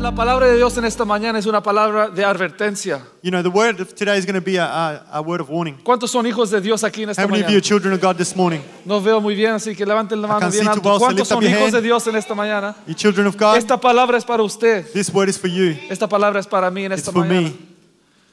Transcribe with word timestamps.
La 0.00 0.14
palabra 0.14 0.46
de 0.46 0.56
Dios 0.56 0.76
en 0.78 0.84
esta 0.84 1.04
mañana 1.04 1.38
es 1.40 1.46
una 1.46 1.60
palabra 1.62 2.08
de 2.08 2.24
advertencia. 2.24 3.02
You 3.22 3.30
know, 3.30 3.42
the 3.42 3.48
word 3.48 3.80
of 3.80 3.94
today 3.94 4.16
is 4.16 4.24
going 4.24 4.38
to 4.38 4.44
be 4.44 4.56
a, 4.56 4.64
a, 4.64 5.18
a 5.18 5.20
word 5.20 5.40
of 5.40 5.50
warning. 5.50 5.76
¿Cuántos 5.82 6.10
son 6.12 6.24
hijos 6.26 6.50
de 6.50 6.60
Dios 6.60 6.84
aquí 6.84 7.02
en 7.02 7.10
esta 7.10 7.22
How 7.22 7.28
many 7.28 7.40
of 7.42 7.46
mañana? 7.48 7.52
you 7.52 7.58
are 7.58 7.60
children 7.60 7.92
of 7.92 8.00
God 8.00 8.16
this 8.16 8.34
morning? 8.36 8.60
No 8.84 9.00
veo 9.00 9.20
muy 9.20 9.34
bien, 9.34 9.52
así 9.54 9.74
que 9.74 9.84
levanten 9.84 10.22
la 10.22 10.28
mano 10.28 10.40
can't 10.40 10.52
bien 10.52 10.64
see 10.64 10.80
too 10.80 10.88
alto. 10.88 10.88
well, 10.88 10.98
so 10.98 11.04
¿Cuántos 11.06 11.18
lift 11.18 11.32
up 11.32 11.36
son 11.36 11.42
your 11.42 11.50
hijos 11.50 11.62
hand. 11.64 11.74
de 11.74 11.82
Dios 11.82 12.06
en 12.06 12.16
esta 12.16 12.34
mañana? 12.34 12.76
You 12.86 12.94
children 12.94 13.26
of 13.26 13.36
God? 13.36 13.56
Esta 13.56 13.76
palabra 13.80 14.16
es 14.18 14.24
para 14.24 14.42
usted. 14.42 14.86
This 14.92 15.12
word 15.12 15.28
is 15.28 15.36
for 15.38 15.48
you. 15.48 15.76
Esta 15.90 16.08
palabra 16.08 16.38
es 16.40 16.46
para 16.46 16.70
mí 16.70 16.84
en 16.84 16.92
It's 16.92 17.00
esta 17.00 17.12
for 17.12 17.24
mañana. 17.26 17.48
me. 17.48 17.56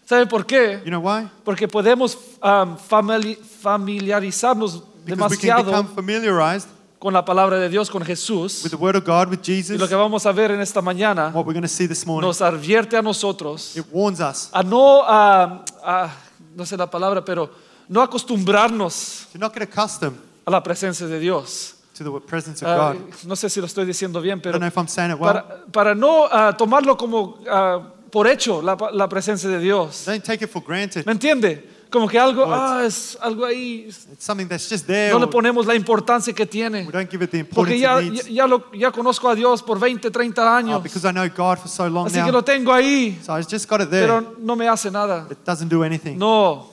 ¿Sabe 0.06 0.28
por 0.28 0.46
qué? 0.46 0.82
You 0.86 0.92
know 0.92 1.02
why? 1.02 1.28
Porque 1.44 1.68
podemos 1.68 2.16
um, 2.44 2.78
famili- 2.78 3.38
familiarizarnos 3.38 4.84
Because 5.04 5.32
we 5.32 5.38
can 5.38 5.66
become 5.66 5.88
familiarized 5.96 6.68
con 7.06 7.14
la 7.14 7.24
palabra 7.24 7.60
de 7.60 7.70
Dios, 7.70 7.88
con 7.92 8.04
Jesús. 8.04 8.64
with 8.64 8.72
the 8.72 8.76
word 8.78 8.96
of 8.96 9.04
God, 9.06 9.30
with 9.30 9.38
Y 9.48 9.58
Jesus. 9.58 9.80
lo 9.80 9.88
que 9.88 9.94
vamos 9.94 10.26
a 10.26 10.32
ver 10.32 10.50
en 10.50 10.60
esta 10.60 10.82
mañana 10.82 11.28
What 11.36 11.46
we're 11.46 11.54
going 11.54 11.62
to 11.62 11.68
see 11.68 11.88
this 11.88 12.04
morning. 12.04 12.26
nos 12.28 12.42
advierte 12.42 12.98
a 12.98 13.02
nosotros 13.04 13.78
It 13.78 13.86
warns 13.92 14.20
us 14.20 14.50
a 14.52 14.64
no, 14.64 15.04
a- 15.04 15.64
a- 15.84 16.10
no 16.56 16.66
sé 16.66 16.76
la 16.76 16.90
palabra, 16.90 17.24
pero 17.24 17.48
no 17.90 18.02
acostumbrarnos 18.02 19.28
to 19.32 19.38
not 19.38 19.54
get 19.54 19.62
accustomed 19.72 20.18
a 20.46 20.50
la 20.50 20.64
presencia 20.64 21.06
de 21.06 21.20
Dios. 21.20 21.76
to 21.96 22.04
the 22.04 22.20
presence 22.26 22.66
of 22.66 22.72
Ah, 22.72 22.94
God. 22.94 23.02
no 23.28 23.36
sé 23.36 23.52
si 23.52 23.60
lo 23.60 23.68
estoy 23.68 23.86
diciendo 23.86 24.20
bien, 24.20 24.40
I 24.40 24.42
pero 24.42 24.54
don't 24.58 24.62
know 24.62 24.68
if 24.68 24.76
I'm 24.76 24.88
saying 24.88 25.12
it 25.12 25.20
well. 25.20 25.32
para, 25.32 25.66
para 25.72 25.94
no 25.94 26.26
ah, 26.32 26.58
tomarlo 26.58 26.98
como 26.98 27.38
ah, 27.48 27.88
por 28.12 28.26
hecho 28.28 28.64
la, 28.64 28.76
la 28.92 29.08
presencia 29.08 29.48
de 29.48 29.60
Dios. 29.60 30.06
Don't 30.08 30.24
take 30.24 30.44
it 30.44 30.50
for 30.50 30.64
granted. 30.66 31.06
¿Me 31.06 31.12
entiende? 31.12 31.70
Como 31.96 32.10
que 32.10 32.20
algo, 32.20 32.44
it's- 32.44 32.60
ah, 32.60 32.84
es 32.86 33.18
algo 33.22 33.46
ahí, 33.46 33.86
It's 33.88 34.06
something 34.20 34.48
that's 34.50 34.68
just 34.70 34.86
there. 34.86 35.12
no 35.14 35.20
le 35.20 35.28
ponemos 35.28 35.66
la 35.66 35.74
importancia 35.76 36.34
que 36.34 36.46
tiene. 36.46 36.84
we 36.86 36.92
don't 36.92 37.10
give 37.10 37.24
it 37.24 37.32
the 37.32 37.46
Porque 37.46 37.80
ya, 37.80 38.02
ya, 38.02 38.22
ya 38.28 38.46
lo- 38.48 38.66
ya 38.74 38.92
conozco 38.92 39.30
a 39.30 39.34
Dios 39.36 39.64
por 39.64 39.80
20, 39.80 40.12
30 40.12 40.44
Oh, 40.44 40.56
años. 40.58 40.84
because 40.84 41.08
I 41.08 41.14
know 41.14 41.24
God 41.30 41.58
for 41.60 41.70
so 41.70 41.88
long 41.88 42.08
Así 42.08 42.22
que 42.22 42.32
lo 42.34 42.44
tengo 42.44 42.74
ahí, 42.74 43.18
So 43.26 43.32
I 43.40 43.44
just 43.50 43.70
got 43.70 43.80
it 43.80 43.90
there. 43.90 44.06
pero 44.08 44.36
no 44.40 44.58
me 44.58 44.68
hace 44.68 44.92
nada. 44.92 45.26
It 45.32 45.38
doesn't 45.46 45.70
do 45.72 45.86
anything. 45.86 46.18
No, 46.18 46.68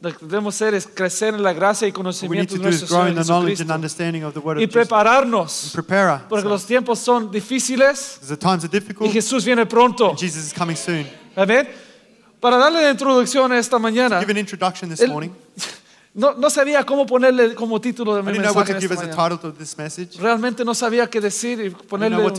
lo 0.00 0.16
que 0.16 0.24
debemos 0.24 0.54
hacer 0.54 0.74
es 0.74 0.86
crecer 0.86 1.34
en 1.34 1.42
la 1.42 1.52
gracia 1.52 1.88
y 1.88 1.90
What 1.90 1.96
we 1.96 2.02
need 2.04 2.46
conocimiento 2.46 2.54
to 2.54 2.60
de 2.62 2.68
nuestro 2.68 2.86
grow 2.86 2.98
Señor 3.00 3.08
in 3.08 3.14
the 3.16 3.24
knowledge 3.24 3.60
and 3.62 3.70
Jesucristo. 3.70 3.74
understanding 3.74 4.22
of 4.22 4.32
the 4.34 4.38
word 4.38 4.60
Y 4.60 4.68
prepararnos, 4.68 5.72
porque 6.28 6.48
los 6.48 6.64
tiempos 6.66 7.00
son 7.00 7.32
difíciles 7.32 8.20
y. 9.00 9.08
Jesús 9.10 9.44
viene 9.44 9.66
pronto. 9.66 10.14
Amén. 11.34 11.68
Para 12.40 12.56
darle 12.56 12.82
la 12.82 12.90
introducción 12.90 13.50
a 13.52 13.58
esta 13.58 13.78
mañana, 13.78 14.20
Give 14.20 14.30
an 14.32 14.38
introduction 14.38 14.90
this 14.90 15.00
el- 15.00 15.10
morning. 15.10 15.30
no, 16.14 16.34
no 16.34 16.50
sabía 16.50 16.84
cómo 16.84 17.04
ponerle 17.06 17.54
como 17.54 17.80
título 17.80 18.14
de 18.14 18.22
mi 18.22 18.32
mensaje 18.38 18.74
to 18.74 18.78
to 19.38 19.52
Realmente 20.20 20.64
no 20.64 20.74
sabía 20.74 21.08
qué 21.08 21.20
decir 21.20 21.60
y 21.60 21.70
ponerle 21.70 22.16
un, 22.16 22.22
to 22.22 22.38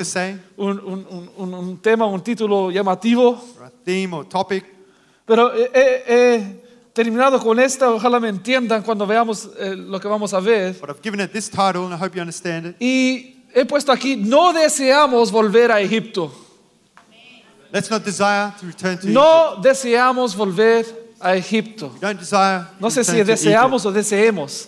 un- 0.58 1.30
un- 1.38 1.54
un- 1.54 1.78
tema, 1.82 2.06
un 2.06 2.22
título 2.22 2.72
llamativo. 2.72 3.42
or 3.58 3.66
a 3.66 3.72
theme 3.84 4.14
or 4.16 4.26
topic. 4.28 4.66
Pero 5.26 5.54
he, 5.54 5.70
he- 6.08 6.70
terminado 6.94 7.40
con 7.40 7.60
esta, 7.60 7.92
ojalá 7.92 8.20
me 8.20 8.30
entiendan 8.30 8.82
cuando 8.84 9.06
veamos 9.08 9.50
eh, 9.58 9.76
lo 9.76 10.00
que 10.00 10.08
vamos 10.08 10.34
a 10.34 10.40
ver. 10.40 10.76
Y 12.80 13.36
he 13.54 13.66
puesto 13.66 13.92
aquí, 13.92 14.16
no 14.18 14.52
deseamos 14.54 15.32
volver 15.32 15.72
a 15.72 15.80
Egipto. 15.80 16.34
Let's 17.72 17.90
not 17.90 18.04
desire 18.04 18.52
to 18.60 18.66
return 18.66 18.98
to 18.98 19.08
Egypt. 19.08 19.14
No 19.14 19.56
deseamos 19.62 20.36
volver 20.36 20.86
a 21.20 21.36
Egipto. 21.36 21.90
We 21.94 22.00
don't 22.00 22.20
desire 22.20 22.62
to 22.62 22.68
No 22.80 22.90
sé 22.90 23.04
si 23.04 23.12
return 23.12 23.26
to 23.28 23.32
deseamos 23.34 23.86
o 23.86 23.92
deseemos. 23.92 24.68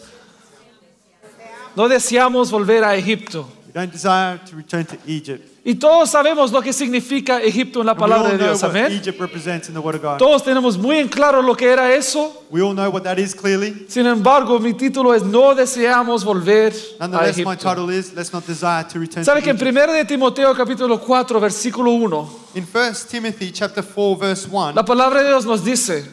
No 1.75 1.88
deseamos 1.88 2.51
volver 2.51 2.84
a 2.84 2.95
Egipto. 2.95 3.39
Egypt. 3.39 3.67
We 3.67 3.73
don't 3.73 3.91
desire 3.91 4.38
to 4.50 4.56
return 4.57 4.85
to 4.85 4.97
Egypt. 5.07 5.47
Y 5.63 5.75
todos 5.75 6.09
sabemos 6.09 6.51
lo 6.51 6.62
que 6.62 6.73
significa 6.73 7.39
Egipto 7.41 7.81
en 7.81 7.85
la 7.85 7.91
And 7.94 8.01
we 8.01 8.03
all 8.06 8.09
palabra 8.09 8.31
de 8.31 8.38
know 8.38 8.47
Dios. 8.47 8.62
what 8.63 8.69
Amén. 8.72 8.91
Egypt 8.91 9.19
represents 9.19 9.68
in 9.69 9.73
the 9.75 9.79
Word 9.79 9.95
of 9.95 10.01
God. 10.01 10.18
Todos 10.18 10.44
tenemos 10.44 10.78
muy 10.78 10.97
en 10.97 11.07
claro 11.07 11.41
lo 11.41 11.56
que 11.56 11.69
era 11.72 11.94
eso. 11.94 12.44
We 12.50 12.62
all 12.62 12.73
know 12.73 12.89
what 12.91 13.03
that 13.03 13.18
is 13.19 13.33
clearly. 13.33 13.85
Sin 13.88 14.06
embargo, 14.07 14.59
mi 14.59 14.73
título 14.73 15.13
es 15.13 15.23
No 15.23 15.53
deseamos 15.56 16.23
volver 16.25 16.73
a 17.00 17.07
Nonetheless, 17.07 17.38
my 17.38 17.53
Egipto. 17.53 17.69
title 17.69 17.89
is 17.95 18.13
Let's 18.13 18.33
Not 18.33 18.45
Desire 18.45 18.83
to 18.91 19.00
Return 19.00 19.23
to 19.23 19.31
¿Sabe 19.31 19.41
que 19.44 19.51
en 19.51 19.56
Egypt. 19.56 19.72
1 19.78 19.94
de 19.94 20.06
Timoteo 20.06 20.53
capítulo 20.56 21.00
4 21.00 21.39
versículo 21.39 21.91
1 21.91 22.41
In 22.53 22.66
1 22.66 22.94
Timothy 23.09 23.51
chapter 23.51 23.81
4 23.81 24.16
verse 24.17 24.47
1, 24.47 24.75
la 24.75 24.84
palabra 24.84 25.22
de 25.23 25.29
Dios 25.29 25.45
nos 25.45 25.63
dice, 25.63 26.06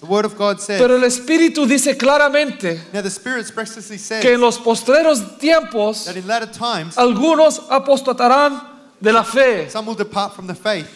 the 0.00 0.06
Word 0.06 0.24
of 0.24 0.36
God 0.36 0.60
says, 0.60 0.80
pero 0.80 0.94
el 0.94 1.02
Espíritu 1.02 1.66
dice 1.66 1.96
claramente 1.96 2.80
Now 2.92 3.02
the 3.02 3.10
Spirit 3.10 3.40
expressly 3.40 3.98
says 3.98 4.22
que 4.22 4.32
en 4.32 4.40
los 4.40 4.58
postreros 4.58 5.38
tiempos 5.38 6.04
that 6.04 6.16
in 6.16 6.26
latter 6.26 6.46
times 6.46 6.96
algunos 6.96 7.60
apostatarán 7.68 8.62
de 9.00 9.12
la 9.12 9.24
fe. 9.24 9.68
some 9.68 9.86
will 9.86 9.96
depart 9.96 10.34
from 10.34 10.46
the 10.46 10.54
faith. 10.54 10.88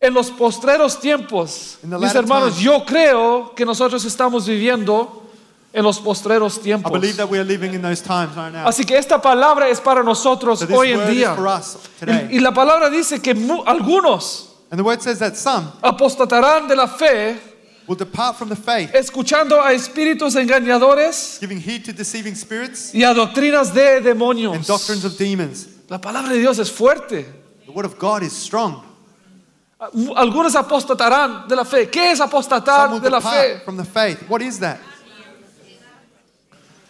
En 0.00 0.14
los 0.14 0.30
postreros 0.30 1.00
tiempos, 1.00 1.78
mis 1.82 2.14
hermanos, 2.14 2.54
times. 2.54 2.60
yo 2.60 2.84
creo 2.84 3.54
que 3.56 3.64
nosotros 3.64 4.04
estamos 4.04 4.46
viviendo 4.46 5.23
en 5.74 5.82
los 5.82 5.98
postreros 5.98 6.56
I 6.58 6.60
tiempos. 6.60 6.92
believe 6.92 7.16
that 7.16 7.28
we 7.28 7.36
are 7.36 7.44
living 7.44 7.74
in 7.74 7.82
those 7.82 8.00
times 8.00 8.36
right 8.36 8.52
now. 8.52 8.66
Así 8.66 8.84
que 8.84 8.96
esta 8.96 9.20
palabra 9.20 9.68
es 9.68 9.80
para 9.80 10.04
nosotros 10.04 10.60
So 10.60 10.68
hoy 10.72 10.92
en 10.92 11.04
día. 11.10 11.36
Y, 12.30 12.36
y 12.36 12.40
la 12.40 12.54
palabra 12.54 12.88
dice 12.88 13.20
que 13.20 13.32
algunos 13.66 14.50
And 14.70 14.78
the 14.78 14.84
word 14.84 15.02
says 15.02 15.18
that 15.18 15.36
some 15.36 15.66
apostatarán 15.82 16.68
de 16.68 16.76
la 16.76 16.86
fe 16.86 17.36
will 17.88 17.96
depart 17.96 18.36
from 18.36 18.48
the 18.48 18.56
faith, 18.56 18.94
escuchando 18.94 19.60
a 19.60 19.72
espíritus 19.72 20.36
engañadores 20.36 21.38
giving 21.40 21.60
heed 21.60 21.84
to 21.84 21.92
deceiving 21.92 22.36
spirits 22.36 22.94
y 22.94 23.02
a 23.02 23.12
doctrinas 23.12 23.74
de 23.74 24.00
demonios. 24.00 24.54
and 24.54 24.64
doctrines 24.66 25.04
of 25.04 25.18
demons. 25.18 25.66
La 25.88 25.98
palabra 26.00 26.30
de 26.30 26.38
Dios 26.38 26.58
es 26.60 26.70
fuerte. 26.70 27.26
The 27.66 27.72
word 27.72 27.84
of 27.84 27.98
God 27.98 28.22
is 28.22 28.32
strong. 28.32 28.80
Algunos 30.16 30.54
apostatarán 30.54 31.46
de 31.48 31.56
la 31.56 31.64
fe. 31.64 31.90
¿Qué 31.90 32.12
es 32.12 32.20
apostatar 32.20 33.00
de 33.00 33.10
la 33.10 33.20
fe? 33.20 33.60
from 33.64 33.76
the 33.76 33.84
faith. 33.84 34.22
What 34.28 34.40
is 34.40 34.60
that? 34.60 34.78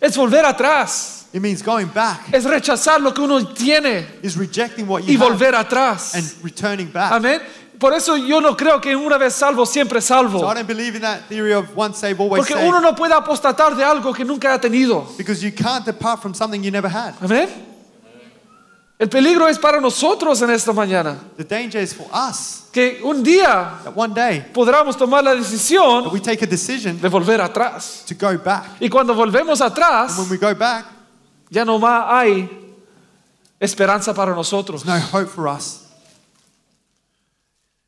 Es 0.04 0.16
volver 0.16 0.44
atrás. 0.44 1.26
It 1.32 1.40
means 1.40 1.62
going 1.64 1.86
back, 1.92 2.28
Es 2.32 2.44
rechazar 2.44 3.00
lo 3.00 3.12
que 3.12 3.20
uno 3.22 3.44
tiene 3.48 4.06
is 4.22 4.36
rejecting 4.36 4.86
what 4.88 5.02
y 5.02 5.12
you 5.14 5.20
have 5.20 5.30
volver 5.36 5.54
atrás. 5.54 6.14
and 6.14 6.24
returning 6.44 6.90
back. 6.92 7.10
Amén. 7.12 7.40
Por 7.78 7.92
eso 7.92 8.16
yo 8.16 8.40
no 8.40 8.56
creo 8.56 8.80
que 8.80 8.94
una 8.94 9.18
vez 9.18 9.34
salvo, 9.34 9.66
siempre 9.66 10.00
So 10.00 10.14
salvo. 10.14 10.38
I 10.48 10.54
don't 10.54 10.66
believe 10.68 10.94
in 10.94 11.02
that 11.02 11.22
theory 11.28 11.52
of 11.52 11.66
once 11.74 11.98
saved, 11.98 12.20
always 12.20 12.40
Porque 12.40 12.54
saved. 12.54 12.68
uno 12.68 12.80
no 12.80 12.94
puede 12.94 13.14
apostatar 13.14 13.74
de 13.74 13.82
algo 13.82 14.12
que 14.14 14.24
nunca 14.24 14.54
ha 14.54 14.60
tenido. 14.60 15.06
Because 15.18 15.42
you 15.44 15.50
can't 15.52 15.84
depart 15.84 16.20
from 16.22 16.34
something 16.34 16.62
you 16.62 16.70
never 16.70 16.88
had. 16.88 17.14
Amén. 17.20 17.48
El 18.96 19.08
peligro 19.08 19.48
es 19.48 19.58
para 19.58 19.80
nosotros 19.80 20.40
en 20.42 20.50
esta 20.50 20.72
mañana. 20.72 21.18
The 21.36 21.44
danger 21.44 21.82
is 21.82 21.92
for 21.92 22.06
us 22.12 22.68
Que 22.72 23.00
un 23.02 23.22
día 23.24 23.80
that 23.82 23.92
one 23.94 24.14
day 24.14 24.40
podamos 24.52 24.96
tomar 24.96 25.22
la 25.24 25.32
that 25.32 25.40
decisión 25.40 26.12
we 26.12 26.20
take 26.20 26.44
a 26.44 26.46
decision 26.46 27.00
de 27.00 27.08
volver 27.08 27.40
atrás. 27.40 28.04
to 28.06 28.14
go 28.14 28.38
back. 28.38 28.76
Y 28.80 28.88
cuando 28.88 29.12
volvemos 29.14 29.60
atrás, 29.60 30.16
when 30.18 30.28
we 30.30 30.36
go 30.38 30.54
back, 30.54 30.86
ya 31.50 31.64
no 31.64 31.78
más 31.78 32.04
hay 32.08 32.48
esperanza 33.58 34.14
para 34.14 34.32
nosotros. 34.34 34.84
no 34.84 34.94
hope 35.12 35.26
for 35.28 35.48
us. 35.48 35.80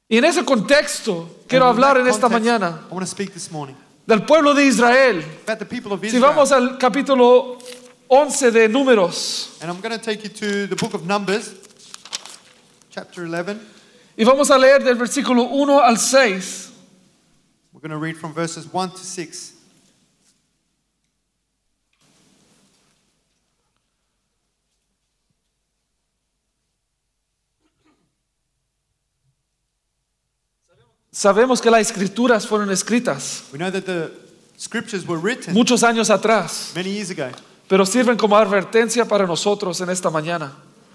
Y 0.09 0.19
en 0.19 0.25
ese 0.25 0.45
contexto 0.45 1.29
quiero 1.49 1.67
hablar 1.67 1.99
en 1.99 2.07
esta 2.09 2.29
mañana 2.29 2.81
I 2.91 2.95
want 2.95 3.05
to 3.07 3.11
speak 3.11 3.33
this 3.33 3.51
morning 3.51 3.75
del 4.07 4.25
pueblo 4.25 4.55
de 4.55 4.65
Israel. 4.67 5.25
about 5.45 5.59
the 5.61 5.67
people 5.67 5.93
of 5.93 6.01
Si 6.01 6.09
Israel. 6.09 6.23
vamos 6.35 6.51
al 6.53 6.79
capítulo 6.79 7.59
11 8.09 8.51
de 8.53 8.69
Números 8.69 9.61
And 9.61 9.71
I'm 9.71 9.81
going 9.81 9.99
to 9.99 10.05
take 10.05 10.23
you 10.23 10.31
to 10.31 10.67
the 10.67 10.77
book 10.77 10.95
of 10.95 11.07
Numbers, 11.07 11.55
chapter 12.91 13.27
11. 13.27 13.61
y 14.17 14.25
vamos 14.25 14.51
a 14.51 14.59
leer 14.59 14.79
del 14.83 14.95
versículo 14.97 15.45
1 15.51 15.81
al 15.83 15.97
6. 15.99 16.73
We're 17.73 17.81
going 17.81 17.91
to 17.91 17.99
read 17.99 18.17
from 18.17 18.33
verses 18.33 18.67
1 18.73 18.91
to 18.93 18.99
6. 18.99 19.53
Sabemos 31.13 31.63
que 31.63 31.71
las 31.71 31.81
escrituras 31.91 32.47
fueron 32.47 32.71
escritas 32.71 33.45
We 33.51 33.59
know 33.59 33.71
that 33.71 33.87
the 33.87 34.13
scriptures 34.59 35.07
were 35.07 35.19
written 35.19 35.55
muchos 35.55 35.83
años 35.83 36.11
atrás, 36.11 36.75
many 36.75 36.91
years 36.91 37.11
ago, 37.11 37.31
pero 37.69 37.85
sirven 37.87 38.17
como 38.17 38.37
advertencia 38.37 39.05
para 39.07 39.27
nosotros 39.27 39.81
en 39.81 39.91
esta 39.91 40.11
mañana. 40.11 40.53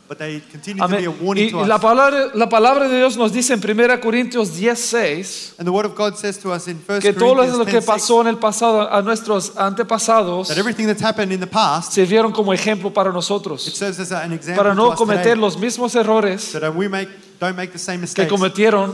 but 0.08 0.18
they 0.18 0.42
continue 0.52 0.82
to 0.86 0.88
be 0.90 1.06
a 1.06 1.10
warning 1.10 1.46
Y, 1.48 1.52
to 1.52 1.62
y 1.64 1.68
la, 1.68 1.80
palabra, 1.80 2.32
la 2.34 2.50
palabra 2.50 2.90
de 2.90 2.98
Dios 2.98 3.16
nos 3.16 3.32
dice 3.32 3.54
en 3.54 3.62
1 3.64 4.02
Corintios 4.02 4.50
10:6 4.60 5.54
And 5.58 5.66
the 5.66 5.72
word 5.72 5.86
of 5.86 5.96
God 5.96 6.18
says 6.18 6.38
to 6.40 6.52
us 6.52 6.68
in 6.68 6.84
1 6.86 7.00
que 7.00 7.14
todo 7.14 7.36
Corinthians 7.36 7.58
lo 7.60 7.64
que 7.66 7.80
10, 7.80 7.86
pasó 7.86 8.20
en 8.20 8.28
el 8.28 8.38
pasado 8.38 8.92
a 8.94 9.02
nuestros 9.02 9.56
antepasados 9.56 10.50
that 10.50 10.58
everything 10.58 10.86
that's 10.86 11.02
happened 11.02 11.32
in 11.32 11.40
the 11.40 11.48
past, 11.48 11.94
sirvieron 11.94 12.34
como 12.34 12.52
ejemplo 12.52 12.94
para 12.94 13.10
it 13.10 13.16
nosotros, 13.16 13.62
serves 13.64 14.00
as 14.02 14.12
an 14.12 14.34
example 14.34 14.62
para 14.62 14.72
to 14.72 14.76
no 14.76 14.90
us 14.90 14.98
cometer 14.98 15.24
today, 15.24 15.40
los 15.40 15.58
mismos 15.58 15.96
errores 15.96 16.42
so 16.44 16.60
that 16.60 16.76
we 16.76 16.90
make, 16.90 17.10
don't 17.40 17.56
make 17.56 17.72
the 17.72 17.80
same 17.80 18.00
que 18.00 18.02
mistakes 18.02 18.30
cometieron 18.30 18.92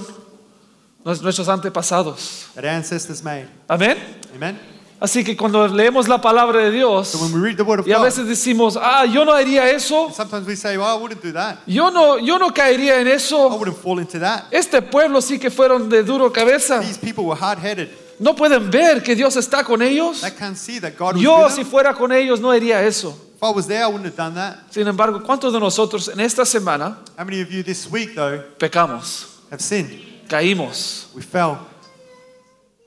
nos- 1.03 1.23
nuestros 1.23 1.49
antepasados. 1.49 2.45
that 2.53 2.63
our 2.63 2.69
ancestors 2.69 3.23
made. 3.23 3.47
Amén. 3.67 3.97
Amen? 4.35 4.76
Así 4.99 5.23
que 5.23 5.37
cuando 5.37 5.67
leemos 5.67 6.07
la 6.07 6.19
palabra 6.19 6.59
de 6.61 6.71
Dios 6.71 7.09
So 7.09 7.19
when 7.19 7.31
we 7.31 7.39
read 7.39 7.55
the 7.57 7.63
word 7.63 7.81
of 7.81 7.87
y 7.87 7.91
a 7.91 7.97
God, 7.97 8.05
veces 8.05 8.27
decimos, 8.27 8.75
ah, 8.81 9.05
yo 9.05 9.23
no 9.25 9.31
haría 9.31 9.69
eso, 9.69 10.11
sometimes 10.11 10.47
we 10.47 10.55
say, 10.55 10.75
well, 10.75 10.87
I 10.87 10.99
wouldn't 10.99 11.21
do 11.21 11.31
that. 11.33 11.59
yo 11.67 11.91
no, 11.91 12.17
yo 12.17 12.39
no 12.39 12.51
caería 12.51 12.99
en 12.99 13.07
I 13.07 13.11
eso. 13.11 13.47
wouldn't 13.57 13.77
fall 13.77 13.99
into 13.99 14.17
that. 14.19 14.45
Este 14.51 14.81
pueblo 14.81 15.21
sí 15.21 15.37
que 15.39 15.51
fueron 15.51 15.87
de 15.89 16.01
duro 16.03 16.31
cabeza. 16.33 16.79
These 16.79 16.97
people 16.97 17.25
were 17.25 17.35
hard-headed. 17.39 17.89
No 18.19 18.33
pueden 18.35 18.71
ver 18.71 19.03
que 19.03 19.13
Dios 19.15 19.35
está 19.35 19.63
con 19.63 19.83
ellos. 19.83 20.21
They 20.21 20.31
can't 20.31 20.57
see 20.57 20.79
that 20.79 20.93
God 20.97 21.17
Yo 21.17 21.47
si 21.51 21.63
fuera 21.63 21.93
con 21.93 22.11
ellos 22.11 22.39
no 22.41 22.49
haría 22.49 22.81
eso. 22.81 23.15
If 23.35 23.43
I 23.43 23.51
was 23.51 23.67
there, 23.67 23.83
I 23.83 23.87
wouldn't 23.87 24.05
have 24.05 24.15
done 24.17 24.33
that. 24.33 24.55
Sin 24.71 24.87
embargo, 24.87 25.21
¿cuántos 25.23 25.53
de 25.53 25.59
nosotros 25.59 26.07
en 26.07 26.19
esta 26.21 26.43
semana 26.43 26.97
How 27.15 27.23
many 27.23 27.39
of 27.41 27.51
you 27.51 27.61
this 27.61 27.87
week, 27.91 28.15
though, 28.15 28.41
pecamos, 28.57 29.27
have 29.51 29.61
sinned? 29.61 29.91
caímos, 30.27 31.05
We 31.15 31.21
fell, 31.21 31.59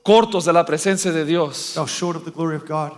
cortos 0.03 0.45
de 0.45 0.53
la 0.53 0.65
presencia 0.65 1.11
de 1.11 1.25
Dios? 1.25 1.73
fell 1.75 1.85
short 1.87 2.15
of 2.17 2.23
the 2.25 2.31
glory 2.31 2.55
of 2.55 2.63
God. 2.67 2.91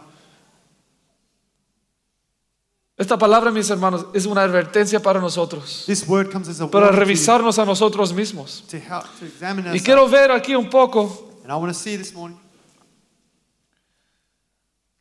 Esta 2.96 3.18
palabra, 3.18 3.52
mis 3.52 3.70
hermanos, 3.72 4.06
es 4.14 4.26
una 4.28 4.44
advertencia 4.44 5.02
para 5.02 5.20
nosotros, 5.20 5.84
This 5.88 6.08
word 6.08 6.32
comes 6.32 6.48
as 6.48 6.62
a 6.62 6.70
para 6.70 6.86
warning 6.86 7.00
revisarnos 7.00 7.58
a 7.58 7.66
nosotros 7.66 8.14
mismos. 8.14 8.64
to 8.70 8.78
help 8.78 9.04
to 9.20 9.26
examine 9.26 9.64
Y 9.66 9.80
ourselves. 9.80 9.84
quiero 9.84 10.08
ver 10.08 10.32
aquí 10.32 10.56
un 10.56 10.70
poco. 10.70 11.32
And 11.44 11.52
I 11.52 11.56
want 11.56 11.74
to 11.74 11.78
see 11.78 11.98
this 11.98 12.14
morning. 12.14 12.38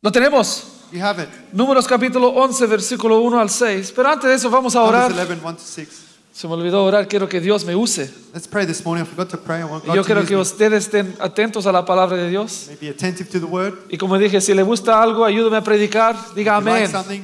Lo 0.01 0.11
tenemos. 0.11 0.63
You 0.91 1.01
have 1.01 1.21
it. 1.21 1.29
Números 1.53 1.87
capítulo 1.87 2.29
11, 2.29 2.65
versículo 2.67 3.19
1 3.21 3.39
al 3.39 3.49
6. 3.49 3.93
Pero 3.95 4.09
antes 4.09 4.29
de 4.29 4.35
eso 4.35 4.49
vamos 4.49 4.75
a 4.75 4.79
Numbers 4.79 5.13
orar. 5.13 5.29
11, 5.29 5.41
1 5.45 5.55
to 5.55 5.63
6. 5.63 6.02
Se 6.33 6.47
me 6.47 6.55
olvidó 6.55 6.83
orar, 6.83 7.07
quiero 7.07 7.29
que 7.29 7.39
Dios 7.39 7.63
me 7.63 7.75
use. 7.75 8.11
Let's 8.33 8.47
pray 8.47 8.65
this 8.65 8.83
morning. 8.83 9.03
I 9.03 9.07
forgot 9.07 9.29
to 9.29 9.37
pray. 9.37 9.61
I 9.61 9.65
want 9.65 9.85
God 9.85 9.95
yo 9.95 10.01
to 10.01 10.05
quiero 10.05 10.21
use 10.21 10.27
que 10.29 10.35
me. 10.35 10.41
ustedes 10.41 10.85
estén 10.85 11.15
atentos 11.19 11.67
a 11.67 11.71
la 11.71 11.85
palabra 11.85 12.17
de 12.17 12.27
Dios. 12.27 12.65
May 12.69 12.77
be 12.81 12.89
attentive 12.89 13.29
to 13.29 13.39
the 13.39 13.45
word. 13.45 13.75
Y 13.89 13.97
como 13.97 14.17
dije, 14.17 14.41
si 14.41 14.53
le 14.55 14.63
gusta 14.63 15.01
algo, 15.01 15.25
ayúdeme 15.25 15.57
a 15.57 15.61
predicar. 15.63 16.15
Diga 16.33 16.57
If 16.57 16.63
you 16.65 16.69
like 16.71 16.85
amén. 16.85 16.91
something, 16.91 17.23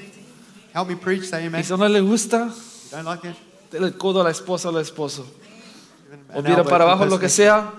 help 0.76 0.88
me 0.88 0.96
preach. 0.96 1.24
Say 1.24 1.48
amen. 1.48 1.60
Y 1.60 1.64
si 1.64 1.74
no 1.76 1.88
le 1.90 2.02
gusta, 2.02 2.50
If 2.50 2.92
you 2.92 2.98
don't 2.98 3.06
like 3.06 3.28
it, 3.28 3.36
dele 3.72 3.88
el 3.88 3.98
codo 3.98 4.22
a 4.22 4.24
la 4.26 4.30
esposa 4.30 4.70
o 4.70 4.76
al 4.76 4.82
esposo. 4.84 5.26
O 6.36 6.42
mira 6.44 6.58
elbow 6.58 6.66
para 6.66 6.86
to 6.86 6.86
the 6.86 6.92
abajo, 6.92 7.06
lo 7.06 7.10
person. 7.18 7.20
que 7.22 7.30
sea. 7.30 7.72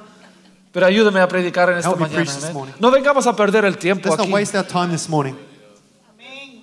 Pero 0.73 0.87
ayúdeme 0.87 1.21
a 1.21 1.29
predicar 1.29 1.71
en 1.71 1.79
esta 1.79 1.91
Help 1.91 2.00
me 2.00 2.06
mañana. 2.09 2.25
preach 2.25 2.35
this 2.35 2.44
amén. 2.44 2.55
morning. 2.55 2.75
No 2.81 2.91
vengamos 2.91 3.26
a 3.29 3.37
perder 3.37 3.65
el 3.65 3.79
tiempo 3.79 4.09
Let's 4.09 4.19
not 4.19 4.26
aquí. 4.26 4.33
waste 4.35 4.56
our 4.59 4.67
time 4.67 4.88
this 4.91 5.09
morning. 5.09 5.35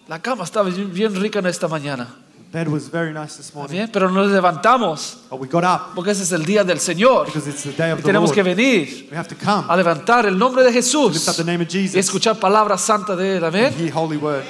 La 0.09 0.21
cama 0.21 0.43
estaba 0.43 0.69
bien 0.69 0.91
bien 0.93 1.15
rica 1.15 1.39
en 1.39 1.45
esta 1.47 1.69
mañana. 1.69 2.13
Bed 2.51 2.69
was 2.69 2.89
very 2.89 3.11
nice 3.13 3.35
this 3.37 3.53
morning. 3.53 3.73
Bien, 3.73 3.89
pero 3.91 4.09
nos 4.09 4.27
levantamos 4.31 5.17
But 5.29 5.39
we 5.39 5.47
got 5.47 5.63
up 5.65 5.93
porque 5.95 6.11
ese 6.11 6.23
es 6.23 6.31
el 6.31 6.45
día 6.45 6.63
del 6.63 6.79
Señor. 6.79 7.25
because 7.25 7.47
it's 7.49 7.63
the 7.63 7.71
day 7.73 7.91
of 7.91 7.99
Y 7.99 8.01
the 8.01 8.07
tenemos 8.07 8.29
Lord. 8.29 8.35
que 8.35 8.43
venir 8.43 9.07
We 9.11 9.17
have 9.17 9.27
to 9.27 9.35
come, 9.35 9.65
a 9.67 9.75
levantar 9.75 10.25
el 10.25 10.37
nombre 10.37 10.63
de 10.63 10.71
lift 10.71 10.85
Jesús 10.87 11.27
up 11.27 11.35
the 11.35 11.43
name 11.43 11.61
of 11.63 11.67
y 11.69 11.71
Jesus, 11.71 11.95
escuchar 11.95 12.39
palabra 12.39 12.77
santa 12.77 13.15
de 13.15 13.37
Él. 13.37 13.43
and 13.43 13.55
Amén. 13.55 13.73
hear 13.77 13.91
holy 13.93 14.17
word. 14.17 14.43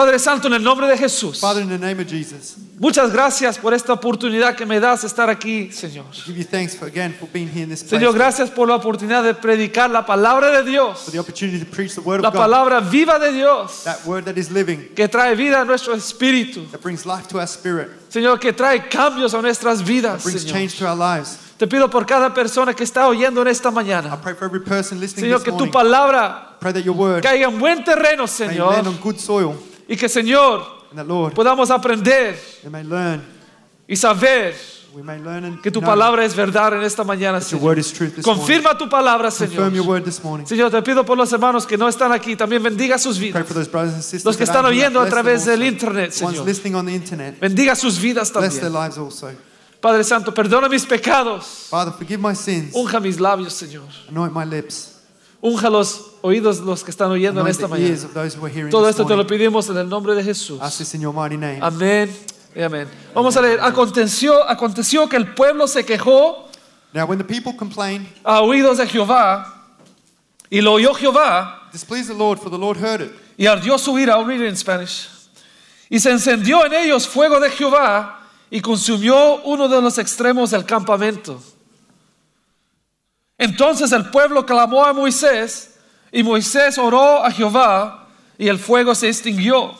Padre 0.00 0.18
Santo, 0.18 0.48
en 0.48 0.54
el 0.54 0.62
nombre 0.62 0.86
de 0.86 0.96
Jesús. 0.96 1.40
Father, 1.40 1.60
in 1.62 1.68
the 1.68 1.76
name 1.76 2.00
of 2.00 2.08
Jesus, 2.08 2.56
Muchas 2.78 3.12
gracias 3.12 3.58
por 3.58 3.74
esta 3.74 3.92
oportunidad 3.92 4.56
que 4.56 4.64
me 4.64 4.80
das 4.80 5.02
de 5.02 5.08
estar 5.08 5.28
aquí, 5.28 5.70
Señor. 5.70 6.06
give 6.24 6.38
you 6.38 6.44
thanks 6.44 6.74
for 6.74 6.88
again 6.88 7.12
for 7.12 7.28
being 7.30 7.46
here 7.46 7.64
in 7.64 7.68
this 7.68 7.82
place. 7.82 7.90
Señor, 8.00 8.14
gracias 8.14 8.48
por 8.48 8.66
la 8.66 8.76
oportunidad 8.76 9.22
de 9.22 9.34
predicar 9.34 9.90
la 9.90 10.06
palabra 10.06 10.50
de 10.52 10.62
Dios, 10.70 11.00
For 11.00 11.12
the 11.12 11.18
opportunity 11.18 11.62
to 11.62 11.66
preach 11.70 11.94
the 11.94 12.00
word 12.00 12.22
la 12.22 12.28
of 12.28 12.34
God, 12.34 12.40
palabra 12.40 12.80
viva 12.80 13.18
de 13.18 13.30
Dios, 13.32 13.84
that 13.84 13.98
word 14.06 14.24
that 14.24 14.38
is 14.38 14.50
living, 14.50 14.88
que 14.96 15.06
trae 15.06 15.34
vida 15.36 15.60
a 15.60 15.64
nuestro 15.66 15.94
espíritu. 15.94 16.66
that 16.70 16.80
brings 16.80 17.04
life 17.04 17.28
to 17.28 17.38
our 17.38 17.46
spirit, 17.46 17.90
Señor, 18.08 18.40
que 18.40 18.54
trae 18.54 18.88
cambios 18.88 19.34
a 19.34 19.42
nuestras 19.42 19.82
vidas, 19.82 20.24
brings 20.24 20.44
Señor. 20.44 20.54
change 20.54 20.78
to 20.78 20.86
our 20.88 20.96
lives. 20.96 21.38
Te 21.58 21.66
pido 21.66 21.90
por 21.90 22.06
cada 22.06 22.32
persona 22.32 22.72
que 22.72 22.84
está 22.84 23.06
oyendo 23.06 23.42
en 23.42 23.48
esta 23.48 23.68
I 23.68 23.72
mañana. 23.72 24.18
pray 24.22 24.34
for 24.34 24.46
every 24.46 24.60
person 24.64 24.98
listening 24.98 25.26
Señor, 25.26 25.42
que 25.42 25.52
tu 25.52 25.70
palabra 25.70 26.56
Pray 26.58 26.72
that 26.72 26.84
your 26.84 26.96
word 26.96 27.22
caiga 27.22 27.48
en 27.48 27.58
buen 27.58 27.84
terreno, 27.84 28.26
Señor. 28.26 28.82
Y 29.90 29.96
que, 29.96 30.08
Señor, 30.08 30.64
Lord, 30.94 31.34
podamos 31.34 31.68
aprender 31.70 32.38
y 33.88 33.96
saber 33.96 34.54
que 35.62 35.70
tu 35.70 35.80
palabra 35.80 36.24
es 36.24 36.34
verdad 36.34 36.74
en 36.74 36.82
esta 36.82 37.02
mañana, 37.04 37.40
Señor. 37.40 37.62
Confirma 38.22 38.78
tu 38.78 38.88
palabra, 38.88 39.30
Señor. 39.30 39.70
Señor, 40.46 40.70
te 40.70 40.82
pido 40.82 41.04
por 41.04 41.16
los 41.18 41.32
hermanos 41.32 41.66
que 41.66 41.76
no 41.76 41.88
están 41.88 42.12
aquí, 42.12 42.36
también 42.36 42.62
bendiga 42.62 42.98
sus 42.98 43.18
vidas. 43.18 43.46
Los 44.24 44.36
que 44.36 44.44
están 44.44 44.64
oyendo 44.66 45.00
a 45.00 45.06
través 45.10 45.44
del 45.44 45.62
internet, 45.64 46.12
Señor. 46.12 46.44
Bendiga 47.40 47.74
sus 47.74 48.00
vidas 48.00 48.30
también. 48.32 48.52
Padre 49.80 50.04
Santo, 50.04 50.32
perdona 50.34 50.68
mis 50.68 50.84
pecados. 50.86 51.68
Unja 52.74 53.00
mis 53.00 53.18
labios, 53.18 53.54
Señor. 53.54 53.88
Anoint 55.42 55.62
my 55.62 55.68
lips. 55.68 55.70
Unja 55.70 55.70
los 55.70 56.10
oídos 56.22 56.60
de 56.60 56.66
los 56.66 56.84
que 56.84 56.90
están 56.90 57.10
oyendo 57.10 57.40
en 57.40 57.46
esta 57.46 57.66
mañana. 57.68 57.96
Todo 58.70 58.88
esto 58.88 59.06
te 59.06 59.16
lo 59.16 59.26
pedimos 59.26 59.68
en 59.68 59.78
el 59.78 59.88
nombre 59.88 60.14
de 60.14 60.22
Jesús. 60.22 60.60
Amén 61.60 62.10
y 62.54 62.62
amén. 62.62 62.88
Vamos 63.14 63.36
a 63.36 63.42
leer. 63.42 63.60
Aconteció, 63.60 64.48
aconteció 64.48 65.08
que 65.08 65.16
el 65.16 65.34
pueblo 65.34 65.66
se 65.66 65.84
quejó 65.84 66.48
Now, 66.92 67.06
when 67.06 67.18
the 67.18 67.24
people 67.24 67.52
complained, 67.56 68.08
a 68.24 68.40
oídos 68.40 68.78
de 68.78 68.86
Jehová 68.86 69.68
y 70.50 70.60
lo 70.60 70.72
oyó 70.72 70.92
Jehová 70.92 71.68
displeased 71.72 72.08
the 72.08 72.14
Lord, 72.14 72.40
for 72.40 72.50
the 72.50 72.58
Lord 72.58 72.78
heard 72.78 73.00
it. 73.00 73.12
y 73.36 73.46
ardió 73.46 73.78
su 73.78 73.96
ira. 73.96 74.14
I'll 74.14 74.24
read 74.24 74.40
it 74.40 74.48
in 74.48 74.56
Spanish. 74.56 75.08
Y 75.88 76.00
se 76.00 76.10
encendió 76.10 76.66
en 76.66 76.74
ellos 76.74 77.06
fuego 77.06 77.40
de 77.40 77.50
Jehová 77.50 78.20
y 78.50 78.60
consumió 78.60 79.40
uno 79.42 79.68
de 79.68 79.80
los 79.80 79.98
extremos 79.98 80.50
del 80.50 80.64
campamento. 80.64 81.40
Entonces 83.40 83.90
el 83.92 84.04
pueblo 84.10 84.44
clamó 84.44 84.84
a 84.84 84.92
Moisés 84.92 85.78
y 86.12 86.22
Moisés 86.22 86.76
oró 86.76 87.24
a 87.24 87.30
Jehová 87.30 88.06
y 88.36 88.48
el 88.48 88.58
fuego 88.58 88.94
se 88.94 89.08
extinguió. 89.08 89.74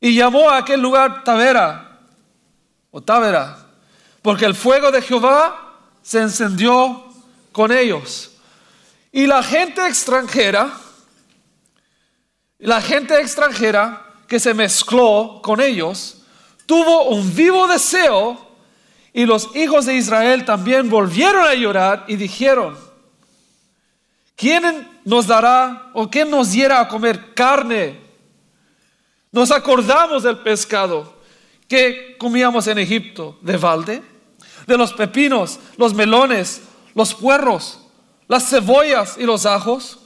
Y 0.00 0.16
llamó 0.16 0.50
a 0.50 0.56
aquel 0.56 0.80
lugar 0.80 1.22
Tavera 1.22 2.00
o 2.90 3.00
Tavera, 3.00 3.56
porque 4.20 4.46
el 4.46 4.56
fuego 4.56 4.90
de 4.90 5.00
Jehová 5.00 5.76
se 6.02 6.20
encendió 6.20 7.04
con 7.52 7.70
ellos. 7.70 8.32
Y 9.12 9.28
la 9.28 9.40
gente 9.40 9.86
extranjera, 9.86 10.72
la 12.58 12.82
gente 12.82 13.20
extranjera 13.20 14.06
que 14.26 14.40
se 14.40 14.54
mezcló 14.54 15.38
con 15.40 15.60
ellos, 15.60 16.22
tuvo 16.66 17.10
un 17.10 17.32
vivo 17.32 17.68
deseo 17.68 18.49
y 19.12 19.26
los 19.26 19.54
hijos 19.56 19.86
de 19.86 19.96
Israel 19.96 20.44
también 20.44 20.88
volvieron 20.88 21.44
a 21.44 21.54
llorar 21.54 22.04
y 22.06 22.16
dijeron, 22.16 22.78
¿quién 24.36 24.88
nos 25.04 25.26
dará 25.26 25.90
o 25.94 26.08
quién 26.08 26.30
nos 26.30 26.52
diera 26.52 26.80
a 26.80 26.88
comer 26.88 27.34
carne? 27.34 27.98
Nos 29.32 29.50
acordamos 29.50 30.22
del 30.22 30.38
pescado 30.38 31.20
que 31.66 32.16
comíamos 32.18 32.66
en 32.66 32.78
Egipto, 32.78 33.38
de 33.42 33.56
balde, 33.56 34.02
de 34.66 34.76
los 34.76 34.92
pepinos, 34.92 35.58
los 35.76 35.94
melones, 35.94 36.62
los 36.94 37.14
puerros, 37.14 37.80
las 38.28 38.48
cebollas 38.48 39.16
y 39.18 39.24
los 39.24 39.44
ajos. 39.46 39.98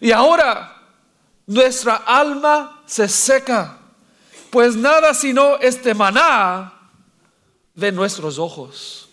Y 0.00 0.12
ahora 0.12 0.82
nuestra 1.46 1.96
alma 1.96 2.82
se 2.84 3.08
seca, 3.08 3.78
pues 4.50 4.76
nada 4.76 5.14
sino 5.14 5.56
este 5.56 5.94
maná 5.94 6.74
de 7.74 7.92
nuestros 7.92 8.38
ojos. 8.38 9.08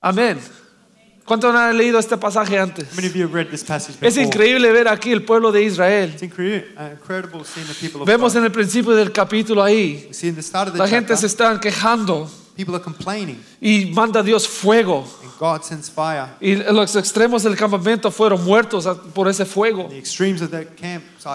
Amén. 0.00 0.38
¿Cuántos 1.24 1.54
han 1.54 1.76
leído 1.76 1.98
este 1.98 2.18
pasaje 2.18 2.58
antes? 2.58 2.86
Es 4.00 4.16
increíble 4.18 4.70
ver 4.72 4.88
aquí 4.88 5.10
el 5.10 5.24
pueblo 5.24 5.50
de 5.50 5.62
Israel. 5.62 6.14
Uh, 6.20 8.04
Vemos 8.04 8.34
en 8.34 8.44
el 8.44 8.52
principio 8.52 8.92
del 8.92 9.10
capítulo 9.10 9.62
ahí, 9.62 10.10
la 10.74 10.86
gente 10.86 11.16
se 11.16 11.26
están 11.26 11.58
quejando 11.58 12.30
people 12.54 12.74
are 12.74 12.82
complaining, 12.82 13.42
y 13.60 13.86
manda 13.86 14.22
Dios 14.22 14.46
fuego. 14.46 15.04
and 15.22 15.32
God 15.38 15.62
sends 15.62 15.90
fire. 15.90 16.28
Y 16.40 16.56
los 16.56 16.94
extremos 16.94 17.42
del 17.42 17.56
campamento 17.56 18.10
fueron 18.10 18.44
muertos 18.44 18.86
por 19.12 19.28
ese 19.28 19.44
fuego. 19.44 19.88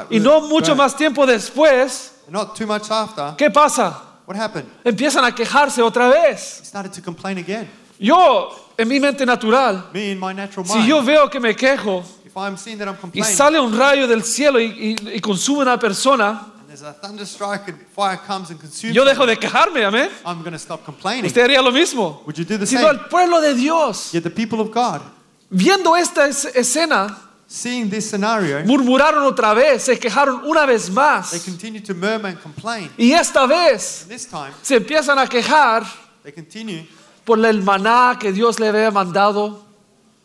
Y 0.09 0.19
no 0.19 0.41
mucho 0.41 0.75
más 0.75 0.95
tiempo 0.95 1.25
después, 1.25 2.13
Not 2.29 2.55
too 2.55 2.67
much 2.67 2.91
after, 2.91 3.35
¿qué 3.35 3.49
pasa? 3.49 4.08
What 4.29 4.37
happened? 4.39 4.67
Empiezan 4.83 5.25
a 5.25 5.33
quejarse 5.33 5.81
otra 5.81 6.07
vez. 6.07 6.61
Started 6.63 6.91
to 6.93 7.01
complain 7.01 7.39
again. 7.39 7.67
Yo, 7.97 8.51
en 8.77 8.87
mi 8.87 8.99
mente 8.99 9.25
natural, 9.25 9.89
Me, 9.91 10.11
in 10.11 10.19
my 10.19 10.33
natural 10.33 10.65
si 10.67 10.75
mind, 10.77 10.87
yo 10.87 11.01
veo 11.03 11.27
que 11.29 11.39
me 11.39 11.55
quejo 11.55 12.03
if 12.23 12.37
I'm 12.37 12.55
seeing 12.57 12.77
that 12.77 12.87
I'm 12.87 12.93
y 12.95 13.01
complaining, 13.01 13.35
sale 13.35 13.59
un 13.59 13.75
rayo 13.75 14.07
del 14.07 14.23
cielo 14.23 14.59
y, 14.59 14.95
y- 15.01 15.15
y 15.15 15.19
consume 15.19 15.63
una 15.63 15.77
persona, 15.79 16.29
and 16.59 16.67
there's 16.67 16.83
As 16.83 16.95
a 16.95 17.01
thunderstrike 17.01 17.67
and 17.69 17.77
fire 17.95 18.17
comes 18.25 18.51
and 18.51 18.59
consumes 18.59 18.95
yo 18.95 19.03
dejo 19.03 19.25
de 19.25 19.35
quejarme, 19.35 19.83
amén. 19.83 20.09
I'm 20.23 20.41
going 20.41 20.51
to 20.53 20.59
stop 20.59 20.85
complaining. 20.85 21.25
Usted 21.25 21.41
haría 21.43 21.61
lo 21.63 21.71
mismo. 21.71 22.21
Would 22.27 22.37
you 22.37 22.45
do 22.45 22.57
the 22.59 22.67
Sino 22.67 22.87
same? 22.87 22.99
pueblo 23.09 23.41
de 23.41 23.55
Dios, 23.55 24.13
Yet 24.13 24.21
the 24.23 24.29
people 24.29 24.61
of 24.61 24.69
God, 24.71 25.01
viendo 25.49 25.97
esta 25.97 26.27
es- 26.27 26.45
escena, 26.55 27.17
seeing 27.51 27.89
this 27.89 28.07
scenario, 28.07 28.63
murmuraron 28.63 29.23
otra 29.23 29.55
vez, 29.55 29.81
se 29.83 29.97
quejaron 29.97 30.43
una 30.45 30.65
vez 30.67 30.85
they 30.85 30.93
más. 30.95 31.31
continue 31.43 31.81
to 31.81 31.95
murmur 31.95 32.27
and 32.27 32.39
complain. 32.39 32.91
Y 32.95 33.11
esta 33.11 33.47
vez 33.47 34.03
And 34.03 34.11
this 34.11 34.27
time, 34.27 34.51
se 34.61 34.75
empiezan 34.75 35.17
a 35.17 35.25
quejar 35.27 35.83
they 36.23 36.31
continue 36.31 36.87
por 37.25 37.43
el 37.43 37.63
maná 37.63 38.17
que 38.19 38.31
Dios 38.31 38.59
le 38.59 38.67
había 38.69 38.91
mandado, 38.91 39.63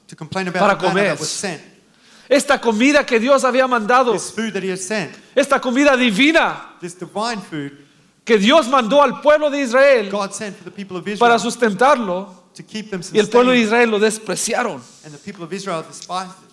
to 0.07 0.15
complain 0.17 0.53
Para 0.53 0.73
about 0.75 0.81
the 0.81 0.87
manna 0.87 0.93
comer. 1.01 1.09
that 1.15 1.21
was 1.21 1.31
sent. 1.31 1.63
esta 2.29 2.61
comida 2.61 3.05
que 3.07 3.19
Dios 3.19 3.43
había 3.43 3.67
mandado, 3.67 4.13
This 4.13 4.31
food 4.31 4.53
that 4.53 4.63
he 4.63 4.71
has 4.71 4.83
sent, 4.85 5.15
esta 5.35 5.59
comida 5.61 5.97
divina 5.97 6.75
this 6.81 6.95
divine 6.95 7.41
food 7.41 7.73
que 8.23 8.37
Dios 8.39 8.69
mandó 8.69 9.03
al 9.03 9.21
pueblo 9.23 9.51
de 9.51 9.61
Israel 9.63 10.11
God 10.11 10.33
sent 10.33 10.57
for 10.57 10.65
the 10.65 10.71
people 10.71 10.99
of 10.99 11.05
para 11.19 11.37
Israel 11.37 11.41
sustentarlo 11.41 12.45
to 12.55 12.63
keep 12.63 12.91
them 12.91 13.01
y 13.13 13.19
el 13.19 13.29
pueblo 13.29 13.53
de. 13.53 13.61
Israel 13.61 13.91
lo 13.91 13.99
despreciaron. 13.99 14.81
And 15.05 15.13
the 15.13 15.19
people 15.19 15.43
of 15.45 15.53
Israel 15.53 15.83
despised 15.83 16.31
it. 16.43 16.44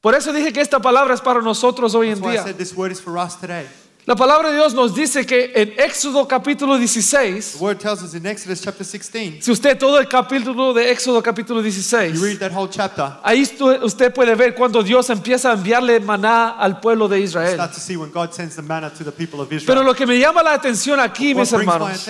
Por 0.00 0.14
eso 0.14 0.32
dije 0.32 0.50
que 0.50 0.62
esta 0.62 0.80
palabra 0.80 1.12
es 1.12 1.20
para 1.20 1.42
nosotros 1.42 1.94
hoy 1.94 2.08
en 2.08 2.20
día. 2.22 2.42
said 2.42 2.56
this 2.56 2.74
word 2.74 2.90
is 2.90 3.00
for 3.00 3.18
us 3.18 3.38
today. 3.38 3.66
La 4.06 4.16
palabra 4.16 4.48
de 4.48 4.56
Dios 4.56 4.72
nos 4.72 4.94
dice 4.94 5.26
que 5.26 5.52
en 5.54 5.74
Éxodo 5.78 6.26
capítulo 6.26 6.78
16, 6.78 7.52
The 7.52 7.58
word 7.62 7.78
tells 7.78 8.02
us 8.02 8.14
in 8.14 8.24
Exodus 8.24 8.62
chapter 8.62 8.82
16, 8.82 9.42
si 9.44 9.52
usted 9.52 9.78
todo 9.78 9.98
el 9.98 10.08
capítulo 10.08 10.72
de 10.72 10.90
Éxodo 10.90 11.22
capítulo 11.22 11.60
you 11.60 11.70
16, 11.70 12.18
read 12.18 12.38
that 12.38 12.50
whole 12.50 12.66
chapter, 12.66 13.12
ahí 13.22 13.42
usted 13.82 14.10
puede 14.14 14.34
ver 14.34 14.54
cuando 14.54 14.82
Dios 14.82 15.10
empieza 15.10 15.50
a 15.50 15.52
enviarle 15.52 16.00
maná 16.00 16.56
al 16.58 16.80
pueblo 16.80 17.06
de 17.06 17.20
Israel. 17.20 17.52
start 17.52 17.74
to 17.74 17.80
see 17.80 17.96
when 17.96 18.10
God 18.10 18.32
sends 18.32 18.56
the 18.56 18.62
manna 18.62 18.88
to 18.90 19.04
the 19.04 19.12
people 19.12 19.38
of 19.38 19.50
Pero 19.66 19.82
lo 19.82 19.94
que 19.94 20.06
me 20.06 20.18
llama 20.18 20.42
la 20.42 20.54
atención 20.54 20.98
aquí, 20.98 21.34
mis 21.34 21.52
hermanos, 21.52 22.08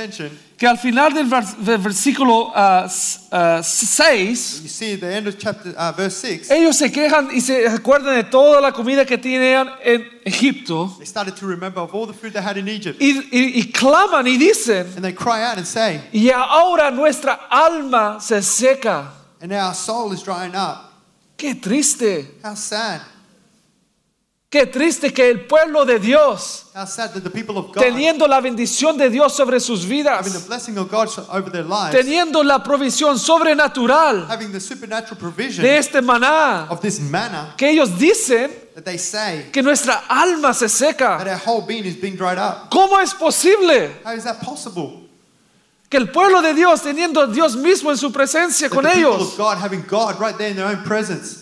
que 0.61 0.67
al 0.69 0.77
final 0.77 1.11
del, 1.15 1.27
vers- 1.27 1.57
del 1.57 1.79
versículo 1.79 2.53
6, 3.63 4.61
you 4.63 4.69
see 4.69 4.93
at 4.93 5.01
the 5.01 5.07
end 5.17 5.27
of 5.27 5.39
chapter 5.39 5.75
uh, 5.75 5.93
6, 6.11 6.51
ellos 6.51 6.77
se 6.77 6.91
quejan 6.93 7.31
y 7.33 7.41
se 7.41 7.67
acuerdan 7.67 8.15
de 8.15 8.25
toda 8.25 8.61
la 8.61 8.71
comida 8.71 9.07
que 9.07 9.17
tenían 9.17 9.71
en 9.83 10.07
Egipto 10.23 10.95
they 10.99 11.07
started 11.07 11.35
to 11.35 11.47
remember 11.47 11.81
of 11.83 11.95
all 11.95 12.07
the 12.07 12.13
food 12.13 12.35
they 12.35 12.43
had 12.43 12.59
in 12.59 12.69
Egypt. 12.69 13.01
y, 13.01 13.13
y- 13.33 13.53
y 13.61 13.73
claman 13.73 14.27
y 14.27 14.37
dicen, 14.37 14.87
And 14.97 15.03
they 15.03 15.15
cry 15.15 15.43
out 15.43 15.57
and 15.57 15.67
say, 15.67 15.99
y 16.13 16.29
ahora 16.31 16.91
nuestra 16.91 17.41
alma 17.51 18.19
se 18.21 18.43
seca. 18.43 19.13
and 19.41 19.51
now 19.51 19.69
our 19.69 19.75
soul 19.75 20.13
is 20.13 20.23
drying 20.23 20.55
up. 20.55 20.93
Qué 21.39 21.55
triste, 21.55 22.35
How 22.45 22.55
sad. 22.55 23.01
Qué 24.51 24.67
triste 24.67 25.13
que 25.13 25.31
el 25.31 25.47
pueblo 25.47 25.85
de 25.85 26.01
Dios, 26.01 26.67
How 26.75 26.85
sad 26.85 27.13
that 27.13 27.23
the 27.23 27.31
people 27.31 27.57
of 27.57 27.69
God, 27.69 27.81
teniendo 27.81 28.27
la 28.27 28.41
bendición 28.41 28.99
de 28.99 29.09
Dios 29.09 29.33
sobre 29.33 29.61
sus 29.61 29.87
vidas, 29.87 30.27
lives, 31.65 31.91
teniendo 31.93 32.43
la 32.43 32.61
provisión 32.63 33.17
sobrenatural 33.17 34.27
de 34.27 35.79
este 35.79 36.03
maná, 36.03 36.69
manna, 37.09 37.55
que 37.57 37.71
ellos 37.71 37.97
dicen 37.97 38.51
say 38.99 39.51
que 39.53 39.63
nuestra 39.63 40.05
alma 40.09 40.53
se 40.53 40.69
seca. 40.69 41.17
our 41.29 41.41
whole 41.47 41.65
being 41.65 41.85
is 41.85 41.95
being 42.01 42.17
dried 42.17 42.39
up. 42.39 42.69
¿Cómo 42.71 42.99
es 43.01 43.15
posible 43.15 44.01
How 44.05 44.15
is 44.15 44.25
that 44.25 44.41
possible? 44.43 45.09
que 45.89 45.97
el 45.97 46.11
pueblo 46.11 46.43
de 46.43 46.55
Dios, 46.55 46.83
teniendo 46.83 47.21
a 47.21 47.27
Dios 47.29 47.57
mismo 47.57 47.91
en 47.91 47.99
su 47.99 48.11
presencia 48.11 48.69
That 48.69 48.75
con 48.75 48.87
ellos, 48.87 49.37
God 49.37 49.59
God 49.89 50.19
right 50.21 50.37
presence, 50.85 51.40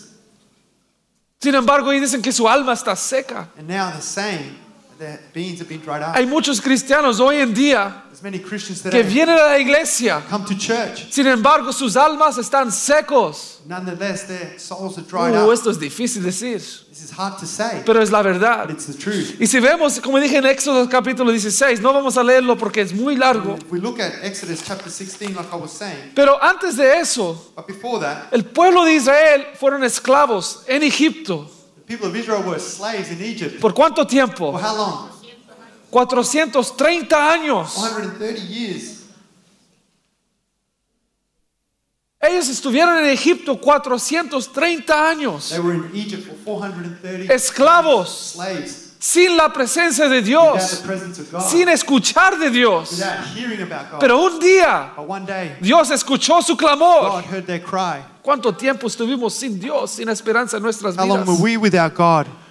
sin 1.41 1.55
embargo, 1.55 1.93
y 1.93 1.99
dicen 1.99 2.21
que 2.21 2.31
su 2.31 2.47
alma 2.47 2.73
está 2.73 2.95
seca? 2.95 3.49
and 3.57 3.67
now 3.69 3.91
saying 3.99 4.57
that 4.99 5.05
their 5.05 5.19
beings 5.33 5.59
have 5.59 5.69
been 5.69 5.79
dried 5.81 6.01
up. 6.03 6.15
Hay 6.15 6.25
muchos 6.25 6.59
cristianos 6.61 7.19
hoy 7.19 7.37
en 7.37 7.53
día 7.53 8.03
que 8.91 9.03
vienen 9.03 9.37
a 9.37 9.47
la 9.47 9.57
iglesia, 9.59 10.21
come 10.29 10.45
to 10.45 10.53
church, 10.55 11.09
sin 11.09 11.25
embargo, 11.25 11.71
sus 11.71 11.95
almas 11.95 12.37
están 12.37 12.69
secos. 12.69 13.61
nonetheless 13.65 14.27
their 14.27 14.59
souls 14.59 14.97
are 14.97 15.03
dried 15.07 15.33
Uh, 15.33 15.51
esto 15.53 15.69
es 15.69 15.79
difícil 15.79 16.21
decir, 16.23 16.59
This 16.89 17.03
is 17.03 17.11
hard 17.17 17.37
to 17.39 17.45
say, 17.45 17.81
pero 17.85 18.01
es 18.01 18.11
la 18.11 18.21
verdad. 18.21 18.69
it's 18.69 18.87
the 18.87 18.93
truth. 18.93 19.39
Y 19.39 19.47
si 19.47 19.59
vemos, 19.61 20.01
como 20.01 20.19
dije 20.19 20.37
en 20.37 20.45
Éxodo 20.45 20.89
capítulo 20.89 21.31
16, 21.31 21.79
no 21.79 21.93
vamos 21.93 22.17
a 22.17 22.23
leerlo 22.23 22.57
porque 22.57 22.81
es 22.81 22.91
muy 22.93 23.15
largo, 23.15 23.55
If 23.57 23.71
we 23.71 23.79
look 23.79 24.01
at 24.01 24.11
Exodus 24.23 24.61
chapter 24.65 24.91
16, 24.91 25.33
like 25.35 25.47
I 25.53 25.55
was 25.55 25.71
saying, 25.71 26.11
pero 26.13 26.37
antes 26.43 26.75
de 26.75 26.99
eso, 26.99 27.51
but 27.55 27.65
before 27.67 28.01
that, 28.01 28.27
el 28.33 28.43
pueblo 28.43 28.83
de 28.83 28.95
Israel 28.95 29.45
fueron 29.57 29.83
esclavos 29.85 30.63
en 30.67 30.83
Egipto. 30.83 31.49
The 31.89 31.95
people 31.95 32.07
of 32.07 32.15
Israel 32.15 32.43
were 32.43 32.59
slaves 32.59 33.09
in 33.11 33.21
Egypt. 33.21 33.59
¿Por 33.59 33.73
cuánto 33.73 34.05
tiempo? 34.05 34.51
For 34.51 34.61
how 34.61 34.75
long? 34.75 35.09
430 35.89 37.31
años. 37.33 37.73
130 37.73 38.41
years. 38.47 38.95
Ellos 42.21 42.49
estuvieron 42.49 42.97
en 42.97 43.05
Egipto 43.05 43.59
430 43.59 45.09
años, 45.09 45.49
They 45.49 45.59
were 45.59 45.73
in 45.75 45.89
Egypt 45.95 46.27
for 46.27 46.35
430 46.59 47.33
esclavos, 47.33 48.35
sin 48.99 49.37
la 49.37 49.51
presencia 49.51 50.09
de 50.09 50.21
Dios, 50.21 50.83
sin 51.49 51.69
escuchar 51.69 52.37
de 52.37 52.49
Dios. 52.49 53.01
Pero 53.97 54.21
un 54.21 54.37
día 54.39 54.91
Dios 55.61 55.89
escuchó 55.91 56.41
su 56.41 56.57
clamor. 56.57 57.23
¿Cuánto 58.21 58.53
tiempo 58.53 58.87
estuvimos 58.87 59.33
sin 59.33 59.57
Dios, 59.57 59.91
sin 59.91 60.09
esperanza 60.09 60.57
en 60.57 60.63
nuestras 60.63 60.97
vidas? 60.97 61.25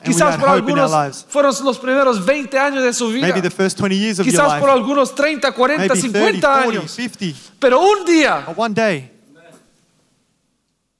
Quizás 0.03 0.37
por 0.39 0.49
algunos 0.49 1.27
fueron 1.29 1.55
los 1.65 1.79
primeros 1.79 2.25
20 2.25 2.59
años 2.59 2.83
de 2.83 2.95
su 2.95 3.09
vida. 3.09 3.27
Maybe 3.27 3.43
the 3.43 3.51
first 3.51 3.79
20 3.79 3.97
years 3.97 4.19
of 4.19 4.27
your 4.27 4.33
Quizás 4.33 4.59
por 4.59 4.71
algunos 4.71 5.15
30, 5.15 5.53
40, 5.53 5.83
Maybe 5.83 6.01
30, 6.01 6.19
50 6.19 6.49
40, 6.49 6.63
años. 6.63 6.91
50. 6.91 7.39
Pero 7.59 7.81
un 7.81 8.05
día, 8.07 8.47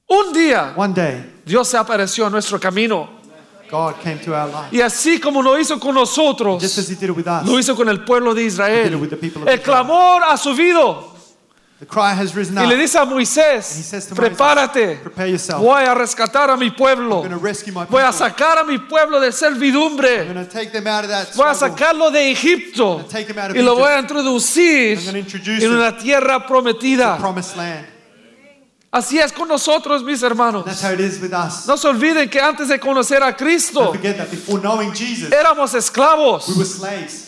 un 0.07 0.33
día, 0.33 0.73
Dios 1.43 1.67
se 1.67 1.77
apareció 1.77 2.27
a 2.27 2.29
nuestro 2.29 2.59
camino. 2.59 3.18
God 3.69 3.95
came 4.01 4.19
to 4.19 4.33
our 4.35 4.47
life. 4.49 4.69
Y 4.71 4.81
así 4.81 5.19
como 5.19 5.41
lo 5.41 5.57
hizo 5.59 5.79
con 5.79 5.93
nosotros, 5.95 6.61
Just 6.61 6.77
as 6.79 6.89
He 6.89 6.95
did 6.95 7.09
it 7.09 7.15
with 7.15 7.27
us. 7.27 7.47
lo 7.47 7.57
hizo 7.59 7.75
con 7.75 7.87
el 7.89 8.03
pueblo 8.03 8.33
de 8.33 8.41
He 8.43 8.47
Israel. 8.47 8.83
did 8.85 8.93
it 8.93 8.99
with 9.01 9.09
the 9.09 9.17
people 9.17 9.41
of 9.43 9.47
El 9.47 9.55
Israel. 9.59 9.63
clamor 9.85 10.21
ha 10.23 10.35
subido. 10.37 11.17
The 11.79 11.85
cry 11.85 12.11
has 12.13 12.35
risen 12.35 12.57
Y 12.57 12.63
up. 12.65 12.67
le 12.67 12.75
dice 12.75 12.97
a 12.97 13.05
Moisés, 13.05 13.63
says 13.63 14.05
to 14.07 14.13
prepárate, 14.15 14.85
Moses, 14.85 14.99
prepare 15.01 15.29
yourself. 15.29 15.61
voy 15.61 15.83
a 15.85 15.95
rescatar 15.95 16.49
a 16.49 16.57
mi 16.57 16.71
pueblo. 16.71 17.21
I'm 17.23 17.29
going 17.29 17.31
to 17.31 17.37
rescue 17.37 17.71
my 17.71 17.85
Voy 17.85 18.01
a 18.01 18.11
people. 18.11 18.27
sacar 18.27 18.57
a 18.57 18.65
mi 18.65 18.79
pueblo 18.79 19.21
de 19.21 19.27
I'm 19.27 19.31
servidumbre. 19.31 20.25
going 20.25 20.45
to 20.45 20.51
take 20.51 20.73
them 20.73 20.87
out 20.87 21.05
of 21.05 21.09
that 21.09 21.33
Voy 21.37 21.47
a 21.47 21.53
sacarlo 21.55 22.11
de 22.11 22.31
Egipto 22.31 23.05
y 23.55 23.61
lo 23.61 23.75
voy 23.75 23.91
a 23.93 23.99
introducir 23.99 24.99
en 25.07 25.71
una 25.71 25.95
tierra 25.97 26.45
prometida. 26.45 27.17
Así 28.91 29.19
es 29.19 29.31
con 29.31 29.47
nosotros, 29.47 30.03
mis 30.03 30.21
hermanos. 30.23 30.65
That's 30.65 30.81
how 30.83 30.91
it 30.93 30.99
is 30.99 31.21
with 31.21 31.31
us. 31.33 31.67
No 31.67 31.77
se 31.77 31.87
olviden 31.87 32.27
que 32.29 32.39
antes 32.41 32.69
de 32.69 32.79
conocer 32.79 33.21
a 33.21 33.35
Cristo 33.35 33.91
forget 33.93 34.17
that 34.17 34.29
before 34.31 34.59
knowing 34.59 34.91
Jesus, 34.93 35.31
éramos 35.31 35.73
esclavos 35.75 36.47
we 36.47 36.55
were 36.55 36.65
slaves. 36.65 37.25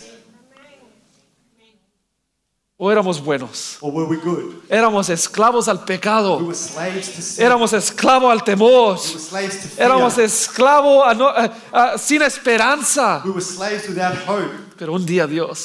o 2.84 2.90
éramos 2.92 3.22
buenos. 3.24 3.78
Or 3.82 3.92
were 3.94 4.08
we 4.10 4.18
good? 4.18 4.56
Éramos 4.68 5.08
esclavos 5.10 5.68
al 5.68 5.78
We 5.78 5.86
pecado. 5.86 6.38
were 6.40 6.56
slaves 6.56 7.14
to 7.16 7.22
sin. 7.22 7.46
Éramos 7.46 7.74
esclavos 7.74 8.32
al 8.32 8.44
temor. 8.44 8.96
We 8.98 9.12
were 9.14 9.20
slaves 9.20 9.62
to 9.62 9.68
fear. 9.68 9.86
Éramos 9.86 10.18
esclavos 10.18 11.04
a 11.08 11.14
no- 11.14 11.28
a- 11.30 11.54
a- 11.72 11.98
sin 12.00 12.24
esperanza. 12.24 13.22
We 13.24 13.30
were 13.30 13.42
slaves 13.42 13.88
without 13.88 14.16
hope. 14.28 14.50
Pero 14.82 14.94
un 14.94 15.06
día 15.06 15.28
Dios 15.28 15.64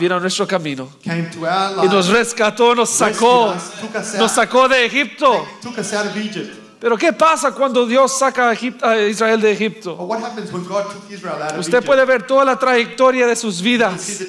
vino 0.00 0.16
a 0.16 0.18
nuestro 0.18 0.48
camino 0.48 0.88
y 1.04 1.86
nos 1.86 2.08
rescató, 2.08 2.74
nos 2.74 2.90
sacó, 2.90 3.54
nos 4.18 4.32
sacó 4.32 4.68
de 4.68 4.84
Egipto. 4.84 5.46
Pero 6.78 6.98
¿qué 6.98 7.10
pasa 7.12 7.52
cuando 7.52 7.86
Dios 7.86 8.18
saca 8.18 8.50
a, 8.50 8.96
Israel 9.08 9.40
de 9.40 9.52
Egipto? 9.52 9.96
Usted 11.58 11.82
puede 11.82 12.04
ver 12.04 12.26
toda 12.26 12.44
la 12.44 12.58
trayectoria 12.58 13.26
de 13.26 13.34
sus 13.34 13.62
vidas. 13.62 14.20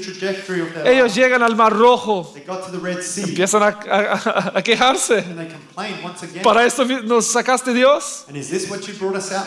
Ellos 0.86 1.14
llegan 1.14 1.44
al 1.44 1.56
Mar 1.58 1.74
Rojo, 1.74 2.32
They 2.34 2.44
got 2.46 2.66
to 2.66 2.72
the 2.72 2.80
Red 2.80 3.02
Sea 3.02 3.26
empiezan 3.26 3.64
a, 3.64 3.68
a- 3.68 4.52
a 4.60 4.62
quejarse. 4.64 5.18
and 5.20 5.38
they 5.38 5.48
complained 5.48 6.06
once 6.06 6.24
again. 6.24 6.42
¿Para 6.42 6.66
esto 6.66 6.86
nos 6.86 7.26
sacaste 7.28 7.74
Dios? 7.74 8.26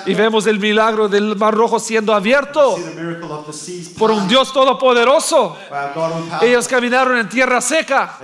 Y 0.06 0.14
vemos 0.14 0.46
el 0.46 0.58
milagro 0.60 1.08
del 1.08 1.36
Mar 1.36 1.54
Rojo 1.54 1.78
siendo 1.80 2.12
abierto 2.12 2.76
por 3.98 4.10
un 4.10 4.28
Dios 4.28 4.52
todopoderoso. 4.52 5.56
Ellos 6.42 6.68
caminaron 6.68 7.16
en 7.16 7.28
tierra 7.30 7.62
seca, 7.62 8.18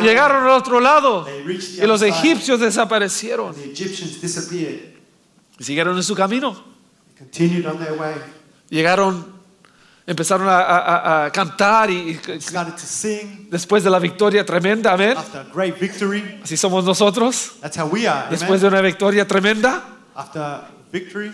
llegaron 0.00 0.44
al 0.44 0.50
otro 0.50 0.78
lado 0.78 1.26
y 1.28 1.86
los 1.86 2.00
egipcios 2.02 2.60
desaparecieron. 2.60 3.54
Disappeared. 4.20 4.94
Y 5.58 5.64
siguieron 5.64 5.96
en 5.96 6.02
su 6.02 6.14
camino. 6.14 6.62
Continued 7.18 7.66
on 7.66 7.78
their 7.78 7.92
way. 7.98 8.14
Llegaron, 8.70 9.24
empezaron 10.06 10.48
a, 10.48 10.58
a- 10.60 10.78
a- 11.22 11.24
a 11.26 11.30
cantar 11.32 11.90
y, 11.90 12.18
started 12.40 12.72
to 12.74 12.86
sing 12.86 13.48
después 13.50 13.84
de 13.84 13.90
la 13.90 13.98
victoria 13.98 14.44
tremenda, 14.44 14.92
amén. 14.92 15.16
after 15.16 15.40
a 15.42 15.44
great 15.54 15.78
victory. 15.78 16.40
Así 16.42 16.56
somos 16.56 16.84
nosotros. 16.84 17.52
That's 17.60 17.76
how 17.78 17.86
we 17.86 18.06
are. 18.08 18.28
Después 18.30 18.60
Amen. 18.60 18.60
de 18.62 18.66
una 18.68 18.80
victoria 18.80 19.26
tremenda, 19.26 19.82
After 20.16 20.62
victory, 20.92 21.32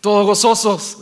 todos 0.00 0.26
gozosos. 0.26 0.98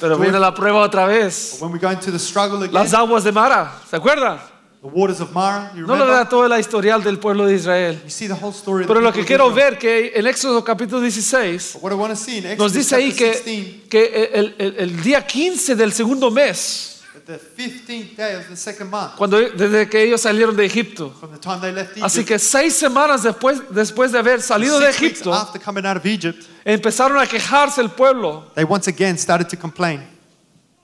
Pero 0.00 0.18
viene 0.18 0.38
la 0.38 0.54
prueba 0.54 0.80
otra 0.80 1.06
vez. 1.06 1.56
When 1.60 1.72
we 1.72 1.78
go 1.78 1.90
into 1.90 2.10
the 2.12 2.18
struggle 2.18 2.58
again, 2.58 2.72
Las 2.72 2.94
aguas 2.94 3.24
de 3.24 3.32
Mara, 3.32 3.72
¿se 3.90 3.96
acuerdan? 3.96 4.38
The 4.84 4.90
waters 4.90 5.20
of 5.20 5.32
Mara, 5.32 5.72
you 5.74 5.86
No 5.86 6.28
toda 6.28 6.46
la 6.46 6.58
historial 6.58 7.02
del 7.02 7.18
pueblo 7.18 7.46
de 7.46 7.54
Israel. 7.54 7.98
You 8.04 8.10
see 8.10 8.28
the 8.28 8.34
whole 8.34 8.52
story 8.52 8.84
Pero 8.86 9.00
lo 9.00 9.12
que 9.12 9.24
quiero 9.24 9.50
ver 9.50 9.78
que 9.78 10.12
en 10.14 10.26
Éxodo 10.26 10.62
capítulo 10.62 11.00
16 11.00 11.72
But 11.74 11.82
What 11.82 11.92
I 11.92 11.94
want 11.94 12.10
to 12.12 12.16
see 12.16 12.38
in 12.38 12.44
nos 12.44 12.52
Exodus 12.52 12.72
dice 12.74 12.96
ahí 12.96 13.12
que, 13.12 13.30
16, 13.32 13.82
que 13.88 14.30
el, 14.34 14.54
el- 14.58 14.76
el 14.78 15.02
día 15.02 15.26
15 15.26 15.74
del 15.74 15.92
segundo 15.94 16.30
mes, 16.30 16.90
the 17.26 17.38
15th 17.38 18.16
day 18.16 18.34
of 18.36 18.46
the 18.50 18.56
second 18.56 18.90
month, 18.90 19.14
cuando 19.16 19.38
desde 19.40 19.88
que 19.88 20.02
ellos 20.02 20.20
salieron 20.20 20.54
de 20.54 20.66
Egipto. 20.66 21.10
from 21.18 21.32
the 21.32 21.38
time 21.38 21.58
they 21.62 21.72
left 21.72 21.92
Egypt, 21.92 22.04
Así 22.04 22.22
que 22.22 22.38
seis 22.38 22.74
semanas 22.74 23.22
después, 23.22 23.62
después 23.70 24.12
de 24.12 24.18
haber 24.18 24.42
salido 24.42 24.78
de 24.78 24.88
six 24.92 25.00
weeks 25.00 25.12
Egipto, 25.22 25.32
after 25.32 25.58
coming 25.58 25.86
out 25.86 25.96
of 25.96 26.04
Egypt, 26.04 26.44
empezaron 26.66 27.16
a 27.18 27.26
quejarse 27.26 27.80
el 27.80 27.88
pueblo. 27.88 28.50
they 28.54 28.64
once 28.68 28.86
again 28.90 29.16
started 29.16 29.48
to 29.48 29.56
complain. 29.58 30.02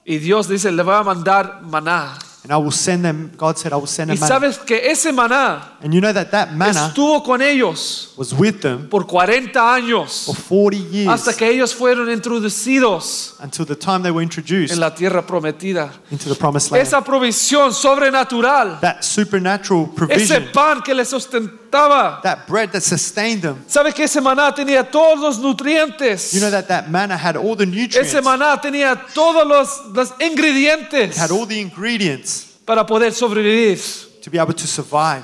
Y 0.03 0.17
Dios 0.17 0.47
dice, 0.47 0.71
le 0.71 0.81
va 0.81 0.97
a 0.97 1.03
mandar 1.03 1.61
maná. 1.61 2.17
And 2.43 2.51
I 2.51 2.57
will 2.57 2.71
send 2.71 3.03
them, 3.05 3.29
God 3.37 3.57
said, 3.59 3.71
I 3.71 3.75
will 3.75 3.85
send 3.85 4.09
Y 4.09 4.15
them 4.15 4.27
sabes 4.27 4.57
que 4.57 4.89
ese 4.89 5.11
maná 5.13 5.77
And 5.83 5.93
you 5.93 6.01
know 6.01 6.11
that 6.11 6.31
that 6.31 6.53
manna 6.53 6.87
estuvo 6.87 7.23
con 7.23 7.39
ellos 7.41 8.13
was 8.17 8.33
with 8.33 8.61
them 8.61 8.89
por 8.89 9.05
40 9.05 9.59
años 9.75 10.25
for 10.25 10.35
40 10.35 10.77
years 10.91 11.07
hasta 11.07 11.33
que 11.35 11.47
ellos 11.47 11.75
fueron 11.75 12.09
introducidos 12.09 13.35
until 13.41 13.65
the 13.65 13.75
time 13.75 14.01
they 14.01 14.11
were 14.11 14.23
introduced 14.23 14.73
en 14.73 14.79
la 14.79 14.93
tierra 14.93 15.25
prometida. 15.25 15.91
into 16.09 16.29
the 16.29 16.35
promised 16.35 16.71
land. 16.71 16.81
Esa 16.85 17.03
provisión 17.03 17.73
sobrenatural, 17.73 18.79
That 18.81 19.03
supernatural 19.03 19.83
ese 19.83 19.95
provision, 19.95 20.47
pan 20.51 20.81
que 20.81 20.93
les 20.95 21.09
sustentaba. 21.09 22.21
that 22.23 22.47
bread 22.47 22.71
that 22.71 22.81
sustained 22.81 23.41
them. 23.43 23.63
¿Sabe 23.67 23.93
que 23.93 24.03
ese 24.05 24.19
maná 24.19 24.53
tenía 24.53 24.83
todos 24.89 25.19
los 25.19 25.37
nutrientes? 25.39 26.33
You 26.33 26.39
know 26.39 26.49
that 26.51 26.67
that 26.67 26.89
manna 26.89 27.15
had 27.17 27.35
all 27.37 27.55
the 27.55 27.65
nutrients, 27.65 27.97
Ese 27.97 28.21
maná 28.21 28.59
tenía 28.59 28.95
todos 29.13 29.47
los, 29.47 29.93
los 29.93 30.11
ingredientes 30.19 31.17
had 31.17 31.31
all 31.31 31.45
the 31.47 31.59
ingredients 31.59 32.30
para 32.71 32.85
poder 32.85 33.11
sobrevivir. 33.13 33.77
to 34.23 34.29
be 34.31 34.39
able 34.39 34.53
to 34.53 34.65
survive. 34.65 35.23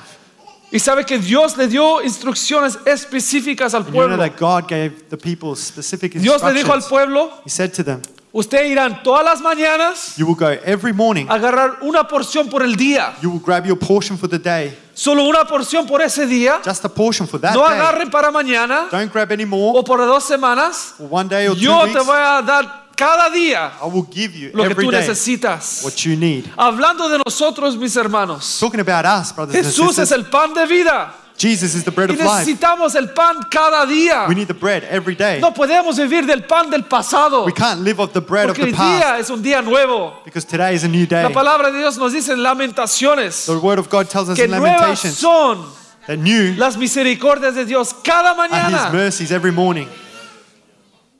Y 0.70 0.78
sabe 0.78 1.06
que 1.06 1.18
Dios 1.18 1.56
le 1.56 1.66
dio 1.66 2.02
instrucciones 2.02 2.78
específicas 2.84 3.72
al 3.72 3.84
And 3.84 3.86
you 3.86 3.92
know 3.94 4.06
pueblo. 4.08 4.16
that 4.22 4.36
God 4.38 4.68
gave 4.68 5.08
the 5.08 5.16
people 5.16 5.56
specific 5.56 6.12
Dios 6.12 6.42
le 6.42 6.52
dijo 6.52 6.70
al 6.72 6.80
instructions. 6.80 6.88
pueblo, 6.88 7.30
He 7.46 7.48
said 7.48 7.72
to 7.72 7.82
them, 7.82 8.02
ustedes 8.34 8.70
irán 8.70 9.02
todas 9.02 9.24
las 9.24 9.40
mañanas 9.40 10.14
You 10.18 10.26
will 10.26 10.34
go 10.36 10.48
every 10.66 10.92
morning, 10.92 11.24
a 11.30 11.36
agarrar 11.36 11.78
una 11.80 12.06
porción 12.06 12.50
por 12.50 12.62
el 12.62 12.76
día. 12.76 13.14
you 13.22 13.30
will 13.30 13.40
grab 13.40 13.64
your 13.64 13.78
portion 13.78 14.18
for 14.18 14.28
the 14.28 14.38
day, 14.38 14.76
Solo 14.92 15.24
una 15.24 15.46
porción 15.46 15.86
por 15.86 16.02
ese 16.02 16.26
día. 16.26 16.60
just 16.62 16.84
a 16.84 16.88
portion 16.90 17.26
for 17.26 17.40
that 17.40 17.54
No 17.54 17.66
day. 17.66 17.78
agarren 17.78 18.10
para 18.10 18.30
mañana 18.30 18.88
Don't 18.90 19.10
grab 19.10 19.32
any 19.32 19.46
more 19.46 19.78
o 19.78 19.82
por 19.82 19.96
dos 20.04 20.24
semanas. 20.24 20.92
one 20.98 21.28
day 21.30 21.48
or 21.48 21.54
two 21.54 21.62
Yo 21.62 21.78
te 21.86 21.92
weeks. 21.94 22.04
voy 22.04 22.18
a 22.20 22.42
dar 22.42 22.87
cada 22.98 23.30
día 23.30 23.70
I 23.80 23.86
will 23.86 24.06
give 24.10 24.36
you 24.36 24.50
lo 24.52 24.64
que 24.66 24.74
tú 24.74 24.90
necesitas. 24.90 25.82
what 25.84 26.04
you 26.04 26.16
need. 26.16 26.44
Hablando 26.56 27.08
de 27.08 27.18
nosotros, 27.24 27.76
mis 27.76 27.94
hermanos, 27.96 28.58
Talking 28.58 28.80
about 28.80 29.04
us, 29.06 29.32
brothers 29.32 29.56
and 29.56 29.64
Jesús 29.64 29.98
es 30.00 30.10
el 30.10 30.24
pan 30.24 30.52
de 30.52 30.66
vida 30.66 31.14
Jesus 31.38 31.76
is 31.76 31.84
the 31.84 31.92
bread 31.92 32.10
of 32.10 32.18
life. 32.18 32.44
necesitamos 32.44 32.96
el 32.96 33.10
pan 33.10 33.36
cada 33.48 33.86
día. 33.86 34.26
We 34.28 34.34
need 34.34 34.48
the 34.48 34.54
bread 34.54 34.82
every 34.90 35.14
day. 35.14 35.38
No 35.40 35.54
podemos 35.54 35.96
vivir 35.96 36.26
del 36.26 36.42
pan 36.42 36.68
del 36.68 36.82
pasado 36.84 37.44
We 37.44 37.52
can't 37.52 37.82
live 37.82 38.00
off 38.00 38.12
the 38.12 38.20
bread 38.20 38.50
of 38.50 38.56
porque 38.56 38.72
the 38.72 38.72
hoy 38.72 38.76
past 38.76 39.04
día 39.04 39.18
es 39.20 39.30
un 39.30 39.40
día 39.40 39.62
nuevo. 39.62 40.20
because 40.24 40.44
today 40.44 40.74
is 40.74 40.82
a 40.82 40.88
new 40.88 41.06
day. 41.06 41.22
La 41.22 41.30
palabra 41.30 41.70
de 41.70 41.78
Dios 41.78 41.96
nos 41.96 42.12
dice 42.12 42.32
en 42.32 42.42
Lamentaciones 42.42 43.46
The 43.46 43.52
word 43.58 43.78
of 43.78 43.88
God 43.88 44.08
tells 44.08 44.28
us 44.28 44.34
que 44.36 44.46
in 44.46 44.50
nuevas 44.50 44.80
Lamentations 44.80 45.14
son 45.16 45.64
that 46.08 46.18
new 46.18 46.56
las 46.56 46.76
misericordias 46.76 47.54
de 47.54 47.64
Dios 47.64 47.94
cada 48.02 48.32
are 48.32 48.42
His 48.48 48.50
mañana. 48.50 48.90
mercies 48.92 49.30
every 49.30 49.52
morning. 49.52 49.86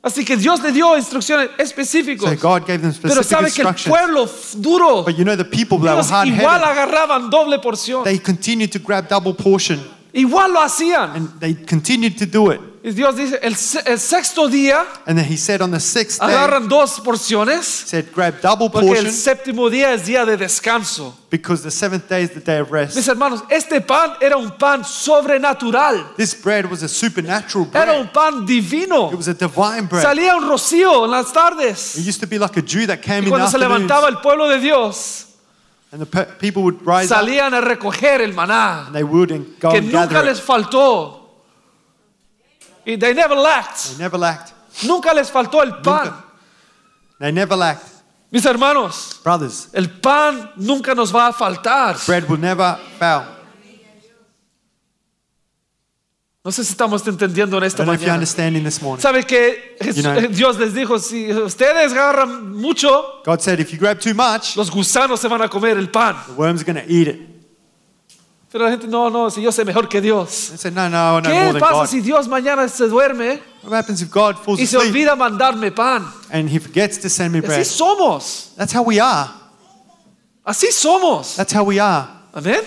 Así 0.01 0.23
que 0.23 0.37
Dios 0.37 0.61
le 0.61 0.71
dio 0.71 0.95
instrucciones 0.97 1.49
específicas. 1.57 2.29
So 2.29 2.35
God 2.37 2.65
gave 2.65 2.79
them 2.79 2.93
Pero 3.01 3.21
specific 3.21 3.25
sabe 3.25 3.51
que 3.51 3.61
el 3.63 3.73
pueblo 3.91 4.29
duro, 4.55 5.03
But 5.03 5.17
you 5.17 5.25
know 5.25 5.35
the 5.35 5.43
people 5.43 5.77
that 5.79 5.95
were 5.97 6.03
hard 6.03 6.27
igual 6.29 6.63
agarraban 6.63 7.29
doble 7.29 7.59
porción. 7.59 8.03
they 8.05 8.17
continued 8.17 8.71
to 8.71 8.79
grab 8.79 9.09
double 9.09 9.33
portion 9.33 9.79
Igual 10.13 10.53
lo 10.53 10.61
hacían. 10.61 11.15
and 11.15 11.39
they 11.41 11.53
continued 11.53 12.17
to 12.17 12.25
do 12.25 12.49
it. 12.51 12.61
Y 12.81 12.91
Dios 12.91 13.17
dice, 13.17 13.37
el, 13.41 13.55
el 13.85 13.99
sexto 13.99 14.47
día 14.47 14.85
And 15.05 15.17
then 15.17 15.25
He 15.29 15.35
said 15.35 15.61
on 15.61 15.71
the 15.71 15.81
sixth 15.81 16.19
day, 16.21 16.27
agarran 16.29 16.69
dos 16.69 17.01
porciones 17.01 17.65
said 17.65 18.05
grab 18.15 18.39
double 18.41 18.69
porque 18.69 18.87
el 18.91 18.95
portion 19.03 19.13
séptimo 19.13 19.69
día 19.69 19.91
es 19.93 20.05
día 20.05 20.25
de 20.25 20.37
descanso. 20.37 21.13
because 21.29 21.61
the 21.61 21.71
seventh 21.71 22.07
day 22.07 22.23
is 22.23 22.31
the 22.31 22.39
day 22.39 22.59
of 22.59 22.71
Mis 22.71 22.95
rest. 22.95 23.07
hermanos, 23.09 23.43
este 23.49 23.81
pan 23.81 24.13
era 24.21 24.37
un 24.37 24.51
pan 24.57 24.83
sobrenatural. 24.85 26.15
This 26.15 26.33
bread 26.33 26.69
was 26.69 26.81
a 26.83 26.87
supernatural 26.87 27.67
Era 27.73 27.93
un 27.99 28.03
bread. 28.03 28.13
pan 28.13 28.45
divino. 28.45 29.09
It 29.11 29.17
was 29.17 29.27
a 29.27 29.33
divine 29.33 29.85
bread. 29.87 30.01
Salía 30.03 30.35
un 30.37 30.47
rocío 30.47 31.03
en 31.05 31.11
las 31.11 31.31
tardes. 31.33 31.97
It 31.97 32.07
used 32.07 32.21
to 32.21 32.27
be 32.27 32.39
like 32.39 32.57
a 32.57 32.61
dew 32.61 32.87
that 32.87 33.01
came 33.01 33.15
Y 33.15 33.17
in 33.19 33.23
the 33.25 33.29
cuando 33.31 33.49
se 33.49 33.57
afternoons, 33.57 33.81
levantaba 33.89 34.07
el 34.09 34.19
pueblo 34.21 34.47
de 34.47 34.59
Dios, 34.59 35.25
and 35.91 35.99
the 36.01 36.05
pe- 36.05 36.25
people 36.39 36.63
would 36.63 36.79
rise 36.85 37.11
up 37.11 37.17
salían 37.19 37.53
a 37.53 37.61
recoger 37.61 38.21
el 38.21 38.33
maná 38.33 38.85
and 38.87 38.95
they 38.95 39.03
would 39.03 39.31
and 39.31 39.59
go 39.59 39.69
que 39.71 39.79
and 39.79 39.87
nunca 39.91 40.07
gather 40.07 40.23
les 40.25 40.39
it. 40.39 40.45
faltó. 40.45 41.18
They 42.85 43.13
never 43.13 43.35
lacked. 43.35 43.89
They 43.91 43.97
never 44.03 44.17
lacked. 44.17 44.53
Nunca 44.83 45.13
les 45.13 45.29
faltó 45.31 45.61
el 45.61 45.81
pan. 45.81 46.05
Nunca. 46.05 46.25
They 47.19 47.31
never 47.31 47.55
lacked. 47.57 47.85
Mis 48.31 48.45
hermanos, 48.45 49.19
Brothers, 49.23 49.69
el 49.73 49.89
pan 49.89 50.51
nunca 50.55 50.93
nos 50.93 51.11
va 51.13 51.27
a 51.27 51.33
faltar. 51.33 51.97
bread 52.05 52.29
will 52.29 52.39
never 52.39 52.77
fail. 52.99 53.23
No 56.43 56.51
sé 56.51 56.63
si 56.63 56.71
estamos 56.71 57.05
entendiendo 57.05 57.57
en 57.57 57.63
esta 57.65 57.83
don't 57.83 57.87
know 57.87 57.93
if 57.95 57.99
you're 58.01 58.07
mañana. 58.07 58.15
understanding 58.15 58.63
this 58.63 58.81
morning. 58.81 59.01
¿Sabe 59.01 59.23
que 59.25 59.75
You 59.93 60.01
know- 60.03 60.27
Dios 60.31 60.57
les 60.57 60.73
dijo, 60.73 60.97
si 60.99 61.31
ustedes 61.33 61.91
agarran 61.91 62.55
mucho, 62.55 63.21
God 63.25 63.41
said, 63.41 63.59
if 63.59 63.71
you 63.73 63.77
grab 63.77 63.99
too 63.99 64.13
much, 64.13 64.55
los 64.55 64.71
gusanos 64.71 65.19
se 65.19 65.27
van 65.27 65.41
a 65.41 65.49
comer 65.49 65.77
el 65.77 65.89
pan? 65.89 66.15
the 66.27 66.33
worms 66.33 66.61
are 66.61 66.65
going 66.73 66.83
to 66.83 66.89
eat 66.91 67.07
it. 67.07 67.19
Pero 68.51 68.65
la 68.65 68.71
gente, 68.71 68.87
no, 68.87 69.09
no, 69.11 69.29
si 69.29 69.41
yo 69.43 69.51
sé 69.51 69.63
mejor 69.63 69.87
que 69.87 70.01
Dios. 70.01 70.47
They 70.49 70.57
said, 70.57 70.73
no, 70.73 70.89
no, 70.89 71.21
more 71.21 71.21
¿Qué 71.21 71.51
than 71.53 71.59
pasa 71.59 71.73
God. 71.81 71.87
si 71.87 72.01
Dios 72.01 72.27
mañana 72.27 72.67
se 72.67 72.87
duerme 72.87 73.39
What 73.61 73.73
happens 73.73 74.01
if 74.01 74.09
God 74.09 74.37
falls 74.43 74.59
y 74.59 74.65
se 74.65 74.75
asleep 74.77 74.89
olvida 74.91 75.15
mandarme 75.15 75.71
pan? 75.71 76.05
and 76.31 76.49
He 76.49 76.57
forgets 76.59 76.97
to 76.99 77.09
send 77.09 77.31
me 77.31 77.39
Y 77.39 77.41
Así 77.41 77.47
bread? 77.47 77.65
somos. 77.65 78.53
That's 78.57 78.73
how 78.73 78.81
we 78.83 78.99
are. 78.99 79.29
Así 80.43 80.71
somos. 80.71 81.35
That's 81.35 81.53
how 81.53 81.63
we 81.63 81.79
are. 81.79 82.07
Amén. 82.33 82.61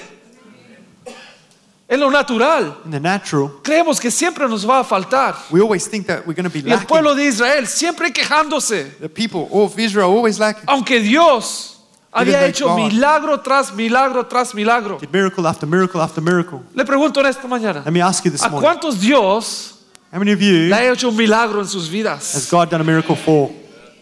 En 1.89 2.01
lo 2.01 2.11
natural, 2.11 2.79
In 2.87 2.91
the 2.91 3.01
natural, 3.01 3.51
creemos 3.63 4.01
que 4.01 4.11
siempre 4.11 4.49
nos 4.49 4.65
va 4.67 4.79
a 4.81 4.85
faltar. 4.85 5.35
we 5.51 5.61
always 5.61 5.87
think 5.87 6.07
that 6.07 6.27
we're 6.27 6.33
going 6.35 6.45
to 6.45 6.51
be 6.51 6.61
Y 6.61 6.71
el 6.71 6.77
lacking. 6.77 6.87
pueblo 6.89 7.15
de 7.15 7.27
Israel 7.27 7.67
siempre 7.67 8.11
quejándose. 8.13 8.85
The 9.01 9.09
people 9.11 9.49
of 9.53 9.79
Israel 9.79 10.07
always 10.11 10.39
lacking. 10.39 10.65
Aunque 10.69 11.01
Dios 11.01 11.72
había 12.13 12.45
hecho 12.47 12.75
milagro 12.77 13.41
tras 13.41 13.73
milagro 13.75 14.27
tras 14.27 14.55
milagro. 14.55 14.99
Did 15.01 15.11
miracle 15.13 15.47
after 15.47 15.67
miracle 15.69 16.01
after 16.01 16.23
miracle. 16.23 16.61
Le 16.75 16.85
pregunto 16.85 17.21
en 17.21 17.27
esta 17.27 17.49
mañana, 17.49 17.83
Let 17.85 17.91
me 17.93 18.03
ask 18.03 18.25
you 18.25 18.31
this 18.31 18.43
¿a 18.43 18.49
morning. 18.49 18.63
cuántos 18.69 19.01
Dios 19.01 19.79
How 20.13 20.19
many 20.19 20.33
of 20.33 20.41
you 20.41 20.69
le 20.69 20.75
ha 20.75 20.93
hecho 20.93 21.09
un 21.09 21.17
milagro 21.17 21.61
en 21.61 21.67
sus 21.69 21.85
has 21.85 21.91
vidas? 21.91 22.49
God 22.51 22.69
done 22.71 22.83
a 22.83 22.85
miracle 22.85 23.17
for? 23.17 23.51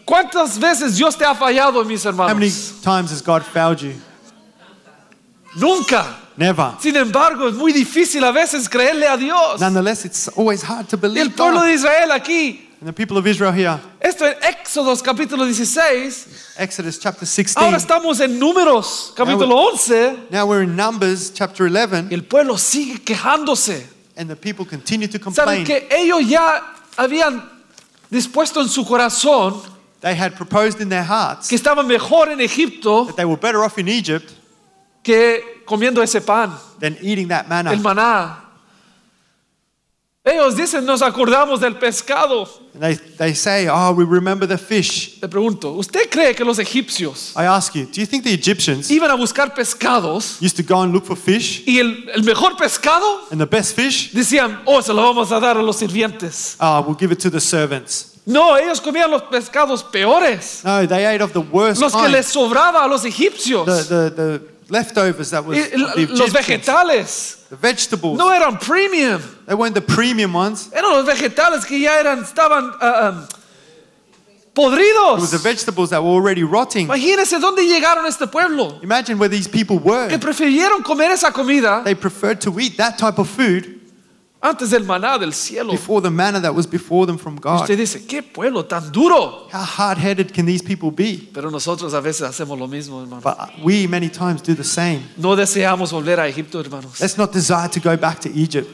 ¿Cuántas 0.05 0.59
veces 0.59 0.97
Dios 0.97 1.15
te 1.17 1.23
ha 1.23 1.33
fallado, 1.33 1.85
mis 1.85 2.05
How 2.05 2.11
many 2.11 2.47
hermanos? 2.47 2.81
times 2.83 3.11
has 3.11 3.21
God 3.21 3.43
failed 3.43 3.79
you? 3.81 3.93
Nunca. 5.55 6.17
Never. 6.37 6.71
Sin 6.79 6.95
embargo, 6.95 7.47
es 7.49 7.55
muy 7.55 7.71
difícil 7.73 8.23
a 8.23 8.31
veces 8.31 8.67
creerle 8.69 9.07
a 9.07 9.17
Dios. 9.17 9.59
Nonetheless, 9.59 10.05
it's 10.05 10.27
always 10.37 10.63
hard 10.63 10.87
to 10.87 10.97
Y 10.97 10.99
el 11.05 11.09
believe 11.29 11.35
pueblo 11.35 11.59
God. 11.59 11.67
de 11.67 11.73
Israel 11.73 12.11
aquí, 12.11 12.69
And 12.81 12.87
the 12.89 12.93
people 12.93 13.15
of 13.15 13.27
Israel 13.27 13.51
here, 13.51 13.79
esto 14.01 14.25
en 14.25 14.33
Éxodos 14.41 15.03
capítulo 15.03 15.45
16, 15.45 16.55
Exodus 16.57 16.97
chapter 16.97 17.27
ahora 17.55 17.77
16. 17.77 17.77
estamos 17.77 18.19
en 18.19 18.39
Números 18.39 19.13
capítulo 19.15 19.55
11, 19.71 20.31
Now 20.31 20.47
we're 20.47 20.63
in 20.63 20.75
Numbers 20.75 21.29
chapter 21.31 21.67
y 21.67 21.69
11, 21.69 22.11
el 22.11 22.23
pueblo 22.23 22.57
sigue 22.57 23.03
quejándose. 23.05 23.85
and 24.17 24.27
the 24.27 24.35
people 24.35 24.65
continue 24.65 25.07
to 25.07 25.19
Saben 25.19 25.63
complain. 25.63 25.63
que 25.63 25.87
ellos 25.91 26.27
ya 26.27 26.59
habían 26.97 27.47
dispuesto 28.09 28.61
en 28.61 28.67
su 28.67 28.83
corazón 28.83 29.61
They 29.99 30.15
had 30.15 30.33
proposed 30.33 30.81
in 30.81 30.89
their 30.89 31.03
hearts 31.03 31.49
que 31.49 31.57
estaban 31.57 31.85
mejor 31.85 32.29
en 32.31 32.41
Egipto 32.41 33.05
that 33.05 33.15
they 33.15 33.25
were 33.25 33.37
better 33.39 33.63
off 33.63 33.77
in 33.77 33.87
Egypt 33.87 34.33
que 35.03 35.61
comiendo 35.67 36.01
ese 36.01 36.19
pan, 36.19 36.51
than 36.79 36.97
eating 36.99 37.27
that 37.27 37.47
manna. 37.47 37.73
el 37.73 37.79
maná. 37.79 38.39
Ellos 40.23 40.55
dicen, 40.55 40.83
nos 40.83 41.03
acordamos 41.03 41.59
del 41.59 41.77
pescado. 41.77 42.47
And 42.73 42.81
they, 42.81 42.93
they 43.17 43.33
say, 43.33 43.67
Oh, 43.69 43.91
we 43.93 44.05
remember 44.05 44.47
the 44.47 44.57
fish. 44.57 45.19
Le 45.21 45.27
pregunto, 45.27 45.73
¿usted 45.77 46.09
cree 46.09 46.33
que 46.33 46.45
los 46.45 46.57
egipcios 46.57 47.33
I 47.35 47.43
ask 47.45 47.75
you, 47.75 47.85
do 47.85 47.99
you 47.99 48.05
think 48.07 48.23
the 48.23 48.33
Egyptians 48.33 48.89
iban 48.89 49.09
a 49.11 49.15
buscar 49.15 49.53
pescados 49.53 50.41
used 50.41 50.55
to 50.55 50.63
go 50.63 50.81
and 50.81 50.93
look 50.93 51.05
for 51.05 51.17
fish? 51.17 51.63
y 51.67 51.79
el, 51.79 52.09
el 52.15 52.23
mejor 52.23 52.55
pescado 52.55 53.27
And 53.29 53.39
the 53.41 53.45
best 53.45 53.75
fish? 53.75 54.11
decían, 54.13 54.61
oh, 54.65 54.81
se 54.81 54.93
lo 54.93 55.01
vamos 55.03 55.31
a 55.31 55.39
dar 55.39 55.57
a 55.57 55.61
los 55.61 55.77
sirvientes? 55.77 56.55
Ah, 56.59 56.79
we'll 56.81 56.97
give 56.97 57.11
it 57.11 57.19
to 57.19 57.29
the 57.29 57.41
servants. 57.41 58.07
No, 58.25 58.55
ellos 58.55 58.79
comían 58.79 59.09
los 59.09 59.23
pescados 59.23 59.83
peores, 59.83 60.61
No, 60.63 60.85
they 60.87 61.05
ate 61.05 61.21
of 61.23 61.33
the 61.33 61.39
worst 61.41 61.81
los 61.81 61.91
que 61.91 62.01
kind. 62.03 62.13
les 62.13 62.27
sobraba 62.27 62.83
a 62.85 62.87
los 62.87 63.03
egipcios. 63.03 63.65
The, 63.65 63.83
the, 63.83 64.09
the 64.11 64.41
leftovers 64.71 65.29
that 65.31 65.45
was 65.45 65.57
Y 65.57 65.69
the 66.05 66.07
los 66.15 66.31
vegetales 66.31 67.47
The 67.49 67.55
vegetables. 67.57 68.17
no 68.17 68.29
eran 68.31 68.57
premium, 68.57 69.21
They 69.45 69.53
weren't 69.55 69.75
the 69.75 69.81
premium 69.81 70.33
ones. 70.33 70.69
eran 70.73 70.91
los 70.91 71.05
vegetales 71.05 71.65
que 71.65 71.77
ya 71.79 71.99
eran, 71.99 72.23
estaban 72.23 72.71
ah, 72.81 72.81
ah, 72.81 73.27
It 74.53 74.57
was 74.57 74.73
podridos. 74.73 75.31
the 75.31 75.37
vegetables 75.37 75.89
that 75.91 76.01
were 76.01 76.09
already 76.11 76.43
rotting. 76.43 76.87
Imagínense 76.87 77.39
dónde 77.39 77.65
llegaron 77.67 78.05
este 78.05 78.27
pueblo. 78.27 78.79
Imagine 78.83 79.17
where 79.19 79.29
these 79.29 79.47
people 79.47 79.77
were. 79.79 80.07
Que 80.09 80.17
prefirieron 80.17 80.83
comer 80.83 81.11
esa 81.11 81.31
comida 81.31 81.83
They 81.83 81.95
preferred 81.95 82.39
to 82.41 82.57
eat 82.59 82.77
that 82.77 82.97
type 82.97 83.17
of 83.19 83.29
food 83.29 83.80
antes 84.41 84.71
del 84.71 84.83
maná 84.83 85.17
del 85.19 85.33
cielo. 85.33 85.71
before 85.71 86.01
the 86.01 86.09
manna 86.09 86.39
that 86.39 86.53
was 86.53 86.65
before 86.65 87.05
them 87.05 87.17
from 87.17 87.35
God. 87.35 87.61
Usted 87.61 87.77
dice, 87.77 88.05
qué 88.07 88.23
pueblo 88.23 88.65
tan 88.65 88.91
duro. 88.91 89.47
How 89.51 89.63
hard 89.63 89.97
headed 89.97 90.33
can 90.33 90.45
these 90.45 90.63
people 90.63 90.91
be? 90.91 91.29
Pero 91.33 91.49
nosotros 91.51 91.93
a 91.93 92.01
veces 92.01 92.27
hacemos 92.27 92.57
lo 92.57 92.67
mismo, 92.67 93.01
hermano. 93.01 93.21
But 93.21 93.63
we 93.63 93.87
many 93.87 94.09
times 94.09 94.41
do 94.41 94.55
the 94.55 94.63
same. 94.63 95.03
No 95.17 95.35
deseamos 95.35 95.91
volver 95.91 96.19
a 96.19 96.27
Egipto, 96.27 96.59
hermanos. 96.59 96.99
Let's 96.99 97.17
not 97.17 97.31
desire 97.31 97.69
to 97.69 97.79
go 97.79 97.95
back 97.95 98.19
to 98.21 98.29
Egypt. 98.29 98.69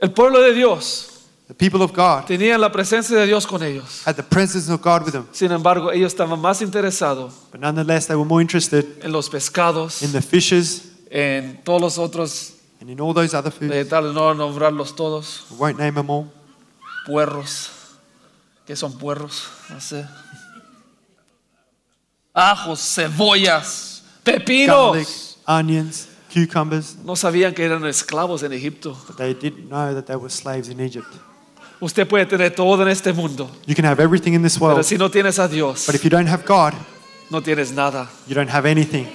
El 0.00 0.12
pueblo 0.12 0.40
de 0.40 0.54
Dios 0.54 1.17
The 1.48 1.54
people 1.54 1.80
of 1.82 1.92
God 1.94 2.26
tenían 2.26 2.60
la 2.60 2.70
presencia 2.70 3.16
de 3.16 3.26
Dios 3.26 3.46
con 3.46 3.62
ellos. 3.62 4.02
had 4.06 4.16
the 4.16 4.22
presence 4.22 4.68
of 4.70 4.82
God 4.82 5.02
with 5.04 5.12
them, 5.12 5.26
Sin 5.32 5.50
embargo, 5.50 5.90
ellos 5.90 6.12
estaban 6.12 6.38
más 6.40 6.60
interesados 6.60 7.32
but 7.50 7.58
nonetheless, 7.60 8.06
they 8.06 8.14
were 8.16 8.26
more 8.28 8.42
interested 8.42 8.84
en 9.02 9.12
los 9.12 9.30
pescados, 9.30 10.02
in 10.02 10.12
the 10.12 10.20
fishes 10.20 10.92
en 11.10 11.58
todos 11.64 11.80
los 11.80 11.98
otros 11.98 12.52
and 12.82 12.90
in 12.90 13.00
all 13.00 13.14
those 13.14 13.34
other 13.34 13.50
foods. 13.50 13.70
vegetales, 13.72 14.12
no 14.12 14.34
nombrarlos 14.34 14.94
todos, 14.94 15.46
We 15.52 15.56
won't 15.56 15.78
name 15.78 15.94
them 15.94 16.10
all. 16.10 16.26
puerros. 17.06 17.70
¿Qué 18.66 18.76
son 18.76 18.92
puerros? 18.98 19.48
No 19.70 19.80
sé. 19.80 20.06
Ajos, 22.34 22.78
cebollas, 22.80 24.02
Garlic, 24.24 24.44
pepinos. 24.44 25.38
onions, 25.46 26.08
cucumbers, 26.32 26.96
No 27.04 27.16
sabían 27.16 27.54
que 27.54 27.64
eran 27.64 27.84
esclavos 27.86 28.42
en 28.42 28.52
Egipto. 28.52 28.96
but 29.06 29.16
they 29.16 29.32
didn't 29.34 29.68
know 29.70 29.94
that 29.94 30.04
they 30.06 30.14
were 30.16 30.28
slaves 30.28 30.68
in 30.68 30.78
Egypt. 30.80 31.08
Usted 31.80 32.08
puede 32.08 32.26
tener 32.26 32.54
todo 32.54 32.82
en 32.82 32.88
este 32.88 33.12
mundo, 33.12 33.48
You 33.66 33.74
can 33.74 33.84
have 33.84 34.02
everything 34.02 34.32
in 34.34 34.42
this 34.42 34.58
pero 34.58 34.72
world, 34.74 34.84
si 34.84 34.96
no 34.98 35.08
tienes 35.10 35.38
a 35.38 35.46
Dios, 35.48 35.84
but 35.86 35.94
if 35.94 36.02
you 36.02 36.10
don't 36.10 36.28
have 36.28 36.44
God, 36.44 36.74
no 37.30 37.40
tienes 37.40 37.72
nada. 37.72 38.08
you 38.26 38.34
don't 38.34 38.50
have 38.50 38.68
anything. 38.68 39.06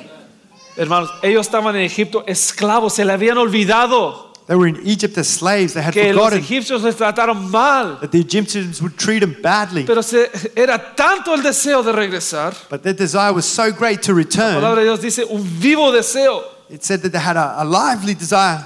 Hermanos, 0.77 1.09
ellos 1.21 1.45
estaban 1.45 1.75
en 1.75 1.81
Egipto 1.83 2.23
esclavos, 2.25 2.93
se 2.93 3.03
le 3.05 3.13
habían 3.13 3.37
olvidado 3.37 4.31
They 4.45 4.57
were 4.57 4.67
in 4.67 4.77
Egypt 4.85 5.17
as 5.17 5.27
slaves. 5.29 5.73
They 5.73 5.81
had 5.81 5.93
que 5.93 6.11
los 6.11 6.15
forgotten 6.21 6.39
egipcios 6.39 6.83
les 6.83 6.95
trataron 6.97 7.49
mal. 7.49 7.99
that 8.01 8.11
the 8.11 8.19
Egyptians 8.19 8.81
would 8.81 8.97
treat 8.97 9.21
them 9.21 9.37
badly. 9.41 9.83
Pero 9.85 10.01
se- 10.03 10.29
era 10.55 10.93
tanto 10.95 11.33
el 11.33 11.41
deseo 11.41 11.81
de 11.81 11.93
regresar. 11.93 12.53
But 12.69 12.81
their 12.83 12.93
desire 12.93 13.31
was 13.31 13.45
so 13.45 13.71
great 13.71 14.01
to 14.01 14.11
La 14.11 14.17
return, 14.17 14.55
palabra 14.55 14.79
de 14.81 14.83
Dios 14.83 14.99
dice 15.01 15.23
un 15.29 15.43
vivo 15.61 15.91
deseo 15.93 16.43
it 16.69 16.83
said 16.83 17.01
that 17.03 17.11
they 17.11 17.21
had 17.21 17.37
a, 17.37 17.61
a 17.61 17.63
lively 17.63 18.15
desire 18.15 18.65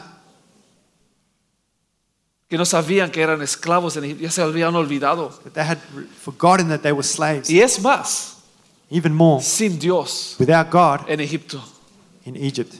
que 2.49 2.57
no 2.57 2.65
sabían 2.65 3.11
que 3.11 3.21
eran 3.21 3.41
esclavos 3.41 3.97
en 3.97 4.05
Egipto, 4.05 4.23
ya 4.23 4.31
se 4.31 4.41
habían 4.41 4.73
olvidado. 4.75 5.29
that 5.43 5.53
they 5.53 5.63
had 5.63 5.77
forgotten 6.23 6.69
that 6.69 6.79
they 6.81 6.91
were 6.91 7.03
slaves. 7.03 7.49
Y 7.49 7.59
es 7.61 7.79
más, 7.81 8.35
Even 8.89 9.13
more, 9.13 9.43
sin 9.43 9.77
Dios 9.77 10.35
without 10.39 10.69
God 10.71 11.01
en 11.09 11.19
Egipto. 11.19 11.61
in 12.25 12.35
Egypt. 12.37 12.73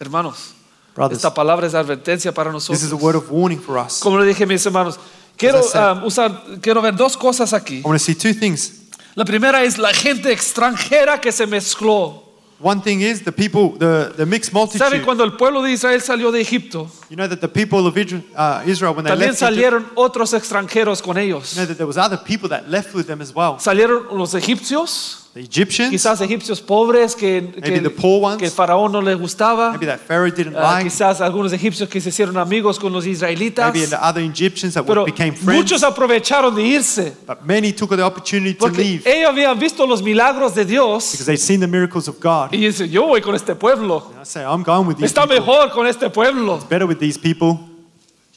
Hermanos, 0.00 0.54
Brothers, 0.94 1.18
esta 1.18 1.32
palabra 1.32 1.66
es 1.66 1.74
advertencia 1.74 2.32
para 2.32 2.50
this 2.52 2.64
is 2.64 2.68
a 2.68 2.74
nosotros. 2.74 3.02
word 3.02 3.16
of 3.16 3.30
warning 3.30 3.60
for 3.60 3.78
us. 3.78 4.00
Como 4.00 4.18
le 4.18 4.26
dije 4.26 4.42
a 4.44 4.46
mis 4.46 4.64
hermanos, 4.66 4.98
quiero, 5.36 5.60
um, 5.60 6.04
usar, 6.04 6.42
quiero 6.60 6.82
ver 6.82 6.96
dos 6.96 7.16
cosas 7.16 7.52
aquí. 7.52 7.78
I 7.78 7.82
want 7.82 7.98
to 8.00 8.04
see 8.04 8.14
two 8.14 8.34
things. 8.34 8.72
La 9.14 9.24
primera 9.24 9.62
es 9.62 9.78
la 9.78 9.92
gente 9.94 10.32
extranjera 10.32 11.20
que 11.20 11.30
se 11.32 11.46
mezcló. 11.46 12.25
One 12.58 12.80
thing 12.80 13.02
is 13.02 13.22
the 13.22 13.32
people, 13.32 13.76
the, 13.78 14.14
the 14.16 14.24
mixed 14.24 14.50
¿Saben 14.50 14.54
multitude. 14.54 15.04
cuando 15.04 15.24
el 15.24 15.32
pueblo 15.36 15.60
de 15.62 15.72
Israel 15.72 16.00
salió 16.00 16.32
de 16.32 16.40
Egipto? 16.40 16.88
You 17.10 17.16
know 17.16 17.28
that 17.28 17.40
the 17.42 17.48
people 17.48 17.86
of 17.86 17.94
Idr- 17.96 18.22
uh, 18.34 18.62
Israel, 18.66 18.94
when 18.94 19.04
they 19.04 19.10
También 19.10 19.38
left 19.38 19.42
Egypt, 19.42 19.92
otros 19.94 20.32
extranjeros 20.32 21.02
con 21.02 21.18
ellos. 21.18 21.52
you 21.54 21.60
know 21.60 21.66
that 21.66 21.76
there 21.76 21.86
was 21.86 21.98
other 21.98 22.16
people 22.16 22.48
that 22.48 22.68
left 22.70 22.94
with 22.94 23.06
them 23.06 23.20
as 23.20 23.34
well. 23.34 23.58
Salieron 23.58 24.06
los 24.16 24.32
egipcios, 24.34 25.25
The 25.36 25.42
Egyptians, 25.42 25.90
quizás 25.90 26.18
egipcios 26.22 26.62
pobres 26.62 27.14
que, 27.14 27.52
que, 27.62 27.80
the 27.82 27.90
poor 27.90 28.22
ones. 28.24 28.38
que 28.38 28.46
el 28.46 28.50
faraón 28.50 28.90
no 28.90 29.02
les 29.02 29.18
gustaba. 29.18 29.72
maybe 29.72 29.84
that 29.84 29.98
Pharaoh 29.98 30.30
didn't 30.30 30.56
Ah, 30.56 30.76
like, 30.78 30.84
quizás 30.88 31.20
algunos 31.20 31.52
egipcios 31.52 31.90
que 31.90 32.00
se 32.00 32.08
hicieron 32.08 32.38
amigos 32.38 32.78
con 32.78 32.90
los 32.90 33.04
israelitas. 33.04 33.70
maybe 33.74 33.86
the 33.86 33.98
other 34.02 34.22
Egyptians 34.22 34.72
that 34.72 34.86
Pero 34.86 35.04
became 35.04 35.32
friends. 35.32 35.60
muchos 35.62 35.82
aprovecharon 35.82 36.54
de 36.54 36.62
irse. 36.62 37.12
But 37.26 37.42
many 37.44 37.70
took 37.74 37.90
the 37.90 38.02
opportunity 38.02 38.54
to 38.54 38.68
leave 38.68 39.02
ellos 39.04 39.28
habían 39.28 39.58
visto 39.58 39.86
los 39.86 40.02
milagros 40.02 40.54
de 40.54 40.64
Dios. 40.64 41.12
because 41.12 41.26
they'd 41.26 41.36
seen 41.36 41.60
the 41.60 41.66
miracles 41.66 42.08
of 42.08 42.18
God. 42.18 42.54
Y 42.54 42.70
yo 42.88 43.06
voy 43.06 43.20
con 43.20 43.34
este 43.34 43.54
pueblo. 43.54 44.06
And 44.12 44.22
I 44.22 44.24
say, 44.24 44.42
I'm 44.42 44.62
going 44.62 44.86
with 44.86 44.96
these 44.96 45.04
Está 45.12 45.26
people. 45.28 45.40
mejor 45.40 45.70
con 45.70 45.86
este 45.86 46.08
pueblo. 46.08 46.60
Better 46.70 46.86
with 46.86 46.98
these 46.98 47.18
people. 47.18 47.58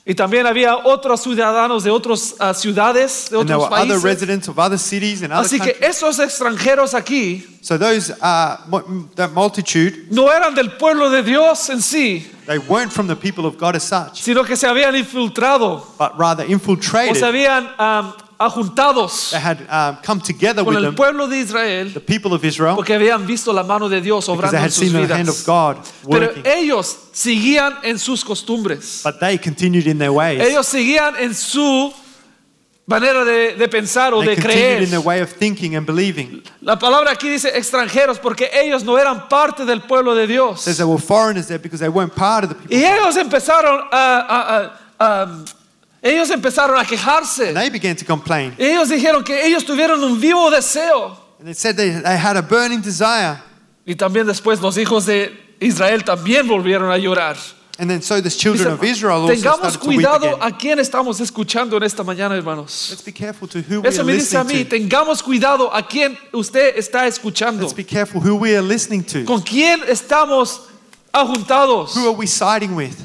Y 0.09 0.15
también 0.15 0.47
había 0.47 0.75
otros 0.75 1.21
ciudadanos 1.21 1.83
de 1.83 1.91
otras 1.91 2.33
ah, 2.39 2.51
ciudades, 2.55 3.29
de 3.29 3.37
And 3.37 3.45
there 3.47 3.55
otros 3.57 3.69
were 3.69 3.75
other 3.75 3.87
países. 3.99 4.03
residents 4.03 4.47
of 4.47 4.57
other 4.57 4.79
cities 4.79 5.21
and 5.21 5.31
other 5.31 5.45
Así 5.45 5.59
que 5.59 5.71
countries. 5.73 5.95
esos 5.97 6.17
extranjeros 6.17 6.95
aquí 6.95 7.45
So 7.61 7.77
those, 7.77 8.09
uh, 8.19 8.57
mu- 8.67 9.07
that 9.15 9.31
multitude, 9.33 10.07
no 10.09 10.31
eran 10.31 10.55
del 10.55 10.71
pueblo 10.77 11.11
de 11.11 11.21
Dios 11.21 11.69
en 11.69 11.79
sí, 11.83 12.25
they 12.47 12.57
weren't 12.57 12.91
from 12.91 13.05
the 13.07 13.15
people 13.15 13.45
of 13.45 13.55
God 13.59 13.75
as 13.75 13.83
such, 13.83 14.23
sino 14.23 14.43
que 14.43 14.55
se 14.55 14.65
habían 14.65 14.95
infiltrado 14.95 15.85
but 15.99 16.13
rather 16.17 16.43
o 16.43 16.47
se 16.47 16.53
infiltrated. 16.53 17.23
habían 17.23 17.69
am, 17.77 18.13
ajuntados 18.39 19.29
They 19.31 19.39
had 19.39 19.59
um, 19.69 19.97
come 20.01 20.21
together 20.21 20.63
con 20.63 20.67
with 20.73 20.77
el 20.77 20.83
them, 20.85 20.95
pueblo 20.95 21.27
de 21.27 21.39
Israel 21.39 21.91
the 21.93 21.99
people 21.99 22.33
of 22.33 22.43
Israel, 22.45 22.75
porque 22.75 22.93
habían 22.95 23.27
visto 23.27 23.51
la 23.53 23.63
mano 23.63 23.89
de 23.89 23.99
Dios 24.01 24.27
obrando 24.29 24.51
they 24.51 24.59
en 24.59 24.63
had 24.65 24.71
sus 24.71 24.89
seen 24.89 25.07
the 25.07 25.13
hand 25.13 25.27
of 25.29 25.35
vidas. 25.35 25.45
God 25.45 25.77
Pero 26.09 26.31
ellos 26.45 26.97
seguían 27.11 27.77
en 27.83 27.99
sus 27.99 28.23
costumbres. 28.23 29.01
But 29.03 29.19
they 29.19 29.37
continued 29.37 29.87
in 29.87 29.97
their 29.99 30.11
ways. 30.11 30.39
Ellos 30.41 30.65
seguían 30.67 31.15
en 31.19 31.35
su 31.35 31.93
manera 32.87 33.23
de, 33.25 33.55
de 33.55 33.67
pensar 33.67 34.13
o 34.13 34.21
They 34.23 34.35
de 34.35 34.41
creer. 34.41 34.81
in 34.83 34.89
their 34.89 35.01
way 35.01 35.19
of 35.21 35.29
thinking 35.33 35.75
and 35.75 35.85
believing. 35.85 36.41
La 36.61 36.79
palabra 36.79 37.11
aquí 37.11 37.27
dice 37.29 37.51
extranjeros 37.55 38.19
porque 38.19 38.49
ellos 38.53 38.83
no 38.83 38.97
eran 38.97 39.27
parte 39.27 39.65
del 39.65 39.81
pueblo 39.81 40.15
de 40.15 40.25
Dios. 40.27 40.61
It 40.61 40.63
says 40.63 40.77
they 40.77 40.85
were 40.85 40.97
foreigners 41.01 41.47
there 41.47 41.59
because 41.59 41.79
they 41.79 41.89
weren't 41.89 42.15
part 42.15 42.45
of 42.45 42.49
the 42.49 42.55
people. 42.55 42.75
Y 42.77 42.83
ellos 42.85 43.15
empezaron 43.17 43.81
a, 43.91 44.19
a- 44.21 44.57
a- 44.57 45.23
a- 45.23 45.45
ellos 46.01 46.29
empezaron 46.29 46.77
a 46.77 46.85
quejarse. 46.85 47.53
They 47.53 47.69
began 47.69 47.95
to 47.95 48.05
complain. 48.05 48.53
Ellos 48.57 48.89
dijeron 48.89 49.23
que 49.23 49.45
ellos 49.45 49.65
tuvieron 49.65 50.03
un 50.03 50.19
vivo 50.19 50.49
deseo. 50.49 51.17
And 51.39 51.47
they 51.47 51.53
said 51.53 51.75
they, 51.75 51.89
they 51.91 52.17
had 52.17 52.37
a 52.37 52.41
burning 52.41 52.81
desire. 52.81 53.37
Y 53.85 53.95
también 53.95 54.27
después 54.27 54.61
los 54.61 54.77
hijos 54.77 55.05
de 55.05 55.31
Israel 55.59 56.03
también 56.03 56.47
volvieron 56.47 56.91
a 56.91 56.97
llorar. 56.97 57.37
And 57.79 57.89
then 57.89 58.01
so 58.01 58.21
the 58.21 58.29
children 58.29 58.73
of 58.73 58.83
Israel 58.83 59.21
also 59.21 59.33
Tengamos 59.33 59.71
started 59.71 59.79
to 59.79 59.87
weep 59.87 59.99
cuidado 60.01 60.35
again. 60.35 60.53
a 60.53 60.57
quién 60.57 60.79
estamos 60.79 61.21
escuchando 61.21 61.77
en 61.77 61.83
esta 61.83 62.03
mañana, 62.03 62.35
hermanos. 62.35 62.89
Let's 62.89 63.05
be 63.05 63.13
careful 63.13 63.47
to 63.47 63.59
who 63.61 63.79
we 63.79 63.87
Eso 63.87 64.01
are 64.01 64.05
me 64.05 64.13
dice 64.15 64.35
a 64.37 64.43
mí, 64.43 64.53
listening 64.53 64.65
to. 64.65 64.69
tengamos 64.97 65.23
cuidado 65.23 65.73
a 65.73 65.81
quién 65.87 66.17
usted 66.33 66.77
está 66.77 67.07
escuchando. 67.07 67.61
Let's 67.61 67.73
be 67.73 67.85
careful 67.85 68.19
who 68.21 68.35
we 68.35 68.53
are 68.53 68.61
listening 68.61 69.01
to. 69.05 69.23
¿Con 69.23 69.41
quién 69.41 69.79
estamos 69.87 70.59
ajuntados? 71.13 71.95
Who 71.95 72.05
are 72.09 72.17
we 72.17 72.27
siding 72.27 72.75
with? 72.75 72.95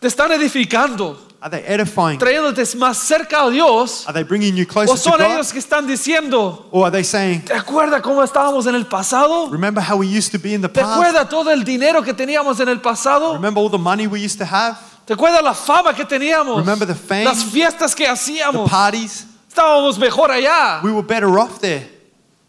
¿Te 0.00 0.06
están 0.08 0.30
edificando? 0.32 1.26
Are 1.40 1.50
they 1.50 1.64
edifying? 1.72 2.18
¿Trayéndote 2.18 2.64
más 2.76 2.98
cerca 2.98 3.42
a 3.42 3.50
Dios? 3.50 4.04
Are 4.06 4.12
they 4.12 4.24
bringing 4.24 4.56
you 4.56 4.66
closer 4.66 4.90
¿O 4.90 4.94
to 4.94 5.00
son 5.00 5.18
God? 5.18 5.34
ellos 5.34 5.52
que 5.52 5.58
están 5.60 5.86
diciendo, 5.86 6.68
Or 6.72 6.84
are 6.86 6.90
they 6.92 7.04
saying, 7.04 7.44
¿te 7.44 7.54
acuerdas 7.54 8.02
cómo 8.02 8.22
estábamos 8.24 8.66
en 8.66 8.74
el 8.74 8.86
pasado? 8.86 9.48
remember 9.50 9.82
how 9.82 9.96
we 9.96 10.06
used 10.06 10.32
to 10.32 10.38
be 10.38 10.52
in 10.54 10.60
the 10.62 10.68
¿Te 10.68 10.80
past? 10.80 10.94
acuerdas 10.94 11.28
todo 11.28 11.50
el 11.52 11.62
dinero 11.64 12.02
que 12.02 12.12
teníamos 12.12 12.58
en 12.60 12.68
el 12.68 12.80
pasado? 12.80 13.34
Remember 13.34 13.62
all 13.62 13.70
the 13.70 13.78
money 13.78 14.06
we 14.08 14.24
used 14.24 14.38
to 14.38 14.44
have? 14.44 14.76
¿Te 15.04 15.14
acuerdas 15.14 15.42
la 15.42 15.54
fama 15.54 15.94
que 15.94 16.04
teníamos? 16.04 16.58
Remember 16.58 16.86
the 16.86 16.94
fame? 16.94 17.24
Las 17.24 17.44
fiestas 17.44 17.94
que 17.94 18.04
The 18.04 18.10
hacíamos. 18.10 18.68
parties? 18.68 19.26
Estábamos 19.48 19.96
mejor 19.98 20.30
allá. 20.30 20.80
We 20.82 20.90
were 20.92 21.06
better 21.06 21.38
off 21.38 21.60
there. 21.60 21.88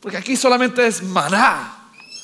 Porque 0.01 0.17
aquí 0.17 0.35
solamente 0.35 0.85
es 0.85 1.01
maná, 1.03 1.75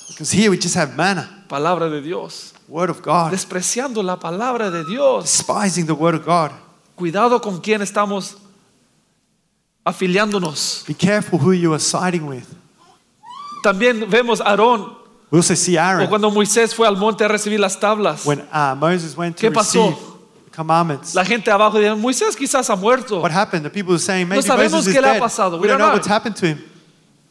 Because 0.09 0.31
here 0.31 0.49
we 0.49 0.57
just 0.57 0.75
have 0.75 0.95
manna, 0.95 1.34
palabra 1.47 1.89
de 1.89 2.01
Dios. 2.01 2.53
word 2.67 2.89
of 2.89 3.01
God. 3.01 3.31
Despreciando 3.31 4.01
la 4.03 4.17
palabra 4.17 4.69
de 4.71 4.83
Dios. 4.85 5.23
Despising 5.23 5.85
the 5.85 5.93
word 5.93 6.15
of 6.15 6.25
God. 6.25 6.51
Cuidado 6.95 7.39
con 7.41 7.59
quién 7.59 7.81
estamos 7.81 8.37
afiliándonos. 9.83 10.83
Be 10.87 10.93
careful 10.93 11.39
who 11.39 11.53
you 11.53 11.73
are 11.73 11.79
siding 11.79 12.25
with. 12.27 12.45
También 13.63 14.09
vemos 14.09 14.41
a 14.41 14.45
Aarón, 14.51 14.95
We 15.31 15.39
also 15.39 15.55
see 15.55 15.75
o 15.77 15.81
Aaron 15.81 16.07
cuando 16.07 16.29
Moisés 16.31 16.73
fue 16.73 16.87
al 16.87 16.95
monte 16.97 17.23
a 17.25 17.27
recibir 17.27 17.59
las 17.59 17.79
tablas. 17.79 18.25
when 18.25 18.39
uh, 18.53 18.75
Moses 18.75 19.17
went 19.17 19.35
to 19.37 19.41
¿Qué 19.41 19.51
pasó? 19.51 19.89
receive 19.89 19.97
commandments. 20.55 21.15
La 21.15 21.25
gente 21.25 21.51
abajo 21.51 21.79
dice, 21.79 21.93
Moisés 21.95 22.35
quizás 22.35 22.69
ha 22.69 22.75
muerto. 22.75 23.21
What 23.21 23.31
happened? 23.31 23.63
The 23.63 23.69
people 23.71 23.93
were 23.93 23.99
saying 23.99 24.27
maybe 24.29 24.43
sabemos 24.43 24.71
Moses 24.71 24.87
is 24.87 24.93
qué 24.95 25.01
le 25.01 25.09
ha 25.09 25.19
pasado. 25.19 25.57
We 25.57 25.63
We 25.63 25.67
don't 25.67 25.79
don't 25.79 25.79
know 25.79 25.87
know. 25.87 25.95
what's 25.95 26.07
happened 26.07 26.35
to 26.37 26.45
him. 26.47 26.63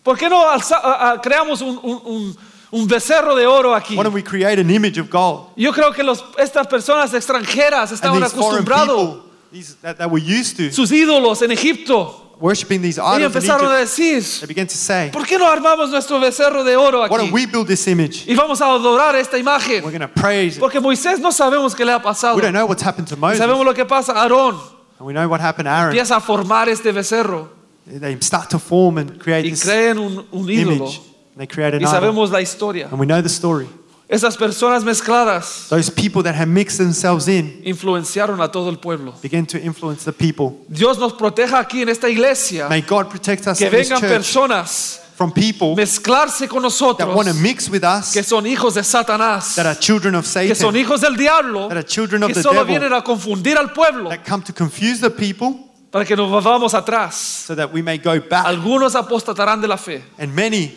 ¿Por 0.02 0.18
qué 0.18 0.28
no 0.28 0.44
alza- 0.50 0.80
a- 0.82 1.12
a- 1.12 1.20
creamos 1.22 1.62
un, 1.62 1.78
un- 1.82 2.02
un- 2.04 2.36
un 2.74 2.86
becerro 2.88 3.34
de 3.36 3.46
oro 3.46 3.74
aquí? 3.74 3.94
Why 3.96 4.02
don't 4.02 4.14
we 4.14 4.22
create 4.22 4.58
an 4.60 4.68
image 4.70 4.98
of 4.98 5.08
gold? 5.08 5.50
Yo 5.56 5.72
creo 5.72 5.92
que 5.92 6.02
los- 6.02 6.24
estas 6.38 6.66
personas 6.66 7.14
extranjeras 7.14 7.90
And 7.90 7.92
estaban 8.00 8.20
these 8.20 8.32
foreign 8.34 8.64
acostumbrados 8.64 9.14
people 9.14 9.30
these, 9.52 9.76
that, 9.82 9.96
that 9.98 10.10
were 10.10 10.18
used 10.20 10.56
to, 10.56 10.72
sus 10.72 10.90
ídolos 10.90 11.40
en 11.42 11.52
Egipto. 11.52 12.20
worshiping 12.40 12.82
these 12.82 12.98
Ellos 12.98 13.16
idols 13.16 13.20
in 13.36 13.42
empezaron 13.42 13.70
a 13.70 13.80
Egypt, 13.80 13.96
decir, 13.96 14.40
they 14.40 14.46
began 14.48 14.66
to 14.66 14.74
say, 14.74 15.08
¿por 15.12 15.24
qué 15.24 15.38
no 15.38 15.46
armamos 15.48 15.88
nuestro 15.90 16.18
becerro 16.18 16.64
de 16.64 16.74
oro 16.76 16.98
Why 17.02 17.06
aquí? 17.06 17.16
don't 17.16 17.32
we 17.32 17.46
build 17.46 17.68
this 17.68 17.86
image? 17.86 18.24
Y 18.26 18.34
vamos 18.34 18.60
a 18.60 18.66
adorar 18.66 19.14
esta 19.14 19.38
imagen. 19.38 19.84
We're 19.84 19.96
going 19.96 20.00
to 20.00 20.08
praise. 20.08 20.56
it. 20.56 20.60
Porque 20.60 20.80
Moisés 20.80 21.20
no 21.20 21.30
sabemos 21.30 21.76
qué 21.76 21.84
le 21.84 21.92
ha 21.92 22.02
pasado. 22.02 22.34
We 22.34 22.42
don't 22.42 22.52
know 22.52 22.66
what's 22.66 22.82
happened 22.82 23.06
to 23.08 23.16
Moses. 23.16 23.38
Sabemos 23.38 23.64
lo 23.64 23.72
que 23.72 23.84
pasa. 23.84 24.12
Aarón 24.14 24.56
And 24.98 25.06
we 25.06 25.12
know 25.12 25.28
what 25.28 25.40
happened 25.40 25.66
to 25.66 25.70
Aaron. 25.70 25.92
empieza 25.94 26.16
a 26.16 26.20
formar 26.20 26.68
este 26.68 26.90
becerro 26.92 27.50
They 27.86 28.16
start 28.20 28.48
to 28.50 28.58
form 28.58 28.98
and 28.98 29.18
create 29.20 29.46
y 29.46 29.50
this 29.50 29.62
creen 29.62 29.98
un, 29.98 30.26
un 30.32 30.50
ídolo. 30.50 30.72
image. 30.86 31.00
They 31.36 31.46
create 31.46 31.74
an 31.74 31.82
Y 31.82 31.86
sabemos 31.86 32.30
la 32.30 32.40
historia. 32.40 32.88
And 32.90 32.98
we 32.98 33.06
know 33.06 33.20
the 33.20 33.28
story. 33.28 33.66
Esas 34.06 34.36
personas 34.36 34.84
mezcladas 34.84 35.68
Those 35.70 35.90
people 35.90 36.22
that 36.24 36.34
have 36.34 36.46
mixed 36.46 36.76
themselves 36.78 37.26
in 37.26 37.62
influenciaron 37.64 38.40
a 38.40 38.48
todo 38.48 38.68
el 38.68 38.76
pueblo. 38.76 39.14
begin 39.22 39.46
to 39.46 39.58
influence 39.58 40.04
the 40.04 40.12
people. 40.12 40.64
Dios 40.68 40.98
nos 40.98 41.14
proteja 41.14 41.58
aquí 41.58 41.82
en 41.82 41.88
esta 41.88 42.08
iglesia. 42.08 42.68
May 42.68 42.82
God 42.82 43.08
protect 43.08 43.46
us 43.46 43.58
Que 43.58 43.66
in 43.66 43.72
this 43.72 43.88
vengan 43.88 44.00
church 44.00 44.10
personas 44.10 45.00
from 45.16 45.32
people 45.32 45.74
mezclarse 45.74 46.48
con 46.48 46.62
that 46.62 47.08
want 47.14 47.28
to 47.28 47.34
mix 47.34 47.70
with 47.70 47.82
us, 47.82 48.12
que 48.12 48.22
son 48.22 48.44
hijos 48.44 48.74
de 48.74 48.82
Satanás, 48.82 49.54
that 49.54 49.64
are 49.64 49.74
children 49.74 50.14
of 50.14 50.24
que 50.24 50.54
son 50.54 50.74
Satan, 50.74 50.74
hijos 50.74 51.00
del 51.00 51.16
diablo, 51.16 51.68
that 51.68 51.78
are 51.78 51.82
children 51.82 52.22
of 52.24 52.28
que 52.28 52.34
the 52.34 52.42
solo 52.42 52.64
devil, 52.64 52.78
vienen 52.78 52.92
a 52.92 53.02
confundir 53.02 53.56
al 53.56 53.72
pueblo 53.72 54.10
that 54.10 54.24
come 54.24 54.42
to 54.42 54.52
confuse 54.52 55.00
the 55.00 55.10
people 55.10 55.70
para 55.90 56.04
que 56.04 56.16
nos 56.16 56.28
vamos 56.44 56.74
atrás. 56.74 57.14
so 57.14 57.54
that 57.54 57.72
we 57.72 57.80
may 57.80 57.96
go 57.96 58.20
back. 58.20 58.44
Algunos 58.46 58.94
apostatarán 58.94 59.60
de 59.60 59.68
la 59.68 59.76
fe. 59.76 60.02
And 60.18 60.34
many 60.34 60.72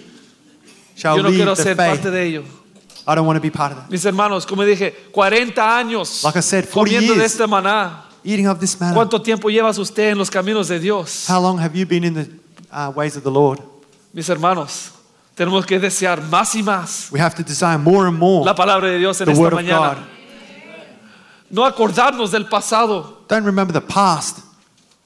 shall 0.97 1.15
Yo 1.17 1.23
no 1.23 1.29
quiero 1.29 1.55
the 1.55 1.63
ser 1.63 1.75
faith. 1.75 1.95
parte 2.01 2.11
de 2.11 2.23
ello. 2.25 2.43
I 3.07 3.15
don't 3.15 3.25
want 3.25 3.37
to 3.37 3.41
be 3.41 3.49
part 3.51 3.71
of 3.71 3.77
that. 3.77 3.89
Mis 3.89 4.03
hermanos, 4.03 4.45
como 4.45 4.63
dije, 4.65 4.93
40 5.13 5.77
años 5.77 6.23
Like 6.23 6.39
I 6.39 6.41
said, 6.41 6.65
40 6.65 6.73
comiendo 6.73 7.13
de 7.13 7.19
years. 7.19 7.31
este 7.33 7.47
maná. 7.47 8.03
Eating 8.23 8.47
of 8.47 8.59
this 8.59 8.77
manna. 8.79 8.93
¿Cuánto 8.93 9.21
tiempo 9.21 9.49
llevas 9.49 9.77
usted 9.77 10.09
en 10.11 10.17
los 10.17 10.29
caminos 10.29 10.67
de 10.67 10.79
Dios? 10.79 11.25
How 11.29 11.39
long 11.41 11.57
have 11.59 11.73
you 11.77 11.85
been 11.85 12.03
in 12.03 12.13
the 12.13 12.27
uh, 12.71 12.91
ways 12.93 13.15
of 13.15 13.23
the 13.23 13.31
Lord? 13.31 13.61
Mis 14.11 14.27
hermanos, 14.27 14.91
tenemos 15.35 15.65
que 15.65 15.79
desear 15.79 16.21
más 16.23 16.53
y 16.55 16.63
más 16.63 17.09
We 17.11 17.21
have 17.21 17.35
to 17.35 17.43
desire 17.43 17.77
more 17.77 18.07
and 18.07 18.17
more 18.17 18.43
la 18.43 18.55
palabra 18.55 18.89
de 18.89 18.97
Dios 18.97 19.21
en 19.21 19.25
the 19.27 19.31
esta 19.31 19.41
Word 19.41 19.53
of 19.53 19.59
mañana. 19.61 20.07
No 21.49 21.63
acordarnos 21.63 22.31
del 22.31 22.47
pasado. 22.47 23.23
Don't 23.29 23.45
remember 23.45 23.71
the 23.71 23.79
past, 23.81 24.39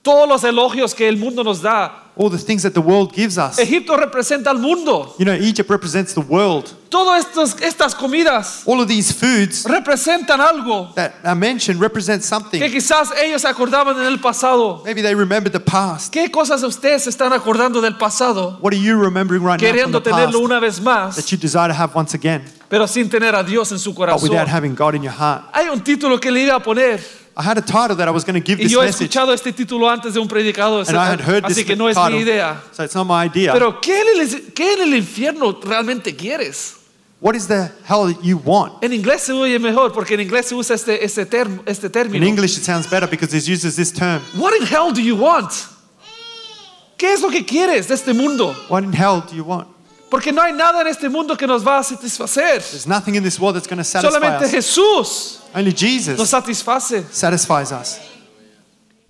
Todos 0.02 0.28
los 0.28 0.44
elogios 0.44 0.96
que 0.96 1.08
el 1.08 1.18
mundo 1.18 1.44
nos 1.44 1.62
da. 1.62 2.11
All 2.22 2.30
the 2.30 2.38
things 2.38 2.62
that 2.62 2.74
the 2.74 2.82
world 2.82 3.12
gives 3.14 3.38
us. 3.38 3.58
Egipto 3.58 3.98
representa 3.98 4.52
al 4.52 4.60
mundo. 4.60 5.16
You 5.18 5.26
know, 5.26 5.34
Egypt 5.34 5.70
represents 5.70 6.14
the 6.14 6.22
world. 6.22 6.72
Todas 6.90 7.26
estos- 7.26 7.56
estas 7.62 7.96
comidas 7.96 8.64
All 8.66 8.82
of 8.82 8.88
these 8.88 9.14
foods 9.14 9.64
representan 9.66 10.42
algo 10.42 10.94
that 10.96 11.14
I 11.24 11.34
mentioned 11.34 11.80
represent 11.82 12.22
something. 12.22 12.60
que 12.60 12.70
quizás 12.70 13.10
ellos 13.24 13.42
se 13.42 13.48
acordaban 13.48 13.98
en 13.98 14.06
el 14.06 14.20
pasado. 14.20 14.82
Maybe 14.86 15.02
they 15.02 15.16
remembered 15.16 15.54
the 15.54 15.60
past. 15.60 16.14
¿Qué 16.14 16.30
cosas 16.30 16.62
ustedes 16.64 17.08
están 17.08 17.32
acordando 17.34 17.82
del 17.82 17.98
pasado? 17.98 18.58
What 18.62 18.74
are 18.74 18.80
you 18.80 18.98
remembering 19.02 19.42
right 19.44 19.60
now 19.62 19.72
from 19.82 19.92
the 19.94 20.02
past 20.02 20.16
tenerlo 20.34 20.40
una 20.42 20.60
vez 20.60 20.80
más, 20.82 21.16
that 21.16 21.32
you 21.32 21.38
desire 21.38 21.70
to 21.70 21.74
have 21.74 21.96
once 21.96 22.14
again, 22.14 22.44
pero 22.70 22.86
sin 22.88 23.10
tener 23.10 23.34
a 23.36 23.44
Dios 23.44 23.72
en 23.72 23.80
su 23.80 23.94
corazón. 23.96 24.22
but 24.22 24.30
without 24.30 24.48
having 24.50 24.76
God 24.76 24.94
in 24.94 25.02
your 25.02 25.14
heart? 25.14 25.46
Hay 25.54 25.70
un 25.70 25.82
título 25.82 26.20
que 26.20 26.30
le 26.30 26.42
iba 26.44 26.56
a 26.56 26.60
poner 26.62 27.00
I 27.38 27.44
had 27.44 27.58
a 27.58 27.62
title 27.62 27.96
that 27.96 28.08
I 28.08 28.12
was 28.12 28.24
going 28.26 28.36
to 28.42 28.46
give 28.46 28.60
y 28.60 28.64
this 28.64 28.72
yo 28.74 28.82
he 28.82 28.86
message, 28.88 29.10
escuchado 29.10 29.34
este 29.34 29.54
título 29.54 29.90
antes 29.90 30.14
de 30.14 30.20
un 30.20 30.28
predicador, 30.28 30.86
and 30.88 30.98
I 30.98 31.08
had 31.12 31.22
heard 31.22 31.46
this 31.48 31.58
así 31.58 31.66
que 31.66 31.76
no 31.76 31.88
es 31.88 31.96
mi 31.96 32.04
title, 32.04 32.20
idea. 32.22 32.62
so 32.74 32.84
it's 32.84 32.94
not 32.96 33.08
my 33.08 33.24
idea. 33.26 33.54
Pero 33.54 33.80
¿qué 33.80 34.02
en, 34.02 34.20
el, 34.22 34.54
qué 34.54 34.74
en 34.74 34.82
el 34.82 34.96
infierno 34.96 35.58
realmente 35.64 36.14
quieres? 36.16 36.76
What 37.22 37.36
is 37.36 37.48
the 37.48 37.72
hell 37.88 38.08
that 38.12 38.24
you 38.24 38.38
want? 38.44 38.84
En 38.84 38.92
inglés 38.94 39.22
se 39.22 39.32
oye 39.32 39.60
mejor 39.60 39.94
porque 39.94 40.16
en 40.16 40.22
inglés 40.22 40.48
se 40.48 40.56
usa 40.56 40.76
este, 40.76 41.06
este, 41.06 41.26
term- 41.26 41.62
este 41.68 41.86
In 41.88 41.92
término. 41.92 42.26
English, 42.26 42.58
it 42.58 42.64
sounds 42.64 42.88
better 42.90 43.08
because 43.08 43.32
it 43.34 43.48
uses 43.48 43.76
this 43.76 43.92
term. 43.94 44.22
What 44.36 44.54
in 44.60 44.66
hell 44.66 44.92
do 44.92 45.02
you 45.02 45.16
want? 45.16 45.52
¿Qué 46.98 47.14
es 47.14 47.22
lo 47.22 47.30
que 47.30 47.46
quieres 47.46 47.88
de 47.88 47.94
este 47.96 48.14
mundo? 48.14 48.56
What 48.70 48.84
in 48.84 48.92
hell 48.94 49.22
do 49.22 49.36
you 49.36 49.44
want? 49.44 49.68
Porque 50.12 50.32
no 50.34 50.42
hay 50.42 50.52
nada 50.52 50.82
en 50.82 50.88
este 50.88 51.08
mundo 51.10 51.38
que 51.38 51.48
nos 51.48 51.66
va 51.66 51.80
a 51.80 51.84
satisfacer. 51.84 52.62
There's 52.62 52.86
nothing 52.86 53.16
in 53.16 53.24
this 53.24 53.40
world 53.40 53.56
that's 53.56 53.68
going 53.68 53.78
to 53.78 53.84
satisfy 53.84 54.12
Solamente 54.14 54.46
us. 54.46 54.52
Jesús 54.52 55.40
Only 55.56 55.72
nos 55.72 55.80
Jesus 55.80 56.30
satisface. 56.30 57.06
satisfies 57.12 57.72
us. 57.72 57.98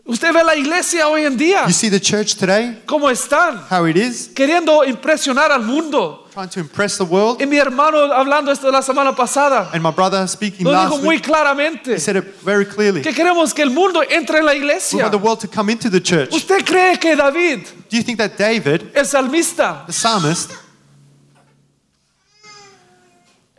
Usted 0.06 0.34
ve 0.34 0.44
la 0.44 0.56
iglesia 0.56 1.08
hoy 1.08 1.26
en 1.26 1.38
día, 1.38 1.66
You 1.68 1.74
see 1.74 1.90
the 1.90 2.00
church 2.00 2.36
today, 2.36 2.82
cómo 2.86 3.10
están, 3.10 3.62
how 3.70 3.86
it 3.88 3.96
is, 3.96 4.30
queriendo 4.34 4.84
impresionar 4.84 5.52
al 5.52 5.62
mundo. 5.64 6.28
trying 6.34 6.50
to 6.50 6.60
impress 6.60 6.98
the 6.98 7.04
world. 7.04 7.40
Y 7.42 7.46
mi 7.46 7.58
hermano 7.58 7.98
hablando 8.14 8.52
esto 8.52 8.70
la 8.72 8.82
semana 8.82 9.16
pasada, 9.16 9.70
And 9.74 9.82
my 9.84 9.92
brother 9.92 10.28
speaking 10.28 10.66
lo 10.66 10.72
last 10.72 10.92
dijo 10.92 11.02
muy 11.04 11.16
week, 11.16 11.24
claramente, 11.26 11.94
he 11.96 12.00
said 12.00 12.16
it 12.16 12.26
very 12.44 12.66
clearly. 12.66 13.02
que 13.02 13.14
queremos 13.14 13.54
que 13.54 13.62
el 13.64 13.70
mundo 13.70 14.02
entre 14.10 14.40
en 14.40 14.46
la 14.46 14.52
We 14.54 14.58
iglesia. 14.58 15.00
want 15.04 15.12
the 15.12 15.18
world 15.20 15.40
to 15.40 15.48
come 15.48 15.72
into 15.72 15.90
the 15.90 16.02
church. 16.02 16.32
¿Usted 16.34 16.66
cree 16.66 16.98
que 17.00 17.16
David, 17.16 17.60
Do 17.90 17.98
you 17.98 18.04
think 18.04 18.18
that 18.18 18.38
David, 18.38 18.92
el 18.96 19.06
salmista, 19.06 19.86
the 19.86 19.94
psalmist, 19.94 20.52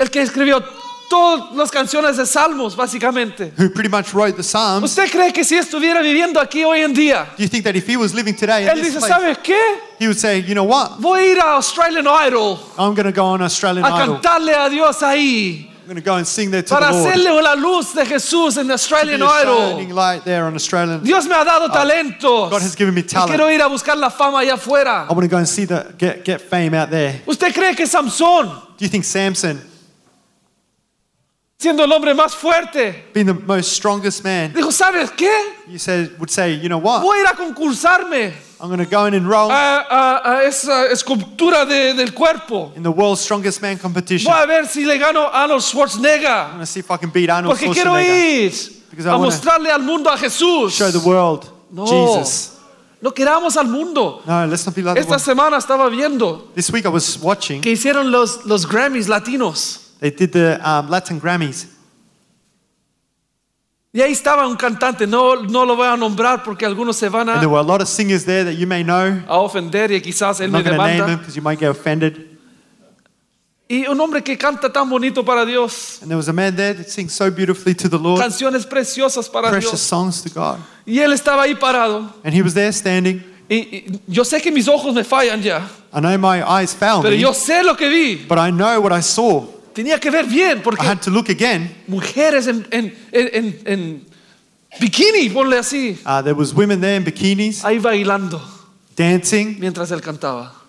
el 0.03 0.11
que 0.11 0.21
escribió 0.23 0.63
todas 1.09 1.55
las 1.55 1.71
canciones 1.71 2.17
de 2.17 2.25
salmos, 2.27 2.75
básicamente, 2.75 3.53
who 3.59 3.69
pretty 3.71 3.89
much 3.89 4.13
wrote 4.15 4.35
the 4.37 4.43
Psalms, 4.43 4.85
¿usted 4.85 5.11
cree 5.11 5.31
que 5.33 5.45
si 5.45 5.57
estuviera 5.57 6.01
viviendo 6.01 6.41
aquí 6.41 6.65
hoy 6.65 6.81
en 6.81 6.95
día, 6.95 7.27
do 7.37 7.43
you 7.43 7.49
think 7.49 7.65
that 7.65 7.77
if 7.77 7.87
he 7.87 7.97
was 7.97 8.15
living 8.15 8.35
today 8.35 8.63
in 8.65 8.69
él 8.71 8.77
this 8.83 8.95
dice, 8.95 8.99
place, 8.99 9.13
¿sabes 9.13 9.39
qué? 9.43 9.59
he 9.99 10.07
would 10.07 10.19
say, 10.19 10.41
you 10.41 10.55
know 10.55 10.65
what? 10.65 10.99
Voy 11.01 11.21
a 11.21 11.33
ir 11.33 11.39
a 11.39 11.57
Australian 11.57 12.07
Idol 12.07 12.59
I'm 12.79 12.95
going 12.95 13.05
to 13.07 13.13
go 13.13 13.27
on 13.27 13.43
Australian 13.43 13.85
a 13.85 13.89
Idol. 13.89 14.15
cantarle 14.21 14.55
a 14.55 14.71
Dios 14.71 15.03
ahí. 15.03 15.69
I'm 15.83 15.87
going 15.89 15.97
to 15.97 16.11
go 16.11 16.15
and 16.17 16.25
sing 16.27 16.51
there 16.51 16.63
to 16.63 16.75
para 16.75 16.87
the 16.87 16.93
Lord. 16.93 17.09
hacerle 17.13 17.43
la 17.43 17.55
luz 17.57 17.93
de 17.93 18.07
Jesús 18.07 18.57
en 18.57 18.69
Be 18.69 18.73
Australian 18.73 19.21
a 19.21 19.27
shining 19.29 19.89
Idol. 19.91 19.95
light 19.97 20.25
there 20.25 20.45
on 20.47 20.55
Australian. 20.55 21.03
Dios 21.03 21.27
me 21.27 21.35
ha 21.35 21.45
dado 21.45 21.69
talentos. 21.71 22.51
God 22.51 22.63
has 22.63 22.75
given 22.77 22.95
me 22.95 23.01
Y 23.03 23.05
talent. 23.05 23.29
quiero 23.31 23.51
ir 23.51 23.61
a 23.61 23.67
buscar 23.67 23.97
la 23.99 24.09
fama 24.09 24.39
allá 24.39 24.55
afuera. 24.55 25.07
I 25.11 25.13
want 25.13 25.25
to 25.25 25.29
go 25.29 25.37
and 25.39 25.47
see 25.47 25.67
the 25.67 25.93
get 25.99 26.25
get 26.25 26.41
fame 26.41 26.73
out 26.73 26.89
there. 26.89 27.21
¿Usted 27.27 27.53
cree 27.53 27.75
que 27.75 27.87
Samson, 27.87 28.47
Do 28.79 28.85
you 28.85 28.89
think 28.89 29.05
Samson, 29.05 29.61
siendo 31.63 31.85
el 31.85 31.93
hombre 31.93 32.13
más 32.15 32.35
fuerte, 32.35 33.05
being 33.15 33.27
the 33.27 33.33
most 33.35 33.73
strongest 33.73 34.25
man, 34.25 34.53
dijo, 34.53 34.73
¿sabes 34.73 35.11
qué? 35.13 35.31
you 35.69 35.79
said 35.79 36.11
would 36.19 36.29
say, 36.31 36.59
you 36.61 36.69
know 36.69 36.79
what? 36.79 37.01
Voy 37.01 37.19
a 37.19 37.21
ir 37.21 37.27
a 37.29 37.35
concursarme 37.37 38.33
I'm 38.61 38.69
going 38.69 38.79
to 38.79 38.85
go 38.87 39.05
and 39.07 39.15
enroll 39.15 39.51
a, 39.51 39.87
a- 39.91 40.23
a 40.39 40.45
esa 40.45 40.87
escultura 40.91 41.65
de- 41.67 41.95
del 41.95 42.13
cuerpo. 42.13 42.73
in 42.77 42.83
the 42.83 42.91
world's 42.91 43.21
strongest 43.21 43.61
man 43.63 43.79
competition. 43.79 44.31
Voy 44.33 44.37
I'm 44.41 44.45
a 44.45 44.47
ver 44.47 44.67
si 44.67 44.85
le 44.85 44.99
gano 44.99 45.23
a 45.27 45.43
Arnold 45.45 45.63
Schwarzenegger. 45.63 46.49
going 46.51 46.61
to 46.61 46.67
see 46.67 46.81
if 46.81 46.91
I 46.91 46.97
can 46.97 47.11
beat 47.11 47.29
Arnold 47.31 47.57
Porque 47.57 47.73
quiero 47.73 47.93
Schwarzenegger. 47.93 48.45
ir 48.45 48.83
Because 48.91 49.07
I 49.07 49.11
a 49.11 49.13
wanna 49.17 49.25
mostrarle 49.31 49.71
al 49.71 49.83
mundo 49.83 50.11
a 50.11 50.17
Jesús. 50.19 50.73
Show 50.77 50.91
the 50.91 50.99
world 50.99 51.49
No. 51.71 51.87
Jesus. 51.87 52.51
No 53.01 53.11
queramos 53.13 53.57
al 53.57 53.67
mundo. 53.67 54.23
No, 54.27 54.47
let's 54.47 54.65
not 54.65 54.77
be 54.77 54.83
like 54.83 54.95
the 54.95 55.01
Esta 55.01 55.19
semana 55.19 55.57
estaba 55.57 55.89
viendo 55.91 56.53
This 56.55 56.71
week 56.71 56.85
I 56.87 56.89
was 56.91 57.19
watching. 57.21 57.61
que 57.61 57.73
hicieron 57.73 58.13
los, 58.13 58.45
los 58.47 58.65
Grammys 58.69 59.09
latinos. 59.09 59.82
They 60.03 60.11
did 60.11 60.33
the 60.33 60.59
um, 60.69 60.89
Latin 60.91 61.21
Grammys. 61.21 61.69
Y 63.95 64.01
ahí 64.01 64.11
estaba 64.13 64.49
un 64.49 64.57
cantante, 64.57 65.07
no, 65.07 65.37
no 65.43 65.65
lo 65.65 65.77
voy 65.77 65.87
a 65.87 65.97
nombrar 65.97 66.43
porque 66.43 66.65
algunos 66.67 66.97
se 66.97 67.09
van 67.09 67.29
And 67.29 67.37
a, 67.37 67.41
there 67.41 67.49
were 67.49 67.61
a 67.61 67.63
lot 67.63 67.81
of 67.81 67.87
singers 67.89 68.25
there 68.25 68.43
that 68.43 68.55
you 68.55 68.67
may 68.67 68.83
know. 68.83 69.23
a 69.29 69.39
ofender 69.39 69.93
y 69.93 70.01
quizás 70.01 70.41
él 70.41 70.47
I'm 70.47 70.53
me 70.53 70.59
not 70.59 70.65
going 70.65 70.77
to 70.79 70.83
name 70.87 70.97
them 70.97 71.07
demanda. 71.07 71.19
because 71.21 71.37
you 71.37 71.43
might 71.43 71.61
get 71.61 71.71
offended. 71.71 72.29
Y 73.69 73.87
un 73.87 74.01
hombre 74.01 74.23
que 74.25 74.37
canta 74.37 74.73
tan 74.73 74.91
bonito 74.91 75.25
para 75.25 75.47
Dios, 75.47 76.01
And 76.03 76.11
there 76.11 76.17
was 76.17 76.29
a 76.29 76.33
man 76.33 76.57
there 76.57 76.75
that 76.75 76.89
sings 76.91 77.13
so 77.13 77.31
beautifully 77.31 77.75
to 77.77 77.89
the 77.89 77.97
Lord, 77.99 78.21
canciones 78.21 78.67
preciosas 78.67 79.29
para 79.31 79.51
precious 79.51 79.71
Dios. 79.73 79.83
songs 79.83 80.21
to 80.23 80.31
God. 80.31 80.59
Y 80.85 80.99
él 80.99 81.13
estaba 81.13 81.43
ahí 81.45 81.55
parado. 81.55 82.13
And 82.25 82.35
he 82.35 82.43
was 82.43 82.55
there 82.55 82.73
standing. 82.73 83.23
Y, 83.49 83.57
y 83.57 84.01
yo 84.09 84.25
sé 84.25 84.41
que 84.41 84.51
mis 84.51 84.67
ojos 84.69 84.95
me 84.95 85.05
fallan 85.05 85.43
ya, 85.43 85.69
I 85.95 86.01
know 86.01 86.17
my 86.19 86.43
eyes 86.43 86.75
failed 86.75 87.03
pero 87.03 87.15
me, 87.15 87.21
yo 87.21 87.33
sé 87.35 87.63
lo 87.63 87.77
que 87.77 87.89
vi. 87.91 88.25
but 88.27 88.39
I 88.39 88.51
know 88.51 88.81
what 88.81 88.91
I 88.93 89.01
saw. 89.03 89.47
Tenía 89.75 89.99
que 89.99 90.11
ver 90.11 90.27
bien 90.27 90.59
I 90.59 90.61
porque 90.63 90.87
had 90.87 90.99
to 91.01 91.11
look 91.11 91.29
again. 91.31 91.71
mujeres 91.89 92.47
en, 92.47 92.67
en, 92.71 92.95
en, 93.13 93.31
en- 93.33 93.61
en 93.65 94.07
bikini, 94.81 95.29
ponle 95.31 95.59
así, 95.59 95.99
Uh, 96.05 96.23
there 96.23 96.35
was 96.35 96.53
women 96.55 96.81
there 96.81 96.97
in 96.97 97.05
bikinis 97.05 97.65
ahí 97.65 97.79
bailando 97.79 98.41
dancing 98.97 99.57
mientras 99.59 99.91
él 99.91 100.01
cantaba. 100.01 100.62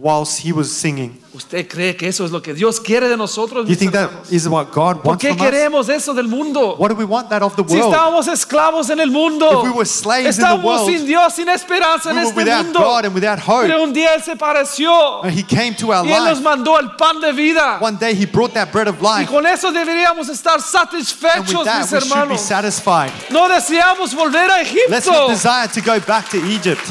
Whilst 0.00 0.44
he 0.44 0.52
was 0.52 0.70
singing. 0.70 1.18
¿Usted 1.32 1.68
cree 1.68 1.94
que 1.94 2.08
eso 2.08 2.24
es 2.24 2.32
lo 2.32 2.40
que 2.42 2.54
Dios 2.54 2.80
quiere 2.80 3.08
de 3.08 3.16
nosotros? 3.16 3.68
You 3.68 3.76
think 3.76 3.92
that 3.92 4.10
is 4.30 4.48
what 4.48 4.66
God 4.72 4.96
¿Por 5.02 5.10
wants 5.12 5.22
qué 5.22 5.28
from 5.28 5.40
us? 5.40 5.46
queremos 5.46 5.88
eso 5.88 6.12
del 6.14 6.26
mundo? 6.26 6.74
What 6.76 6.88
do 6.88 6.96
we 6.96 7.04
want 7.04 7.28
that 7.28 7.42
of 7.42 7.54
the 7.54 7.62
Si 7.68 7.76
world? 7.76 7.92
estábamos 7.94 8.26
esclavos 8.26 8.90
en 8.90 8.98
el 8.98 9.10
mundo, 9.10 9.48
If 9.60 9.64
we 9.64 9.70
were 9.70 9.84
slaves 9.86 10.18
in 10.20 10.24
the 10.24 10.30
estábamos 10.48 10.64
world, 10.64 10.86
sin 10.90 11.06
Dios, 11.06 11.34
sin 11.34 11.48
esperanza 11.48 12.10
We 12.10 12.10
en 12.10 12.16
were 12.16 12.28
este 12.30 12.36
without 12.36 12.64
mundo. 12.64 12.80
God 12.80 13.04
and 13.04 13.14
without 13.14 13.38
hope. 13.38 13.66
Pero 13.68 13.82
un 13.82 13.92
día 13.92 14.14
Él 14.14 14.22
se 14.22 14.34
pareció 14.36 15.22
And 15.22 15.32
he 15.32 15.42
came 15.44 15.74
to 15.76 15.92
our 15.92 16.04
y 16.04 16.10
Él 16.12 16.24
nos 16.24 16.38
life. 16.38 16.42
mandó 16.42 16.78
el 16.80 16.90
pan 16.96 17.20
de 17.20 17.32
vida. 17.32 17.78
One 17.80 17.96
day 17.98 18.14
he 18.14 18.26
brought 18.26 18.52
that 18.54 18.72
bread 18.72 18.88
of 18.88 18.96
Y 19.00 19.20
life. 19.20 19.30
con 19.30 19.46
eso 19.46 19.70
deberíamos 19.70 20.28
estar 20.28 20.58
And 20.60 21.46
with 21.46 21.64
that, 21.64 21.80
mis 21.82 21.92
we 21.92 22.00
should 22.00 22.28
be 22.28 22.36
satisfied. 22.38 23.12
No 23.30 23.48
deseamos 23.48 24.14
volver 24.14 24.50
a 24.50 24.64
Let's 24.88 25.06
not 25.06 25.28
desire 25.30 25.68
to 25.68 25.80
go 25.80 26.00
back 26.00 26.28
to 26.30 26.38
Egypt. 26.38 26.82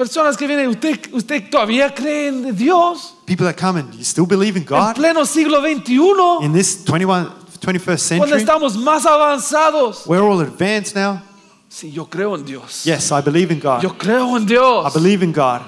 Personas 0.00 0.34
que 0.34 0.46
vienen, 0.46 0.66
¿usted, 0.68 0.98
¿usted 1.12 1.50
todavía 1.50 1.94
cree 1.94 2.28
en 2.28 2.56
Dios? 2.56 3.16
People 3.26 3.44
that 3.44 3.60
come 3.60 3.80
and 3.80 3.92
you 3.92 4.02
still 4.02 4.24
believe 4.24 4.56
in 4.56 4.62
En 4.62 4.66
God 4.66 4.94
pleno 4.94 5.26
siglo 5.26 5.60
XXI, 5.60 6.42
in 6.42 6.54
this 6.54 6.82
21, 6.86 7.30
21st 7.60 7.84
cuando 7.84 7.98
century. 7.98 8.40
estamos 8.40 8.76
más 8.78 9.04
avanzados. 9.04 10.06
We're 10.06 10.22
all 10.22 10.40
advanced 10.40 10.96
now. 10.96 11.20
Sí, 11.68 11.92
yo 11.92 12.06
creo 12.08 12.34
en 12.34 12.46
Dios. 12.46 12.82
Yes, 12.84 13.10
I 13.12 13.20
believe 13.20 13.52
in 13.52 13.60
God. 13.60 13.82
Yo 13.82 13.90
creo 13.98 14.38
en 14.38 14.44
I 14.44 14.46
Dios. 14.46 14.94
believe 14.94 15.22
in 15.22 15.34
God. 15.34 15.60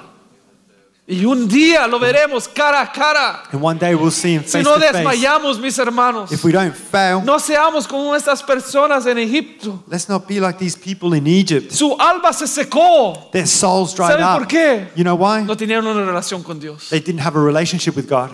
Y 1.12 1.26
un 1.26 1.46
día 1.46 1.86
lo 1.86 1.98
veremos 1.98 2.48
cara 2.48 2.80
a 2.80 2.90
cara. 2.90 3.42
And 3.52 3.62
one 3.62 3.78
day 3.78 3.94
we'll 3.94 4.10
see 4.10 4.34
Him 4.34 4.44
Si 4.44 4.52
face 4.58 4.64
no 4.64 4.74
to 4.76 4.80
face. 4.80 4.92
desmayamos, 4.94 5.60
mis 5.60 5.76
hermanos. 5.78 6.32
If 6.32 6.42
we 6.42 6.52
don't 6.52 6.74
fail, 6.74 7.20
No 7.22 7.38
seamos 7.38 7.86
como 7.86 8.14
estas 8.16 8.42
personas 8.42 9.04
en 9.06 9.18
Egipto. 9.18 9.84
let's 9.88 10.08
not 10.08 10.26
be 10.26 10.40
like 10.40 10.58
these 10.58 10.74
people 10.76 11.14
in 11.14 11.26
Egypt. 11.26 11.70
Su 11.70 11.94
alma 11.98 12.32
se 12.32 12.46
secó. 12.46 13.28
Their 13.30 13.46
souls 13.46 13.94
dried 13.94 14.12
¿Saben 14.12 14.24
up. 14.24 14.38
por 14.38 14.46
qué? 14.48 14.88
You 14.96 15.04
know 15.04 15.14
why? 15.16 15.42
No 15.44 15.54
tenían 15.54 15.86
una 15.86 16.02
relación 16.04 16.42
con 16.42 16.58
Dios. 16.58 16.88
They 16.88 17.00
didn't 17.00 17.20
have 17.20 17.36
a 17.38 17.42
relationship 17.42 17.94
with 17.94 18.08
God. 18.08 18.30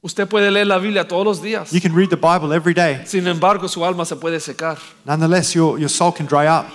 Usted 0.00 0.28
puede 0.28 0.50
leer 0.50 0.66
la 0.68 0.78
Biblia 0.78 1.06
todos 1.06 1.24
los 1.24 1.42
días. 1.42 1.70
You 1.72 1.80
can 1.80 1.92
read 1.94 2.08
the 2.08 2.16
Bible 2.16 2.54
every 2.54 2.72
day. 2.72 3.02
Sin 3.04 3.26
embargo, 3.26 3.68
su 3.68 3.84
alma 3.84 4.04
se 4.04 4.14
puede 4.16 4.40
secar. 4.40 4.78
Nonetheless, 5.04 5.52
your, 5.54 5.78
your 5.78 5.90
soul 5.90 6.12
can 6.12 6.24
dry 6.26 6.46
up. 6.46 6.66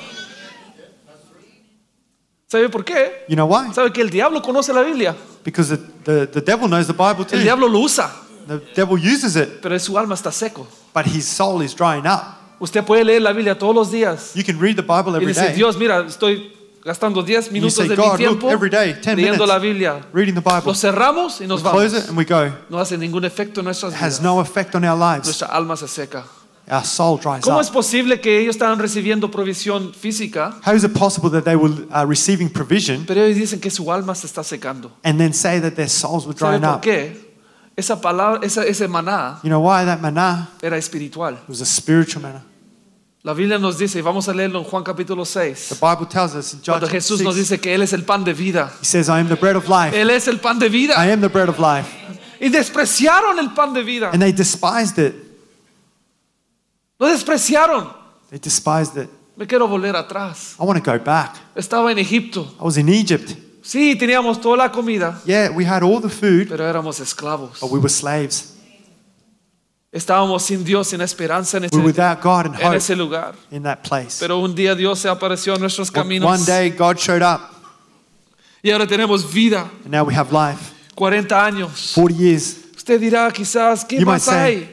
¿Sabe 2.53 2.69
por 2.69 2.85
qué? 2.85 3.25
You 3.27 3.35
know 3.35 3.47
why? 3.47 3.73
¿Sabe 3.73 3.91
que 3.91 4.01
el 4.01 4.09
diablo 4.11 4.41
conoce 4.41 4.71
la 4.73 4.83
Biblia? 4.83 5.15
Because 5.43 5.75
the, 5.75 5.83
the, 6.05 6.27
the 6.27 6.41
devil 6.41 6.67
knows 6.69 6.85
the 6.87 6.93
Bible 6.93 7.25
too. 7.25 7.35
El 7.35 7.41
diablo 7.43 7.67
lo 7.67 7.79
usa, 7.79 8.11
The 8.47 8.59
devil 8.75 8.97
uses 8.99 9.35
it, 9.35 9.59
pero 9.61 9.77
su 9.79 9.97
alma 9.97 10.13
está 10.15 10.31
seco. 10.31 10.67
but 10.93 11.05
his 11.05 11.25
soul 11.27 11.61
is 11.63 11.73
drying 11.75 12.05
up. 12.05 12.37
Usted 12.59 12.83
puede 12.85 13.03
leer 13.03 13.21
la 13.21 13.31
Biblia 13.33 13.57
todos 13.57 13.73
los 13.73 13.91
días 13.91 14.33
You 14.35 14.43
can 14.43 14.59
read 14.59 14.75
the 14.75 14.83
Bible 14.83 15.13
y 15.13 15.15
every 15.15 15.27
dice, 15.33 15.41
day, 15.47 15.55
Dios, 15.55 15.77
mira, 15.77 16.05
estoy 16.07 16.53
gastando 16.85 17.23
10 17.23 17.51
minutos 17.51 17.73
say, 17.75 17.87
de 17.87 17.95
"God, 17.95 18.03
mi 18.19 18.25
look, 18.25 18.39
tiempo 18.39 18.49
every 18.51 18.69
day, 18.69 18.93
10 18.93 19.15
leyendo 19.15 19.43
minutes, 19.45 19.47
la 19.47 19.57
Biblia. 19.59 20.01
reading 20.13 20.33
the 20.35 20.41
Bible. 20.41 20.63
Lo 20.65 20.75
cerramos 20.75 21.39
y 21.41 21.45
We 21.45 21.47
nos 21.47 21.61
close 21.61 21.75
vamos. 21.77 21.93
it 22.03 22.09
and 22.09 22.17
we 22.17 22.23
go. 22.25 22.51
No 22.69 22.79
hace 22.79 22.97
ningún 22.97 23.25
efecto 23.25 23.61
en 23.61 23.65
nuestras 23.65 23.93
It 23.93 23.99
has 24.01 24.19
vidas. 24.19 24.21
no 24.21 24.39
effect 24.41 24.75
on 24.75 24.85
our 24.85 24.95
lives. 24.97 25.25
Nuestra 25.25 25.47
alma 25.47 25.75
se 25.75 25.87
seca. 25.87 26.23
Our 26.71 26.85
soul 26.85 27.19
dries 27.19 27.43
¿Cómo 27.43 27.59
es 27.59 27.67
up. 27.67 27.73
posible 27.73 28.21
que 28.21 28.39
ellos 28.39 28.55
estaban 28.55 28.79
recibiendo 28.79 29.29
provisión 29.29 29.93
física, 29.93 30.55
How 30.65 30.73
is 30.75 30.83
it 30.85 30.93
possible 30.93 31.29
that 31.31 31.43
they 31.43 31.55
were 31.55 31.73
uh, 31.91 32.05
receiving 32.07 32.49
provision 32.49 33.03
pero 33.05 33.21
ellos 33.21 33.37
dicen 33.37 33.59
que 33.59 33.69
su 33.69 33.91
alma 33.91 34.15
se 34.15 34.27
está 34.27 34.43
secando? 34.43 34.91
and 35.03 35.19
then 35.19 35.33
say 35.33 35.59
that 35.59 35.71
their 35.75 35.89
souls 35.89 36.25
were 36.25 36.37
¿Sabe 36.37 36.57
drying 36.57 36.61
por 36.61 36.75
up? 36.77 36.81
qué? 36.81 37.33
Esa 37.75 37.99
palabra, 37.99 38.39
esa, 38.45 38.63
ese 38.65 38.87
maná 38.87 39.39
You 39.43 39.49
know 39.49 39.59
why? 39.59 39.83
That 39.83 39.99
manna 39.99 40.49
era 40.61 40.77
espiritual. 40.77 41.37
was 41.49 41.59
a 41.61 41.65
spiritual 41.65 42.21
manna. 42.21 42.43
La 43.23 43.33
Biblia 43.33 43.57
nos 43.57 43.77
dice, 43.77 43.99
y 43.99 44.01
vamos 44.01 44.27
a 44.27 44.33
leerlo 44.33 44.59
en 44.59 44.65
Juan 44.65 44.83
capítulo 44.83 45.23
6, 45.25 45.69
The 45.69 45.75
Bible 45.75 46.07
tells 46.07 46.35
us 46.35 46.53
in 46.53 46.59
John 46.59 46.73
cuando 46.79 46.87
chapter 46.87 46.99
Jesús 47.01 47.21
nos 47.21 47.35
6, 47.35 47.49
dice 47.49 47.59
que 47.61 47.73
Él 47.73 47.81
es 47.81 47.93
el 47.93 48.03
pan 48.03 48.23
de 48.23 48.33
vida. 48.33 48.69
He 48.81 48.85
says, 48.85 49.07
I 49.07 49.19
am 49.19 49.27
the 49.29 49.35
bread 49.35 49.55
of 49.55 49.67
life. 49.69 49.93
Él 49.97 50.09
es 50.09 50.27
el 50.27 50.39
pan 50.39 50.59
de 50.59 50.67
I 50.67 50.69
vida. 50.69 50.95
am 50.97 51.21
the 51.21 51.29
bread 51.29 51.47
of 51.49 51.57
life. 51.57 51.87
Y 52.41 52.49
despreciaron 52.49 53.39
el 53.39 53.51
pan 53.53 53.73
de 53.73 53.81
vida. 53.83 54.09
And 54.11 54.21
they 54.21 54.31
despised 54.33 54.97
it. 54.99 55.22
Lo 56.99 57.07
despreciaron. 57.07 57.89
They 58.29 58.39
despised 58.39 58.97
it. 59.01 59.09
Me 59.35 59.45
quiero 59.47 59.67
volver 59.67 59.95
atrás. 59.95 60.55
I 60.59 60.63
want 60.63 60.83
to 60.83 60.91
go 60.91 60.97
back. 61.03 61.35
Estaba 61.55 61.91
en 61.91 61.97
Egipto. 61.99 62.41
I 62.59 62.63
was 62.63 62.77
in 62.77 62.87
Egypt. 62.89 63.31
Sí, 63.63 63.95
teníamos 63.95 64.41
toda 64.41 64.57
la 64.57 64.71
comida, 64.71 65.21
Yeah, 65.25 65.49
we 65.49 65.65
had 65.65 65.83
all 65.83 66.01
the 66.01 66.09
food, 66.09 66.49
pero 66.49 66.65
éramos 66.67 66.99
esclavos. 66.99 67.59
but 67.61 67.71
we 67.71 67.79
were 67.79 67.89
slaves. 67.89 68.49
Estábamos 69.91 70.41
sin 70.43 70.63
Dios, 70.65 70.87
sin 70.89 71.01
esperanza 71.01 71.57
en 71.57 71.63
We 71.63 71.69
were 71.77 71.79
ese, 71.79 71.85
without 72.01 72.21
God 72.21 72.45
and 72.47 72.55
en 72.59 72.67
hope 72.67 72.77
ese 72.77 72.95
lugar. 72.95 73.35
in 73.51 73.63
that 73.63 73.79
place. 73.87 74.17
Pero 74.19 74.39
un 74.39 74.53
día 74.55 74.75
Dios 74.75 74.99
se 74.99 75.07
apareció 75.07 75.53
en 75.55 75.61
nuestros 75.61 75.89
One- 75.89 75.93
caminos 75.95 76.29
One 76.29 76.45
day 76.45 76.71
God 76.71 76.97
showed 76.97 77.21
up, 77.21 77.41
y 78.61 78.71
ahora 78.71 78.85
tenemos 78.87 79.31
vida, 79.31 79.69
and 79.85 79.91
now 79.93 80.03
we 80.03 80.13
have 80.15 80.31
life. 80.33 80.73
40 80.95 81.45
años. 81.45 81.93
40 81.95 82.17
years. 82.21 82.57
Usted 82.75 82.99
dirá 82.99 83.31
quizás, 83.31 83.85
¿qué 83.85 83.99
You 83.99 84.05
más 84.05 84.27
hay? 84.27 84.72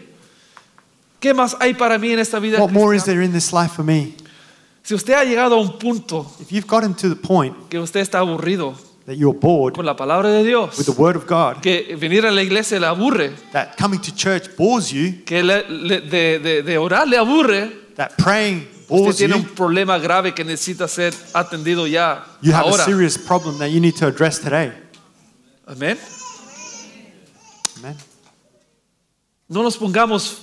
¿Qué 1.20 1.34
más 1.34 1.56
hay 1.60 1.74
para 1.74 1.98
mí 1.98 2.12
en 2.12 2.18
esta 2.18 2.38
vida? 2.38 2.58
What 2.58 2.70
more 2.72 2.96
is 2.96 3.04
there 3.04 3.22
in 3.22 3.32
this 3.32 3.52
life 3.52 3.72
for 3.74 3.84
me? 3.84 4.14
Si 4.82 4.94
usted 4.94 5.12
ha 5.14 5.24
llegado 5.24 5.56
a 5.56 5.60
un 5.60 5.78
punto 5.78 6.26
If 6.40 6.50
you've 6.50 6.66
gotten 6.66 6.94
to 6.94 7.08
the 7.10 7.14
point 7.16 7.54
que 7.68 7.78
usted 7.78 8.00
está 8.00 8.20
aburrido 8.20 8.74
that 9.04 9.16
you're 9.16 9.38
bored 9.38 9.74
con 9.74 9.84
la 9.84 9.94
palabra 9.94 10.30
de 10.30 10.42
Dios, 10.44 10.78
with 10.78 10.86
the 10.86 10.92
Word 11.00 11.16
of 11.16 11.26
God, 11.26 11.60
que 11.60 11.94
venir 11.98 12.24
a 12.26 12.30
la 12.30 12.42
iglesia 12.42 12.80
le 12.80 12.86
aburre, 12.86 13.32
that 13.52 13.76
coming 13.76 14.00
to 14.00 14.14
church 14.14 14.56
bores 14.56 14.90
you, 14.90 15.22
que 15.26 15.42
le- 15.42 15.64
le- 15.68 16.00
de, 16.00 16.38
de- 16.38 16.62
de 16.62 16.78
orar 16.78 17.06
le 17.06 17.18
aburre, 17.18 17.70
that 17.96 18.16
praying 18.16 18.66
usted 18.72 18.88
bores 18.88 19.16
tiene 19.16 19.34
you, 19.34 19.40
un 19.42 19.44
problema 19.54 19.98
grave 19.98 20.32
que 20.34 20.44
necesita 20.44 20.88
ser 20.88 21.12
atendido 21.34 21.86
ya, 21.86 22.24
you 22.40 22.52
have 22.52 22.66
a 22.66 22.70
ahora. 22.70 22.84
serious 22.84 23.18
problem 23.18 23.58
that 23.58 23.68
you 23.70 23.80
need 23.80 23.94
to 23.94 24.06
address 24.06 24.38
today. 24.40 24.72
Amén. 25.66 25.98
Amen. 27.78 27.96
No 29.48 29.62
nos 29.62 29.76
pongamos, 29.76 30.38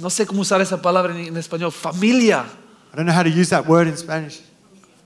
no 0.00 0.10
sé 0.10 0.26
cómo 0.26 0.42
usar 0.42 0.60
esa 0.60 0.80
palabra 0.80 1.12
en, 1.14 1.26
en 1.28 1.36
español, 1.36 1.72
familia. 1.72 2.44
I 2.92 2.96
don't 2.96 3.06
know 3.06 3.14
how 3.14 3.22
to 3.22 3.28
use 3.30 3.50
that 3.50 3.66
word 3.66 3.86
in 3.88 3.96
Spanish, 3.96 4.40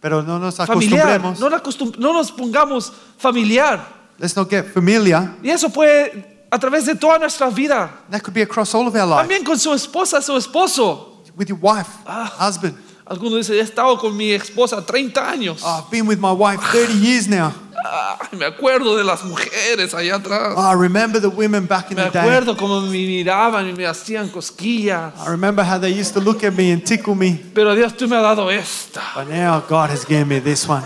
pero 0.01 0.23
no 0.23 0.39
nos 0.39 0.57
Familiar. 0.57 1.01
acostumbremos. 1.21 1.41
No, 1.41 1.49
acostum- 1.51 1.97
no 1.99 2.13
nos 2.13 2.31
pongamos 2.33 2.93
familiar. 3.19 3.81
Let's 4.19 4.37
not 4.37 4.49
get 4.51 4.67
familiar. 4.73 5.31
Y 5.43 5.51
eso 5.51 5.69
puede 5.71 6.45
a 6.51 6.59
través 6.59 6.85
de 6.87 6.95
toda 6.95 7.19
nuestra 7.19 7.49
vida. 7.51 7.91
That 8.11 8.23
could 8.23 8.35
be 8.35 8.43
across 8.43 8.75
all 8.75 8.87
of 8.87 8.95
our 8.95 9.07
life. 9.07 9.23
También 9.23 9.45
con 9.45 9.59
su 9.59 9.73
esposa, 9.73 10.21
su 10.23 10.37
esposo. 10.37 11.23
With 11.37 11.49
your 11.49 11.59
wife, 11.61 11.89
Ah. 12.07 12.31
husband. 12.39 12.75
Algunos 13.07 13.39
dicen, 13.39 13.57
he 13.57 13.61
estado 13.61 13.99
con 13.99 14.17
mi 14.17 14.31
esposa 14.33 14.85
30 14.85 15.29
años. 15.31 15.63
Oh, 15.65 15.79
I've 15.85 15.91
been 15.91 16.07
with 16.07 16.19
my 16.19 16.33
wife 16.33 16.61
30 16.73 16.93
years 16.95 17.29
now. 17.29 17.53
Ay, 17.85 18.39
me 18.39 18.45
acuerdo 18.47 18.97
de 18.97 19.03
las 19.03 19.25
mujeres 19.25 19.93
allá 19.93 20.15
atrás. 20.15 20.55
Oh, 20.57 20.61
I 20.71 20.75
remember 20.75 21.21
the 21.21 21.29
women 21.29 21.67
back 21.67 21.91
in 21.91 21.97
Me 21.97 22.05
the 22.05 22.11
day. 22.11 22.21
acuerdo 22.21 22.57
cómo 22.57 22.81
me 22.81 22.91
miraban 22.93 23.69
y 23.69 23.73
me 23.73 23.87
hacían 23.87 24.29
cosquillas. 24.29 25.13
I 25.27 25.31
remember 25.31 25.65
how 25.65 25.79
they 25.81 25.91
used 25.93 26.15
to 26.15 26.21
look 26.21 26.45
at 26.45 26.55
me 26.55 26.71
and 26.73 26.85
tickle 26.85 27.17
me. 27.17 27.41
Pero 27.53 27.75
Dios, 27.75 27.93
tú 27.97 28.07
me 28.09 28.17
has 28.17 28.23
dado 28.23 28.49
esta. 28.51 29.01
But 29.17 29.29
now 29.29 29.61
God 29.69 29.91
has 29.91 30.05
given 30.07 30.29
me 30.29 30.39
this 30.41 30.69
one. 30.69 30.85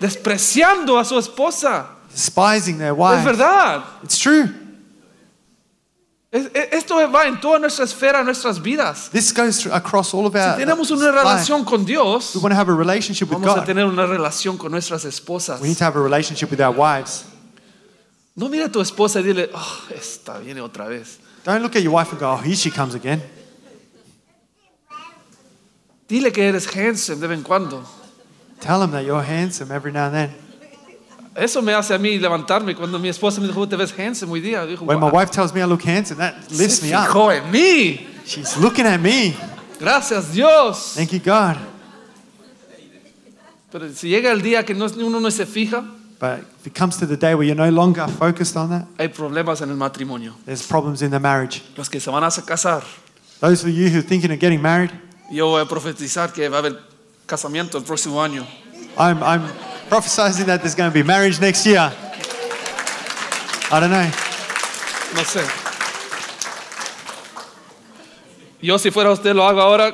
Despreciando 0.00 0.98
a 0.98 1.04
su 1.04 1.18
esposa. 1.18 1.86
Despising 2.14 2.78
their 2.78 2.92
Es 2.92 2.98
wife. 2.98 3.24
verdad. 3.24 3.82
It's 4.04 4.18
true. 4.18 4.48
Es- 6.32 6.50
Esto 6.72 6.96
va 7.10 7.26
en 7.26 7.38
toda 7.40 7.58
nuestra 7.58 7.84
esfera, 7.84 8.24
nuestras 8.24 8.60
vidas. 8.62 9.10
This 9.10 9.32
goes 9.34 9.66
across 9.66 10.14
all 10.14 10.24
of 10.26 10.34
our 10.34 10.54
Si 10.54 10.60
tenemos 10.64 10.90
una 10.90 11.06
life. 11.10 11.18
relación 11.18 11.62
con 11.64 11.84
Dios, 11.84 12.34
We 12.34 12.40
want 12.40 12.54
to 12.54 12.58
have 12.58 12.70
a 12.72 12.74
relationship 12.74 13.28
with 13.28 13.38
vamos 13.38 13.54
a 13.54 13.60
God. 13.60 13.66
tener 13.66 13.84
una 13.84 14.06
relación 14.06 14.56
con 14.56 14.72
nuestras 14.72 15.04
esposas. 15.04 15.60
We 15.60 15.68
need 15.68 15.76
to 15.76 15.84
have 15.84 15.94
a 15.98 16.02
relationship 16.02 16.50
with 16.50 16.60
our 16.60 16.74
wives. 16.74 17.24
No 18.34 18.48
mira 18.48 18.64
a 18.64 18.68
tu 18.72 18.80
esposa 18.80 19.20
y 19.20 19.24
dile, 19.24 19.50
oh, 19.54 19.82
esta 19.94 20.38
viene 20.38 20.62
otra 20.62 20.88
vez. 20.88 21.18
Don't 21.44 21.60
look 21.60 21.76
at 21.76 21.82
your 21.82 21.92
wife 21.92 22.10
and 22.12 22.18
go, 22.20 22.32
oh, 22.32 22.38
here 22.38 22.56
she 22.56 22.70
comes 22.70 22.94
again. 22.94 23.20
Dile 26.08 26.32
que 26.32 26.42
eres 26.44 26.66
handsome 26.74 27.20
de 27.20 27.26
vez 27.26 27.38
en 27.38 27.44
cuando. 27.44 27.84
Tell 28.60 28.80
them 28.80 28.90
that 28.92 29.04
you're 29.04 29.22
handsome 29.22 29.70
every 29.70 29.92
now 29.92 30.06
and 30.06 30.14
then. 30.14 30.34
Eso 31.34 31.62
me 31.62 31.72
hace 31.72 31.94
a 31.94 31.98
mí 31.98 32.18
levantarme 32.18 32.74
cuando 32.74 32.98
mi 32.98 33.08
esposa 33.08 33.40
me 33.40 33.46
dijo, 33.46 33.66
te 33.66 33.74
ves 33.76 33.94
handsome 33.98 34.32
hoy 34.32 34.40
día. 34.40 34.66
Dijo, 34.66 34.84
When 34.84 34.98
my 35.00 35.06
"Wow, 35.10 35.18
wife 35.20 35.30
tells 35.30 35.52
me 35.54 35.60
I 35.60 35.64
look 35.66 35.82
handsome, 35.82 36.18
that 36.18 36.34
lifts 36.50 36.80
se 36.80 36.86
me 36.88 36.94
up. 36.94 37.06
fijó 37.06 37.32
en 37.32 37.50
mí. 37.50 38.06
She's 38.26 38.56
looking 38.58 38.86
at 38.86 39.00
me. 39.00 39.34
Gracias 39.80 40.32
Dios. 40.32 40.92
Thank 40.94 41.10
you, 41.12 41.20
God. 41.24 41.56
Pero 43.70 43.88
si 43.94 44.08
llega 44.08 44.30
el 44.32 44.42
día 44.42 44.64
que 44.64 44.74
no- 44.74 44.86
uno 44.86 45.20
no 45.20 45.30
se 45.30 45.46
fija, 45.46 45.82
But 46.20 46.40
if 46.60 46.66
it 46.68 46.78
comes 46.78 46.98
to 46.98 47.06
the 47.06 47.16
day 47.16 47.34
where 47.34 47.44
you're 47.44 47.56
no 47.56 47.68
longer 47.70 48.06
focused 48.08 48.56
on 48.56 48.68
that, 48.70 48.86
hay 48.98 49.08
problemas 49.08 49.60
en 49.62 49.70
el 49.70 49.76
matrimonio. 49.76 50.34
there's 50.44 50.62
problems 50.62 51.02
in 51.02 51.10
the 51.10 51.18
marriage. 51.18 51.62
Los 51.76 51.88
que 51.88 51.98
se 51.98 52.10
van 52.10 52.22
a 52.22 52.30
casar, 52.30 52.82
Those 53.40 53.64
of 53.66 53.70
you 53.74 53.88
who 53.88 53.98
are 53.98 54.02
thinking 54.06 54.30
of 54.30 54.38
getting 54.38 54.60
married, 54.62 54.90
yo 55.32 55.48
voy 55.48 55.62
a 55.62 55.64
profetizar 55.66 56.32
que 56.32 56.48
va 56.48 56.58
a 56.58 56.60
haber 56.60 56.78
casamiento 57.26 57.78
el 57.78 57.82
próximo 57.84 58.22
año. 58.22 58.46
I'm, 58.96 59.20
I'm 59.22 59.42
prophesizing 59.92 60.46
that 60.46 60.62
there's 60.62 60.74
going 60.74 60.90
to 60.90 60.94
be 60.94 61.02
marriage 61.02 61.38
next 61.38 61.66
year. 61.66 61.92
I 63.70 63.78
don't 63.78 63.90
know. 63.90 64.08
No 65.14 65.22
sé. 65.22 65.42
Yo 68.62 68.78
si 68.78 68.90
fuera 68.90 69.10
usted 69.10 69.34
lo 69.34 69.42
hago 69.42 69.60
ahora 69.60 69.88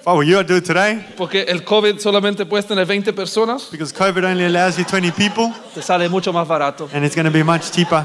If 0.00 0.08
I 0.08 0.12
were 0.12 0.24
you, 0.24 0.38
I'd 0.40 0.48
do 0.48 0.56
it 0.56 0.64
today 0.64 1.04
porque 1.16 1.44
el 1.46 1.62
COVID 1.62 2.00
solamente 2.00 2.44
puede 2.46 2.64
tener 2.64 2.84
20 2.84 3.12
personas, 3.12 3.70
because 3.70 3.92
COVID 3.92 4.24
only 4.24 4.44
allows 4.44 4.76
you 4.76 4.84
20 4.84 5.12
people 5.12 5.52
te 5.72 5.80
sale 5.82 6.08
mucho 6.08 6.32
más 6.32 6.48
barato. 6.48 6.88
and 6.92 7.04
it's 7.04 7.14
going 7.14 7.24
to 7.24 7.30
be 7.30 7.44
much 7.44 7.70
cheaper. 7.70 8.04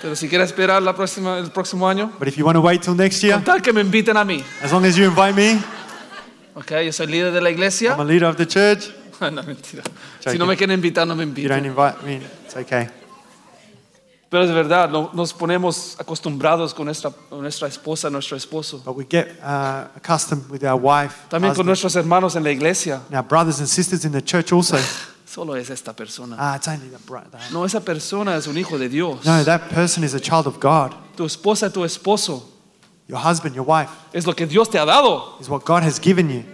Pero 0.00 0.16
si 0.16 0.28
quiere 0.28 0.42
esperar 0.44 0.82
la 0.82 0.94
próxima, 0.94 1.38
el 1.38 1.50
próximo 1.52 1.88
año, 1.88 2.10
But 2.18 2.26
if 2.26 2.36
you 2.36 2.44
want 2.44 2.56
to 2.56 2.60
wait 2.60 2.82
till 2.82 2.96
next 2.96 3.22
year, 3.22 3.34
con 3.34 3.44
tal 3.44 3.62
que 3.62 3.72
me 3.72 3.80
inviten 3.80 4.16
a 4.16 4.24
mí. 4.24 4.42
as 4.62 4.72
long 4.72 4.84
as 4.84 4.96
you 4.96 5.04
invite 5.04 5.34
me, 5.36 5.62
Ok, 6.54 6.72
yo 6.84 6.92
soy 6.92 7.06
líder 7.06 7.32
de 7.32 7.40
la 7.40 7.50
iglesia. 7.50 7.92
I'm 7.92 8.00
a 8.00 8.04
leader 8.04 8.26
of 8.28 8.36
the 8.36 8.46
church. 8.46 8.90
no, 9.30 9.42
mentira. 9.42 9.82
Si 10.20 10.38
no 10.38 10.46
me 10.46 10.56
quieren 10.56 10.74
invitar, 10.78 11.06
no 11.06 11.14
me 11.14 11.24
You 11.24 11.48
don't 11.48 11.64
inviten. 11.64 11.66
invite 11.66 12.02
me, 12.04 12.16
it's 12.44 12.56
okay. 12.56 12.88
Pero 14.30 14.44
es 14.44 14.50
verdad, 14.50 14.88
no- 14.88 15.10
nos 15.12 15.34
ponemos 15.34 15.94
acostumbrados 16.00 16.72
con 16.72 16.86
nuestra, 16.86 17.68
esposa, 17.68 18.08
nuestro 18.08 18.34
esposo. 18.36 18.82
But 18.82 18.96
we 18.96 19.04
get 19.04 19.28
uh, 19.42 19.88
accustomed 19.94 20.48
with 20.48 20.64
our 20.64 20.80
wife, 20.80 21.14
También 21.28 21.54
con 21.54 21.66
nuestros 21.66 21.94
hermanos 21.96 22.34
en 22.34 22.42
la 22.42 22.50
iglesia. 22.50 23.02
and 23.08 23.14
our 23.16 23.22
brothers 23.22 23.58
and 23.58 23.68
sisters 23.68 24.06
in 24.06 24.12
the 24.12 24.22
church 24.22 24.50
also. 24.52 24.78
Solo 25.26 25.54
es 25.54 25.68
esta 25.70 25.92
persona. 25.94 26.36
Ah, 26.38 26.56
it's 26.56 26.66
only 26.68 26.88
the 26.88 26.98
brother. 27.06 27.38
No, 27.52 27.64
esa 27.64 27.80
persona 27.80 28.36
es 28.36 28.46
un 28.46 28.56
hijo 28.56 28.78
de 28.78 28.88
Dios. 28.88 29.24
No, 29.24 29.42
that 29.44 29.68
person 29.70 30.02
is 30.04 30.14
a 30.14 30.20
child 30.20 30.46
of 30.46 30.58
God. 30.60 30.94
Tu 31.16 31.24
esposa, 31.24 31.70
tu 31.70 31.84
esposo, 31.84 32.42
Your 33.08 33.18
husband, 33.18 33.54
your 33.54 33.64
wife, 33.66 33.90
es 34.14 34.26
lo 34.26 34.32
que 34.34 34.46
Dios 34.46 34.68
te 34.70 34.78
ha 34.78 34.86
dado. 34.86 35.36
is 35.40 35.48
what 35.48 35.64
God 35.64 35.82
has 35.82 35.98
given 35.98 36.30
you. 36.30 36.44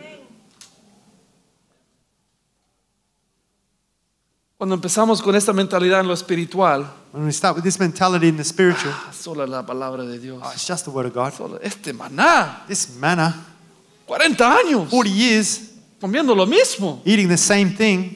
Cuando 4.59 4.75
empezamos 4.75 5.23
con 5.23 5.37
esta 5.37 5.53
mentalidad 5.53 6.01
en 6.01 6.09
lo 6.09 6.15
espiritual, 6.15 6.93
When 7.13 7.25
we 7.25 7.33
start 7.33 7.57
with 7.57 7.63
this 7.65 7.79
mentality 7.79 8.27
in 8.29 8.37
the 8.37 8.45
spiritual, 8.45 8.93
ah, 8.93 9.13
solo 9.13 9.47
la 9.47 9.65
palabra 9.65 10.05
de 10.05 10.19
Dios. 10.19 10.43
oh, 10.45 10.51
it's 10.53 10.67
just 10.67 10.85
the 10.85 10.91
word 10.91 11.07
of 11.07 11.15
God. 11.15 11.33
Solo 11.33 11.59
este 11.63 11.93
maná, 11.95 12.67
This 12.67 12.91
manna, 12.99 13.35
40 14.07 14.59
años, 14.59 14.91
40 14.91 15.09
years 15.11 15.61
comiendo 16.01 16.35
lo 16.35 16.45
mismo. 16.45 17.01
eating 17.07 17.29
the 17.29 17.37
same 17.39 17.71
thing. 17.71 18.15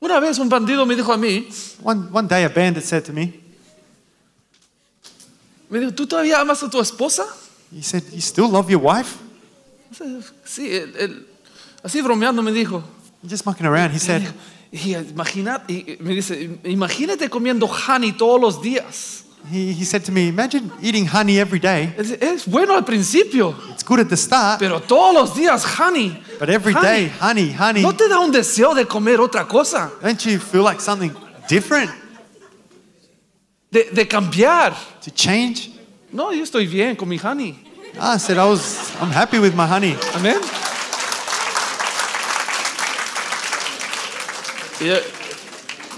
Una 0.00 0.18
vez 0.20 0.38
un 0.38 0.48
bandido 0.48 0.86
me 0.86 0.94
dijo 0.96 1.12
a 1.12 1.16
mí, 1.18 1.48
One, 1.82 2.08
one 2.12 2.26
day 2.28 2.44
a 2.44 2.48
bandit 2.48 2.84
said 2.84 3.04
to 3.04 3.12
me, 3.12 3.34
me 5.68 5.80
dijo, 5.80 5.92
¿tú 5.92 6.06
todavía 6.06 6.40
amas 6.40 6.62
a 6.62 6.70
tu 6.70 6.80
esposa? 6.80 7.24
he 7.74 7.82
said, 7.82 8.02
you 8.12 8.20
still 8.20 8.48
love 8.48 8.70
your 8.70 8.80
wife? 8.80 9.18
Sí, 10.44 10.68
él- 10.70 10.94
él- 10.96 11.26
así 11.82 12.00
bromeando 12.00 12.40
me 12.42 12.52
dijo. 12.52 12.82
Just 13.24 13.46
mucking 13.46 13.66
around. 13.66 13.92
He 13.92 13.98
said, 13.98 14.22
Y 14.72 14.94
imagina, 14.94 15.62
y 15.68 15.96
me 16.00 16.14
dice, 16.14 16.58
imagínate 16.64 17.28
comiendo 17.28 17.66
honey 17.68 18.12
todos 18.12 18.40
los 18.40 18.62
días. 18.62 19.24
he, 19.50 19.72
he 19.72 19.84
said 19.84 20.02
to 20.04 20.12
me, 20.12 20.28
imagine 20.28 20.70
eating 20.80 21.04
honey 21.06 21.38
every 21.38 21.58
day. 21.60 21.92
Es, 21.98 22.10
es 22.12 22.46
bueno 22.46 22.74
al 22.74 22.84
principio, 22.84 23.54
It's 23.70 23.82
good 23.84 24.00
at 24.00 24.08
the 24.08 24.16
start, 24.16 24.58
pero 24.60 24.80
todos 24.80 25.12
los 25.14 25.34
días 25.36 25.64
honey. 25.78 26.22
but 26.38 26.48
every 26.48 26.72
honey. 26.72 26.82
day, 26.86 27.08
honey, 27.20 27.52
honey, 27.52 27.82
¿No 27.82 27.92
te 27.92 28.08
da 28.08 28.18
un 28.20 28.30
deseo 28.32 28.74
de 28.74 28.86
comer 28.86 29.18
otra 29.20 29.46
cosa? 29.46 29.90
don't 30.00 30.24
you 30.24 30.38
feel 30.38 30.62
like 30.62 30.80
something 30.80 31.12
different 31.48 31.90
De, 33.70 33.90
de 33.92 34.06
cambiar. 34.06 34.74
to 35.02 35.10
change? 35.10 35.70
No, 36.12 36.30
yo 36.32 36.42
estoy 36.44 36.66
bien 36.66 36.94
con 36.96 37.08
mi 37.08 37.18
honey. 37.18 37.58
Ah, 37.98 38.14
I 38.14 38.18
said, 38.18 38.38
I 38.38 38.44
was, 38.48 38.90
I'm 39.00 39.10
happy 39.10 39.38
with 39.38 39.54
my 39.54 39.66
honey. 39.66 39.96
Amén. 40.14 40.38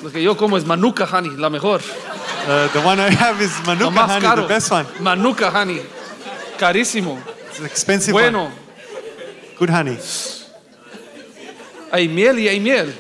Lo 0.03 0.11
que 0.11 0.23
yo 0.23 0.37
como 0.37 0.57
es 0.57 0.65
manuka 0.67 1.07
honey, 1.07 1.31
la 1.37 1.49
mejor. 1.51 1.81
Uh, 2.47 2.69
the 2.73 2.81
one 2.81 3.01
I 3.01 3.11
have 3.11 3.41
is 3.43 3.53
Manuka 3.67 3.91
más 3.91 4.11
honey, 4.11 4.21
caro. 4.21 4.43
the 4.43 4.49
best 4.49 4.71
one. 4.71 4.87
Manuka 5.01 5.51
honey. 5.51 5.81
Carísimo. 6.59 7.19
It's 7.49 7.59
an 7.61 7.67
expensive 7.67 8.13
one. 8.15 8.23
Bueno, 8.33 8.51
Good 9.59 9.71
honey. 9.71 9.99
hay 11.93 12.09
miel 12.09 12.39
y 12.39 12.49
hay 12.49 12.61
miel. 12.61 12.93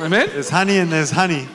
Amén. 0.00 0.28
There's 0.30 0.50
honey 0.50 0.78
and 0.78 0.90
there's 0.92 1.10
honey. 1.10 1.48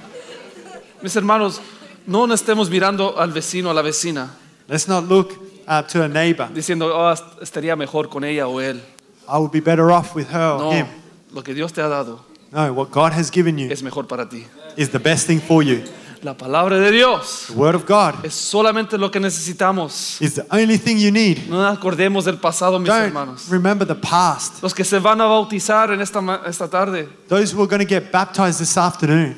Mis 1.02 1.16
hermanos, 1.16 1.62
no 2.06 2.26
nos 2.28 2.42
estemos 2.42 2.70
mirando 2.70 3.18
al 3.20 3.32
vecino 3.32 3.70
o 3.70 3.72
a 3.72 3.74
la 3.76 3.82
vecina 3.84 4.30
Let's 4.68 4.88
not 4.88 5.06
look 5.08 5.32
uh, 5.68 5.84
to 5.84 6.04
a 6.04 6.08
neighbor. 6.08 6.50
diciendo, 6.54 6.92
oh, 6.94 7.14
estaría 7.42 7.76
mejor 7.78 8.10
con 8.10 8.24
ella 8.24 8.48
o 8.48 8.60
él. 8.60 8.82
I 9.30 9.38
would 9.38 9.52
be 9.52 9.60
better 9.62 9.92
off 9.92 10.16
with 10.16 10.28
her 10.32 10.52
or 10.54 10.60
No, 10.60 10.72
him. 10.72 10.88
lo 11.34 11.44
que 11.44 11.54
Dios 11.54 11.72
te 11.72 11.82
ha 11.82 11.88
dado 11.88 12.26
No, 12.52 12.72
what 12.74 12.92
God 12.92 13.14
has 13.14 13.30
given 13.32 13.58
you 13.58 13.70
es 13.72 13.82
mejor 13.84 14.08
para 14.08 14.28
ti. 14.28 14.46
is 14.78 14.90
the 14.90 15.00
best 15.00 15.28
thing 15.28 15.40
for 15.40 15.64
you. 15.64 15.84
La 16.24 16.34
palabra 16.36 16.80
de 16.80 16.92
Dios 16.92 17.46
The 17.48 17.54
Word 17.54 17.76
of 17.76 17.86
God 17.86 18.26
es 18.26 18.34
solamente 18.34 18.98
lo 18.98 19.12
que 19.12 19.20
necesitamos. 19.20 20.20
is 20.22 20.34
the 20.36 20.46
only 20.50 20.78
thing 20.78 20.98
you 20.98 21.12
need. 21.12 21.48
No 21.48 21.62
nos 21.62 21.78
acordemos 21.78 22.26
del 22.26 22.38
pasado, 22.38 22.80
mis 22.80 22.88
Don't 22.88 23.06
hermanos. 23.08 23.48
remember 23.50 23.86
the 23.88 23.96
past. 23.96 24.64
Los 24.64 24.74
que 24.74 24.84
se 24.84 24.98
van 25.00 25.22
a 25.22 25.26
bautizar 25.26 25.92
en 25.92 26.02
esta, 26.02 26.20
ma- 26.22 26.42
esta 26.48 26.68
tarde. 26.68 27.08
Those 27.28 27.54
who 27.54 27.62
are 27.62 27.68
going 27.68 27.86
to 27.86 27.88
get 27.88 28.12
baptized 28.12 28.60
this 28.60 28.78
afternoon, 28.78 29.36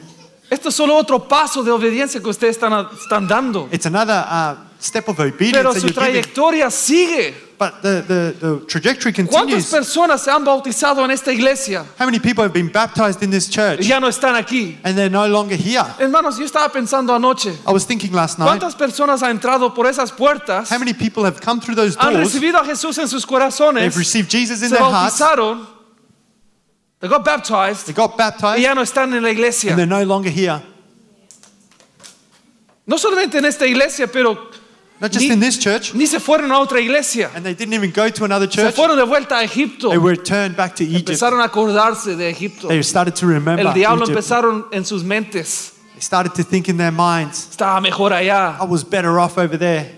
Esto 0.50 0.70
es 0.70 0.76
solo 0.76 0.96
otro 0.96 1.28
paso 1.28 1.64
de 1.64 1.70
obediencia 1.72 2.22
que 2.22 2.30
ustedes 2.30 2.56
están, 2.58 2.88
están 2.98 3.28
dando. 3.28 3.68
it's 3.72 3.86
another 3.86 4.24
uh, 4.28 4.56
step 4.80 5.08
of 5.10 5.20
obedience 5.20 5.52
Pero 5.58 5.74
that 5.74 5.82
su 5.82 5.88
you're 5.88 5.94
giving. 6.08 6.24
trayectoria 6.24 6.72
sigue. 6.72 7.34
But 7.60 7.82
the, 7.82 8.02
the, 8.08 8.36
the 8.40 8.66
trajectory 8.68 9.12
¿Cuántas 9.12 9.36
continues. 9.36 9.66
personas 9.70 10.22
se 10.24 10.32
han 10.32 10.46
bautizado 10.46 11.04
en 11.04 11.12
esta 11.12 11.34
iglesia 11.34 11.84
How 12.00 12.06
many 12.06 12.18
people 12.18 12.42
have 12.42 12.54
been 12.54 12.72
baptized 12.72 13.22
in 13.22 13.30
this 13.32 13.50
church 13.50 13.82
ya 13.82 14.00
no 14.00 14.08
están 14.08 14.38
aquí? 14.38 14.78
and 14.86 14.96
they're 14.98 15.10
no 15.10 15.28
longer 15.28 15.58
here? 15.58 15.84
Hermanos, 16.00 16.38
yo 16.40 16.46
estaba 16.46 16.72
pensando 16.72 17.14
anoche, 17.14 17.52
I 17.68 17.74
was 17.74 17.86
thinking 17.86 18.14
last 18.14 18.40
night, 18.40 18.48
¿cuántas 18.48 18.76
personas 18.76 19.22
han 19.24 19.32
entrado 19.32 19.74
por 19.76 19.88
esas 19.88 20.10
puertas? 20.14 20.70
how 20.72 20.80
many 20.80 20.94
people 20.94 21.26
have 21.26 21.42
come 21.42 21.60
through 21.60 21.76
those 21.76 21.98
Han 22.00 22.14
doors, 22.14 22.32
recibido 22.34 22.58
a 22.60 22.64
Jesús 22.64 22.98
en 22.98 23.10
sus 23.10 23.26
corazones, 23.26 23.82
they've 23.84 23.98
received 23.98 24.30
Jesus 24.32 24.62
in 24.62 24.70
se 24.70 24.76
their 24.76 24.84
hearts, 24.86 25.20
bautizaron, 25.20 25.68
they 27.02 27.10
got 27.10 27.26
baptized 27.26 27.88
they 27.88 27.94
got 27.94 28.14
y 28.14 28.18
baptized, 28.18 28.62
ya 28.64 28.74
no 28.74 28.82
están 28.84 29.14
en 29.14 29.22
la 29.22 29.32
iglesia. 29.32 29.72
and 29.72 29.78
they're 29.78 29.86
no 29.86 30.06
longer 30.06 30.30
here. 30.32 30.62
No 32.86 32.98
solamente 32.98 33.38
en 33.38 33.46
esta 33.46 33.68
iglesia, 33.68 34.08
pero 34.08 34.50
Not 35.02 35.12
just 35.14 35.26
Ni- 35.28 35.32
in 35.34 35.40
this 35.40 35.58
church, 35.58 35.94
ni 35.94 36.06
se 36.06 36.20
fueron 36.20 36.52
a 36.52 36.60
otra 36.60 36.80
iglesia. 36.82 37.30
and 37.34 37.46
they 37.46 37.54
didn't 37.54 37.74
even 37.74 37.92
go 37.92 38.10
to 38.10 38.26
another 38.26 38.48
church. 38.48 38.74
Se 38.74 38.82
fueron 38.82 38.98
de 38.98 39.06
vuelta 39.06 39.38
a 39.38 39.44
Egipto. 39.44 39.90
They 39.90 39.98
were 39.98 40.12
returned 40.16 40.58
back 40.58 40.76
to 40.76 40.84
Egypt. 40.84 41.10
Empezaron 41.10 41.40
a 41.40 41.46
acordarse 41.46 42.18
de 42.18 42.30
Egipto. 42.30 42.68
They 42.68 42.84
started 42.84 43.16
to 43.16 43.26
remember 43.26 43.66
El 43.66 43.74
diablo 43.74 44.04
Egypt. 44.04 44.18
empezaron 44.18 44.66
en 44.74 44.84
sus 44.84 45.04
mentes. 45.04 45.72
They 45.94 46.02
started 46.02 46.34
to 46.36 46.44
think 46.44 46.68
in 46.68 46.78
their 46.78 46.92
minds, 46.92 47.48
Estaba 47.52 47.80
mejor 47.82 48.12
allá. 48.12 48.58
I 48.60 48.66
was 48.66 48.84
better 48.84 49.18
off 49.20 49.38
over 49.38 49.58
there. 49.58 49.98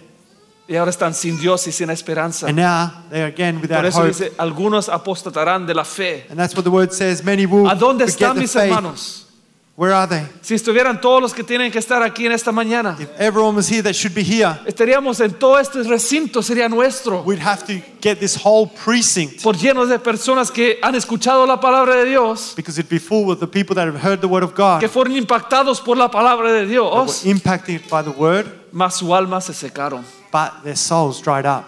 Y 0.67 0.75
ahora 0.77 0.91
están 0.91 1.13
sin 1.15 1.37
Dios 1.39 1.65
y 1.67 1.71
sin 1.71 1.89
esperanza. 1.89 2.45
And 2.47 2.55
now 2.57 2.91
they're 3.09 3.25
again 3.27 3.59
without 3.59 3.79
Por 3.81 3.85
eso 3.87 3.99
hope. 4.01 4.07
dice, 4.09 4.31
algunos 4.37 4.87
apostatarán 4.87 5.65
de 5.65 5.73
la 5.73 5.83
fe. 5.83 6.25
And 6.29 6.37
that's 6.39 6.55
what 6.55 6.63
the 6.63 6.69
word 6.69 6.93
says. 6.93 7.23
Many 7.23 7.45
will 7.47 7.67
¿A 7.67 7.73
dónde 7.75 8.05
están 8.05 8.37
mis 8.37 8.53
faith. 8.53 8.69
hermanos? 8.71 9.25
Where 9.81 9.95
are 9.95 10.05
they? 10.05 10.27
Si 10.43 10.53
estuvieran 10.53 11.01
todos 11.01 11.19
los 11.19 11.33
que 11.33 11.43
tienen 11.43 11.71
que 11.71 11.79
estar 11.79 12.03
aquí 12.03 12.27
en 12.27 12.33
esta 12.33 12.51
mañana, 12.51 12.95
If 12.99 13.09
everyone 13.19 13.55
was 13.55 13.67
here 13.67 13.81
that 13.81 13.93
should 13.93 14.13
be 14.13 14.21
here, 14.21 14.59
estaríamos 14.67 15.19
en 15.21 15.33
todo 15.33 15.57
este 15.57 15.81
recinto, 15.81 16.43
sería 16.43 16.69
nuestro, 16.69 17.23
we'd 17.23 17.41
have 17.41 17.65
to 17.65 17.83
get 17.99 18.19
this 18.19 18.35
whole 18.35 18.69
precinct 18.85 19.41
por 19.41 19.55
llenos 19.55 19.89
de 19.89 19.97
personas 19.97 20.51
que 20.51 20.77
han 20.83 20.93
escuchado 20.93 21.47
la 21.47 21.59
palabra 21.59 21.95
de 21.95 22.05
Dios, 22.05 22.53
because 22.55 22.77
it'd 22.79 22.91
be 22.91 22.99
full 22.99 23.25
with 23.25 23.39
the 23.39 23.47
people 23.47 23.73
that 23.73 23.87
have 23.87 23.99
heard 23.99 24.21
the 24.21 24.27
word 24.27 24.43
of 24.43 24.53
God, 24.53 24.81
que 24.81 24.87
fueron 24.87 25.15
impactados 25.15 25.81
por 25.81 25.97
la 25.97 26.11
palabra 26.11 26.53
de 26.53 26.61
that 26.61 26.69
Dios, 26.69 27.23
were 27.25 27.31
impacted 27.31 27.81
by 27.89 28.03
the 28.03 28.11
word, 28.11 28.45
mas 28.71 28.97
su 28.97 29.11
alma 29.15 29.41
se 29.41 29.53
secaron. 29.53 30.05
but 30.31 30.61
their 30.63 30.77
souls 30.77 31.19
dried 31.19 31.47
up. 31.47 31.65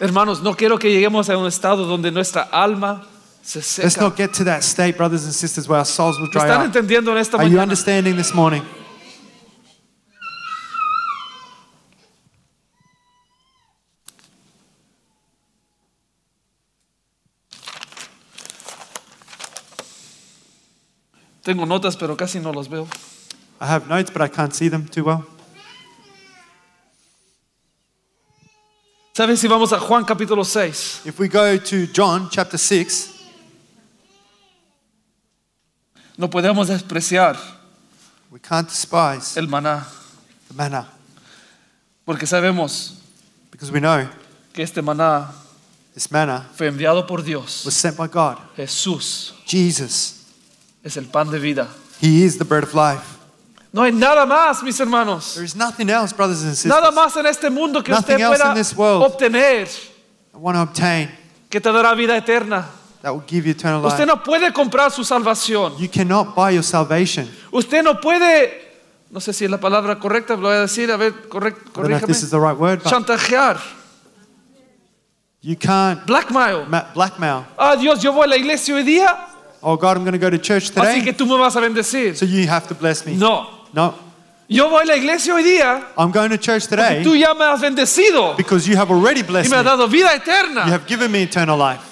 Hermanos, 0.00 0.42
no 0.42 0.54
quiero 0.54 0.76
que 0.76 0.90
lleguemos 0.90 1.30
a 1.30 1.38
un 1.38 1.46
estado 1.46 1.86
donde 1.86 2.10
nuestra 2.10 2.48
alma 2.50 3.06
se 3.48 3.82
Let's 3.82 3.96
not 3.98 4.14
get 4.16 4.34
to 4.34 4.44
that 4.44 4.62
state, 4.62 4.96
brothers 4.98 5.24
and 5.24 5.32
sisters, 5.32 5.66
where 5.66 5.78
our 5.78 5.86
souls 5.86 6.18
will 6.18 6.26
¿Me 6.26 6.32
dry 6.32 6.42
están 6.42 6.60
up. 6.60 6.66
entendiendo 6.66 7.12
en 7.12 7.18
esta 7.18 7.38
Are 7.38 7.44
you 7.48 7.56
mañana? 7.56 7.62
understanding 7.62 8.16
this 8.16 8.34
morning? 8.34 8.62
Tengo 21.42 21.64
notas, 21.64 21.96
pero 21.96 22.16
casi 22.16 22.40
no 22.40 22.52
los 22.52 22.68
veo. 22.68 22.86
I 23.60 23.66
have 23.66 23.88
notes, 23.88 24.10
but 24.10 24.22
I 24.22 24.28
can't 24.28 24.54
see 24.54 24.68
them 24.68 24.86
too 24.86 25.04
well. 25.04 25.24
¿Sabes 29.14 29.40
si 29.40 29.48
vamos 29.48 29.72
a 29.72 29.80
Juan 29.80 30.04
capítulo 30.04 30.44
6? 30.44 31.06
If 31.06 31.18
we 31.18 31.28
go 31.28 31.56
to 31.56 31.86
John 31.88 32.28
chapter 32.30 32.56
6, 32.58 33.17
No 36.18 36.28
podemos 36.28 36.66
despreciar 36.68 37.36
we 38.30 38.40
can't 38.40 38.68
despise 38.68 39.38
el 39.38 39.46
maná, 39.46 39.86
the 40.48 40.54
manna 40.54 40.86
porque 42.04 42.26
sabemos 42.26 42.98
because 43.50 43.70
we 43.72 43.80
know 43.80 44.06
que 44.52 44.62
este 44.62 44.82
maná 44.82 45.28
this 45.94 46.10
manna 46.10 46.44
fue 46.56 46.66
enviado 46.66 47.06
por 47.06 47.22
Dios. 47.22 47.64
was 47.64 47.74
sent 47.74 47.96
by 47.96 48.08
God. 48.08 48.36
Jesús 48.56 49.32
Jesus, 49.46 50.24
es 50.82 50.96
el 50.96 51.04
pan 51.04 51.30
de 51.30 51.38
vida. 51.38 51.68
He 52.00 52.24
is 52.24 52.36
the 52.36 52.44
bread 52.44 52.64
of 52.64 52.74
life. 52.74 53.18
No 53.72 53.82
hay 53.82 53.92
nada 53.92 54.26
más, 54.26 54.62
mis 54.62 54.78
hermanos. 54.80 55.34
There 55.34 55.44
is 55.44 55.54
nothing 55.54 55.88
else, 55.88 56.12
brothers 56.12 56.42
and 56.42 56.54
sisters, 56.54 56.74
Nada 56.74 56.90
más 56.90 57.16
en 57.16 57.26
este 57.26 57.48
mundo 57.50 57.82
que 57.82 57.92
Nothing 57.92 58.16
usted 58.16 58.20
else 58.24 58.38
pueda 58.38 58.50
in 58.50 58.54
this 58.56 58.74
world. 58.74 59.04
obtener 59.04 59.68
I 60.34 60.36
want 60.36 60.56
to 60.56 60.62
obtain 60.62 61.10
que 61.48 61.60
te 61.60 61.70
dará 61.70 61.94
vida 61.94 62.16
eterna. 62.16 62.66
That 63.02 63.12
will 63.12 63.22
give 63.26 63.46
you 63.46 63.52
eternal 63.52 63.84
Usted 63.84 64.06
no 64.06 64.22
puede 64.22 64.52
comprar 64.52 64.90
su 64.90 65.04
salvación. 65.04 65.78
You 65.78 65.88
cannot 65.88 66.34
buy 66.34 66.50
your 66.54 66.64
salvation. 66.64 67.28
Usted 67.52 67.82
no 67.82 68.00
puede, 68.00 68.50
no 69.10 69.20
sé 69.20 69.32
si 69.32 69.44
es 69.44 69.50
la 69.50 69.58
palabra 69.58 69.98
correcta, 69.98 70.34
lo 70.34 70.48
voy 70.48 70.56
a 70.56 70.60
decir, 70.62 70.90
a 70.90 70.96
ver, 70.96 71.28
correct, 71.28 71.58
I 71.68 71.80
don't 71.80 71.88
know 71.88 71.96
if 71.96 72.06
this 72.06 72.22
is 72.22 72.30
corríjame. 72.30 72.30
the 72.30 72.40
right 72.40 72.56
word, 72.58 72.82
Chantajear, 72.82 73.58
you 75.40 75.56
can't 75.56 76.04
blackmail. 76.06 76.66
ma- 76.66 76.86
blackmail. 76.94 77.44
Ah, 77.56 77.76
Dios, 77.76 78.02
yo 78.02 78.12
voy 78.12 78.24
a 78.24 78.28
la 78.28 78.36
iglesia 78.36 78.74
hoy 78.74 78.82
día, 78.82 79.26
Oh 79.60 79.76
God, 79.76 79.96
I'm 79.96 80.04
going 80.04 80.12
to 80.12 80.18
go 80.18 80.30
to 80.30 80.38
church 80.38 80.70
así 80.74 81.02
que 81.02 81.12
today, 81.12 81.14
tú 81.14 81.26
me 81.26 81.36
vas 81.36 81.56
a 81.56 81.60
bendecir. 81.60 82.16
so 82.16 82.24
you 82.24 82.46
have 82.48 82.66
to 82.68 82.74
bless 82.74 83.04
me. 83.06 83.14
No, 83.16 83.48
No, 83.72 83.94
yo 84.48 84.68
voy 84.68 84.82
a 84.82 84.86
la 84.86 84.96
iglesia 84.96 85.34
hoy 85.34 85.42
día, 85.42 85.84
I'm 85.96 86.10
going 86.10 86.30
to 86.30 86.38
church 86.38 86.68
porque 86.68 86.76
today 86.82 87.04
tú 87.04 87.16
ya 87.16 87.34
me 87.34 87.44
has 87.44 87.60
bendecido 87.60 88.36
because 88.36 88.68
you 88.68 88.76
have 88.76 88.90
already 88.90 89.22
blessed 89.22 89.50
me 89.50 89.56
has 89.56 89.64
me. 89.64 89.70
dado 89.70 89.86
vida 89.88 90.10
You 90.66 90.72
have 90.72 90.86
given 90.86 91.10
me 91.10 91.22
eternal 91.22 91.56
life. 91.56 91.87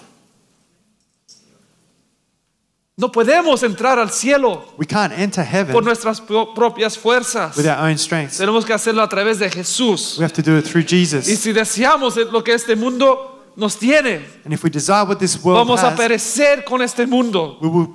No 2.99 3.13
podemos 3.13 3.63
entrar 3.63 3.99
al 3.99 4.11
cielo 4.11 4.65
We 4.79 4.87
can't 4.87 5.13
enter 5.19 5.45
por 5.45 5.53
heaven 5.53 5.85
nuestras 5.85 6.19
pro- 6.19 6.55
propias 6.55 6.97
fuerzas. 6.97 7.55
with 7.55 7.67
our 7.67 7.77
own 7.91 7.99
strengths. 7.99 8.39
Tenemos 8.39 8.65
que 8.65 8.73
hacerlo 8.73 9.03
a 9.03 9.09
través 9.09 9.39
de 9.39 9.51
Jesús. 9.51 10.17
We 10.19 10.25
have 10.25 10.33
to 10.33 10.41
do 10.43 10.57
it 10.57 10.65
through 10.65 10.85
Y 10.85 11.05
Jesus. 11.05 11.27
si 11.27 11.53
deseamos 11.53 12.17
lo 12.33 12.43
que 12.43 12.55
este 12.55 12.75
mundo 12.75 13.53
nos 13.55 13.77
tiene, 13.79 14.25
And 14.47 14.55
if 14.55 14.65
we 14.65 14.71
desire 14.71 15.05
what 15.07 15.19
this 15.19 15.37
world 15.45 15.59
vamos 15.59 15.83
a 15.83 15.89
has, 15.91 15.99
perecer 15.99 16.65
con 16.65 16.81
este 16.81 17.07
mundo. 17.07 17.59
we 17.61 17.69
will 17.69 17.89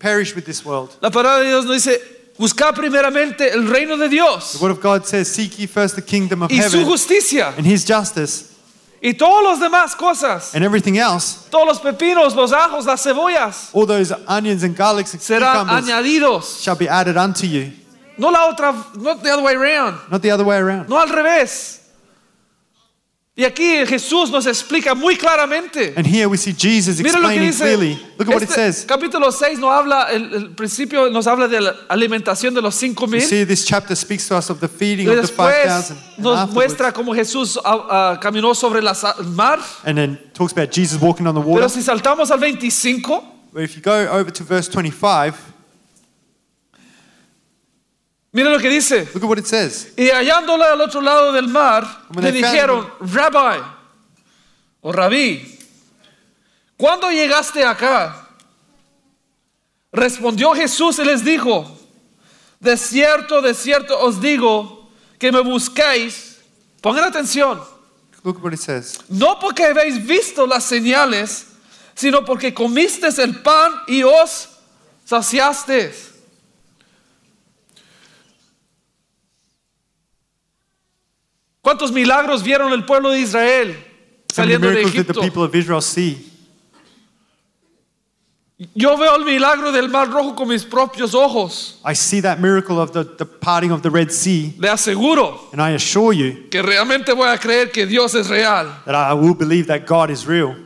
perish 0.00 0.34
with 0.34 0.44
this 0.44 0.64
world. 0.64 0.90
La 1.00 1.10
palabra 1.10 1.44
de 1.44 1.50
Dios 1.50 1.64
nos 1.64 1.74
dice, 1.76 2.00
busca 2.36 2.72
primeramente 2.72 3.52
el 3.52 3.64
reino 3.68 3.96
de 3.96 4.08
The 4.08 4.14
Dios 4.16 4.60
word 4.60 4.72
of 4.72 4.80
God 4.82 5.04
says, 5.04 5.28
Seek 5.28 5.56
ye 5.60 5.68
first 5.68 5.94
the 5.94 6.02
kingdom 6.02 6.42
of 6.42 6.50
y 6.50 6.56
su 6.62 6.78
heaven 6.78 6.84
justicia 6.84 7.54
and 7.56 7.64
his 7.64 7.84
justice, 7.86 8.46
y 9.00 9.14
todas 9.14 9.44
las 9.44 9.60
demás 9.60 9.94
cosas, 9.96 10.54
and 10.54 10.64
everything 10.64 10.96
else, 10.98 11.46
todos 11.50 11.66
los 11.66 11.78
pepinos, 11.80 12.34
los 12.34 12.52
ajos, 12.52 12.84
las 12.86 13.02
cebollas, 13.02 13.70
all 13.72 13.86
those 13.86 14.12
onions 14.26 14.62
and 14.64 14.76
garlics 14.76 15.12
and 15.14 15.20
serán 15.22 15.68
añadidos. 15.68 16.60
shall 16.62 16.76
be 16.76 16.88
added 16.88 17.16
unto 17.16 17.46
you. 17.46 17.72
No 18.16 18.30
la 18.30 18.50
otra, 18.52 18.74
not 18.96 19.22
the 19.22 19.30
other 19.30 19.42
way 19.44 19.54
around, 19.54 19.96
Not 20.10 20.22
the 20.22 20.30
other 20.32 20.44
way 20.44 20.56
around. 20.58 20.88
no 20.88 20.98
al 20.98 21.08
revés. 21.08 21.77
Y 23.40 23.44
aquí 23.44 23.86
Jesús 23.86 24.32
nos 24.32 24.46
explica 24.46 24.96
muy 24.96 25.16
claramente. 25.16 25.94
And 25.96 26.04
here 26.04 26.26
we 26.26 26.36
see 26.36 26.52
Jesus 26.52 26.98
Mira 26.98 27.20
lo 27.20 27.28
que 27.28 27.36
explaining 27.36 27.50
dice. 27.52 27.62
clearly. 27.62 27.94
Look 28.18 28.28
at 28.28 28.34
what 28.34 28.42
it 28.42 28.48
Este 28.50 28.54
says. 28.56 28.84
Capítulo 28.84 29.30
6 29.30 29.60
nos 29.60 29.70
habla, 29.70 30.08
el, 30.10 30.34
el 30.34 30.50
principio 30.56 31.08
nos 31.08 31.28
habla 31.28 31.46
de 31.46 31.60
la 31.60 31.72
alimentación 31.88 32.52
de 32.52 32.60
los 32.60 32.74
cinco 32.74 33.06
You 33.06 33.12
mil. 33.12 33.20
see, 33.22 33.44
this 33.44 33.64
chapter 33.64 33.94
speaks 33.94 34.26
to 34.26 34.36
us 34.36 34.50
of 34.50 34.58
the 34.58 34.66
feeding 34.66 35.06
Y 35.06 35.10
of 35.10 35.16
the 35.18 35.22
después 35.22 35.54
5,000. 35.54 35.96
and 36.16 36.24
nos 36.24 36.50
muestra 36.50 36.92
cómo 36.92 37.14
Jesús 37.14 37.56
ah, 37.64 37.86
ah, 37.88 38.18
caminó 38.20 38.56
sobre 38.56 38.82
la 38.82 38.92
el 39.20 39.26
mar. 39.26 39.60
And 39.84 39.96
then 39.96 40.18
talks 40.34 40.50
about 40.50 40.72
Jesus 40.72 41.00
walking 41.00 41.28
on 41.28 41.36
the 41.36 41.40
Pero 41.40 41.52
water. 41.52 41.68
si 41.70 41.80
saltamos 41.80 42.32
al 42.32 42.40
25, 42.40 43.22
But 43.52 43.62
if 43.62 43.76
you 43.76 43.82
go 43.82 44.08
over 44.10 44.32
to 44.32 44.42
verse 44.42 44.68
25, 44.68 45.36
mira 48.38 48.50
lo 48.50 48.58
que 48.60 48.68
dice. 48.68 49.08
look 49.14 49.24
at 49.24 49.28
what 49.28 49.38
it 49.38 49.46
says. 49.46 49.88
Y 49.96 50.10
hallándole 50.10 50.64
al 50.64 50.80
otro 50.80 51.00
lado 51.00 51.32
del 51.32 51.48
mar, 51.48 52.04
When 52.14 52.24
le 52.24 52.32
dijeron, 52.32 52.88
Rabbi, 53.00 53.60
o 54.80 54.92
Rabí, 54.92 55.58
¿cuándo 56.76 57.10
llegaste 57.10 57.64
acá? 57.64 58.28
Respondió 59.92 60.52
Jesús 60.52 60.98
y 60.98 61.04
les 61.04 61.24
dijo, 61.24 61.66
de 62.60 62.76
cierto, 62.76 63.40
de 63.40 63.54
cierto 63.54 63.98
os 63.98 64.20
digo 64.20 64.88
que 65.18 65.32
me 65.32 65.40
buscáis. 65.40 66.38
Pongan 66.80 67.04
atención, 67.04 67.60
Look 68.22 68.36
at 68.36 68.42
what 68.42 68.52
it 68.52 68.60
says. 68.60 68.98
no 69.08 69.38
porque 69.40 69.64
habéis 69.64 70.04
visto 70.06 70.46
las 70.46 70.64
señales, 70.64 71.46
sino 71.94 72.24
porque 72.24 72.52
comisteis 72.54 73.18
el 73.18 73.42
pan 73.42 73.72
y 73.88 74.02
os 74.04 74.48
saciasteis. 75.04 76.12
¿Cuántos 81.62 81.92
milagros 81.92 82.42
vieron 82.42 82.72
el 82.72 82.84
pueblo 82.84 83.10
de 83.10 83.20
Israel 83.20 83.76
saliendo 84.32 84.68
de 84.68 84.74
miracles 84.74 84.92
did 84.94 85.06
the 85.06 85.12
Egipto? 85.12 85.20
people 85.22 85.42
of 85.44 85.54
Israel 85.54 85.82
see? 85.82 86.24
Yo 88.74 88.96
veo 88.96 89.14
el 89.14 89.24
milagro 89.24 89.70
del 89.70 89.88
mar 89.88 90.08
rojo 90.10 90.34
con 90.34 90.48
mis 90.48 90.64
propios 90.64 91.14
ojos. 91.14 91.78
I 91.84 91.94
see 91.94 92.20
that 92.22 92.40
miracle 92.40 92.80
of 92.80 92.90
the, 92.92 93.04
the 93.04 93.24
parting 93.24 93.70
of 93.70 93.82
the 93.82 93.90
Red 93.90 94.10
Sea, 94.10 94.52
Le 94.58 94.68
aseguro 94.68 95.52
and 95.52 95.60
I 95.62 95.70
assure 95.74 96.12
you 96.12 96.48
que 96.50 96.60
realmente 96.60 97.12
voy 97.14 97.28
a 97.28 97.38
creer 97.38 97.70
que 97.70 97.86
Dios 97.86 98.14
es 98.16 98.28
real. 98.28 98.66
that 98.84 98.96
I 98.96 99.14
will 99.14 99.34
believe 99.34 99.68
that 99.68 99.86
God 99.86 100.10
is 100.10 100.26
real. 100.26 100.56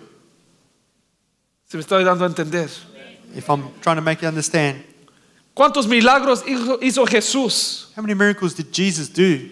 Si 1.67 1.77
me 1.77 1.83
estoy 1.83 2.03
dando 2.05 2.25
a 2.25 2.29
entender. 2.29 2.69
If 3.35 3.49
I'm 3.51 3.71
trying 3.83 3.97
to 3.97 4.03
make 4.03 4.23
you 4.23 4.29
understand, 4.29 4.83
¿Cuántos 5.55 5.87
milagros 5.87 6.43
hizo, 6.47 6.79
hizo 6.81 7.05
Jesús? 7.07 7.93
how 7.95 8.01
many 8.01 8.15
miracles 8.15 8.55
did 8.55 8.73
Jesus 8.73 9.11
do? 9.11 9.51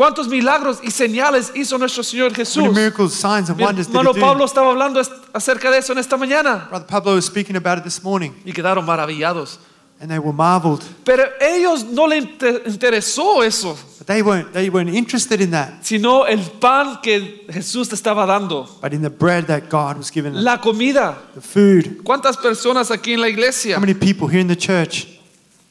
¿Cuántos 0.00 0.28
milagros 0.28 0.78
y 0.82 0.90
señales 0.90 1.52
hizo 1.54 1.76
nuestro 1.76 2.02
Señor 2.02 2.32
Jesús? 2.32 2.72
miracles, 2.72 3.12
signs, 3.12 3.50
and 3.50 3.60
wonders 3.60 3.86
hermano? 3.86 4.14
Pablo 4.14 4.46
estaba 4.46 4.70
hablando 4.70 4.98
acerca 5.34 5.70
de 5.70 5.76
eso 5.76 5.92
en 5.92 5.98
esta 5.98 6.16
mañana 6.16 6.68
Brother 6.70 6.86
Pablo 6.86 7.16
was 7.16 7.26
speaking 7.26 7.54
about 7.54 7.76
it 7.76 7.84
this 7.84 8.02
morning, 8.02 8.30
y 8.46 8.52
quedaron 8.54 8.86
maravillados. 8.86 9.58
and 10.00 10.10
they 10.10 10.18
were 10.18 10.32
marveled. 10.32 10.82
Pero 11.04 11.24
ellos 11.38 11.84
no 11.84 12.06
le 12.06 12.16
inter- 12.16 12.62
interesó 12.64 13.42
eso, 13.44 13.76
But 13.98 14.06
they 14.06 14.22
weren't, 14.22 14.54
they 14.54 14.70
weren't 14.70 14.88
interested 14.88 15.42
in 15.42 15.50
that, 15.50 15.84
sino 15.84 16.24
el 16.24 16.38
pan 16.58 17.00
que 17.02 17.44
Jesús 17.50 17.90
te 17.90 17.94
estaba 17.94 18.24
dando, 18.24 18.66
but 18.80 18.94
in 18.94 19.02
the 19.02 19.10
bread 19.10 19.48
that 19.48 19.68
God 19.68 19.98
was 19.98 20.10
giving 20.10 20.32
them, 20.32 20.42
la 20.42 20.62
comida. 20.62 21.18
the 21.34 21.42
food. 21.42 22.02
¿Cuántas 22.02 22.38
personas 22.38 22.90
aquí 22.90 23.12
en 23.12 23.20
la 23.20 23.28
iglesia 23.28 23.76
How 23.76 23.80
many 23.80 23.92
people 23.92 24.28
here 24.28 24.40
in 24.40 24.48
the 24.48 24.56
church 24.56 25.06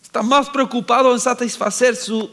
están 0.04 0.28
más 0.28 0.50
preocupados 0.52 1.16
en 1.16 1.20
satisfacer 1.20 1.96
su 1.96 2.30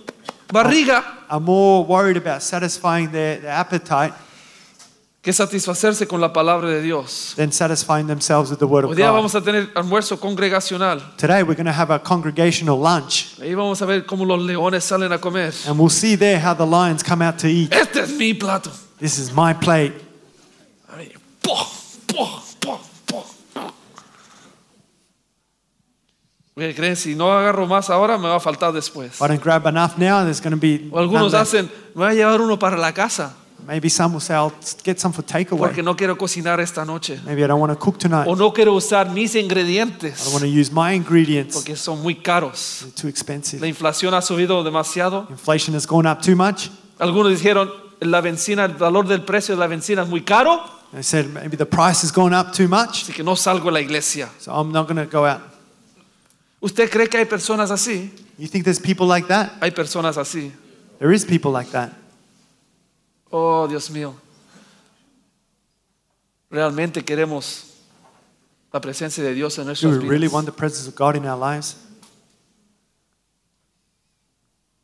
barriga 0.49 1.03
are 1.29 1.41
more 1.41 1.85
worried 1.85 2.17
about 2.17 2.43
satisfying 2.43 3.11
their, 3.11 3.41
their 3.41 3.51
appetite 3.53 4.15
que 5.23 5.33
satisfacerse 5.33 6.07
con 6.07 6.21
la 6.21 6.33
palabra 6.33 6.69
de 6.69 6.81
Dios? 6.83 7.35
than 7.37 7.51
satisfying 7.51 8.07
themselves 8.07 8.49
with 8.49 8.61
the 8.61 8.67
Word 8.67 8.85
Hoy 8.85 8.93
of 8.93 8.97
día 8.97 9.09
God? 9.09 9.15
vamos 9.17 9.35
a 9.35 9.41
tener 9.41 9.69
almuerzo 9.75 10.21
congregacional. 10.21 11.01
Today 11.17 11.43
we're 11.43 11.57
going 11.57 11.67
to 11.67 11.73
have 11.73 11.91
a 11.91 11.99
congregational 11.99 12.79
lunch, 12.79 13.37
Ahí 13.41 13.55
vamos 13.57 13.83
a 13.83 13.87
ver 13.87 14.03
cómo 14.07 14.25
los 14.25 14.41
leones 14.41 14.85
salen 14.85 15.13
a 15.13 15.19
comer. 15.19 15.53
and 15.67 15.79
we'll 15.79 15.89
see 15.91 16.15
there 16.17 16.39
how 16.39 16.55
the 16.55 16.65
lions 16.67 17.03
come 17.03 17.23
out 17.23 17.39
to 17.39 17.49
eat. 17.49 17.73
Este 17.73 17.97
es 18.03 18.17
mi 18.17 18.35
plato. 18.35 18.71
This 19.01 19.19
is 19.19 19.33
my 19.33 19.53
plate. 19.53 19.93
¿Qué 26.59 26.75
creen? 26.75 26.97
Si 26.97 27.15
no 27.15 27.31
agarro 27.31 27.67
más 27.67 27.91
ahora, 27.91 28.17
me 28.17 28.29
va 28.29 28.37
a 28.37 28.41
faltar 28.41 28.73
después. 28.73 29.13
If 29.13 29.21
I 29.21 29.29
don't 29.29 29.45
grab 29.45 29.67
enough 29.67 29.99
now, 29.99 30.23
there's 30.25 30.41
going 30.41 30.55
to 30.55 30.57
be 30.57 30.89
O 30.91 30.99
algunos 30.99 31.33
left. 31.33 31.43
hacen, 31.43 31.67
me 31.95 32.05
voy 32.05 32.13
a 32.13 32.15
llevar 32.15 32.41
uno 32.41 32.59
para 32.59 32.79
la 32.79 32.95
casa 32.95 33.37
maybe 33.67 33.91
some 33.91 34.15
will 34.15 34.23
say, 34.23 34.35
"I'll 34.35 34.55
get 34.83 34.99
some 34.99 35.13
for 35.13 35.23
porque 35.23 35.45
takeaway." 35.45 35.83
no 35.83 35.95
quiero 35.95 36.17
cocinar 36.17 36.59
esta 36.61 36.83
noche. 36.87 37.21
Maybe 37.27 37.43
I 37.43 37.47
don't 37.47 37.61
want 37.61 37.75
to 37.75 37.79
cook 37.79 37.99
tonight. 37.99 38.27
O 38.27 38.35
I 38.35 38.39
no 38.39 38.55
quiero 38.55 38.73
usar 38.73 39.11
mis 39.11 39.35
don't 39.35 39.43
ingredientes 39.45 40.27
want 40.33 40.45
to 40.45 40.49
use 40.49 40.73
my 40.73 40.95
ingredients. 40.95 41.55
porque 41.55 41.77
son 41.77 42.01
muy 42.01 42.15
caros. 42.15 42.79
They're 42.81 43.03
too 43.03 43.09
expensive. 43.09 43.61
La 43.61 43.67
inflación 43.67 44.15
ha 44.15 44.23
subido 44.23 44.65
demasiado. 44.65 45.27
Inflation 45.29 45.77
has 45.77 45.87
gone 45.87 46.09
up 46.11 46.23
too 46.23 46.37
much. 46.37 46.71
Algunos 46.99 47.33
dijeron, 47.33 47.71
la 48.01 48.23
benzina, 48.23 48.65
el 48.65 48.73
valor 48.77 49.07
del 49.07 49.23
precio 49.23 49.55
de 49.55 49.61
la 49.61 49.67
benzina 49.67 50.05
es 50.05 50.09
muy 50.09 50.23
caro, 50.23 50.65
They 50.93 51.03
said 51.03 51.27
maybe 51.27 51.59
the 51.59 51.67
price 51.67 52.03
has 52.03 52.13
gone 52.13 52.35
up 52.35 52.53
too 52.53 52.67
much, 52.67 53.03
así 53.03 53.13
que 53.13 53.23
no 53.23 53.37
salgo 53.37 53.69
a 53.69 53.73
la 53.73 53.81
iglesia. 53.81 54.31
so 54.39 54.53
I'm 54.53 54.73
not 54.73 54.89
going 54.89 54.97
to 54.97 55.05
go 55.05 55.27
out. 55.27 55.56
¿Usted 56.61 56.91
cree 56.91 57.09
que 57.09 57.19
hay 57.19 57.25
personas 57.25 57.71
así? 57.71 58.13
You 58.39 58.49
think 58.49 58.65
there's 58.65 58.81
people 58.81 59.07
like 59.07 59.29
that? 59.29 59.53
Hay 59.61 59.71
personas 59.71 60.17
así. 60.17 60.53
There 60.99 61.15
is 61.15 61.25
people 61.25 61.53
like 61.53 61.71
that. 61.73 61.93
Oh, 63.31 63.67
Dios 63.69 63.91
mío. 63.91 64.15
Realmente 66.51 67.05
queremos 67.05 67.75
la 68.73 68.81
presencia 68.81 69.23
de 69.23 69.35
Dios 69.35 69.59
en 69.59 69.65
Do 69.65 69.69
nuestras 69.69 69.99
we 69.99 70.09
really 70.09 70.29
want 70.29 70.47
the 70.47 70.53
presence 70.53 70.89
of 70.89 70.95
God 70.95 71.17
in 71.17 71.27
our 71.27 71.39
lives? 71.39 71.77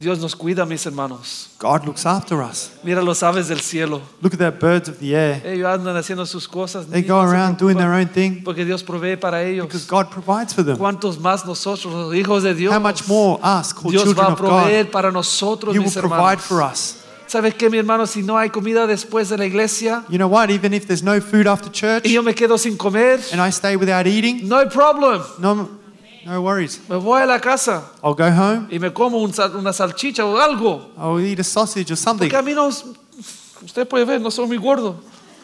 Dios 0.03 0.19
nos 0.19 0.35
cuida, 0.35 0.67
mis 0.67 0.85
hermanos. 0.85 1.51
God 1.61 1.85
looks 1.87 2.05
after 2.05 2.43
us. 2.43 2.73
Mira 2.83 3.01
los 3.01 3.23
aves 3.23 3.47
del 3.47 3.61
cielo. 3.61 4.03
Look 4.21 4.35
at 4.35 4.39
the 4.41 4.51
birds 4.51 4.89
of 4.89 4.99
the 4.99 5.15
air. 5.15 5.41
Ellos 5.47 5.69
andan 5.69 5.97
haciendo 5.97 6.27
sus 6.27 6.49
cosas. 6.49 6.87
They 6.89 7.03
go 7.03 7.21
around 7.21 7.57
doing 7.57 7.77
their 7.77 7.93
own 7.93 8.09
thing 8.09 8.43
Porque 8.43 8.65
Dios 8.65 8.83
provee 8.83 9.17
para 9.17 9.45
ellos. 9.45 9.67
because 9.67 9.87
God 9.87 10.11
provides 10.11 10.53
for 10.53 10.65
them. 10.65 10.77
¿Cuántos 10.77 11.21
más 11.21 11.47
nosotros, 11.47 11.95
los 11.95 12.15
hijos 12.17 12.43
de 12.43 12.53
Dios? 12.53 12.75
How 12.75 12.81
much 12.81 13.07
more 13.07 13.39
us, 13.43 13.73
called 13.73 13.93
Dios 13.93 14.03
children 14.03 14.27
va 14.27 14.31
a 14.31 14.33
of 14.33 14.41
God, 14.41 14.49
proveer 14.49 14.91
para 14.91 15.13
nosotros, 15.13 15.73
will 15.73 15.85
mis 15.85 15.95
provide 15.95 16.39
hermanos. 16.41 16.45
for 16.45 16.63
us. 16.63 16.97
¿Sabes 17.29 17.55
qué, 17.55 17.71
mi 17.71 17.79
hermano? 17.79 18.05
Si 18.07 18.23
no 18.23 18.37
hay 18.37 18.51
comida 18.51 18.87
después 18.87 19.31
de 19.31 19.39
la 19.39 19.47
iglesia 19.47 20.05
You 20.11 20.19
know 20.19 20.29
what? 20.29 20.51
Even 20.51 20.75
if 20.75 20.87
there's 20.87 21.03
no 21.03 21.21
food 21.21 21.47
after 21.47 21.71
church 21.71 22.05
y 22.05 22.13
yo 22.13 22.23
me 22.23 22.35
quedo 22.35 22.59
sin 22.59 22.77
comer, 22.77 23.21
and 23.33 23.41
I 23.41 23.51
stay 23.53 23.77
without 23.77 24.07
eating, 24.09 24.49
no 24.49 24.59
hay 24.59 24.67
problem. 24.67 25.23
no, 25.39 25.81
no 26.25 26.41
worries. 26.41 26.81
Me 26.89 26.97
voy 26.97 27.23
a 27.23 27.27
la 27.27 27.41
casa 27.41 27.91
I'll 28.03 28.15
go 28.15 28.25
home. 28.25 28.69
y 28.71 28.79
me 28.79 28.93
como 28.93 29.19
un 29.19 29.33
una 29.55 29.73
salchicha 29.73 30.25
o 30.25 30.37
algo. 30.39 30.93
I'll 30.97 31.21
eat 31.21 31.41
a 31.41 31.45
sausage 31.45 31.91
or 31.93 31.97
something. 31.97 32.29
Porque 32.29 32.37
a 32.37 32.43
mí 32.43 32.55
no, 32.55 32.69
usted 32.69 33.89
puede 33.89 34.05
ver, 34.05 34.21
no 34.21 34.31
soy 34.31 34.47
muy 34.47 34.59
gordo. 34.59 34.97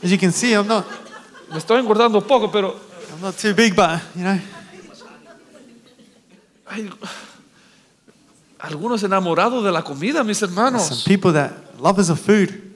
As 0.02 0.10
you 0.10 0.18
can 0.18 0.32
see, 0.32 0.52
I'm 0.52 0.66
not, 0.66 0.84
Me 1.50 1.58
estoy 1.58 1.80
engordando 1.80 2.20
poco, 2.20 2.50
pero 2.50 2.76
I'm 3.12 3.20
not 3.22 3.36
too 3.36 3.54
big, 3.54 3.74
but 3.74 4.00
you 4.14 4.22
know, 4.22 4.38
hay 6.66 6.90
algunos 8.58 9.02
enamorados 9.02 9.64
de 9.64 9.72
la 9.72 9.82
comida, 9.82 10.22
mis 10.22 10.38
some 10.38 11.02
people 11.06 11.32
that 11.32 11.52
lovers 11.80 12.10
of 12.10 12.20
food 12.20 12.67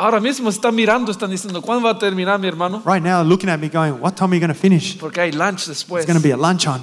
Ahora 0.00 0.20
mismo 0.20 0.48
están 0.48 0.74
mirando, 0.76 1.10
están 1.10 1.28
diciendo, 1.30 1.60
¿cuándo 1.60 1.84
va 1.86 1.90
a 1.90 1.98
terminar, 1.98 2.38
mi 2.38 2.46
hermano? 2.46 2.82
right 2.86 3.02
now 3.02 3.22
looking 3.24 3.48
at 3.50 3.58
me 3.58 3.68
going, 3.68 3.92
"What 4.00 4.14
time 4.14 4.28
are 4.30 4.36
you 4.36 4.40
going 4.46 4.54
to 4.54 4.58
finish?" 4.58 4.96
Porque 4.96 5.20
hay 5.20 5.32
lunch 5.32 5.66
después. 5.66 6.04
It's 6.04 6.06
going 6.06 6.20
to 6.20 6.26
be 6.26 6.32
a 6.32 6.36
lunch 6.36 6.66
on. 6.68 6.82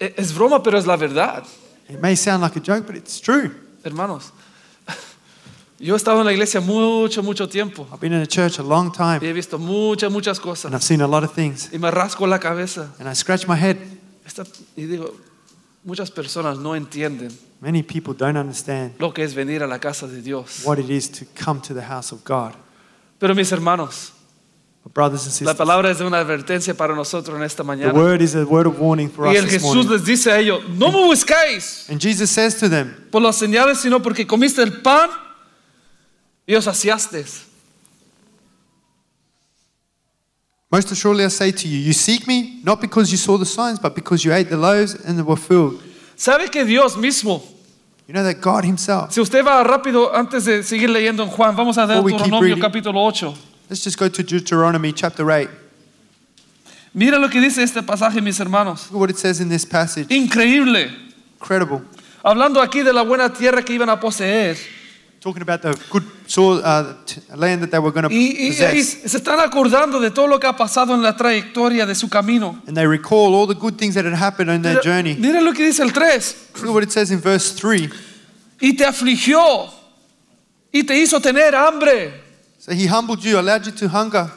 E- 0.00 0.14
Es 0.16 0.32
broma, 0.34 0.62
pero 0.62 0.78
es 0.78 0.86
la 0.86 0.96
verdad, 0.96 1.44
It 1.88 2.00
may 2.00 2.16
sound 2.16 2.42
like 2.42 2.56
a 2.58 2.62
joke, 2.62 2.86
but 2.86 2.96
it's 2.96 3.20
true. 3.20 3.50
hermanos. 3.84 4.32
Yo 5.78 5.92
he 5.94 5.96
estado 5.98 6.20
en 6.20 6.24
la 6.24 6.32
iglesia 6.32 6.60
mucho, 6.62 7.22
mucho 7.22 7.46
tiempo. 7.46 7.86
I've 7.92 8.00
been 8.00 8.14
in 8.14 8.20
the 8.20 8.26
church 8.26 8.58
a 8.58 8.62
long 8.62 8.88
Y 8.88 8.92
time 8.96 9.20
he 9.20 9.32
visto 9.34 9.58
muchas, 9.58 10.10
muchas 10.10 10.38
and 10.38 10.44
cosas. 10.46 10.72
I've 10.72 10.82
seen 10.82 11.02
a 11.02 11.06
lot 11.06 11.24
of 11.24 11.32
things, 11.34 11.68
Y 11.74 11.78
me 11.78 11.90
rasco 11.90 12.26
la 12.26 12.38
cabeza. 12.38 12.88
and 12.98 13.06
I 13.06 13.14
scratch 13.14 13.46
my 13.46 13.56
head. 13.56 13.76
Esta- 14.24 14.46
y 14.76 14.84
digo, 14.86 15.12
muchas 15.84 16.10
personas 16.10 16.56
no 16.58 16.74
entienden 16.74 17.30
Many 17.64 17.82
people 17.82 18.12
don't 18.12 18.36
understand 18.36 18.92
lo 19.00 19.10
que 19.14 19.24
es 19.24 19.34
venir 19.34 19.62
a 19.62 19.66
la 19.66 19.78
casa 19.78 20.06
de 20.06 20.20
Dios. 20.20 20.62
what 20.66 20.78
it 20.78 20.90
is 20.90 21.08
to 21.10 21.24
come 21.34 21.60
to 21.62 21.72
the 21.72 21.80
house 21.82 22.12
of 22.12 22.22
God. 22.22 22.52
Pero 23.18 23.34
mis 23.34 23.50
hermanos, 23.50 24.12
Brothers 24.92 25.22
and 25.22 25.28
La 25.30 25.32
sisters, 25.52 25.56
palabra 25.56 25.90
es 25.90 25.98
de 25.98 26.04
una 26.04 26.18
advertencia 26.18 26.74
para 26.76 26.94
nosotros 26.94 27.34
en 27.38 27.42
esta 27.42 27.62
the 27.62 27.66
mañana. 27.66 27.94
word 27.94 28.20
is 28.20 28.34
a 28.34 28.44
word 28.44 28.66
of 28.66 28.78
warning 28.78 29.08
for 29.08 29.26
Y 29.26 29.30
us 29.32 29.38
el 29.38 29.44
this 29.44 29.52
Jesús 29.62 29.74
morning. 29.76 29.92
les 29.92 30.04
dice 30.04 30.30
a 30.30 30.38
ellos, 30.38 30.62
no 30.68 30.92
me 30.92 30.98
buscáis 31.06 31.88
And 31.88 31.98
Jesus 31.98 32.30
says 32.30 32.54
to 32.58 32.68
them, 32.68 32.94
por 33.10 33.22
las 33.22 33.36
señales, 33.38 33.78
sino 33.80 34.00
porque 34.02 34.26
comiste 34.26 34.62
el 34.62 34.82
pan 34.82 35.08
y 36.46 36.54
os 36.54 36.64
saciasteis. 36.66 37.46
Most 40.70 40.90
assuredly 40.90 41.24
I 41.24 41.28
say 41.28 41.50
to 41.50 41.66
you, 41.68 41.78
you 41.78 41.94
seek 41.94 42.26
me 42.26 42.60
not 42.62 42.80
because 42.82 43.10
you 43.10 43.16
saw 43.16 43.38
the 43.38 43.46
signs, 43.46 43.78
but 43.78 43.94
because 43.94 44.22
you 44.22 44.34
ate 44.34 44.50
the 44.50 44.56
loaves 44.58 44.94
and 45.06 45.24
were 45.24 45.40
filled. 45.40 45.80
¿Sabe 46.16 46.50
que 46.50 46.64
Dios 46.66 46.96
mismo, 46.96 47.42
You 48.06 48.12
know 48.12 48.22
that 48.22 48.40
God 48.40 48.64
Himself. 48.64 49.12
si 49.12 49.20
usted 49.20 49.42
va 49.44 49.64
rápido 49.64 50.14
antes 50.14 50.44
de 50.44 50.62
seguir 50.62 50.90
leyendo 50.90 51.22
en 51.22 51.30
Juan, 51.30 51.56
vamos 51.56 51.78
a 51.78 51.86
Before 51.86 52.02
we 52.02 52.12
keep 52.12 52.20
Deuteronomio 52.20 52.54
reading. 52.54 52.62
capítulo 52.62 53.00
8. 53.00 53.34
Let's 53.70 53.82
just 53.82 53.98
go 53.98 54.08
to 54.10 54.22
Deuteronomy 54.22 54.92
chapter 54.92 55.24
8. 55.30 55.48
Mira 56.92 57.18
lo 57.18 57.28
que 57.28 57.40
dice 57.40 57.62
este 57.62 57.82
pasaje, 57.82 58.20
mis 58.22 58.38
hermanos. 58.38 58.90
Look 58.90 58.96
at 58.96 59.00
what 59.00 59.10
it 59.10 59.16
says 59.16 59.40
in 59.40 59.48
this 59.48 59.64
passage. 59.64 60.06
Increíble. 60.10 60.90
Incredible. 61.40 61.80
Hablando 62.22 62.60
aquí 62.60 62.82
de 62.82 62.92
la 62.92 63.02
buena 63.02 63.32
tierra 63.32 63.62
que 63.62 63.74
iban 63.74 63.88
a 63.88 63.98
poseer. 63.98 64.56
Talking 65.20 65.42
about 65.42 65.62
the 65.62 65.74
good 65.90 66.04
soil, 66.26 66.60
uh, 66.64 66.94
land 67.36 67.62
that 67.62 67.70
they 67.70 67.78
were 67.78 67.92
going 67.92 68.08
to 68.08 68.14
Y, 68.14 68.36
y 68.36 68.64
ahí 68.64 68.80
possess. 68.80 69.10
se 69.10 69.18
están 69.18 69.40
acordando 69.40 70.00
de 70.00 70.10
todo 70.10 70.26
lo 70.26 70.38
que 70.38 70.46
ha 70.46 70.56
pasado 70.56 70.94
en 70.94 71.02
la 71.02 71.16
trayectoria 71.16 71.86
de 71.86 71.94
su 71.94 72.08
camino. 72.08 72.62
And 72.66 72.76
they 72.76 72.86
recall 72.86 73.34
all 73.34 73.46
the 73.46 73.54
good 73.54 73.76
things 73.76 73.94
that 73.94 74.04
had 74.04 74.14
happened 74.14 74.50
on 74.50 74.62
their 74.62 74.80
journey. 74.82 75.14
mira 75.14 75.40
lo 75.40 75.52
que 75.52 75.64
dice 75.66 75.80
el 75.82 75.92
3. 75.92 76.34
Look 76.56 76.68
at 76.68 76.74
what 76.74 76.82
it 76.82 76.92
says 76.92 77.10
in 77.10 77.20
verse 77.20 77.52
3. 77.52 77.90
Y 78.60 78.72
te 78.76 78.84
afligió 78.84 79.70
y 80.72 80.82
te 80.84 80.94
hizo 80.98 81.20
tener 81.20 81.54
hambre 81.54 82.22
So 82.58 82.72
He 82.72 82.86
humbled 82.86 83.22
you, 83.22 83.38
allowed 83.38 83.66
you 83.66 83.72
to 83.72 83.88
hunger, 83.88 84.30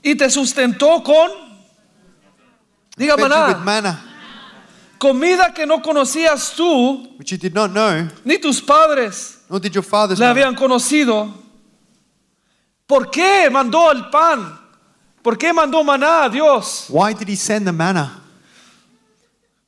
y 0.00 0.14
te 0.14 0.30
sustentó 0.30 1.02
con, 1.02 1.28
diga 2.96 3.16
fed 3.16 3.22
you 3.22 3.24
with 3.24 3.56
maná, 3.56 3.64
manna, 3.64 4.04
comida 4.96 5.52
que 5.52 5.66
no 5.66 5.82
conocías 5.82 6.54
tú 6.54 7.18
which 7.18 7.32
you 7.32 7.36
did 7.36 7.52
not 7.52 7.72
know, 7.72 8.08
ni 8.24 8.38
tus 8.38 8.60
padres 8.60 9.33
nor 9.48 9.60
did 9.60 9.74
your 9.74 9.84
fathers 9.84 10.18
la 10.18 10.26
know. 10.26 10.30
habían 10.42 10.54
conocido. 10.54 11.28
¿Por 12.86 13.10
qué 13.10 13.48
mandó 13.50 13.90
el 13.90 14.10
pan? 14.10 14.58
¿Por 15.22 15.38
qué 15.38 15.52
mandó 15.52 15.82
maná 15.82 16.24
a 16.24 16.28
Dios? 16.28 16.86
Why 16.88 17.14
did 17.14 17.28
He 17.28 17.36
send 17.36 17.66
the 17.66 17.72
manna? 17.72 18.20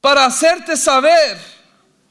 Para 0.00 0.26
hacerte 0.26 0.76
saber 0.76 1.38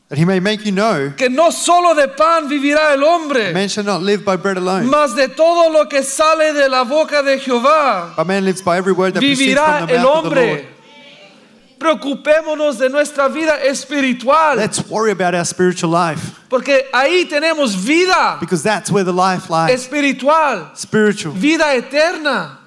That 0.09 0.19
He 0.19 0.25
may 0.25 0.39
make 0.39 0.63
you 0.65 0.71
know, 0.71 1.13
que 1.17 1.29
no 1.29 1.49
solo 1.51 1.95
de 1.95 2.07
pan 2.09 2.47
vivirá 2.47 2.93
el 2.93 3.03
hombre, 3.03 3.51
man 3.53 3.67
shall 3.67 3.83
not 3.83 4.03
live 4.03 4.23
by 4.23 4.35
bread 4.35 4.57
alone, 4.57 4.85
mas 4.87 5.15
de 5.15 5.29
todo 5.29 5.71
lo 5.71 5.87
que 5.89 6.03
sale 6.03 6.53
de 6.53 6.69
la 6.69 6.83
boca 6.83 7.23
de 7.23 7.39
Jehová 7.39 8.15
but 8.15 8.27
man 8.27 8.45
lives 8.45 8.61
by 8.61 8.77
every 8.77 8.93
word 8.93 9.15
that 9.15 9.21
proceeds 9.21 9.39
vivirá 9.39 9.79
from 9.79 9.87
the 9.87 9.95
el 9.95 10.03
mouth 10.03 10.25
of 10.25 10.33
the 10.35 10.35
Lord. 10.35 10.65
Preocupémonos 11.95 12.79
de 12.79 12.89
nuestra 12.89 13.27
vida 13.27 13.57
espiritual, 13.63 14.57
Let's 14.57 14.79
worry 14.89 15.11
about 15.11 15.35
our 15.35 15.45
spiritual 15.45 15.91
life 15.91 16.19
porque 16.49 16.87
ahí 16.91 17.25
tenemos 17.29 17.75
vida 17.75 18.37
because 18.39 18.63
that's 18.63 18.89
where 18.89 19.03
the 19.05 19.13
life 19.13 19.51
lies. 19.51 19.71
espiritual, 19.71 20.71
Spiritual, 20.75 21.33
vida 21.35 21.75
eterna. 21.75 22.57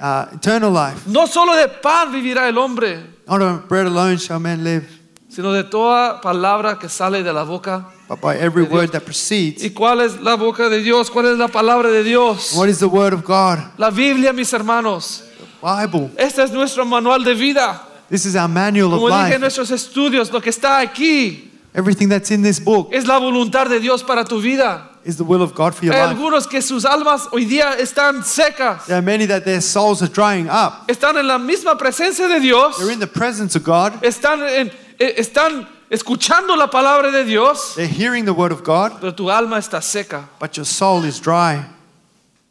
uh, 0.00 0.24
eternal 0.32 0.70
life. 0.72 1.06
No 1.06 1.26
solo 1.26 1.54
de 1.54 1.68
pan 1.68 2.10
vivirá 2.12 2.48
el 2.48 2.56
hombre, 2.56 2.98
Not 3.28 3.42
on 3.42 3.66
bread 3.68 3.86
alone 3.86 4.16
shall 4.16 4.40
man 4.40 4.64
live, 4.64 4.86
sino 5.28 5.52
de 5.52 5.64
toda 5.64 6.20
palabra 6.22 6.78
que 6.78 6.88
sale 6.88 7.22
de 7.22 7.30
la 7.32 7.44
boca. 7.44 7.84
but 8.08 8.22
by 8.22 8.36
every 8.36 8.62
word 8.64 8.90
that 8.92 9.04
proceeds. 9.04 9.62
¿Y 9.62 9.70
cuál 9.70 10.00
es 10.00 10.18
la 10.20 10.36
boca 10.36 10.70
de 10.70 10.82
Dios? 10.82 11.10
¿Cuál 11.10 11.26
es 11.32 11.38
la 11.38 11.48
palabra 11.48 11.90
de 11.90 12.02
Dios? 12.02 12.54
What 12.56 12.68
is 12.70 12.78
the 12.78 12.88
word 12.88 13.12
of 13.12 13.22
God? 13.22 13.58
La 13.76 13.90
Biblia, 13.90 14.32
mis 14.32 14.50
hermanos. 14.54 15.24
Bible. 15.62 16.10
Este 16.16 16.42
es 16.42 16.50
nuestro 16.52 16.86
manual 16.86 17.22
de 17.22 17.34
vida. 17.34 17.88
This 18.12 18.26
is 18.26 18.36
our 18.36 18.46
manual 18.48 18.92
of 18.92 19.00
Como 19.00 19.08
dije 19.08 19.24
en 19.24 19.30
life. 19.30 19.38
nuestros 19.40 19.70
estudios, 19.70 20.30
lo 20.30 20.40
que 20.40 20.50
está 20.50 20.78
aquí 20.80 21.48
Everything 21.74 22.08
that's 22.10 22.30
in 22.30 22.42
this 22.42 22.60
book 22.60 22.90
es 22.92 23.06
la 23.06 23.18
voluntad 23.18 23.66
de 23.70 23.80
Dios 23.80 24.02
para 24.02 24.22
tu 24.24 24.38
vida. 24.40 24.90
is 25.04 25.16
the 25.16 25.24
will 25.24 25.40
of 25.42 25.54
God 25.54 25.74
for 25.74 25.86
your 25.86 25.94
Hay 25.94 26.00
life. 26.02 26.10
algunos 26.16 26.46
que 26.46 26.60
sus 26.60 26.84
almas 26.84 27.26
hoy 27.32 27.46
día 27.46 27.72
están 27.78 28.22
secas, 28.22 28.84
There 28.86 28.96
are 28.98 29.02
many 29.02 29.24
that 29.26 29.44
their 29.44 29.62
souls 29.62 30.02
are 30.02 30.08
drying 30.12 30.48
up. 30.50 30.86
están 30.88 31.16
en 31.16 31.26
la 31.26 31.38
misma 31.38 31.76
presencia 31.78 32.28
de 32.28 32.38
Dios, 32.40 32.76
They're 32.76 32.92
in 32.92 33.00
the 33.00 33.06
presence 33.06 33.56
of 33.56 33.64
God. 33.64 33.94
están, 34.04 34.42
en- 34.46 34.70
eh, 34.98 35.14
están 35.16 35.66
escuchando 35.90 36.54
la 36.54 36.68
palabra 36.70 37.10
de 37.10 37.24
Dios, 37.24 37.72
They're 37.76 37.88
hearing 37.88 38.26
the 38.26 38.32
word 38.34 38.52
of 38.52 38.62
God, 38.62 39.00
pero 39.00 39.14
tu 39.14 39.30
alma 39.30 39.56
está 39.58 39.80
seca. 39.80 40.28
but 40.38 40.54
your 40.58 40.66
soul 40.66 41.04
is 41.06 41.18
dry. 41.18 41.64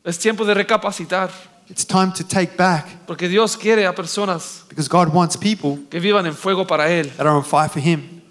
Es 0.04 0.18
tiempo 0.18 0.44
de 0.44 0.56
recapacitar, 0.56 1.30
It's 1.72 1.86
time 1.86 2.12
to 2.14 2.24
take 2.26 2.58
back 2.58 2.86
porque 3.08 3.30
Dios 3.30 3.56
quiere 3.56 3.86
a 3.88 3.94
personas 3.96 4.66
because 4.70 4.90
God 4.90 5.14
wants 5.14 5.38
people 5.38 5.80
que 5.90 6.00
vivan 6.02 6.26
en 6.26 6.34
fuego 6.34 6.68
para 6.68 6.90
Él. 6.92 7.10
that 7.16 7.26
are 7.26 7.36
on 7.36 7.44
fire 7.44 7.70
for 7.70 7.80
Him. 7.80 8.22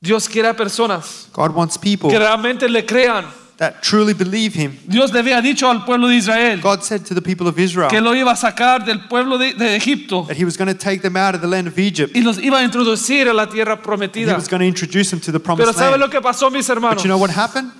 Dios 0.00 0.28
quiere 0.28 0.48
a 0.48 0.54
personas 0.54 1.28
God 1.32 1.54
wants 1.54 1.78
people 1.78 2.10
que 2.10 2.18
realmente 2.18 2.68
le 2.68 2.84
crean. 2.84 3.24
that 3.58 3.80
truly 3.82 4.12
believe 4.12 4.52
Him. 4.54 4.76
Dios 4.88 5.12
le 5.12 5.20
había 5.20 5.40
dicho 5.40 5.70
al 5.70 5.84
pueblo 5.84 6.08
de 6.08 6.16
Israel 6.16 6.60
God 6.60 6.82
said 6.82 7.04
to 7.06 7.14
the 7.14 7.22
people 7.22 7.46
of 7.46 7.58
Israel 7.58 7.88
que 7.88 8.00
lo 8.00 8.12
iba 8.14 8.32
a 8.32 8.36
sacar 8.36 8.84
del 8.84 9.06
pueblo 9.08 9.38
de, 9.38 9.54
de 9.54 9.76
Egipto 9.76 10.26
that 10.26 10.36
He 10.36 10.44
was 10.44 10.56
going 10.56 10.68
to 10.68 10.74
take 10.78 11.00
them 11.02 11.16
out 11.16 11.34
of 11.34 11.40
the 11.40 11.46
land 11.46 11.66
of 11.68 11.78
Egypt. 11.78 12.14
y 12.16 12.20
los 12.22 12.38
iba 12.38 12.58
a 12.58 12.62
introducir 12.64 13.28
a 13.28 13.32
la 13.32 13.46
tierra 13.46 13.76
He 13.76 13.82
prometida. 13.82 14.34
was 14.34 14.48
going 14.48 14.60
to 14.60 14.66
introduce 14.66 15.10
them 15.10 15.20
to 15.20 15.30
the 15.32 15.38
Pero 15.40 15.56
promised 15.56 15.76
¿sabe 15.78 15.92
lo 15.92 15.98
land. 16.06 16.12
que 16.12 16.20
pasó, 16.20 16.50
mis 16.50 16.68
hermanos? 16.68 16.96
But 16.96 17.04
you 17.04 17.08
know 17.08 17.18
what 17.18 17.30
happened? 17.30 17.70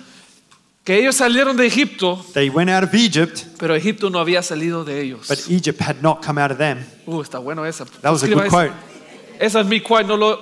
Que 0.83 0.99
ellos 0.99 1.15
salieron 1.15 1.55
de 1.55 1.65
Egipto, 1.65 2.23
They 2.33 2.49
went 2.49 2.69
out 2.69 2.83
of 2.83 2.93
Egypt, 2.93 3.45
pero 3.57 3.73
Egipto 3.73 4.09
no 4.09 4.19
había 4.19 4.41
salido 4.43 4.83
de 4.83 4.99
ellos. 5.01 5.27
but 5.29 5.39
Egypt 5.49 5.79
had 5.81 6.01
not 6.01 6.21
come 6.25 6.41
out 6.41 6.51
of 6.51 6.57
them. 6.57 6.79
Uh, 7.05 7.21
está 7.21 7.39
bueno 7.39 7.63
esa. 7.65 7.85
That 8.01 8.11
was 8.11 8.21
a 8.23 8.25
Escriba 8.25 8.43
good 8.43 8.47
esa. 8.47 8.55
quote. 8.57 8.73
Esa 9.39 9.59
es 9.61 9.65
mi 9.67 9.79
quote, 9.79 10.05
no 10.07 10.17
lo, 10.17 10.39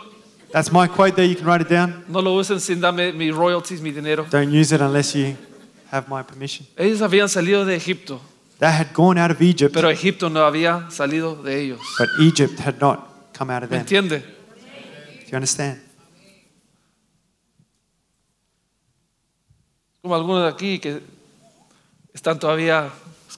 That's 0.52 0.72
my 0.72 0.88
quote 0.88 1.16
there. 1.16 1.28
You 1.28 1.36
can 1.36 1.46
write 1.46 1.62
it 1.62 1.70
down. 1.70 2.04
no 2.08 2.22
lo 2.22 2.34
usen 2.36 2.60
sin 2.60 2.82
darme 2.82 3.14
mi 3.14 3.30
royalties, 3.32 3.82
mi 3.82 3.92
dinero. 3.92 4.26
Don't 4.32 4.52
use 4.52 4.74
it 4.74 4.82
unless 4.82 5.14
you 5.16 5.36
have 5.92 6.08
my 6.10 6.24
permission. 6.24 6.66
Ellos 6.76 7.02
habían 7.02 7.30
salido 7.30 7.64
de 7.64 7.76
Egipto, 7.76 8.20
They 8.60 8.70
had 8.72 8.94
gone 8.94 9.20
out 9.20 9.30
of 9.32 9.42
Egypt, 9.42 9.74
pero 9.74 9.90
Egipto 9.90 10.30
no 10.30 10.44
había 10.46 10.88
salido 10.90 11.36
de 11.44 11.62
ellos. 11.62 11.80
but 12.00 12.10
Egypt 12.20 12.60
had 12.60 12.80
not 12.82 13.32
come 13.38 13.54
out 13.54 13.64
of 13.64 13.70
¿Me 13.70 13.78
them. 13.78 13.82
entiende? 13.82 14.20
Do 14.20 15.28
you 15.32 15.36
understand? 15.36 15.80
Como 20.02 20.16
algunos 20.16 20.44
de 20.44 20.50
aquí 20.50 20.80
que 20.80 21.02
están 22.14 22.40
todavía 22.40 22.90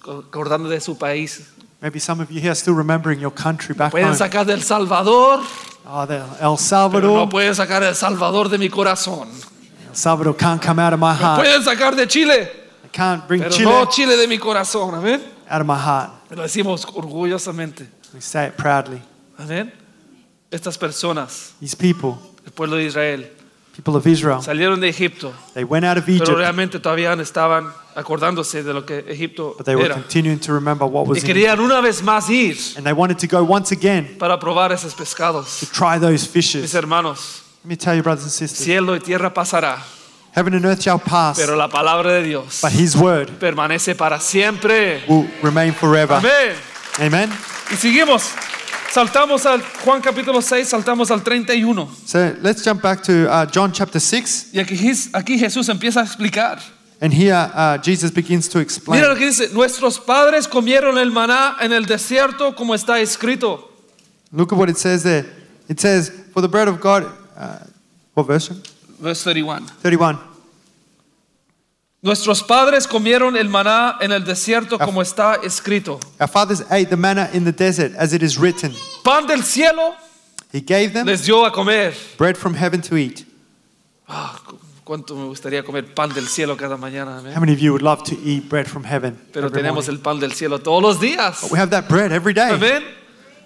acordando 0.07 0.70
de 0.70 0.80
su 0.80 0.97
país. 0.97 1.49
Maybe 1.82 1.99
some 1.99 2.24
of 2.24 2.30
you 2.30 2.39
here 2.39 2.49
are 2.51 2.55
still 2.55 2.74
remembering 2.76 3.20
your 3.20 3.34
country 3.34 3.76
back 3.76 3.91
Pueden 3.91 4.07
home. 4.09 4.18
sacar 4.18 4.45
del 4.45 4.64
Salvador, 4.64 5.41
Oh, 5.86 6.05
the 6.07 6.16
El 6.16 6.24
pero 6.39 6.49
no 6.51 6.57
Salvador. 6.57 7.30
pueden 7.30 7.53
sacar 7.53 7.84
el 7.84 7.93
Salvador 7.93 8.47
de 8.47 8.57
mi 8.57 8.70
corazón. 8.70 9.28
El 9.89 9.95
Salvador 9.95 10.38
can't 10.38 10.61
come 10.66 10.82
out 10.82 10.93
of 10.93 10.99
my 10.99 11.14
heart. 11.14 11.41
Pueden 11.41 11.61
sacar 11.61 11.93
de 11.95 12.07
Chile, 12.07 12.49
I 12.86 12.88
can't 12.89 13.28
bring 13.28 13.41
pero 13.41 13.51
Chile 13.53 13.70
no 13.70 13.86
Chile 13.89 14.16
de 14.16 14.26
mi 14.28 14.38
corazón. 14.38 14.95
Amén. 14.95 15.22
out 15.49 15.59
of 15.59 15.68
my 15.68 15.76
heart. 15.78 16.11
Lo 16.30 16.43
decimos 16.43 16.86
orgullosamente. 16.93 17.86
We 18.14 18.22
say 18.22 18.47
it 18.47 18.55
proudly. 18.55 19.01
Amén. 19.38 19.74
Estas 20.49 20.78
personas, 20.78 21.51
These 21.59 21.76
people, 21.76 22.16
el 22.45 22.53
pueblo 22.53 22.78
de 22.78 22.86
Israel, 22.86 23.30
people 23.76 23.95
of 23.95 24.05
Israel, 24.07 24.41
salieron 24.41 24.80
de 24.80 24.88
Egipto, 24.89 25.34
they 25.53 25.63
went 25.63 25.86
out 25.86 25.97
of 25.97 26.05
pero 26.05 26.15
Egypt, 26.24 26.38
realmente 26.38 26.80
todavía 26.80 27.13
estaban 27.13 27.71
acordándose 27.95 28.63
de 28.63 28.74
lo 28.74 28.86
que 28.86 28.99
Egipto 29.07 29.55
but 29.57 29.65
they 29.65 29.76
were 29.76 29.86
era. 29.86 29.95
continuing 29.95 30.39
to 30.39 30.53
remember 30.53 30.86
what 30.88 31.05
Y 31.07 31.09
was 31.09 31.24
in 31.24 31.28
querían 31.28 31.59
una 31.59 31.82
vez 31.82 32.01
más 32.03 32.30
ir 32.30 32.55
And 32.78 32.86
they 32.86 32.93
wanted 32.93 33.17
to 33.19 33.28
go 33.28 33.43
once 33.43 33.71
again 33.71 34.15
para 34.19 34.39
probar 34.39 34.71
esos 34.71 34.93
pescados. 34.95 35.59
to 35.59 35.65
try 35.67 35.97
those 35.99 36.24
Mis 36.24 36.28
fishes. 36.28 36.74
hermanos, 36.74 37.41
Let 37.63 37.69
me 37.69 37.76
tell 37.78 37.95
you, 37.95 38.03
brothers 38.03 38.24
and 38.26 38.32
sisters, 38.32 38.65
cielo 38.65 38.93
y 38.95 38.99
tierra 38.99 39.34
pasará, 39.34 39.78
heaven 40.36 40.53
and 40.55 40.65
earth 40.65 40.82
shall 40.82 40.99
pass, 40.99 41.38
pero 41.39 41.55
la 41.55 41.67
palabra 41.69 42.13
de 42.13 42.24
Dios 42.24 42.59
but 42.61 42.71
His 42.71 42.95
word 42.95 43.30
permanece 43.39 43.95
para 43.95 44.19
siempre. 44.19 45.01
will 45.07 45.28
remain 45.41 45.74
forever. 45.74 46.15
Amén. 46.17 46.55
Amen. 46.99 47.30
Y 47.71 47.76
seguimos. 47.76 48.32
Saltamos 48.94 49.44
al 49.48 49.60
Juan 49.84 50.02
capítulo 50.02 50.39
6, 50.39 50.68
saltamos 50.68 51.10
al 51.10 51.24
31. 51.24 51.89
So 52.06 52.36
let's 52.44 52.64
jump 52.64 52.84
back 52.84 53.02
to 53.02 53.28
uh, 53.28 53.48
John 53.52 53.72
chapter 53.72 54.00
6. 54.00 54.50
Y 54.54 54.60
aquí, 54.60 54.76
aquí 55.14 55.39
Jesús 55.39 55.68
empieza 55.70 56.02
a 56.02 56.04
explicar. 56.04 56.60
And 57.02 57.12
here 57.12 57.34
uh, 57.34 57.80
Jesus 57.82 58.12
begins 58.12 58.48
to 58.50 58.60
explain. 58.60 59.02
Mira 59.02 59.12
lo 59.12 59.16
que 59.16 59.26
dice, 59.26 59.50
nuestros 59.52 60.00
padres 60.00 60.48
comieron 60.48 61.00
el 61.00 61.10
maná 61.10 61.56
en 61.60 61.74
el 61.74 61.88
desierto 61.88 62.56
como 62.56 62.76
está 62.76 63.00
escrito. 63.00 63.68
Look 64.32 64.54
at 64.54 64.60
what 64.60 64.70
it 64.70 64.78
says 64.78 65.02
there. 65.02 65.26
It 65.68 65.80
says, 65.80 66.12
For 66.32 66.41
the 66.41 66.48
bread 66.48 66.68
of 66.68 66.80
God, 66.80 67.08
uh, 67.36 67.66
what 68.14 68.28
verse? 68.28 68.52
Verse 69.00 69.24
31. 69.24 69.66
31. 69.82 70.20
Nuestros 72.04 72.43
padres 72.43 72.86
comieron 72.86 73.38
el 73.38 73.47
maná 73.47 73.95
en 74.01 74.12
el 74.12 74.26
desierto 74.26 74.78
como 74.78 75.01
está 75.01 75.36
escrito. 75.41 75.99
Our 76.20 76.28
fathers 76.28 76.62
ate 76.70 76.88
the 76.89 76.97
manna 76.97 77.30
in 77.34 77.45
the 77.45 77.54
desert, 77.54 77.93
as 77.97 78.12
it 78.14 78.22
is 78.22 78.38
written. 78.38 78.74
Pan 79.04 79.26
del 79.26 79.41
cielo 79.43 79.95
He 80.51 80.60
gave 80.60 80.89
them 80.91 81.08
les 81.08 81.24
dio 81.26 81.45
a 81.45 81.51
comer. 81.51 81.93
bread 82.18 82.36
from 82.38 82.56
heaven 82.56 82.82
to 82.82 82.97
eat. 82.97 83.26
Ah, 84.08 84.38
cuánto 84.84 85.16
me 85.16 85.26
gustaría 85.28 85.64
comer 85.64 85.93
pan 85.95 86.10
del 86.14 86.28
cielo 86.28 86.58
cada 86.58 86.76
mañana. 86.76 87.20
amén. 87.20 87.34
How 87.34 87.39
many 87.39 87.54
of 87.54 87.60
you 87.60 87.72
would 87.72 87.82
love 87.82 88.04
to 88.04 88.16
eat 88.26 88.49
bread 88.49 88.68
from 88.68 88.84
heaven? 88.84 89.18
Pero 89.32 89.47
every 89.47 89.62
tenemos 89.62 89.86
morning? 89.86 89.97
el 89.97 89.99
pan 90.04 90.20
del 90.20 90.34
cielo 90.34 90.60
todos 90.60 90.82
los 90.84 90.99
días. 90.99 91.39
But 91.41 91.51
we 91.54 91.58
have 91.58 91.70
that 91.72 91.88
bread 91.88 92.12
every 92.12 92.34
day. 92.34 92.51
Amén. 92.51 92.84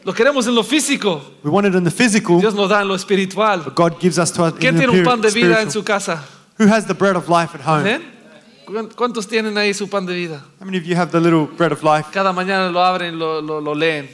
Lo 0.03 0.13
queremos 0.13 0.47
en 0.47 0.55
lo 0.55 0.63
físico. 0.63 1.21
We 1.43 1.51
want 1.51 1.67
it 1.67 1.75
in 1.75 1.83
the 1.83 1.91
physical, 1.91 2.39
Dios 2.39 2.55
nos 2.55 2.69
da 2.69 2.81
en 2.81 2.87
lo 2.87 2.95
espiritual. 2.95 3.61
but 3.63 3.75
God 3.75 3.99
gives 4.01 4.17
us 4.17 4.31
to 4.31 4.43
us 4.45 4.53
in 4.53 4.59
¿Quién 4.59 4.73
the 4.75 4.87
tiene 4.87 4.97
un 4.99 5.05
pan 5.05 5.21
de 5.21 5.29
vida 5.29 5.61
en 5.61 5.69
spiritual. 5.69 5.71
su 5.71 5.83
casa? 5.83 6.23
Who 6.57 6.65
has 6.67 6.87
the 6.87 6.95
bread 6.95 7.15
of 7.15 7.29
life 7.29 7.53
at 7.53 7.61
home? 7.61 7.81
Amén. 7.81 8.16
¿Cuán- 8.67 8.89
¿Cuántos 8.95 9.25
tienen 9.27 9.57
ahí 9.57 9.73
su 9.73 9.87
pan 9.89 10.05
de 10.05 10.13
vida? 10.13 10.43
How 10.59 10.65
many 10.65 10.77
of 10.77 10.83
you 10.83 10.95
have 10.97 11.09
the 11.11 11.19
little 11.21 11.47
bread 11.57 11.71
of 11.71 11.81
life? 11.83 12.09
Cada 12.11 12.33
mañana 12.33 12.69
lo 12.69 12.83
abren, 12.83 13.17
lo, 13.17 13.41
lo, 13.41 13.61
lo 13.61 13.73
leen. 13.73 14.09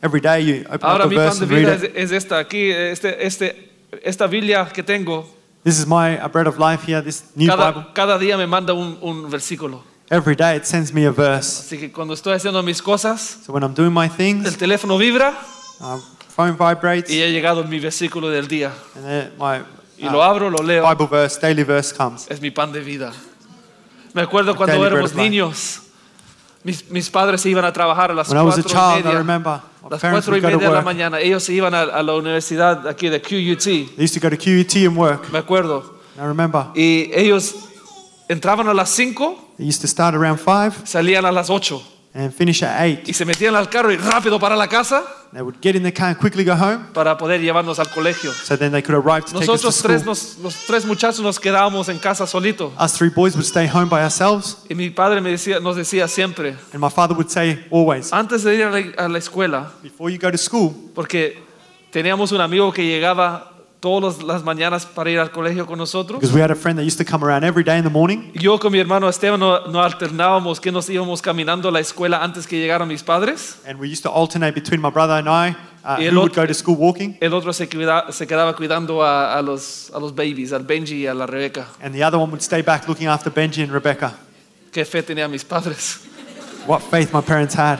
Every 0.00 0.20
day 0.20 0.44
you 0.44 0.64
open 0.68 0.78
Ahora 0.88 1.04
up 1.06 1.10
mi 1.10 1.16
pan 1.16 1.36
de 1.36 1.44
and 1.44 1.50
read 1.50 1.58
vida 1.60 1.74
it. 1.74 1.96
es, 1.96 2.04
es 2.04 2.12
esta 2.12 2.38
aquí, 2.38 2.70
este, 2.70 3.26
este, 3.26 3.70
esta 4.04 4.28
Biblia 4.28 4.68
que 4.72 4.84
tengo. 4.84 5.28
This 5.64 5.80
is 5.80 5.86
my 5.86 6.16
bread 6.32 6.46
of 6.46 6.58
life 6.60 6.84
here, 6.86 7.02
this 7.02 7.24
new 7.34 7.48
Bible. 7.50 7.64
Cada, 7.74 7.92
cada 7.92 8.18
día 8.18 8.36
me 8.36 8.46
manda 8.46 8.72
un, 8.72 8.96
un 9.02 9.28
versículo. 9.28 9.82
Every 10.10 10.36
day 10.36 10.56
it 10.56 10.64
sends 10.64 10.92
me 10.92 11.04
a 11.04 11.10
verse. 11.10 11.60
Así 11.60 11.78
que 11.78 11.90
cuando 11.90 12.14
estoy 12.14 12.34
haciendo 12.34 12.62
mis 12.62 12.80
cosas, 12.80 13.40
So 13.44 13.52
when 13.52 13.64
I'm 13.64 13.74
doing 13.74 13.92
my 13.92 14.04
el 14.06 14.10
things, 14.12 14.56
teléfono 14.56 14.96
vibra 14.96 15.34
uh, 15.80 15.98
phone 16.34 16.52
vibrates, 16.56 17.10
y 17.10 17.20
ha 17.22 17.26
llegado 17.26 17.64
mi 17.64 17.80
versículo 17.80 18.30
del 18.30 18.46
día. 18.46 18.72
and 18.94 19.32
Y 19.98 20.06
uh, 20.06 20.12
lo 20.12 20.22
abro, 20.22 20.48
lo 20.48 20.62
leo. 20.62 20.88
Bible 20.88 21.08
verse, 21.10 21.40
daily 21.40 21.64
verse 21.64 21.92
comes. 21.92 22.26
Es 22.30 22.40
mi 22.40 22.52
pan 22.52 22.70
de 22.72 22.80
vida. 22.80 23.12
Me 24.18 24.24
acuerdo 24.24 24.56
cuando 24.56 24.84
éramos 24.84 25.14
niños. 25.14 25.80
Mis, 26.64 26.90
mis 26.90 27.08
padres 27.08 27.40
se 27.40 27.48
iban 27.50 27.64
a 27.64 27.72
trabajar 27.72 28.10
a 28.10 28.14
las 28.14 28.28
When 28.28 28.42
cuatro 28.42 28.62
y 28.62 28.64
child, 28.64 28.98
I 28.98 29.02
media. 29.04 29.18
remember 29.18 29.60
Las 29.88 30.00
cuatro 30.00 30.36
y 30.36 30.40
media 30.40 30.56
de 30.56 30.74
la 30.74 30.82
mañana. 30.82 31.20
Ellos 31.20 31.44
se 31.44 31.52
iban 31.52 31.72
a, 31.72 31.82
a 31.82 32.02
la 32.02 32.14
universidad 32.16 32.88
aquí 32.88 33.08
de 33.08 33.22
QUT. 33.22 33.62
They 33.62 34.04
used 34.04 34.20
to 34.20 34.20
go 34.20 34.28
to 34.28 34.36
QUT 34.36 34.74
and 34.88 34.98
work. 34.98 35.30
Me 35.30 35.38
acuerdo. 35.38 36.00
I 36.16 36.22
remember 36.22 36.66
Y 36.74 37.12
ellos 37.14 37.54
entraban 38.28 38.68
a 38.68 38.74
las 38.74 38.90
5, 38.90 39.54
they 39.56 39.68
used 39.68 39.80
to 39.82 39.86
start 39.86 40.16
around 40.16 40.40
five 40.40 40.72
salían 40.84 41.24
a 41.24 41.30
las 41.30 41.48
8. 41.48 41.80
And 42.14 42.32
finish 42.32 42.62
at 42.62 42.80
eight. 42.82 43.08
Y 43.08 43.12
se 43.12 43.24
metían 43.24 43.54
al 43.54 43.68
carro 43.68 43.92
y 43.92 43.96
rápido 43.96 44.38
para 44.40 44.56
la 44.56 44.66
casa 44.68 45.02
They 45.30 45.42
would 45.42 45.56
get 45.60 45.76
in 45.76 45.82
the 45.82 45.92
car 45.92 46.08
and 46.08 46.18
quickly 46.18 46.42
go 46.42 46.54
home, 46.54 46.86
para 46.94 47.18
poder 47.18 47.38
llevarnos 47.42 47.78
al 47.78 47.90
colegio. 47.90 48.32
so 48.32 48.56
then 48.56 48.72
they 48.72 48.80
could 48.82 48.94
arrive 48.96 49.26
to 49.26 49.38
take 49.38 49.50
us 49.50 49.60
to 49.60 49.70
tres, 49.86 50.02
nos- 50.06 50.38
los 50.38 50.54
tres 50.66 50.86
muchachos 50.86 51.20
nos 51.20 51.38
quedábamos 51.38 51.90
en 51.90 51.98
casa 51.98 52.26
solitos. 52.26 52.72
Us 52.82 52.94
three 52.94 53.10
boys 53.10 53.34
would 53.34 53.44
stay 53.44 53.66
home 53.66 53.90
by 53.90 54.02
ourselves, 54.02 54.56
Y 54.70 54.74
mi 54.74 54.88
padre 54.88 55.20
me 55.20 55.30
decía, 55.30 55.60
nos 55.60 55.76
decía 55.76 56.08
siempre, 56.08 56.56
and 56.72 56.80
my 56.80 56.88
father 56.88 57.14
would 57.14 57.28
say 57.28 57.62
always, 57.70 58.10
antes 58.10 58.42
de 58.42 58.54
ir 58.54 58.62
a 58.64 58.70
la, 58.70 58.82
a 59.04 59.06
la 59.08 59.18
escuela, 59.18 59.70
before 59.82 60.10
you 60.10 60.18
go 60.18 60.30
to 60.30 60.38
school, 60.38 60.72
porque 60.94 61.36
teníamos 61.92 62.32
un 62.32 62.40
amigo 62.40 62.72
que 62.72 62.86
llegaba 62.86 63.52
todas 63.80 64.22
las 64.22 64.42
mañanas 64.42 64.84
para 64.86 65.10
ir 65.10 65.18
al 65.18 65.30
colegio 65.30 65.64
con 65.66 65.78
nosotros. 65.78 66.20
because 66.20 66.34
we 66.34 66.40
had 66.42 66.50
a 66.50 66.54
friend 66.56 66.78
that 66.78 66.84
used 66.86 66.98
to 66.98 67.04
come 67.04 67.24
around 67.24 67.44
every 67.44 67.62
day 67.64 67.78
in 67.78 67.84
the 67.84 67.90
morning. 67.90 68.32
Yo 68.34 68.58
con 68.58 68.72
mi 68.72 68.78
hermano 68.80 69.08
Esteban 69.08 69.38
no, 69.38 69.66
no 69.68 69.80
alternábamos 69.82 70.60
que 70.60 70.72
nos 70.72 70.88
íbamos 70.90 71.22
caminando 71.22 71.68
a 71.68 71.72
la 71.72 71.80
escuela 71.80 72.22
antes 72.22 72.46
que 72.46 72.58
llegaran 72.58 72.88
mis 72.88 73.02
padres. 73.02 73.58
And 73.66 73.78
we 73.80 73.86
used 73.88 74.02
to 74.02 74.10
alternate 74.10 74.52
between 74.54 74.80
my 74.80 74.90
brother 74.90 75.14
and 75.14 75.28
I, 75.28 75.56
uh, 75.84 76.00
Y 76.00 76.06
el 76.06 76.14
who 76.14 76.20
would 76.22 76.30
otro- 76.32 76.42
go 76.42 76.46
to 76.48 76.54
school 76.54 76.76
walking, 76.76 77.16
El 77.20 77.32
otro 77.34 77.52
se, 77.52 77.68
cuida- 77.68 78.10
se 78.12 78.26
quedaba 78.26 78.54
cuidando 78.56 79.02
a, 79.04 79.34
a 79.38 79.42
los, 79.42 79.90
a 79.94 79.98
los 80.00 80.14
babies, 80.14 80.52
al 80.52 80.64
Benji 80.64 81.02
y 81.02 81.06
a 81.06 81.14
la 81.14 81.26
Rebeca. 81.26 81.66
and 81.80 81.94
the 81.94 82.02
other 82.02 82.18
one 82.18 82.30
would 82.32 82.42
stay 82.42 82.62
back 82.62 82.88
looking 82.88 83.06
after 83.06 83.30
Benji 83.32 83.62
and 83.62 83.72
Rebecca. 83.72 84.12
Qué 84.72 84.84
fe 84.84 85.02
tenían 85.02 85.30
mis 85.30 85.44
padres. 85.44 86.00
What 86.66 86.80
faith 86.82 87.12
my 87.12 87.22
parents 87.22 87.54
had. 87.56 87.78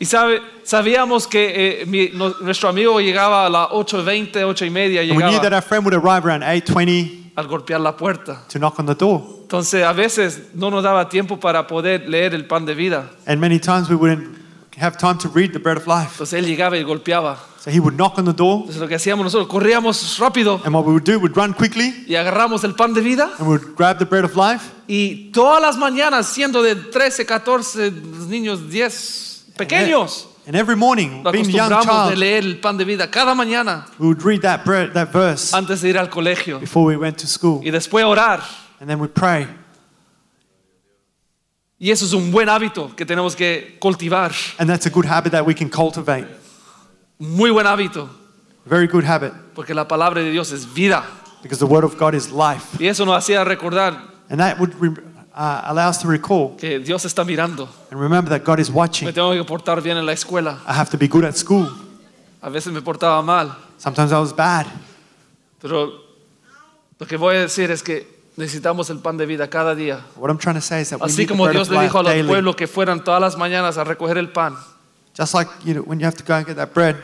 Y 0.00 0.04
sabe, 0.04 0.40
sabíamos 0.62 1.26
que 1.26 1.80
eh, 1.82 1.86
mi- 1.86 2.10
no- 2.14 2.34
nuestro 2.40 2.68
amigo 2.68 3.00
llegaba 3.00 3.46
a 3.46 3.50
las 3.50 3.68
8.20, 3.70 4.44
8 4.44 4.64
y 4.64 4.70
media, 4.70 5.00
And 5.00 5.10
we 5.10 5.16
knew 5.16 5.32
that 5.32 5.42
llegaba 5.42 5.56
our 5.56 5.62
friend 5.62 5.84
would 5.84 5.94
arrive 5.94 6.24
around 6.24 6.42
8:20 6.44 7.32
al 7.36 7.46
golpear 7.48 7.80
la 7.80 7.96
puerta. 7.96 8.44
to 8.48 8.58
knock 8.58 8.78
on 8.78 8.86
the 8.86 8.94
door. 8.94 9.22
Entonces 9.42 9.82
a 9.84 9.92
veces 9.92 10.50
no 10.54 10.70
nos 10.70 10.82
daba 10.84 11.08
tiempo 11.08 11.38
para 11.40 11.66
poder 11.66 12.08
leer 12.08 12.34
el 12.34 12.46
pan 12.46 12.64
de 12.66 12.74
vida. 12.74 13.10
And 13.26 13.40
many 13.40 13.58
times 13.58 13.88
we 13.88 13.96
wouldn't 13.96 14.36
have 14.78 14.96
time 14.98 15.18
to 15.18 15.28
read 15.34 15.52
the 15.52 15.58
bread 15.58 15.76
of 15.76 15.86
life. 15.86 16.10
Entonces 16.12 16.34
él 16.38 16.46
llegaba 16.46 16.76
y 16.76 16.82
golpeaba. 16.84 17.38
So 17.58 17.70
he 17.70 17.80
would 17.80 17.94
knock 17.96 18.18
on 18.18 18.24
the 18.24 18.32
door, 18.32 18.60
Entonces 18.60 18.80
lo 18.80 18.86
que 18.86 18.94
hacíamos 18.94 19.24
nosotros, 19.24 19.48
corríamos 19.48 20.16
rápido 20.20 20.60
and 20.64 20.72
what 20.72 20.84
we 20.84 20.92
would 20.92 21.02
do, 21.04 21.18
we'd 21.18 21.34
run 21.36 21.52
quickly 21.54 22.04
y 22.06 22.14
agarramos 22.14 22.62
el 22.62 22.74
pan 22.76 22.94
de 22.94 23.00
vida. 23.00 23.30
and 23.38 23.48
we'd 23.48 23.74
grab 23.76 23.98
the 23.98 24.04
bread 24.04 24.24
of 24.24 24.36
life. 24.36 24.64
Y 24.86 25.30
todas 25.32 25.60
las 25.60 25.76
mañanas, 25.76 26.26
siendo 26.28 26.62
de 26.62 26.76
13, 26.76 27.26
14 27.26 27.90
niños, 28.28 28.70
10 28.70 29.27
pequeños, 29.58 30.26
And 30.46 30.56
every 30.56 30.76
morning, 30.76 31.22
being 31.30 31.50
young 31.50 31.70
acostumbramos 31.70 32.08
de 32.10 32.14
child, 32.14 32.18
leer 32.18 32.42
el 32.44 32.58
pan 32.60 32.78
de 32.78 32.84
vida 32.86 33.10
cada 33.10 33.34
mañana 33.34 33.84
we 33.98 34.06
would 34.06 34.22
read 34.22 34.40
that 34.40 34.64
bread, 34.64 34.92
that 34.94 35.12
verse 35.12 35.52
antes 35.54 35.82
de 35.82 35.90
ir 35.90 35.98
al 35.98 36.08
colegio. 36.08 36.58
before 36.58 36.86
we 36.86 36.96
went 36.96 37.18
to 37.18 37.26
school, 37.26 37.60
Y 37.62 37.70
después 37.70 38.04
orar. 38.06 38.40
and 38.80 38.88
then 38.88 38.98
we'd 38.98 39.12
pray. 39.14 39.46
Y 41.80 41.90
eso 41.90 42.04
es 42.06 42.12
un 42.12 42.30
buen 42.32 42.48
hábito 42.48 42.94
que 42.96 43.04
tenemos 43.06 43.36
que 43.36 43.76
cultivar. 43.78 44.32
And 44.58 44.68
that's 44.68 44.86
a 44.86 44.90
good 44.90 45.04
habit 45.04 45.32
that 45.32 45.44
we 45.46 45.54
can 45.54 45.68
cultivate. 45.68 46.26
Muy 47.18 47.50
buen 47.50 47.66
hábito. 47.66 48.08
Very 48.64 48.86
good 48.88 49.04
habit, 49.04 49.32
Porque 49.54 49.74
la 49.74 49.86
palabra 49.86 50.20
de 50.22 50.30
Dios 50.30 50.50
es 50.52 50.64
vida. 50.66 51.04
because 51.42 51.58
the 51.60 51.66
word 51.66 51.84
of 51.84 51.96
God 51.96 52.14
is 52.14 52.30
life, 52.32 52.76
Y 52.80 52.86
eso 52.88 53.04
nos 53.04 53.14
hacía 53.16 53.44
recordar 53.44 53.96
and 54.28 54.40
that 54.40 54.58
would 54.58 54.74
re- 54.80 55.02
uh, 55.38 55.62
allow 55.70 55.88
us 55.88 55.98
to 55.98 56.08
recall 56.08 56.56
que 56.56 56.80
Dios 56.80 57.04
está 57.04 57.24
mirando. 57.24 57.68
and 57.92 58.00
remember 58.00 58.28
that 58.28 58.44
God 58.44 58.58
is 58.58 58.68
Me 58.70 58.76
watching. 58.76 59.12
tengo 59.12 59.32
que 59.32 59.44
portar 59.44 59.80
bien 59.80 59.96
en 59.96 60.04
la 60.04 60.12
escuela. 60.12 60.58
I 60.66 60.72
have 60.72 60.90
to 60.90 60.98
be 60.98 61.06
good 61.06 61.24
at 61.24 61.36
school. 61.36 61.68
A 62.42 62.50
veces 62.50 62.72
me 62.72 62.80
portaba 62.80 63.22
mal. 63.24 63.56
Sometimes 63.78 64.10
I 64.12 64.18
was 64.18 64.32
bad, 64.34 64.66
Pero 65.60 65.92
lo 66.98 67.06
que 67.06 67.16
voy 67.16 67.36
a 67.36 67.40
decir 67.40 67.70
es 67.70 67.82
que 67.82 68.06
necesitamos 68.36 68.90
el 68.90 68.98
pan 68.98 69.16
de 69.16 69.26
vida 69.26 69.48
cada 69.48 69.74
día. 69.74 70.00
What 70.16 70.30
I'm 70.30 70.38
trying 70.38 70.56
to 70.56 70.60
say 70.60 70.82
is 70.82 70.90
that 70.90 71.00
we 71.00 71.06
Así 71.06 71.18
the 71.18 71.26
como 71.28 71.48
Dios 71.48 71.68
le 71.68 71.80
dijo 71.80 71.98
a 72.00 72.02
los 72.02 72.12
daily. 72.12 72.28
pueblos 72.28 72.56
que 72.56 72.66
fueran 72.66 73.02
todas 73.04 73.20
las 73.20 73.36
mañanas 73.36 73.78
a 73.78 73.84
recoger 73.84 74.18
el 74.18 74.30
pan, 74.30 74.56
Just 75.16 75.34
like 75.34 75.50
you 75.64 75.74
know, 75.74 75.82
when 75.84 75.98
you 76.00 76.06
have 76.06 76.16
to 76.16 76.24
go 76.24 76.34
and 76.34 76.46
get 76.46 76.56
that 76.56 76.72
bread 76.74 76.96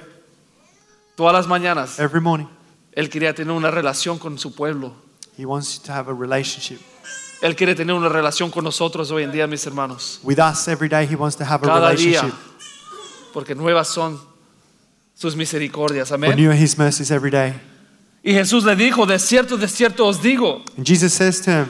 todas 1.17 1.33
las 1.33 1.47
mañanas, 1.47 1.99
every 1.99 2.21
morning, 2.21 2.47
Él 2.93 3.09
quería 3.09 3.35
tener 3.35 3.53
una 3.53 3.71
relación 3.71 4.19
con 4.19 4.39
su 4.39 4.55
pueblo. 4.55 4.93
He 5.37 5.45
wants 5.45 5.79
to 5.83 5.93
have 5.93 6.09
a 6.09 6.15
relationship 6.15 6.81
Él 7.43 7.55
quiere 7.57 7.75
tener 7.75 7.95
una 7.95 8.09
relación 8.09 8.51
con 8.51 8.65
nosotros 8.65 9.11
hoy 9.11 9.23
en 9.25 9.33
día, 9.33 9.47
mis 9.47 9.67
hermanos. 9.67 10.21
with 10.23 10.39
us 10.39 10.67
every 10.69 10.89
day. 10.89 11.07
He 11.07 11.17
wants 11.17 11.37
to 11.37 11.45
have 11.45 11.63
a 11.63 11.67
Cada 11.67 11.91
día. 11.95 12.23
relationship. 12.23 12.35
Porque 13.33 13.55
nuevas 13.55 13.89
son 13.89 14.19
sus 15.15 15.35
misericordias. 15.37 16.11
Amén. 16.13 16.39
His 16.39 16.79
mercies 16.79 17.11
every 17.11 17.31
day. 17.31 17.55
Y 18.23 18.33
Jesús 18.33 18.65
le 18.65 18.75
dijo, 18.75 19.05
de 19.07 19.19
cierto, 19.19 19.57
de 19.59 19.69
cierto 19.69 20.07
os 20.07 20.23
digo, 20.23 20.63
And 20.79 20.87
Jesus 20.87 21.13
says 21.13 21.41
to 21.43 21.51
him, 21.51 21.67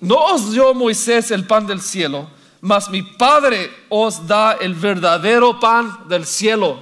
no 0.00 0.16
os 0.34 0.52
dio 0.52 0.74
Moisés 0.74 1.30
el 1.30 1.44
pan 1.46 1.66
del 1.66 1.80
cielo, 1.80 2.28
mas 2.60 2.90
mi 2.90 3.00
Padre 3.02 3.70
os 3.88 4.26
da 4.26 4.52
el 4.60 4.74
verdadero 4.74 5.58
pan 5.58 6.06
del 6.08 6.26
cielo. 6.26 6.80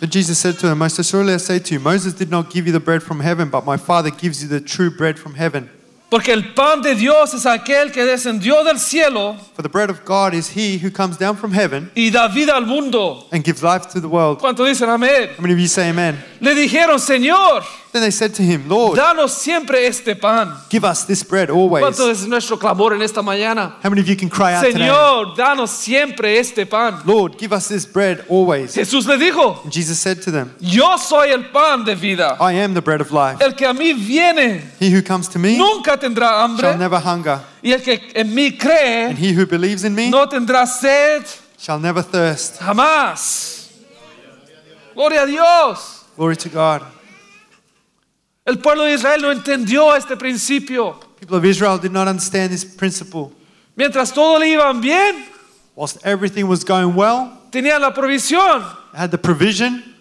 But 0.00 0.10
Jesus 0.12 0.38
said 0.38 0.58
to 0.60 0.68
him, 0.70 0.78
Most 0.78 0.98
assuredly 1.00 1.34
I 1.34 1.38
say 1.38 1.58
to 1.58 1.74
you, 1.74 1.80
Moses 1.80 2.14
did 2.14 2.30
not 2.30 2.50
give 2.52 2.66
you 2.66 2.72
the 2.72 2.78
bread 2.80 3.02
from 3.02 3.20
heaven, 3.20 3.48
but 3.48 3.64
my 3.64 3.76
Father 3.76 4.10
gives 4.10 4.40
you 4.42 4.48
the 4.48 4.60
true 4.60 4.90
bread 4.90 5.18
from 5.18 5.34
heaven. 5.34 5.68
Porque 6.14 6.30
el 6.32 6.54
pan 6.54 6.80
de 6.80 6.94
Dios 6.94 7.34
es 7.34 7.44
aquel 7.44 7.90
que 7.90 8.04
descendió 8.04 8.62
del 8.62 8.78
cielo 8.78 9.34
For 9.56 9.64
the 9.64 9.68
bread 9.68 9.90
of 9.90 10.04
God 10.04 10.32
is 10.32 10.48
he 10.56 10.78
who 10.78 10.88
comes 10.88 11.18
down 11.18 11.36
from 11.36 11.50
heaven 11.52 11.90
y 11.96 12.08
da 12.10 12.28
vida 12.28 12.54
al 12.54 12.66
mundo. 12.66 13.26
and 13.32 13.42
gives 13.44 13.64
life 13.64 13.88
to 13.92 14.00
the 14.00 14.06
world. 14.06 14.38
¿Cuánto 14.38 14.64
dicen 14.64 14.88
amén? 14.88 15.30
How 15.36 15.42
many 15.42 15.54
of 15.54 15.58
you 15.58 15.66
say 15.66 15.88
amen? 15.90 16.16
Le 16.40 16.54
dijeron, 16.54 17.00
Señor, 17.00 17.64
Then 17.94 18.02
they 18.02 18.10
said 18.10 18.34
to 18.34 18.42
him, 18.42 18.68
Lord, 18.68 18.98
danos 18.98 19.30
siempre 19.30 19.86
este 19.86 20.16
pan. 20.16 20.52
give 20.68 20.82
us 20.82 21.04
this 21.04 21.22
bread 21.22 21.48
always. 21.48 21.80
¿Cuánto 21.80 22.10
es 22.10 22.26
nuestro 22.26 22.56
clamor 22.56 22.92
en 22.92 23.02
esta 23.02 23.22
mañana? 23.22 23.76
How 23.84 23.88
many 23.88 24.00
of 24.00 24.08
you 24.08 24.16
can 24.16 24.28
cry 24.28 24.52
out 24.52 24.64
today? 24.64 24.80
Señor, 24.80 25.36
danos 25.36 25.70
siempre 25.70 26.36
este 26.36 26.66
pan. 26.66 27.02
Lord, 27.06 27.38
give 27.38 27.52
us 27.52 27.68
this 27.68 27.86
bread 27.86 28.24
always. 28.28 28.74
Jesús 28.74 29.06
le 29.06 29.16
dijo, 29.16 29.62
And 29.62 29.72
Jesus 29.72 30.00
said 30.00 30.20
to 30.22 30.32
them, 30.32 30.56
yo 30.58 30.96
soy 30.96 31.30
el 31.30 31.44
pan 31.52 31.84
de 31.84 31.94
vida. 31.94 32.36
I 32.40 32.54
am 32.54 32.74
the 32.74 32.82
bread 32.82 33.00
of 33.00 33.12
life. 33.12 33.40
El 33.40 33.52
que 33.52 33.64
a 33.64 33.72
mí 33.72 33.92
viene 33.92 34.72
He 34.80 34.90
who 34.90 35.00
comes 35.00 35.28
to 35.28 35.38
me 35.38 35.56
nunca 35.56 35.96
tendrá 35.96 36.48
shall 36.58 36.76
never 36.76 36.98
hunger, 36.98 37.42
y 37.62 37.70
el 37.70 37.80
que 37.80 38.10
en 38.16 38.34
mí 38.34 38.58
and 39.08 39.16
he 39.16 39.32
who 39.32 39.46
believes 39.46 39.84
in 39.84 39.94
me 39.94 40.10
no 40.10 40.26
tendrá 40.26 40.66
sed 40.66 41.22
shall 41.56 41.78
never 41.78 42.02
thirst. 42.02 42.58
jamás. 42.58 43.68
Gloria 44.94 45.22
a 45.22 45.26
Dios. 45.26 46.06
Glory 46.16 46.36
to 46.36 46.48
God. 46.48 46.82
El 48.46 48.58
pueblo 48.58 48.84
de 48.84 48.94
Israel 48.94 49.22
no 49.22 49.30
entendió 49.32 49.96
este 49.96 50.16
principio. 50.16 51.00
People 51.18 51.38
of 51.38 51.44
Israel 51.44 51.78
did 51.78 51.92
not 51.92 52.08
understand 52.08 52.50
this 52.50 52.64
principle. 52.64 53.32
Mientras 53.74 54.12
todo 54.12 54.38
le 54.38 54.48
iba 54.48 54.72
bien, 54.80 55.24
Whilst 55.74 56.04
everything 56.04 56.44
was 56.46 56.62
going 56.62 56.94
well, 56.94 57.32
tenían 57.50 57.80
la 57.80 57.92
provisión. 57.94 58.62
they 58.92 58.98
had 58.98 59.10
the 59.10 59.18
provision, 59.18 59.93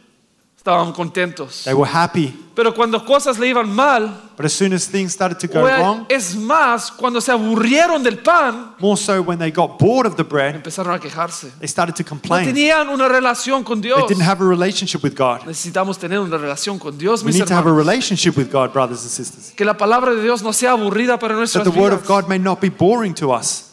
estaban 0.65 0.93
contentos. 0.93 1.63
They 1.65 1.73
were 1.73 1.89
happy. 1.91 2.33
Pero 2.55 2.73
cuando 2.73 3.03
cosas 3.03 3.37
le 3.37 3.47
iban 3.47 3.69
mal, 3.69 4.29
But 4.37 4.45
as 4.45 4.53
soon 4.53 4.71
as 4.73 4.87
things 4.87 5.11
started 5.11 5.37
to 5.39 5.47
go 5.47 5.65
o 5.65 5.67
wrong, 5.67 6.05
es 6.07 6.35
más, 6.35 6.89
cuando 6.91 7.19
se 7.19 7.31
aburrieron 7.33 8.01
del 8.01 8.19
pan, 8.19 8.73
more 8.79 8.95
so 8.95 9.21
when 9.21 9.37
they 9.39 9.51
got 9.51 9.77
bored 9.77 10.05
of 10.07 10.15
the 10.15 10.23
bread, 10.23 10.55
empezaron 10.55 10.93
a 10.95 10.99
quejarse. 10.99 11.51
they 11.59 11.67
started 11.67 11.95
to 11.95 12.03
No 12.03 12.09
complain. 12.09 12.45
tenían 12.45 12.87
una 12.87 13.09
relación 13.09 13.63
con 13.65 13.81
They 13.81 13.89
Dios. 13.89 14.07
didn't 14.07 14.23
have 14.25 14.41
a 14.41 14.47
relationship 14.47 15.03
with 15.03 15.15
God. 15.17 15.41
Necesitamos 15.45 15.97
tener 15.97 16.19
una 16.19 16.37
relación 16.37 16.79
con 16.79 16.97
Dios, 16.97 17.21
We 17.23 17.27
mis 17.31 17.39
need 17.39 17.47
to 17.47 17.55
have 17.55 17.67
a 17.69 17.73
relationship 17.73 18.37
with 18.37 18.49
God, 18.49 18.71
brothers 18.71 19.01
and 19.01 19.09
sisters. 19.11 19.51
Que 19.57 19.65
la 19.65 19.75
palabra 19.75 20.13
de 20.15 20.21
Dios 20.21 20.41
no 20.43 20.53
sea 20.53 20.71
aburrida 20.71 21.19
para 21.19 21.33
That 21.33 21.39
nuestras 21.39 21.63
the 21.65 21.71
word 21.71 21.91
of 21.93 22.03
vidas. 22.03 22.07
God 22.07 22.29
may 22.29 22.39
not 22.39 22.61
be 22.61 22.69
boring 22.69 23.13
to 23.15 23.33
us. 23.33 23.72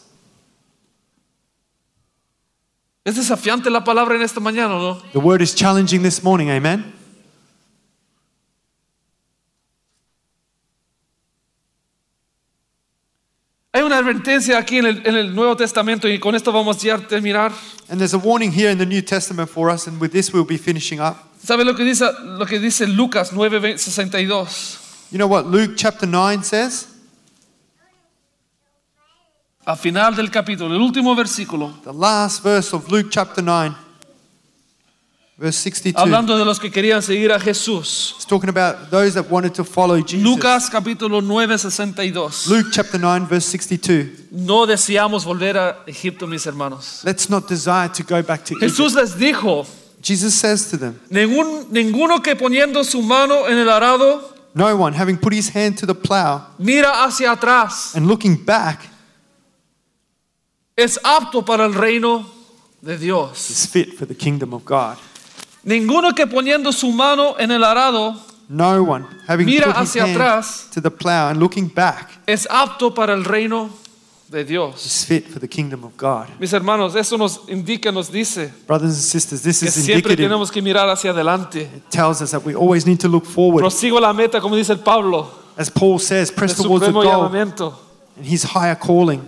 Es 3.03 3.15
desafiante 3.15 3.69
la 3.71 3.83
palabra 3.83 4.15
en 4.15 4.21
esta 4.21 4.39
mañana, 4.39 4.75
¿no? 4.75 5.01
The 5.11 5.17
word 5.17 5.41
is 5.41 5.55
challenging 5.55 6.03
this 6.03 6.23
morning, 6.23 6.49
amen? 6.49 6.93
Hay 13.73 13.81
una 13.83 13.97
advertencia 13.97 14.59
aquí 14.59 14.77
en 14.77 14.85
el, 14.85 15.07
en 15.07 15.15
el 15.15 15.33
Nuevo 15.33 15.55
Testamento 15.55 16.07
y 16.07 16.19
con 16.19 16.35
esto 16.35 16.51
vamos 16.51 16.79
ya 16.81 16.95
a 16.95 17.07
terminar. 17.07 17.53
And 17.89 17.97
there's 17.97 18.13
a 18.13 18.19
warning 18.19 18.51
here 18.51 18.69
in 18.69 18.77
the 18.77 18.85
New 18.85 19.01
Testament 19.01 19.49
for 19.49 19.71
us, 19.71 19.87
and 19.87 19.99
with 19.99 20.11
this 20.11 20.31
we'll 20.31 20.45
be 20.45 20.57
finishing 20.57 20.99
up. 20.99 21.15
¿Sabe 21.43 21.65
lo 21.65 21.73
que 21.73 21.83
dice, 21.83 22.05
lo 22.21 22.45
que 22.45 22.59
dice 22.59 22.85
Lucas 22.85 23.31
9:62? 23.31 25.09
You 25.11 25.17
know 25.17 25.27
what 25.27 25.47
Luke 25.47 25.75
chapter 25.75 26.05
9 26.05 26.43
says? 26.43 26.90
Al 29.65 29.77
final 29.77 30.15
del 30.15 30.31
capítulo, 30.31 30.75
el 30.75 30.81
último 30.81 31.15
versículo, 31.15 31.71
The 31.83 31.93
last 31.93 32.43
verse 32.43 32.75
of 32.75 32.89
Luke 32.89 33.09
chapter 33.11 33.43
9, 33.43 33.75
verse 35.37 35.59
62. 35.59 36.01
hablando 36.01 36.35
de 36.35 36.43
los 36.43 36.59
que 36.59 36.71
querían 36.71 37.03
seguir 37.03 37.31
a 37.31 37.39
Jesús. 37.39 38.15
It's 38.15 38.25
talking 38.25 38.49
about 38.49 38.89
those 38.89 39.13
that 39.13 39.29
wanted 39.29 39.53
to 39.53 39.63
follow 39.63 39.97
Jesus. 39.97 40.23
Lucas 40.23 40.67
capítulo 40.69 41.21
9:62. 41.21 42.47
Luke 42.47 42.69
chapter 42.71 42.99
9, 42.99 43.27
verse 43.27 43.45
62. 43.49 44.29
No 44.31 44.65
deseamos 44.65 45.25
volver 45.25 45.57
a 45.57 45.83
Egipto, 45.85 46.25
mis 46.25 46.45
hermanos. 46.47 47.01
Let's 47.03 47.29
not 47.29 47.47
desire 47.47 47.89
to 47.89 48.03
go 48.03 48.23
back 48.23 48.43
to 48.45 48.55
Egypt. 48.55 48.61
Jesús 48.63 48.95
les 48.95 49.15
dijo, 49.15 49.67
Jesus 50.01 50.33
says 50.33 50.71
to 50.71 50.77
them, 50.77 50.99
Ningún, 51.11 51.67
ninguno 51.69 52.23
que 52.23 52.35
poniendo 52.35 52.83
su 52.83 53.03
mano 53.03 53.47
en 53.47 53.59
el 53.59 53.69
arado 53.69 54.27
No 54.53 54.75
one, 54.75 54.93
having 54.97 55.17
put 55.17 55.31
his 55.33 55.55
hand 55.55 55.77
to 55.77 55.85
the 55.85 55.93
plow 55.93 56.41
mira 56.57 57.05
hacia 57.05 57.31
atrás 57.31 57.95
and 57.95 58.07
looking 58.07 58.35
back, 58.35 58.89
es 60.83 60.99
apto 61.03 61.43
para 61.43 61.65
el 61.65 61.73
reino 61.73 62.25
de 62.81 62.97
Dios. 62.97 63.49
is 63.49 63.67
fit 63.67 63.93
for 63.97 64.07
the 64.07 64.15
kingdom 64.15 64.53
of 64.53 64.63
God. 64.65 64.97
Ninguno 65.63 66.13
que 66.15 66.25
poniendo 66.27 66.71
su 66.71 66.91
mano 66.91 67.35
en 67.37 67.51
el 67.51 67.63
arado 67.63 68.15
No 68.49 68.83
one, 68.83 69.05
having 69.27 69.45
Mira 69.45 69.67
put 69.67 69.75
his 69.77 69.89
hacia 69.89 70.03
hand 70.03 70.15
atrás. 70.17 70.69
to 70.73 70.81
the 70.81 70.89
plow 70.91 71.29
and 71.29 71.39
looking 71.39 71.67
back, 71.67 72.09
es 72.27 72.47
apto 72.49 72.93
para 72.93 73.13
el 73.13 73.23
reino 73.23 73.69
de 74.29 74.43
Dios. 74.43 74.85
is 74.85 75.05
fit 75.05 75.27
for 75.27 75.39
the 75.39 75.47
kingdom 75.47 75.83
of 75.85 75.95
God. 75.95 76.27
Mis 76.39 76.51
hermanos, 76.51 76.95
eso 76.95 77.15
nos 77.17 77.41
indica, 77.47 77.91
nos 77.93 78.11
dice 78.11 78.51
Brothers 78.67 78.93
and 78.93 79.01
sisters, 79.03 79.41
this 79.41 79.59
que 79.59 79.67
is 79.69 79.73
siempre 79.75 79.93
indicative. 80.13 80.27
tenemos 80.27 80.51
que 80.51 80.61
mirar 80.61 80.89
hacia 80.89 81.11
adelante. 81.11 81.61
It 81.61 81.89
tells 81.91 82.21
us 82.21 82.31
that 82.31 82.43
we 82.43 82.53
always 82.55 82.85
need 82.85 82.99
to 82.99 83.07
look 83.07 83.25
forward. 83.25 83.61
Prosigo 83.61 83.99
la 84.01 84.11
meta, 84.13 84.41
como 84.41 84.55
dice 84.55 84.71
el 84.73 84.79
Pablo, 84.79 85.29
As 85.57 85.69
Paul 85.69 85.99
says, 85.99 86.31
press 86.31 86.55
towards 86.55 86.85
the 86.85 86.91
goal 86.91 87.05
llamamiento. 87.05 87.73
and 88.17 88.25
his 88.25 88.43
higher 88.43 88.75
calling. 88.75 89.21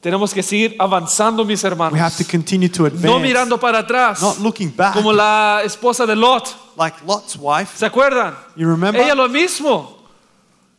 Tenemos 0.00 0.32
que 0.32 0.42
seguir 0.42 0.76
avanzando, 0.78 1.44
mis 1.44 1.62
hermanos. 1.64 1.92
We 1.94 2.00
have 2.00 2.14
to 2.16 2.24
continue 2.30 2.68
to 2.68 2.86
advance, 2.86 3.06
No 3.06 3.18
mirando 3.18 3.58
para 3.58 3.80
atrás, 3.80 4.20
not 4.22 4.38
looking 4.38 4.70
back, 4.76 4.94
como 4.94 5.12
la 5.12 5.62
esposa 5.64 6.06
de 6.06 6.14
Lot. 6.14 6.48
like 6.76 6.96
Lot's 7.06 7.36
wife. 7.40 7.76
¿Se 7.76 7.86
acuerdan? 7.86 8.34
You 8.54 8.68
remember? 8.68 9.00
Ella 9.02 9.14
lo 9.14 9.28
mismo. 9.28 9.96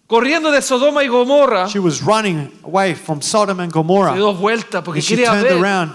Corriendo 0.08 0.52
de 0.52 0.62
Sodoma 0.62 1.04
y 1.04 1.08
Gomorra, 1.10 1.68
She 1.68 1.80
was 1.80 2.02
running 2.02 2.50
away 2.64 2.96
from 2.96 3.22
Sodom 3.22 3.60
and 3.60 3.72
Gomorrah. 3.74 4.12
se 4.12 4.18
dio 4.18 4.34
vuelta 4.34 4.82
porque 4.82 5.00
And 5.00 5.06
she 5.06 5.16
quería 5.16 5.32
turned 5.32 5.44
ver. 5.44 5.58
around. 5.62 5.94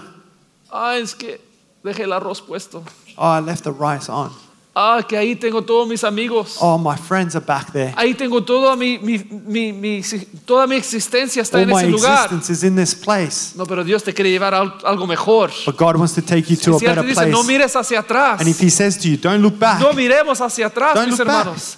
Ah, 0.71 0.97
es 0.97 1.15
que 1.15 1.41
dejé 1.83 2.03
el 2.03 2.13
arroz 2.13 2.39
puesto. 2.41 2.83
Oh, 3.17 3.25
I 3.35 3.39
left 3.41 3.63
the 3.63 3.71
rice 3.71 4.09
on. 4.11 4.31
Ah, 4.75 5.05
que 5.07 5.15
ahí 5.15 5.35
tengo 5.35 5.61
todos 5.61 5.87
mis 5.87 6.03
amigos. 6.03 6.57
Oh, 6.59 6.79
my 6.79 6.97
friends 6.97 7.35
are 7.35 7.45
back 7.45 7.71
there. 7.71 7.93
Ahí 7.95 8.15
tengo 8.15 8.43
toda 8.43 8.75
mi, 8.75 8.97
mi, 8.97 9.19
mi, 9.29 9.71
mi- 9.71 10.01
toda 10.45 10.65
mi 10.65 10.75
existencia 10.75 11.43
está 11.43 11.57
All 11.59 11.63
en 11.65 11.69
my 11.69 11.75
ese 11.83 11.91
lugar. 11.91 12.25
existence 12.25 12.49
is 12.51 12.63
in 12.63 12.75
this 12.75 12.95
place. 12.95 13.55
No, 13.55 13.67
pero 13.67 13.83
Dios 13.83 14.01
te 14.03 14.11
quiere 14.15 14.31
llevar 14.31 14.55
a 14.55 14.61
al- 14.61 14.77
algo 14.83 15.05
mejor. 15.05 15.51
But 15.67 15.77
God 15.77 15.97
wants 15.97 16.15
to 16.15 16.23
take 16.23 16.49
you 16.49 16.57
to 16.57 16.75
a 16.75 16.79
Si 16.79 16.85
te 16.85 16.89
better 16.91 17.05
dice, 17.05 17.25
no 17.27 17.41
place. 17.43 17.47
mires 17.47 17.75
hacia 17.75 17.99
atrás. 17.99 18.39
And 18.39 18.49
if 18.49 18.59
He 18.59 18.71
says 18.71 18.97
to 18.97 19.07
you, 19.07 19.17
don't 19.17 19.43
look 19.43 19.59
back, 19.59 19.79
No 19.79 19.93
miremos 19.93 20.41
hacia 20.41 20.65
atrás, 20.65 20.95
Don't 20.95 21.07
mis 21.09 21.19
look 21.19 21.27
back. 21.27 21.41
hermanos. 21.45 21.77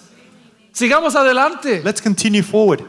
Sigamos 0.72 1.16
adelante. 1.16 1.82
let's 1.84 2.02
continue 2.02 2.42
forward. 2.42 2.82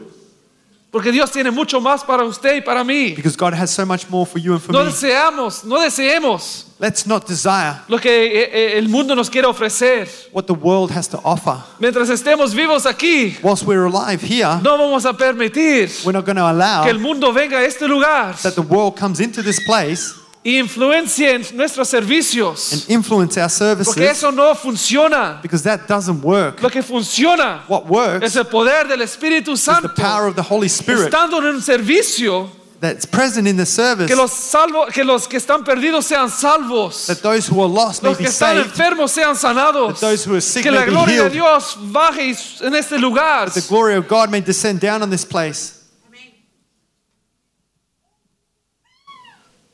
Porque 0.89 1.11
Dios 1.11 1.31
tiene 1.31 1.51
mucho 1.51 1.81
más 1.81 2.03
para 2.03 2.23
usted 2.23 2.55
y 2.55 2.61
para 2.61 2.81
mí. 2.83 3.13
Because 3.13 3.35
God 3.37 3.53
has 3.53 3.69
so 3.71 3.85
much 3.85 4.09
more 4.09 4.25
for 4.25 4.39
you 4.39 4.53
and 4.53 4.61
for 4.61 4.71
No 4.71 4.79
me. 4.79 4.85
deseamos, 4.85 5.65
no 5.65 5.79
deseemos 5.81 6.63
Let's 6.79 7.05
not 7.05 7.27
desire 7.27 7.81
lo 7.87 7.97
que 7.99 8.09
eh, 8.09 8.49
eh, 8.53 8.77
el 8.77 8.87
mundo 8.87 9.13
nos 9.15 9.29
quiere 9.29 9.47
ofrecer. 9.47 10.07
what 10.31 10.45
the 10.45 10.53
world 10.53 10.91
has 10.91 11.07
to 11.09 11.19
offer. 11.25 11.57
Mientras 11.79 12.09
estemos 12.09 12.53
vivos 12.53 12.85
aquí, 12.85 13.35
Whilst 13.43 13.63
we're 13.65 13.85
alive 13.85 14.21
here, 14.21 14.59
no 14.63 14.77
vamos 14.77 15.05
a 15.05 15.13
permitir 15.13 15.89
we're 16.05 16.13
not 16.13 16.25
going 16.25 16.37
to 16.37 16.47
allow 16.47 16.83
que 16.83 16.91
el 16.91 16.99
mundo 16.99 17.33
venga 17.33 17.57
a 17.57 17.65
este 17.65 17.81
lugar 17.87 18.35
that 18.43 18.53
the 18.55 18.61
world 18.61 18.95
comes 18.95 19.19
into 19.19 19.41
this 19.43 19.59
place 19.67 20.13
y 20.47 20.57
influencie 20.59 21.33
en 21.35 21.45
nuestros 21.57 21.89
servicios. 21.89 22.71
and 22.71 22.85
influence 22.89 23.37
our 23.37 23.49
Porque 23.49 23.83
services 23.83 23.97
eso 24.17 24.31
no 24.31 24.55
funciona. 24.55 25.41
because 25.41 25.61
that 25.63 25.87
doesn't 25.87 26.21
work. 26.23 26.61
Lo 26.61 26.69
que 26.69 26.81
funciona 26.81 27.63
What 27.67 27.87
works 27.87 28.23
es 28.25 28.35
el 28.37 28.45
poder 28.45 28.87
del 28.87 29.01
Espíritu 29.01 29.51
is 29.51 29.65
the 29.65 29.71
Santo. 29.73 29.89
power 29.93 30.27
of 30.27 30.35
the 30.35 30.41
Holy 30.43 30.67
Spirit 30.69 31.11
Estando 31.11 31.39
en 31.39 31.45
un 31.55 31.61
servicio, 31.61 32.49
that's 32.79 33.05
present 33.05 33.45
in 33.47 33.57
the 33.57 33.65
service 33.65 34.07
que 34.07 34.15
los, 34.15 34.31
salvo, 34.31 34.85
que 34.93 35.03
los 35.03 35.27
que 35.27 35.37
están 35.37 35.65
perdidos 35.65 36.05
sean 36.05 36.29
salvos. 36.29 37.07
that 37.07 37.21
those 37.21 37.45
who 37.47 37.59
are 37.61 37.67
lost 37.67 38.01
may 38.01 38.09
Los 38.09 38.17
be 38.17 38.23
que 38.23 38.29
están 38.31 38.55
saved, 38.55 38.71
enfermos 38.71 39.09
sean 39.11 39.35
sanados. 39.35 39.99
that 39.99 40.07
those 40.07 40.23
who 40.23 40.33
are 40.35 40.39
sick 40.41 40.63
Que 40.63 40.71
may 40.71 40.77
la 40.79 40.85
be 40.85 40.91
gloria 40.91 41.23
de 41.23 41.29
healed. 41.29 41.33
Dios 41.33 41.75
baje 41.91 42.35
en 42.61 42.73
este 42.73 42.93
lugar. 42.99 43.49
the 43.53 43.65
glory 43.67 43.95
of 43.95 44.07
God 44.07 44.29
may 44.31 44.39
descend 44.39 44.79
down 44.79 45.01
on 45.01 45.09
this 45.09 45.25
place 45.25 45.73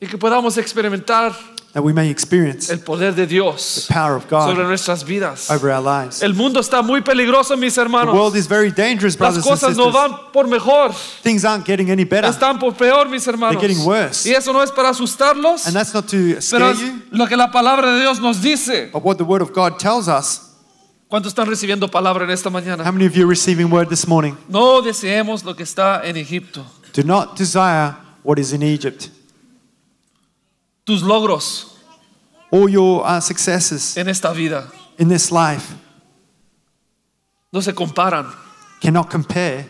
Y 0.00 0.06
que 0.06 0.18
podamos 0.18 0.58
experimentar 0.58 1.32
that 1.72 1.82
we 1.82 1.92
may 1.92 2.08
experience 2.08 2.70
el 2.70 2.78
poder 2.80 3.14
de 3.14 3.26
Dios 3.26 3.86
the 3.88 3.94
power 3.94 4.16
of 4.16 4.22
sobre 4.28 4.62
God 4.62 4.68
nuestras 4.68 5.02
vidas. 5.04 5.50
over 5.50 5.70
our 5.70 5.80
lives. 5.82 6.22
El 6.22 6.34
mundo 6.34 6.60
está 6.60 6.82
muy 6.82 7.00
peligroso, 7.00 7.56
mis 7.56 7.74
The 7.74 7.80
hermanos. 7.82 8.14
world 8.14 8.36
is 8.36 8.46
very 8.46 8.70
dangerous, 8.70 9.18
Las 9.18 9.34
brothers 9.34 9.46
and 9.46 9.50
cosas 9.60 9.76
no 9.76 9.90
van 9.90 10.12
por 10.32 10.46
mejor, 10.46 10.92
Things 11.22 11.44
aren't 11.44 11.64
getting 11.66 11.90
any 11.90 12.04
better. 12.04 12.28
están 12.28 12.58
por 12.60 12.74
peor, 12.74 13.08
mis 13.08 13.26
hermanos. 13.26 13.56
They're 13.60 13.68
getting 13.68 13.84
worse. 13.86 14.28
Y 14.28 14.34
eso 14.34 14.52
no 14.52 14.62
es 14.62 14.70
para 14.70 14.90
asustarlos, 14.90 15.66
And 15.66 15.74
that's 15.74 15.94
not 15.94 16.06
to 16.08 16.16
pero 16.16 16.40
scare 16.40 16.70
es 16.72 16.80
you, 16.80 17.02
lo 17.10 17.26
que 17.26 17.36
la 17.36 17.50
palabra 17.50 17.92
de 17.94 18.00
Dios 18.02 18.20
nos 18.20 18.40
dice. 18.42 18.90
but 18.92 19.02
what 19.04 19.16
the 19.16 19.24
Word 19.24 19.42
of 19.42 19.52
God 19.52 19.78
tells 19.78 20.06
us. 20.08 20.40
¿Cuántos 21.08 21.32
están 21.32 21.46
recibiendo 21.46 21.88
palabra 21.90 22.24
en 22.24 22.30
esta 22.30 22.48
How 22.48 22.52
mañana? 22.52 22.84
many 22.92 23.06
of 23.06 23.14
you 23.14 23.22
are 23.24 23.28
receiving 23.30 23.70
word 23.70 23.88
this 23.88 24.06
morning? 24.06 24.34
No 24.48 24.80
deseemos 24.82 25.44
lo 25.44 25.54
que 25.54 25.62
está 25.64 26.02
en 26.04 26.16
Egipto. 26.16 26.64
Do 26.92 27.02
not 27.04 27.36
desire 27.36 27.94
what 28.22 28.38
is 28.38 28.52
in 28.52 28.62
Egypt. 28.62 29.08
Tus 30.84 31.02
logros 31.02 31.70
All 32.50 32.68
your 32.68 33.02
uh, 33.04 33.20
successes 33.20 33.96
en 33.96 34.08
esta 34.08 34.32
vida 34.32 34.70
in 34.98 35.08
this 35.08 35.32
life 35.32 35.74
no 37.50 37.60
se 37.60 37.72
comparan 37.72 38.32
cannot 38.80 39.10
compare 39.10 39.68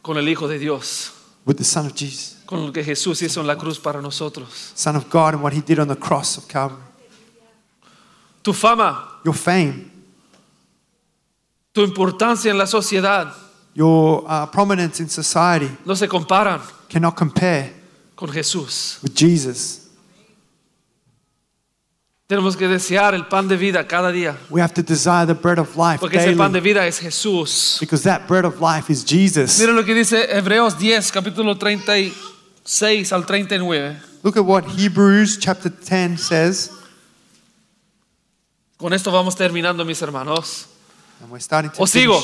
con 0.00 0.16
el 0.16 0.28
Hijo 0.28 0.48
de 0.48 0.58
Dios, 0.58 1.12
with 1.44 1.56
the 1.56 1.64
Son 1.64 1.86
of 1.86 1.94
Jesus, 1.94 2.38
con 2.46 2.66
lo 2.66 2.72
que 2.72 2.82
Jesús 2.84 3.20
hizo 3.22 3.40
en 3.40 3.46
la 3.46 3.56
cruz 3.56 3.78
para 3.78 4.00
nosotros. 4.00 4.72
Son 4.74 4.96
of 4.96 5.08
God, 5.10 5.34
and 5.34 5.42
what 5.42 5.52
He 5.52 5.60
did 5.60 5.78
on 5.78 5.88
the 5.88 5.96
cross 5.96 6.36
of 6.36 6.46
Calvary. 6.48 6.82
Tu 8.42 8.52
fama, 8.52 9.20
Your 9.24 9.34
fame, 9.34 9.90
tu 11.72 11.82
importancia 11.82 12.50
en 12.50 12.58
la 12.58 12.66
sociedad 12.66 13.32
your 13.74 14.24
uh, 14.26 14.46
prominence 14.46 15.00
in 15.00 15.08
society 15.08 15.70
no 15.86 15.94
se 15.94 16.06
comparan 16.06 16.60
cannot 16.88 17.16
compare 17.16 17.72
con 18.14 18.28
Jesús. 18.28 18.98
with 19.02 19.14
Jesus. 19.14 19.81
Tenemos 22.32 22.56
que 22.56 22.66
desear 22.66 23.14
el 23.14 23.26
pan 23.26 23.46
de 23.46 23.58
vida 23.58 23.86
cada 23.86 24.10
día, 24.10 24.34
We 24.48 24.62
have 24.62 24.72
to 24.72 24.82
desire 24.82 25.26
the 25.26 25.34
bread 25.34 25.58
of 25.58 25.76
life 25.76 25.98
porque 26.00 26.16
ese 26.16 26.34
pan 26.34 26.50
de 26.50 26.60
daily 26.60 26.72
vida 26.72 26.86
es 26.86 26.98
Jesús. 26.98 27.76
because 27.78 28.04
that 28.04 28.26
bread 28.26 28.46
of 28.46 28.58
life 28.58 28.90
is 28.90 29.04
Jesus. 29.04 29.60
Miren 29.60 29.76
lo 29.76 29.84
que 29.84 29.92
dice 29.92 30.34
Hebreos 30.34 30.78
10, 30.78 31.12
capítulo 31.12 31.58
36 31.58 33.12
al 33.12 33.26
39. 33.26 34.00
Look 34.22 34.38
at 34.38 34.46
what 34.46 34.64
Hebrews 34.78 35.36
chapter 35.40 35.70
10 35.70 36.16
says. 36.16 36.70
Con 38.78 38.94
esto 38.94 39.10
vamos 39.10 39.36
terminando, 39.36 39.84
mis 39.84 40.00
hermanos. 40.00 40.68
And 41.20 41.30
we're 41.30 41.38
starting 41.38 41.70
to 41.72 41.82
O 41.82 41.86
sigo. 41.86 42.18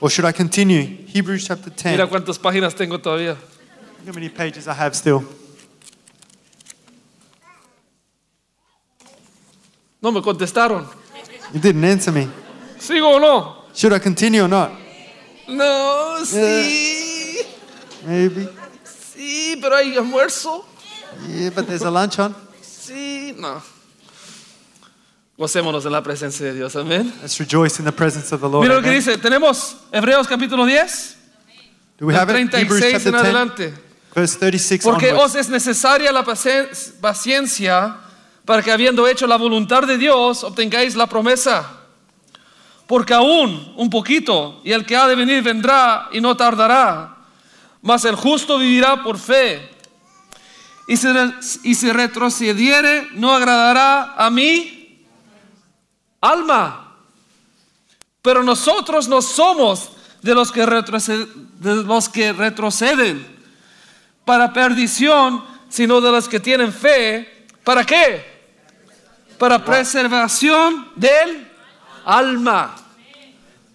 Or 0.00 0.08
should 0.08 0.26
I 0.26 0.32
continue? 0.32 1.04
Hebrews 1.08 1.46
chapter 1.46 1.68
10. 1.68 1.92
Mira 1.92 2.06
Look 2.06 2.08
cuántas 2.08 2.38
páginas 2.38 2.74
tengo 2.74 2.98
todavía. 2.98 3.36
how 4.06 4.14
many 4.14 4.30
pages 4.30 4.66
I 4.66 4.72
have 4.72 4.96
still. 4.96 5.22
No 10.00 10.12
me 10.12 10.20
contestaron. 10.22 10.86
You 11.52 11.60
didn't 11.60 11.84
answer 11.84 12.12
me. 12.12 12.28
¿Sigo 12.78 13.08
o 13.16 13.18
no? 13.20 13.64
Should 13.74 13.92
I 13.94 14.00
continue 14.00 14.42
or 14.42 14.48
not? 14.48 14.70
No, 15.48 16.24
sí. 16.24 17.38
Maybe. 18.06 18.48
Sí, 18.84 19.58
pero 19.60 19.76
hay 19.76 19.96
almuerzo. 19.96 20.64
Yeah, 21.28 21.50
but 21.50 21.66
there's 21.66 21.82
a 21.82 21.90
lunch 21.90 22.18
on. 22.18 22.34
Sí, 22.62 23.34
no. 23.38 23.60
Gocémonos 25.36 25.84
en 25.86 25.92
la 25.92 26.02
presencia 26.02 26.46
de 26.46 26.54
Dios, 26.54 26.74
amén. 26.76 27.12
Let's 27.22 27.38
rejoice 27.38 27.78
in 27.78 27.84
the 27.84 27.92
presence 27.92 28.32
of 28.34 28.40
the 28.40 28.48
Lord. 28.48 28.62
Mira 28.64 28.74
lo 28.76 28.82
que 28.82 28.88
Amen. 28.88 29.00
dice, 29.00 29.18
tenemos 29.18 29.76
Hebreos 29.92 30.26
capítulo 30.26 30.66
10, 30.66 31.16
Do 31.98 32.06
we 32.06 32.14
have 32.14 32.28
it? 32.30 32.52
Hebrews 32.52 32.80
36 32.80 32.92
chapter 32.92 33.08
en 33.08 33.12
10, 33.14 33.24
adelante. 33.24 33.74
verse 34.14 34.38
36 34.38 34.82
Porque 34.82 35.10
onwards. 35.12 35.34
os 35.34 35.40
es 35.40 35.48
necesaria 35.48 36.10
la 36.12 36.24
pacien- 36.24 36.68
paciencia 37.00 37.96
para 38.48 38.62
que 38.62 38.72
habiendo 38.72 39.06
hecho 39.06 39.26
la 39.26 39.36
voluntad 39.36 39.82
de 39.82 39.98
Dios 39.98 40.42
obtengáis 40.42 40.96
la 40.96 41.06
promesa. 41.06 41.70
Porque 42.86 43.12
aún 43.12 43.74
un 43.76 43.90
poquito 43.90 44.62
y 44.64 44.72
el 44.72 44.86
que 44.86 44.96
ha 44.96 45.06
de 45.06 45.14
venir 45.14 45.42
vendrá 45.42 46.08
y 46.12 46.20
no 46.22 46.34
tardará. 46.34 47.14
Mas 47.82 48.06
el 48.06 48.14
justo 48.14 48.56
vivirá 48.56 49.02
por 49.02 49.18
fe. 49.18 49.68
Y 50.86 50.96
si, 50.96 51.08
y 51.62 51.74
si 51.74 51.92
retrocediere 51.92 53.08
no 53.12 53.34
agradará 53.34 54.14
a 54.16 54.30
mi 54.30 55.04
alma. 56.22 56.96
Pero 58.22 58.42
nosotros 58.42 59.08
no 59.08 59.20
somos 59.20 59.90
de 60.22 60.34
los 60.34 60.50
que, 60.50 60.64
retroced- 60.64 61.28
de 61.58 61.84
los 61.84 62.08
que 62.08 62.32
retroceden 62.32 63.26
para 64.24 64.54
perdición, 64.54 65.44
sino 65.68 66.00
de 66.00 66.10
los 66.12 66.30
que 66.30 66.40
tienen 66.40 66.72
fe. 66.72 67.46
¿Para 67.62 67.84
qué? 67.84 68.37
Para 69.38 69.64
preservación 69.64 70.88
del 70.96 71.46
alma. 72.04 72.74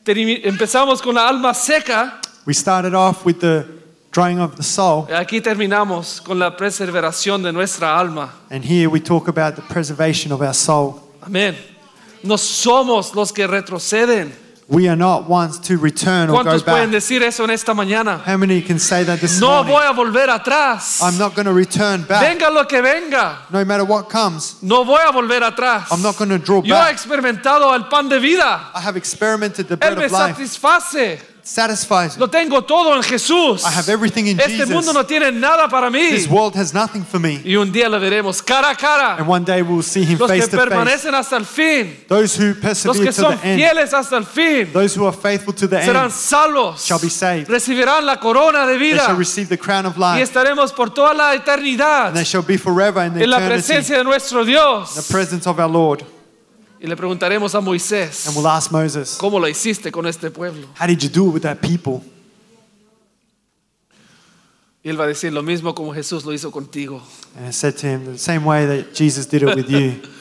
Empezamos 0.05 1.01
con 1.01 1.15
la 1.15 1.27
alma 1.29 1.53
seca, 1.53 2.19
We 2.45 2.53
started 2.53 2.93
off 2.93 3.25
with 3.25 3.39
the 3.39 3.65
drying 4.11 4.39
of 4.41 4.55
the 4.57 4.63
soul, 4.63 5.07
aquí 5.15 5.39
terminamos 5.39 6.19
con 6.21 6.37
la 6.37 6.57
preservación 6.57 7.41
de 7.41 7.53
nuestra 7.53 7.97
alma. 7.97 8.33
and 8.51 8.65
here 8.65 8.89
we 8.89 8.99
talk 8.99 9.29
about 9.29 9.55
the 9.55 9.61
preservation 9.61 10.33
of 10.33 10.41
our 10.41 10.53
soul. 10.53 11.01
Amén. 11.21 11.55
No 12.21 12.35
somos 12.37 13.15
los 13.15 13.31
que 13.31 13.47
retroceden. 13.47 14.33
We 14.73 14.87
are 14.89 14.95
not 14.95 15.29
ones 15.29 15.59
to 15.67 15.77
return 15.77 16.29
or 16.31 16.43
go 16.43 16.49
¿Cuántos 16.49 16.63
pueden 16.63 16.89
back. 16.89 16.95
decir 16.99 17.21
eso 17.21 17.43
en 17.43 17.51
esta 17.51 17.75
mañana? 17.75 18.21
How 18.25 18.37
many 18.37 18.59
can 18.63 18.79
say 18.79 19.03
that 19.03 19.19
this 19.19 19.39
No 19.39 19.63
morning? 19.63 19.73
voy 19.73 19.83
a 19.85 19.93
volver 19.93 20.29
atrás. 20.29 20.99
I'm 20.99 21.15
not 21.19 21.35
going 21.35 21.45
to 21.45 21.53
return 21.53 22.01
back. 22.07 22.21
Venga 22.23 22.49
lo 22.49 22.65
que 22.65 22.81
venga. 22.81 23.37
No 23.51 23.63
matter 23.63 23.83
what 23.85 24.09
comes, 24.09 24.55
No 24.63 24.83
voy 24.83 24.99
a 25.07 25.11
volver 25.11 25.43
atrás. 25.43 25.91
I'm 25.91 26.01
not 26.01 26.17
going 26.17 26.29
to 26.31 26.39
draw 26.39 26.63
Yo 26.63 26.73
he 26.75 26.81
back. 26.81 26.91
experimentado 26.95 27.71
el 27.75 27.87
pan 27.87 28.09
de 28.09 28.19
vida. 28.19 28.71
I 28.73 28.79
have 28.81 28.97
experimented 28.97 29.67
the 29.67 29.75
Él 29.77 29.79
bread 29.95 29.97
me 29.99 30.05
of 30.05 30.11
life. 30.11 30.35
satisface. 30.37 31.21
Satisfies. 31.43 32.17
Lo 32.17 32.29
tengo 32.29 32.63
todo 32.63 32.95
en 32.95 33.03
Jesús. 33.03 33.63
I 33.65 33.69
have 33.77 33.89
everything 33.89 34.27
in 34.27 34.39
Este 34.39 34.49
Jesus. 34.59 34.69
mundo 34.69 34.93
no 34.93 35.05
tiene 35.05 35.29
nada 35.31 35.67
para 35.67 35.89
mí. 35.89 36.09
This 36.11 36.27
world 36.27 36.55
has 36.55 36.73
nothing 36.73 37.03
for 37.03 37.19
me. 37.19 37.41
Y 37.43 37.55
un 37.57 37.69
día 37.71 37.89
lo 37.89 37.99
veremos 37.99 38.41
cara 38.41 38.69
a 38.69 38.75
cara. 38.75 39.17
And 39.17 39.27
one 39.27 39.43
day 39.43 39.61
we'll 39.61 39.83
see 39.83 40.03
him 40.05 40.17
Los 40.19 40.31
que 40.31 40.39
face 40.39 40.49
to 40.51 40.57
face. 40.57 40.69
permanecen 40.69 41.13
hasta 41.13 41.35
el 41.35 41.45
fin. 41.45 41.97
Those 42.07 42.37
who 42.37 42.47
Los 42.53 42.57
persevere 42.57 42.99
que 42.99 43.05
to 43.11 43.21
son 43.21 43.37
the 43.39 43.47
end, 43.61 43.93
hasta 43.93 44.15
el 44.15 44.25
fin. 44.25 44.71
those 44.71 44.95
who 44.97 45.05
are 45.05 45.15
faithful 45.15 45.53
to 45.53 45.67
the 45.67 45.81
Serán 45.81 46.05
end, 46.05 46.13
salvos. 46.13 46.85
shall 46.85 46.99
be 46.99 47.09
saved. 47.09 47.49
Recibirán 47.49 48.05
la 48.05 48.19
corona 48.19 48.65
de 48.65 48.77
they 48.79 48.97
shall 48.97 49.17
receive 49.17 49.49
the 49.49 49.57
crown 49.57 49.85
of 49.85 49.97
Y 49.97 49.99
life. 49.99 50.23
estaremos 50.23 50.71
por 50.73 50.91
toda 50.91 51.13
la 51.13 51.33
eternidad 51.35 52.07
And 52.07 52.15
they 52.15 52.23
shall 52.25 52.43
be 52.43 52.57
forever 52.57 53.03
in 53.05 53.13
the 53.13 53.23
en 53.23 53.29
la 53.29 53.37
eternity 53.37 53.63
presencia 53.67 53.97
de 53.97 54.03
nuestro 54.05 54.45
in 54.45 54.47
the 54.95 55.03
presence 55.11 55.45
of 55.45 55.59
our 55.59 55.69
Lord. 55.69 56.03
Y 56.83 56.87
le 56.87 56.97
preguntaremos 56.97 57.55
a 57.55 57.61
Moisés, 57.61 58.27
And 58.27 58.35
we'll 58.35 58.45
ask 58.45 58.69
Moses, 58.69 59.15
¿cómo 59.17 59.39
lo 59.39 59.47
hiciste 59.47 59.89
con 59.89 60.05
este 60.05 60.29
pueblo? 60.29 60.67
How 60.77 60.85
did 60.85 60.99
you 60.99 61.07
do 61.07 61.29
it 61.29 61.33
with 61.35 61.41
that 61.43 61.59
people? 61.61 62.01
Y 64.83 64.89
él 64.89 64.99
va 64.99 65.05
a 65.05 65.07
decir 65.07 65.31
lo 65.31 65.41
mismo 65.43 65.73
como 65.73 65.93
Jesús 65.93 66.25
lo 66.25 66.33
hizo 66.33 66.51
contigo. 66.51 67.01
And 67.37 67.47
I 67.47 67.53
said 67.53 67.77
to 67.77 67.87
him, 67.87 68.03
the 68.03 68.17
same 68.17 68.43
way 68.43 68.65
that 68.65 68.93
Jesus 68.93 69.25
did 69.25 69.43
it 69.43 69.55
with 69.55 69.69
you, 69.69 69.93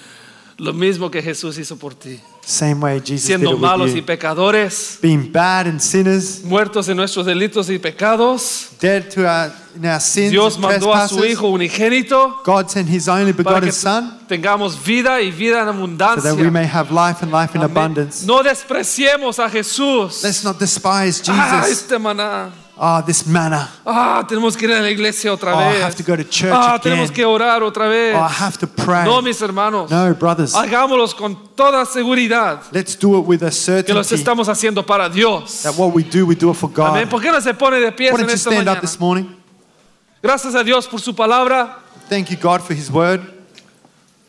Lo 0.62 0.72
mismo 0.72 1.10
que 1.10 1.20
Jesús 1.20 1.58
hizo 1.58 1.76
por 1.76 1.92
ti. 1.94 2.20
same 2.44 2.74
way 2.74 2.98
Jesus 3.00 3.22
did 3.22 3.36
Siendo 3.38 3.52
it 3.54 3.58
malos 3.58 3.88
with 3.88 3.96
y 3.96 4.00
you. 4.00 4.06
pecadores, 4.06 4.98
Being 5.02 5.30
bad 5.32 5.66
and 5.66 5.80
sinners, 5.80 6.42
muertos 6.44 6.88
en 6.88 6.96
nuestros 6.96 7.26
delitos 7.26 7.68
y 7.68 7.78
pecados, 7.78 8.68
dead 8.80 9.08
to 9.12 9.22
our, 9.26 9.52
in 9.76 9.84
our 9.86 10.00
sins 10.00 10.30
Dios 10.30 10.54
and 10.54 10.64
mandó 10.64 10.94
a 10.94 11.08
su 11.08 11.16
trespasses, 11.16 11.32
Hijo 11.32 11.48
unigénito 11.48 12.40
God 12.44 12.68
sent 12.68 12.88
His 12.88 13.08
only 13.08 13.32
para 13.32 13.60
begotten 13.60 13.64
que 13.68 13.72
Son 13.72 14.18
tengamos 14.28 14.76
vida 14.84 15.20
y 15.20 15.30
vida 15.32 15.60
en 15.60 15.66
so 15.66 15.70
abundancia. 15.72 16.22
that 16.30 16.36
we 16.40 16.48
may 16.50 16.64
have 16.66 16.90
life 16.92 17.22
and 17.24 17.32
life 17.32 17.56
in 17.56 17.62
Amén. 17.62 17.76
abundance. 17.76 18.24
No 18.24 18.42
despreciemos 18.44 19.38
a 19.40 19.48
Jesús. 19.50 20.22
Let's 20.22 20.44
not 20.44 20.58
despise 20.60 21.22
Ah, 21.28 21.60
Jesus. 21.64 21.72
este 21.82 21.98
maná. 21.98 22.50
Ah, 22.84 23.00
this 23.00 23.24
manna. 23.24 23.68
Ah, 23.86 24.24
tenemos 24.28 24.56
que 24.56 24.64
ir 24.64 24.72
a 24.72 24.80
la 24.80 24.90
iglesia 24.90 25.32
otra 25.32 25.54
Oh, 25.54 25.60
I 25.60 25.80
have 25.84 25.94
to 25.94 26.02
go 26.02 26.16
to 26.16 26.24
church 26.24 26.50
ah, 26.52 26.74
again. 26.74 26.80
tenemos 26.80 27.12
que 27.12 27.24
orar 27.24 27.62
otra 27.62 27.86
vez. 27.86 28.16
Oh, 28.16 28.18
I 28.18 28.28
have 28.28 28.58
to 28.58 28.66
pray. 28.66 29.04
No, 29.04 29.22
mis 29.22 29.40
hermanos. 29.40 29.88
No, 29.88 30.12
brothers. 30.14 30.52
Hagámoslos 30.52 31.14
con 31.14 31.54
toda 31.54 31.86
seguridad 31.86 32.60
Let's 32.72 32.98
do 32.98 33.20
it 33.20 33.24
with 33.24 33.44
a 33.44 33.50
que 33.50 33.94
los 33.94 34.08
certainty 34.08 34.14
estamos 34.16 34.48
haciendo 34.48 34.84
para 34.84 35.08
Dios. 35.08 35.62
that 35.62 35.76
what 35.76 35.94
we 35.94 36.02
do, 36.02 36.26
we 36.26 36.34
do 36.34 36.50
it 36.50 36.56
for 36.56 36.68
Amén. 36.76 37.04
God. 37.04 37.10
¿Por 37.10 37.22
qué 37.22 37.30
no 37.30 37.40
se 37.40 37.54
pone 37.54 37.78
de 37.78 37.90
Why 37.90 38.06
en 38.08 38.16
don't 38.16 38.26
you 38.26 38.34
esta 38.34 38.50
stand 38.50 38.66
mañana? 38.66 38.72
up 38.78 38.80
this 38.80 38.98
morning? 38.98 39.26
Gracias 40.20 40.52
a 40.56 40.64
Dios 40.64 40.88
por 40.88 41.00
su 41.00 41.14
palabra. 41.14 41.78
Thank 42.08 42.30
you, 42.30 42.36
God, 42.36 42.62
for 42.62 42.74
His 42.74 42.90
word. 42.90 43.20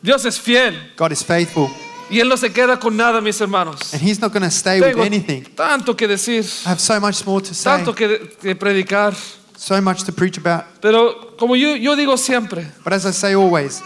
Dios 0.00 0.24
es 0.26 0.38
fiel 0.38 0.92
God 0.96 1.10
is 1.10 1.24
faithful. 1.24 1.68
Y 2.10 2.20
Él 2.20 2.28
no 2.28 2.36
se 2.36 2.52
queda 2.52 2.78
con 2.78 2.96
nada, 2.96 3.20
mis 3.20 3.40
hermanos. 3.40 3.92
And 3.94 4.02
He's 4.02 4.20
not 4.20 4.32
going 4.32 4.42
to 4.44 4.50
stay 4.50 4.80
with 4.80 4.90
Tengo 4.90 5.02
anything. 5.02 5.42
tanto 5.54 5.96
que 5.96 6.06
decir, 6.08 6.44
I 6.64 6.68
have 6.70 6.80
so 6.80 7.00
much 7.00 7.24
more 7.26 7.40
to 7.42 7.54
say, 7.54 7.64
tanto 7.64 7.94
que, 7.94 8.36
que 8.40 8.54
predicar. 8.54 9.14
so 9.56 9.80
much 9.80 10.04
to 10.04 10.12
preach 10.12 10.36
about. 10.38 10.64
Pero 10.80 11.36
como 11.38 11.54
yo, 11.56 11.74
yo 11.76 11.96
digo 11.96 12.16
siempre, 12.16 12.66
But 12.84 12.92
as 12.92 13.04
I 13.06 13.12
say 13.12 13.34
always, 13.34 13.82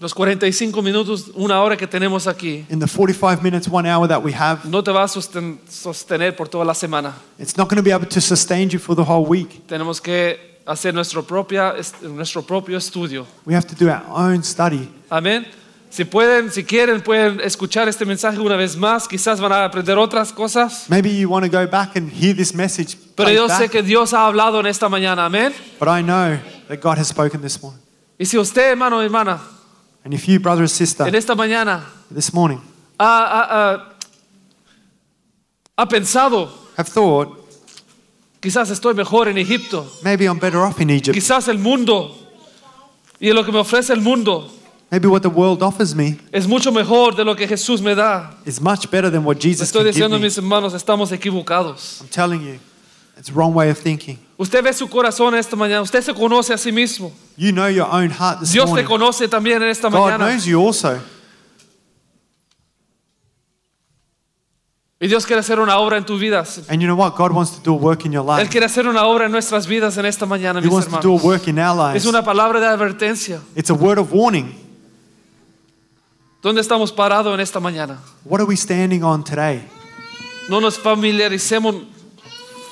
los 0.00 0.12
45 0.14 0.82
minutos, 0.82 1.30
una 1.34 1.60
hora 1.62 1.76
que 1.76 1.86
tenemos 1.86 2.26
aquí, 2.26 2.64
in 2.68 2.80
the 2.80 2.86
45 2.88 3.40
minutes, 3.42 3.68
one 3.70 3.86
hour 3.88 4.08
that 4.08 4.22
we 4.22 4.32
have, 4.32 4.64
no 4.68 4.82
te 4.82 4.90
va 4.90 5.04
a 5.04 5.08
sosten- 5.08 5.58
sostener 5.68 6.34
por 6.36 6.48
toda 6.48 6.64
la 6.64 6.74
semana. 6.74 7.14
it's 7.38 7.56
not 7.56 7.68
going 7.68 7.76
to 7.76 7.82
be 7.84 7.92
able 7.92 8.06
to 8.06 8.20
sustain 8.20 8.68
you 8.68 8.78
for 8.80 8.94
the 8.96 9.04
whole 9.04 9.24
week. 9.24 9.64
Tenemos 9.68 10.00
que 10.02 10.58
hacer 10.66 10.92
nuestro, 10.92 11.22
propia, 11.22 11.74
est- 11.78 12.02
nuestro 12.02 12.42
propio 12.42 12.76
estudio. 12.76 13.26
We 13.46 13.54
have 13.54 13.66
to 13.68 13.74
do 13.76 13.88
our 13.88 14.02
own 14.08 14.42
study. 14.42 14.88
Amén. 15.08 15.46
Si 15.92 16.06
pueden, 16.06 16.50
si 16.50 16.64
quieren, 16.64 17.02
pueden 17.02 17.38
escuchar 17.40 17.86
este 17.86 18.06
mensaje 18.06 18.38
una 18.40 18.56
vez 18.56 18.78
más. 18.78 19.06
Quizás 19.06 19.38
van 19.42 19.52
a 19.52 19.66
aprender 19.66 19.98
otras 19.98 20.32
cosas. 20.32 20.86
Maybe 20.88 21.14
you 21.14 21.28
want 21.28 21.44
to 21.44 21.50
go 21.50 21.66
back 21.70 21.96
and 21.96 22.10
hear 22.10 22.34
this 22.34 22.54
message, 22.54 22.96
Pero 23.14 23.28
yo 23.30 23.46
sé 23.46 23.68
que 23.68 23.82
Dios 23.82 24.14
ha 24.14 24.26
hablado 24.26 24.58
en 24.60 24.66
esta 24.66 24.88
mañana. 24.88 25.26
Amén. 25.26 25.52
but 25.78 25.88
I 25.88 26.00
know 26.02 26.38
that 26.68 26.80
God 26.80 26.96
has 26.96 27.08
spoken 27.08 27.42
this 27.42 27.62
morning. 27.62 27.82
Y 28.18 28.24
si 28.24 28.38
usted, 28.38 28.70
hermano 28.70 29.00
o 29.00 29.02
hermana, 29.02 29.38
And 30.02 30.14
if 30.14 30.26
you, 30.26 30.40
brother 30.40 30.64
or 30.64 30.68
sister, 30.68 31.06
en 31.06 31.14
esta 31.14 31.34
mañana 31.34 31.84
this 32.10 32.32
morning 32.32 32.58
ha, 32.98 33.04
ha- 33.26 33.48
ha- 33.76 33.96
ha 35.76 35.86
pensado, 35.88 36.48
have 36.78 36.88
thought, 36.88 37.28
quizás 38.40 38.70
estoy 38.70 38.94
mejor 38.94 39.28
en 39.28 39.36
Egipto, 39.36 39.86
maybe 40.02 40.24
I'm 40.24 40.38
better 40.38 40.60
off 40.60 40.80
in 40.80 40.88
Egypt, 40.88 41.14
quizás 41.14 41.48
el 41.48 41.58
mundo 41.58 42.16
y 43.20 43.30
lo 43.34 43.44
que 43.44 43.52
me 43.52 43.58
ofrece 43.58 43.92
el 43.92 44.00
mundo 44.00 44.50
maybe 44.92 45.08
what 45.08 45.22
the 45.22 45.28
world 45.30 45.62
offers 45.62 45.94
me 45.94 46.18
es 46.32 46.46
mucho 46.46 46.70
mejor 46.70 47.16
de 47.16 47.24
lo 47.24 47.34
que 47.34 47.48
Jesús 47.48 47.80
me 47.82 47.94
da. 47.94 48.30
is 48.44 48.60
much 48.60 48.88
better 48.90 49.10
than 49.10 49.24
what 49.24 49.36
Le 49.36 49.40
Jesus 49.50 49.68
estoy 49.68 49.82
can 49.84 49.92
give 49.92 49.94
diciendo, 49.94 50.18
me. 50.18 50.24
mis 50.26 50.36
hermanos, 50.36 50.74
estamos 50.74 51.10
equivocados. 51.10 52.00
I'm 52.02 52.08
telling 52.08 52.42
you, 52.42 52.58
it's 53.16 53.28
the 53.28 53.34
wrong 53.34 53.54
way 53.54 53.70
of 53.70 53.78
thinking. 53.78 54.18
Usted 54.38 54.62
ve 54.62 54.72
su 54.74 54.86
corazón 54.88 55.34
esta 55.34 55.56
mañana, 55.56 55.80
usted 55.82 56.02
se 56.02 56.12
conoce 56.12 56.52
a 56.52 56.58
sí 56.58 56.70
mismo. 56.72 57.10
You 57.36 57.52
know 57.52 57.68
your 57.68 57.86
own 57.90 58.10
heart 58.10 58.40
this 58.40 58.52
Dios 58.52 58.66
te 58.66 58.82
morning. 58.82 58.86
conoce 58.86 59.28
también 59.28 59.62
en 59.62 59.70
esta 59.70 59.88
God 59.88 59.98
mañana. 59.98 60.18
knows 60.28 60.44
you 60.44 60.60
also. 60.60 61.00
Y 65.00 65.08
Dios 65.08 65.26
quiere 65.26 65.40
hacer 65.40 65.58
una 65.58 65.78
obra 65.78 65.96
en 65.96 66.04
tu 66.06 66.16
vida. 66.16 66.44
And 66.68 66.80
you 66.80 66.86
know 66.86 66.94
what? 66.94 67.16
God 67.16 67.32
wants 67.32 67.50
to 67.56 67.60
do 67.60 67.72
a 67.72 67.76
work 67.76 68.04
in 68.04 68.12
your 68.12 68.22
Él 68.24 68.36
life. 68.38 68.50
quiere 68.50 68.66
hacer 68.66 68.86
una 68.86 69.04
obra 69.04 69.26
en 69.26 69.32
nuestras 69.32 69.66
vidas 69.66 69.96
en 69.98 70.06
esta 70.06 70.26
mañana, 70.26 70.60
He 70.60 70.64
mis 70.64 70.72
wants 70.72 70.86
to 70.88 70.92
do 71.00 71.08
a 71.14 71.16
hermanos. 71.16 71.24
work 71.24 71.48
in 71.48 71.58
our 71.58 71.96
Es 71.96 72.04
lives. 72.04 72.06
una 72.06 72.22
palabra 72.22 72.60
de 72.60 72.66
advertencia. 72.66 73.40
It's 73.56 73.70
a 73.70 73.74
word 73.74 73.98
of 73.98 74.12
warning. 74.12 74.54
¿Dónde 76.42 76.60
estamos 76.60 76.90
parados 76.92 77.32
en 77.34 77.40
esta 77.40 77.60
mañana? 77.60 77.98
What 78.24 78.40
are 78.40 78.48
we 78.48 78.56
standing 78.56 79.02
on 79.04 79.22
today? 79.22 79.62
No 80.48 80.60
nos 80.60 80.76
familiaricemos, 80.78 81.76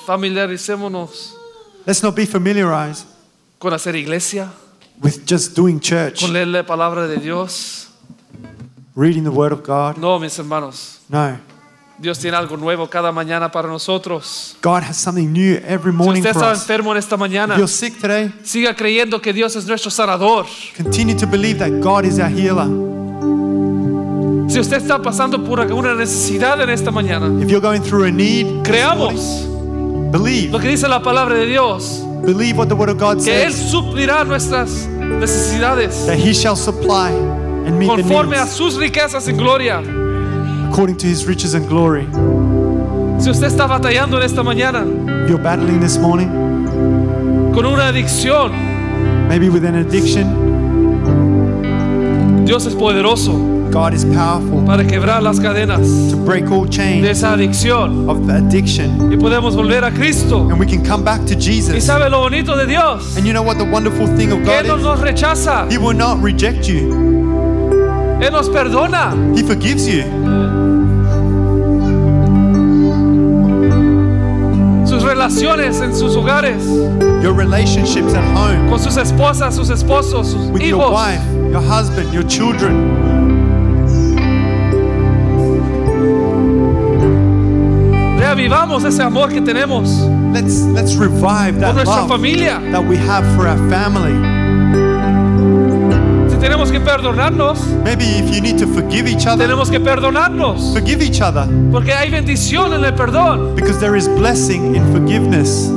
familiaricémonos 0.07 1.37
Let's 1.87 2.03
not 2.03 2.17
be 2.17 2.27
familiarized 2.27 3.07
con 3.59 3.73
hacer 3.73 3.95
iglesia, 3.95 4.51
with 5.03 5.21
just 5.27 5.55
doing 5.57 5.79
church, 5.81 6.21
con 6.21 6.33
leer 6.33 6.49
la 6.49 6.65
palabra 6.67 7.07
de 7.07 7.17
Dios. 7.19 7.89
reading 8.97 9.23
the 9.23 9.31
word 9.31 9.53
of 9.53 9.63
God. 9.63 9.97
No, 9.99 10.19
mis 10.19 10.37
hermanos. 10.39 10.99
No. 11.09 11.39
Dios 11.99 12.19
tiene 12.19 12.37
algo 12.37 12.57
nuevo 12.57 12.89
cada 12.89 13.13
mañana 13.13 13.53
para 13.53 13.69
nosotros. 13.69 14.57
God 14.63 14.83
has 14.83 14.97
something 14.97 15.33
new 15.33 15.61
every 15.67 15.93
Si 15.93 15.97
morning 15.97 16.21
usted 16.23 16.33
for 16.33 16.43
está 16.43 16.53
us. 16.53 16.61
enfermo 16.63 16.91
en 16.93 16.99
esta 16.99 17.17
mañana, 17.17 17.55
If 17.55 17.59
you're 17.59 17.69
sick 17.69 18.01
today, 18.01 18.33
siga 18.43 18.75
creyendo 18.75 19.21
que 19.23 19.33
Dios 19.33 19.55
es 19.55 19.67
nuestro 19.67 19.91
sanador. 19.91 20.47
continue 20.77 21.15
to 21.17 21.27
believe 21.27 21.59
that 21.61 21.71
God 21.81 22.05
is 22.05 22.19
our 22.19 22.29
healer. 22.31 22.67
Si 24.51 24.59
usted 24.59 24.79
está 24.79 25.01
pasando 25.01 25.45
por 25.45 25.61
alguna 25.61 25.95
necesidad 25.95 26.61
en 26.61 26.71
esta 26.71 26.91
mañana, 26.91 27.29
If 27.41 27.49
you're 27.49 27.61
going 27.61 27.81
through 27.83 28.05
a 28.07 28.11
need, 28.11 28.63
creamos 28.65 29.15
morning, 29.47 30.11
believe. 30.11 30.51
lo 30.51 30.59
que 30.59 30.67
dice 30.69 30.89
la 30.89 31.01
palabra 31.03 31.37
de 31.37 31.47
Dios, 31.47 32.03
Believe 32.25 32.59
what 32.59 32.67
the 32.69 32.75
Word 32.75 32.91
of 32.91 32.99
God 32.99 33.23
que 33.25 33.33
Él 33.45 33.53
says. 33.53 33.71
suplirá 33.71 34.25
nuestras 34.25 34.89
necesidades 35.21 36.05
That 36.07 36.19
He 36.19 36.35
shall 36.35 36.57
supply 36.57 37.11
and 37.13 37.79
meet 37.79 37.89
the 37.97 38.03
conforme 38.03 38.35
a 38.37 38.47
sus 38.47 38.77
riquezas 38.77 39.29
en 39.29 39.37
gloria. 39.37 39.81
according 40.69 40.97
to 40.97 41.07
His 41.07 41.25
riches 41.27 41.55
and 41.55 41.67
glory. 41.69 42.07
Si 43.21 43.31
usted 43.31 43.47
está 43.47 43.67
batallando 43.69 44.17
en 44.19 44.25
esta 44.25 44.43
mañana 44.43 44.85
you're 45.29 45.41
battling 45.41 45.79
this 45.81 45.97
morning, 45.97 46.29
con 47.55 47.65
una 47.67 47.87
adicción, 47.89 48.51
maybe 49.29 49.49
with 49.49 49.65
an 49.65 49.77
addiction, 49.77 50.27
Dios 52.45 52.67
es 52.67 52.75
poderoso 52.75 53.33
God 53.71 53.95
is 53.95 54.05
powerful 54.05 54.65
para 54.67 54.85
quebrar 54.85 55.23
las 55.23 55.39
cadenas 55.39 55.81
to 56.11 56.17
break 56.17 56.51
all 56.51 56.65
de 56.65 56.71
chains 56.71 57.07
esa 57.07 57.33
adicción 57.35 58.09
of 58.09 58.27
the 58.27 58.33
addiction. 58.35 59.13
y 59.13 59.17
podemos 59.17 59.55
volver 59.55 59.85
a 59.85 59.91
Cristo. 59.93 60.49
And 60.51 60.59
we 60.59 60.67
can 60.67 60.85
come 60.85 61.05
back 61.05 61.25
to 61.27 61.35
Y 61.35 61.41
Jesus. 61.41 61.85
sabe 61.85 62.11
lo 62.11 62.21
bonito 62.21 62.57
de 62.57 62.67
Dios, 62.67 63.17
And 63.17 63.27
you 63.27 63.33
know 63.33 63.43
what 63.43 63.59
the 63.59 63.65
wonderful 63.65 64.07
thing 64.17 64.33
of 64.33 64.41
God 64.45 64.65
Él 64.65 64.67
no 64.69 64.77
is? 64.77 64.83
nos 64.83 65.01
rechaza, 65.01 65.71
He 65.71 65.79
will 65.79 65.97
not 65.97 66.21
reject 66.23 66.69
you. 66.69 66.91
Él 68.21 68.33
nos 68.33 68.49
perdona. 68.49 69.15
He 69.37 69.43
forgives 69.43 69.87
you. 69.89 70.03
Sus 74.87 75.03
relaciones 75.05 75.81
en 75.81 75.95
sus 75.95 76.17
hogares, 76.17 76.65
Your 77.23 77.35
relationships 77.35 78.15
at 78.15 78.25
home 78.37 78.69
con 78.69 78.79
sus 78.81 78.97
esposas, 78.97 79.55
sus 79.55 79.71
esposos, 79.71 80.27
sus 80.27 80.51
with 80.51 80.63
your 80.63 80.91
wife, 80.91 81.23
your 81.53 81.61
husband, 81.63 82.13
your 82.13 82.25
children. 82.25 83.20
Reavivamos 88.35 88.85
ese 88.85 89.03
amor 89.03 89.29
que 89.29 89.41
tenemos 89.41 89.89
Let's 90.33 90.61
let's 90.73 90.95
revive 90.95 91.55
por 91.55 91.61
that 91.63 91.75
nuestra 91.75 91.97
love 92.03 92.09
familia. 92.09 92.61
that 92.71 92.81
we 92.81 92.97
have 92.97 93.25
for 93.35 93.49
our 93.49 93.59
family. 93.69 94.15
Si 96.31 96.37
tenemos 96.37 96.71
que 96.71 96.79
perdonarnos, 96.79 97.59
Maybe 97.83 98.05
if 98.05 98.33
you 98.33 98.41
need 98.41 98.57
to 98.61 98.69
forgive 98.69 99.09
each 99.09 99.27
other, 99.27 99.49
tenemos 99.49 99.69
que 99.69 99.81
perdonarnos. 99.81 100.73
forgive 100.73 101.03
each 101.03 101.21
other 101.21 101.45
Porque 101.73 101.93
hay 101.93 102.09
bendición 102.09 102.73
en 102.73 102.85
el 102.85 102.95
perdón. 102.95 103.57
because 103.57 103.81
there 103.81 103.97
is 103.97 104.07
blessing 104.07 104.77
in 104.77 104.93
forgiveness. 104.93 105.69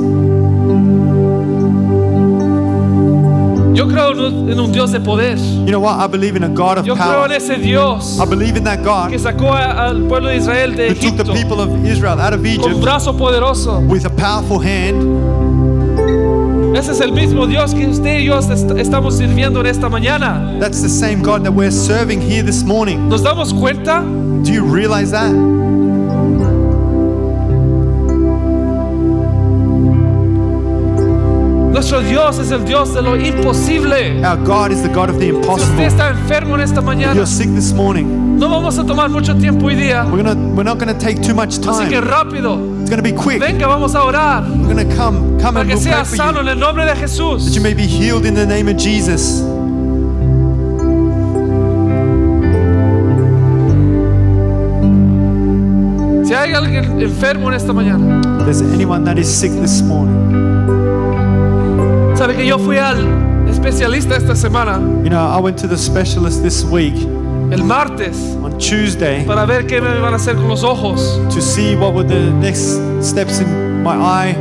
Yo 3.84 3.90
creo 3.92 4.10
en 4.12 4.18
un- 4.50 4.60
un 4.60 4.72
Dios 4.72 4.92
de 4.92 5.00
poder. 5.00 5.36
You 5.38 5.66
know 5.66 5.80
what? 5.80 5.98
I 6.02 6.06
believe 6.08 6.36
in 6.36 6.44
a 6.44 6.48
God 6.48 6.78
of 6.78 6.86
Yo 6.86 6.94
creo 6.94 7.06
en 7.06 7.28
power. 7.28 7.32
ese 7.32 7.56
Dios 7.60 8.18
I 8.20 8.24
believe 8.26 8.56
in 8.56 8.64
that 8.64 8.82
God 8.82 9.10
que 9.10 9.18
sacó 9.18 9.52
al 9.52 10.02
pueblo 10.08 10.28
de 10.30 10.36
Israel 10.36 10.74
de 10.74 10.88
who 10.90 10.94
took 10.94 11.16
the 11.16 11.22
Egipto 11.22 11.34
people 11.34 11.60
of 11.60 11.68
Israel 11.86 12.18
out 12.20 12.32
of 12.32 12.40
con 12.40 12.46
Egypt 12.46 12.80
brazo 12.80 13.12
poderoso. 13.16 13.80
with 13.88 14.04
a 14.06 14.10
powerful 14.10 14.58
hand. 14.58 15.02
Ese 16.76 16.90
es 16.90 17.00
el 17.00 17.12
mismo 17.12 17.46
Dios 17.46 17.72
que 17.72 17.86
usted 17.86 18.18
y 18.20 18.24
yo 18.24 18.38
est- 18.38 18.70
estamos 18.76 19.16
sirviendo 19.16 19.60
en 19.60 19.66
esta 19.66 19.88
mañana. 19.88 20.56
That's 20.58 20.82
the 20.82 20.88
same 20.88 21.22
God 21.22 21.44
that 21.44 21.52
we're 21.52 21.70
serving 21.70 22.20
here 22.20 22.42
this 22.42 22.64
morning. 22.64 23.08
¿Nos 23.08 23.22
damos 23.22 23.52
cuenta? 23.54 24.02
Do 24.44 24.50
you 24.52 24.64
realize 24.64 25.10
that? 25.12 25.30
Nuestro 31.94 32.10
Dios 32.10 32.38
es 32.40 32.50
el 32.50 32.64
Dios 32.64 32.92
de 32.92 33.02
lo 33.02 33.14
imposible. 33.16 34.20
Our 34.24 34.36
God 34.44 34.72
is 34.72 34.82
the 34.82 34.88
God 34.88 35.10
of 35.10 35.20
the 35.20 35.26
Si 35.26 35.32
usted 35.32 35.44
impossible. 35.44 35.86
está 35.86 36.08
enfermo 36.10 36.56
en 36.56 36.62
esta 36.62 36.80
mañana, 36.80 37.14
you're 37.14 37.24
sick 37.24 37.48
this 37.54 37.72
morning, 37.72 38.36
no 38.36 38.48
vamos 38.48 38.76
a 38.80 38.84
tomar 38.84 39.08
mucho 39.10 39.32
tiempo 39.36 39.66
hoy 39.66 39.76
día. 39.76 40.04
we're 40.10 40.20
gonna 40.24 40.34
we're 40.56 40.64
not 40.64 40.80
gonna 40.80 40.92
take 40.98 41.22
too 41.22 41.36
much 41.36 41.50
Así 41.60 41.84
que 41.88 42.00
time. 42.00 42.10
rápido, 42.10 42.58
It's 42.80 42.90
gonna 42.90 43.00
be 43.00 43.12
quick. 43.12 43.38
venga, 43.40 43.68
vamos 43.68 43.94
a 43.94 44.02
orar 44.02 44.42
We're 44.42 44.74
gonna 44.74 44.84
come 44.96 45.38
come 45.40 45.52
para 45.54 45.60
and 45.60 45.68
que 45.70 45.76
we'll 45.76 45.84
sea 45.84 46.04
sano 46.04 46.40
en 46.40 46.48
el 46.48 46.58
nombre 46.58 46.84
de 46.84 46.94
that 46.94 46.98
Jesús. 47.00 47.54
you 47.54 47.60
may 47.62 47.74
be 47.74 47.86
healed 47.86 48.26
in 48.26 48.34
the 48.34 48.44
name 48.44 48.68
of 48.68 48.76
Jesus. 48.76 49.44
Si 56.24 56.32
hay 56.32 56.54
alguien 56.54 57.00
enfermo 57.00 57.48
en 57.48 57.54
esta 57.54 57.72
mañana, 57.72 58.20
there's 58.44 58.62
anyone 58.62 59.04
that 59.04 59.18
is 59.18 59.28
sick 59.28 59.52
this 59.60 59.82
morning, 59.82 60.53
sabe 62.24 62.36
que 62.36 62.46
yo 62.46 62.58
fui 62.58 62.78
al 62.78 63.06
especialista 63.50 64.16
esta 64.16 64.34
semana, 64.34 64.78
you 65.02 65.10
know, 65.10 65.28
I 65.28 65.38
went 65.38 65.58
to 65.58 65.68
the 65.68 65.76
specialist 65.76 66.42
this 66.42 66.64
week 66.64 66.94
el 67.52 67.62
martes, 67.62 68.16
on 68.42 68.56
Tuesday 68.58 69.26
para 69.26 69.44
ver 69.44 69.66
qué 69.66 69.78
me 69.78 69.98
van 69.98 70.14
a 70.14 70.16
hacer 70.16 70.34
con 70.34 70.48
los 70.48 70.64
ojos. 70.64 71.20
to 71.28 71.42
see 71.42 71.76
what 71.76 71.92
were 71.92 72.02
the 72.02 72.30
next 72.40 72.80
steps 73.02 73.40
in 73.40 73.82
my 73.82 73.94
eye 73.94 74.32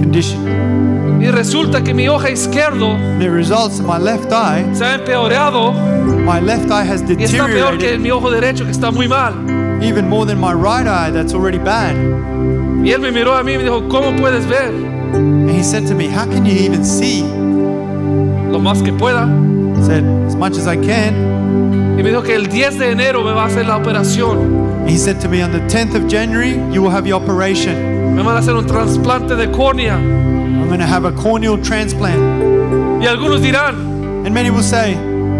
condition. 0.00 1.20
Y 1.20 1.28
resulta 1.32 1.82
que 1.82 1.92
mi 1.92 2.08
ojo 2.08 2.28
izquierdo 2.28 2.96
The 3.18 3.28
results, 3.28 3.80
my 3.80 3.98
left 3.98 4.30
eye, 4.30 4.64
se 4.72 4.84
ha 4.84 4.94
empeorado 4.94 5.72
my 5.72 6.38
left 6.40 6.70
eye 6.70 6.84
has 6.84 7.02
y 7.02 7.24
está 7.24 7.46
peor 7.46 7.78
que 7.78 7.96
deteriorated 7.96 7.98
mi 7.98 8.12
ojo 8.12 8.30
derecho 8.30 8.64
que 8.64 8.70
está 8.70 8.92
muy 8.92 9.08
mal. 9.08 9.34
even 9.82 10.08
more 10.08 10.24
than 10.24 10.38
my 10.38 10.52
right 10.52 10.86
eye 10.86 11.10
that's 11.10 11.34
already 11.34 11.58
bad. 11.58 11.96
Y 12.84 12.92
él 12.92 13.00
me 13.00 13.10
miró 13.10 13.34
a 13.34 13.42
mí 13.42 13.54
y 13.54 13.56
me 13.58 13.64
dijo, 13.64 13.88
¿cómo 13.88 14.14
puedes 14.16 14.46
ver? 14.46 14.72
He 15.58 15.64
said 15.64 15.88
to 15.88 15.94
me, 15.96 16.06
How 16.06 16.24
can 16.24 16.46
you 16.46 16.52
even 16.52 16.84
see? 16.84 17.22
Lo 17.22 18.60
más 18.60 18.80
que 18.80 18.92
pueda. 18.92 19.26
I 19.76 19.82
said, 19.82 20.04
As 20.24 20.36
much 20.36 20.52
as 20.56 20.68
I 20.68 20.76
can. 20.76 21.98
Y 21.98 22.02
me 22.04 22.10
dijo 22.10 22.22
que 22.22 22.36
el 22.36 22.46
10 22.46 22.78
de 22.78 22.92
enero 22.92 23.24
me 23.24 23.32
va 23.32 23.42
a 23.42 23.46
hacer 23.48 23.66
la 23.66 23.76
operación. 23.76 24.86
He 24.88 24.96
said 24.96 25.20
to 25.20 25.28
me, 25.28 25.42
On 25.42 25.50
the 25.50 25.58
10th 25.62 25.96
of 25.96 26.06
January, 26.06 26.52
you 26.72 26.80
will 26.80 26.90
have 26.90 27.08
your 27.08 27.20
operation. 27.20 28.14
Me 28.14 28.22
van 28.22 28.36
a 28.36 28.38
hacer 28.38 28.54
un 28.54 28.68
trasplante 28.68 29.34
de 29.34 29.48
córnea. 29.48 29.96
I'm 29.96 30.68
going 30.68 30.78
to 30.78 30.86
have 30.86 31.04
a 31.04 31.10
corneal 31.10 31.58
transplant. 31.58 33.02
Y 33.02 33.08
algunos 33.08 33.40
dirán, 33.40 34.24
And 34.24 34.32
many 34.32 34.50
will 34.50 34.62
say, 34.62 34.94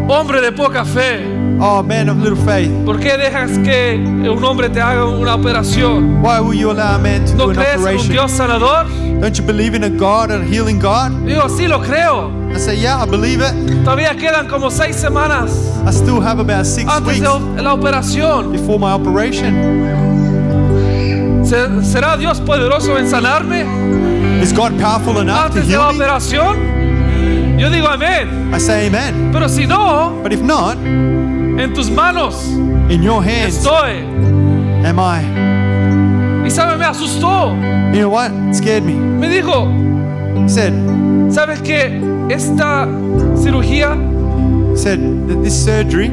hombre 0.09 0.41
de 0.41 0.51
poca 0.51 0.85
fe, 0.85 1.21
Oh, 1.61 1.83
man 1.83 2.09
of 2.09 2.19
little 2.19 2.37
faith, 2.45 2.71
¿por 2.85 3.01
qué 3.01 3.17
dejas 3.19 3.51
que 3.65 3.97
un 3.97 4.45
hombre 4.45 4.69
te 4.69 4.81
haga 4.81 5.05
una 5.07 5.35
operación? 5.35 6.23
why 6.23 6.39
will 6.39 6.55
you 6.55 6.71
allow 6.71 6.95
a 6.95 6.99
man 6.99 7.25
to 7.27 7.33
do 7.33 7.47
¿No 7.47 7.51
an 7.51 7.57
crees 7.57 7.75
en 7.75 7.81
un 7.81 7.85
operation? 7.87 8.13
Dios 8.13 8.31
sanador? 8.33 8.87
Don't 9.21 9.37
you 9.37 9.45
believe 9.45 9.75
in 9.75 9.83
a 9.83 9.91
God, 9.91 10.31
a 10.31 10.39
healing 10.45 10.79
God? 10.79 11.11
Digo, 11.27 11.49
sí 11.49 11.67
lo 11.67 11.81
creo. 11.81 12.31
I 12.55 12.59
say, 12.59 12.77
Yeah, 12.77 13.03
I 13.03 13.07
believe 13.07 13.41
it. 13.41 13.53
Todavía 13.85 14.17
quedan 14.17 14.47
como 14.49 14.71
seis 14.71 14.95
semanas 14.97 15.51
I 15.85 15.91
still 15.91 16.21
have 16.21 16.39
about 16.39 16.65
six 16.65 16.89
antes 16.89 17.19
weeks 17.21 17.57
de 17.57 17.63
la 17.63 17.73
operación. 17.75 18.53
before 18.53 18.79
my 18.79 18.93
operation. 18.93 19.53
¿Se- 21.45 21.83
¿Será 21.83 22.17
Dios 22.17 22.41
poderoso 22.41 22.97
en 22.99 23.09
sanarme 23.09 23.65
Is 24.43 24.53
God 24.53 24.79
powerful 24.81 25.19
enough 25.19 25.51
to 25.51 25.59
antes 25.59 25.67
de 25.69 25.77
la 25.77 25.87
heal 25.91 25.93
me? 25.93 26.05
operación? 26.05 27.59
Yo 27.59 27.69
digo 27.71 27.89
amén. 27.89 28.53
I 28.55 28.61
say 28.61 28.87
amen. 28.87 29.31
Pero 29.33 29.49
si 29.49 29.67
no, 29.67 30.21
But 30.23 30.33
if 30.33 30.41
not, 30.41 30.77
en 31.59 31.75
tus 31.75 31.91
manos 31.91 32.47
in 32.91 33.03
your 33.03 33.23
hands 33.23 33.59
estoy. 33.59 34.05
am 34.85 34.99
I. 34.99 36.47
Y 36.47 36.51
sabe, 36.51 36.79
me 36.79 36.85
asustó. 36.85 37.53
You 37.93 38.01
know 38.01 38.11
what? 38.11 38.31
It 38.49 38.55
scared 38.55 38.85
me. 38.85 38.95
Me 38.95 39.29
dijo, 39.29 39.67
He 40.45 40.49
said, 40.49 40.73
¿sabes 41.31 41.61
que 41.61 42.01
esta 42.31 42.87
cirugía 43.37 43.97
he 44.73 44.77
said 44.77 44.99
that 45.29 45.43
this 45.43 45.55
surgery, 45.55 46.09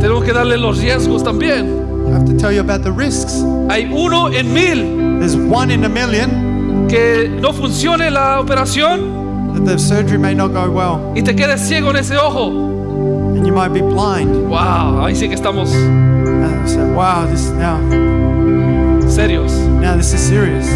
tenemos 0.00 0.24
que 0.24 0.32
darle 0.32 0.56
los 0.56 0.78
riesgos 0.78 1.22
también? 1.22 2.06
I 2.08 2.12
have 2.12 2.24
to 2.24 2.36
tell 2.38 2.52
you 2.52 2.60
about 2.60 2.82
the 2.82 2.92
risks. 2.92 3.42
Hay 3.68 3.84
uno 3.92 4.28
en 4.28 4.54
mil 4.54 5.18
There's 5.18 5.36
one 5.36 5.70
in 5.70 5.84
a 5.84 5.88
million 5.88 6.86
que 6.88 7.28
no 7.28 7.52
funcione 7.52 8.10
la 8.10 8.40
operación 8.40 9.52
that 9.52 9.64
the 9.64 9.78
surgery 9.78 10.16
may 10.16 10.34
not 10.34 10.52
go 10.52 10.70
well 10.70 11.12
y 11.14 11.22
te 11.22 11.34
quedes 11.34 11.60
ciego 11.66 11.90
en 11.90 11.96
ese 11.96 12.16
ojo. 12.16 12.67
You 13.48 13.54
might 13.54 13.72
be 13.72 13.80
blind. 13.80 14.30
Wow, 14.46 15.00
ahí 15.02 15.16
sí 15.16 15.26
que 15.26 15.34
estamos 15.34 15.72
I 15.72 16.66
said, 16.66 16.94
wow, 16.94 17.26
this 17.26 17.48
now, 17.52 17.80
serios. 19.08 19.52
now 19.80 19.96
this 19.96 20.12
is 20.12 20.20
serious. 20.20 20.68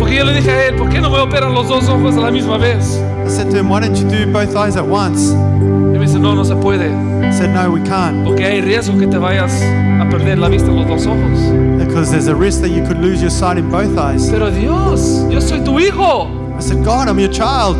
Porque 0.00 0.16
yo 0.16 0.24
le 0.24 0.32
dije 0.34 0.50
a 0.50 0.68
él, 0.68 0.76
¿por 0.76 0.88
qué 0.90 1.00
no 1.00 1.08
me 1.08 1.18
operan 1.18 1.54
los 1.54 1.68
dos 1.68 1.88
ojos 1.88 2.16
a 2.16 2.20
la 2.20 2.32
misma 2.32 2.58
vez? 2.58 2.98
I 3.24 3.28
said 3.28 3.48
to 3.52 3.58
him, 3.58 3.68
why 3.68 3.78
don't 3.78 3.94
you 3.94 4.08
do 4.08 4.26
both 4.32 4.56
eyes 4.56 4.76
at 4.76 4.84
once? 4.84 5.32
Y 5.32 5.98
me 5.98 6.00
dice, 6.00 6.18
no, 6.18 6.34
no 6.34 6.42
se 6.42 6.56
puede. 6.56 6.90
He 7.24 7.32
said, 7.32 7.54
no, 7.54 7.70
we 7.70 7.80
can't 7.82 8.24
Porque 8.24 8.44
hay 8.44 8.60
riesgo 8.60 8.98
que 8.98 9.06
te 9.06 9.18
vayas 9.18 9.52
a 10.00 10.08
perder 10.10 10.38
la 10.38 10.48
vista 10.48 10.70
en 10.70 10.76
los 10.76 10.88
dos 10.88 11.06
ojos. 11.06 11.38
because 11.78 12.10
there's 12.10 12.26
a 12.26 12.34
risk 12.34 12.60
that 12.60 12.70
you 12.70 12.84
could 12.84 12.98
lose 12.98 13.20
your 13.20 13.30
sight 13.30 13.56
in 13.56 13.70
both 13.70 13.96
eyes. 13.96 14.28
Pero 14.28 14.50
Dios, 14.50 15.24
yo 15.30 15.38
soy 15.38 15.60
tu 15.64 15.78
hijo. 15.78 16.56
I 16.56 16.60
said, 16.60 16.84
God, 16.84 17.06
I'm 17.08 17.20
your 17.20 17.32
child. 17.32 17.76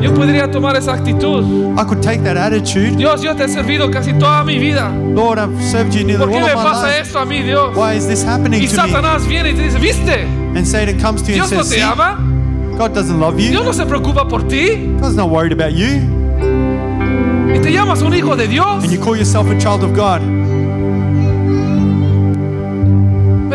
Yo 0.00 0.14
podría 0.14 0.50
tomar 0.50 0.76
esa 0.76 0.94
actitud. 0.94 1.44
I 1.78 1.84
could 1.84 2.00
take 2.02 2.22
that 2.24 2.36
attitude. 2.36 2.96
Dios, 2.96 3.22
yo 3.22 3.34
te 3.36 3.44
he 3.44 3.48
servido 3.48 3.90
casi 3.90 4.12
toda 4.14 4.42
mi 4.44 4.58
vida. 4.58 4.90
Lord, 5.14 5.38
I've 5.38 5.62
served 5.62 5.92
you 5.94 6.04
nearly 6.04 6.24
¿Por 6.24 6.30
qué 6.32 6.38
all 6.40 6.46
me 6.46 6.52
of 6.52 6.58
my 6.58 6.70
pasa 6.70 6.86
life. 6.86 7.00
esto 7.02 7.18
a 7.18 7.24
mí, 7.26 7.42
Dios? 7.42 7.76
Why 7.76 7.94
is 7.96 8.06
this 8.06 8.24
happening 8.24 8.62
Y 8.62 8.66
to 8.68 8.72
me? 8.82 8.88
Satanás 8.92 9.26
viene 9.26 9.50
y 9.50 9.54
te 9.54 9.62
dice, 9.64 9.78
¿viste? 9.78 10.22
And 10.56 10.66
Satan 10.66 10.98
comes 10.98 11.22
to 11.22 11.32
you 11.32 11.42
and 11.42 11.50
Dios 11.50 11.52
no 11.52 11.62
says, 11.64 11.70
te 11.70 11.76
"See, 11.76 11.82
ama. 11.82 12.18
God 12.78 12.94
doesn't 12.94 13.20
love 13.20 13.38
you. 13.38 13.50
Dios 13.50 13.64
no 13.64 13.72
se 13.72 13.84
preocupa 13.84 14.26
por 14.26 14.42
ti. 14.48 14.88
God's 15.00 15.16
not 15.16 15.28
worried 15.28 15.52
about 15.52 15.72
you. 15.74 16.00
Y 17.54 17.58
te 17.60 17.70
llamas 17.72 18.00
un 18.00 18.14
hijo 18.14 18.36
de 18.36 18.46
Dios. 18.48 18.82
And 18.84 18.90
you 18.90 18.98
call 18.98 19.16
yourself 19.16 19.48
a 19.50 19.58
child 19.58 19.82
of 19.84 19.92
God. 19.94 20.22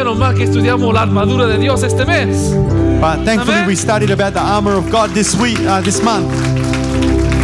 Menos 0.05 0.19
mal 0.19 0.35
que 0.35 0.43
estudiamos 0.43 0.93
la 0.93 1.01
armadura 1.01 1.47
de 1.47 1.57
Dios 1.57 1.81
este 1.81 2.05
mes. 2.05 2.53
But 3.01 3.25
thankfully, 3.25 3.57
Amen. 3.57 3.67
we 3.67 3.75
studied 3.75 4.11
about 4.11 4.35
the 4.35 4.39
armor 4.39 4.73
of 4.73 4.91
God 4.91 5.09
this 5.15 5.35
week, 5.35 5.57
uh, 5.61 5.81
this 5.81 5.99
month, 6.03 6.31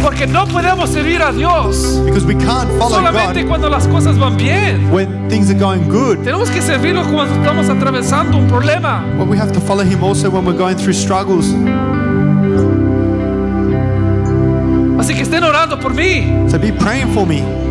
Porque 0.00 0.28
no 0.28 0.46
podemos 0.46 0.90
servir 0.90 1.20
a 1.22 1.32
Dios 1.32 2.00
because 2.04 2.24
we 2.24 2.36
can't 2.36 2.70
follow 2.78 2.98
solamente 2.98 3.42
God 3.42 3.48
cuando 3.48 3.68
las 3.68 3.88
cosas 3.88 4.16
van 4.16 4.36
bien. 4.36 4.92
when 4.92 5.28
things 5.28 5.50
are 5.50 5.58
going 5.58 5.88
good. 5.88 6.18
Tenemos 6.22 6.50
que 6.50 6.62
servirlo 6.62 7.02
cuando 7.10 7.34
estamos 7.34 7.68
atravesando 7.68 8.38
un 8.38 8.46
problema. 8.46 9.02
But 9.18 9.26
we 9.26 9.36
have 9.36 9.50
to 9.54 9.60
follow 9.60 9.82
Him 9.82 10.04
also 10.04 10.30
when 10.30 10.44
we're 10.44 10.56
going 10.56 10.76
through 10.76 10.94
struggles. 10.94 11.52
Así 15.00 15.16
que 15.16 15.22
estén 15.22 15.42
orando 15.42 15.80
por 15.80 15.92
mí 15.94 16.48
So 16.48 16.60
be 16.60 16.70
praying 16.70 17.12
for 17.12 17.26
me 17.26 17.61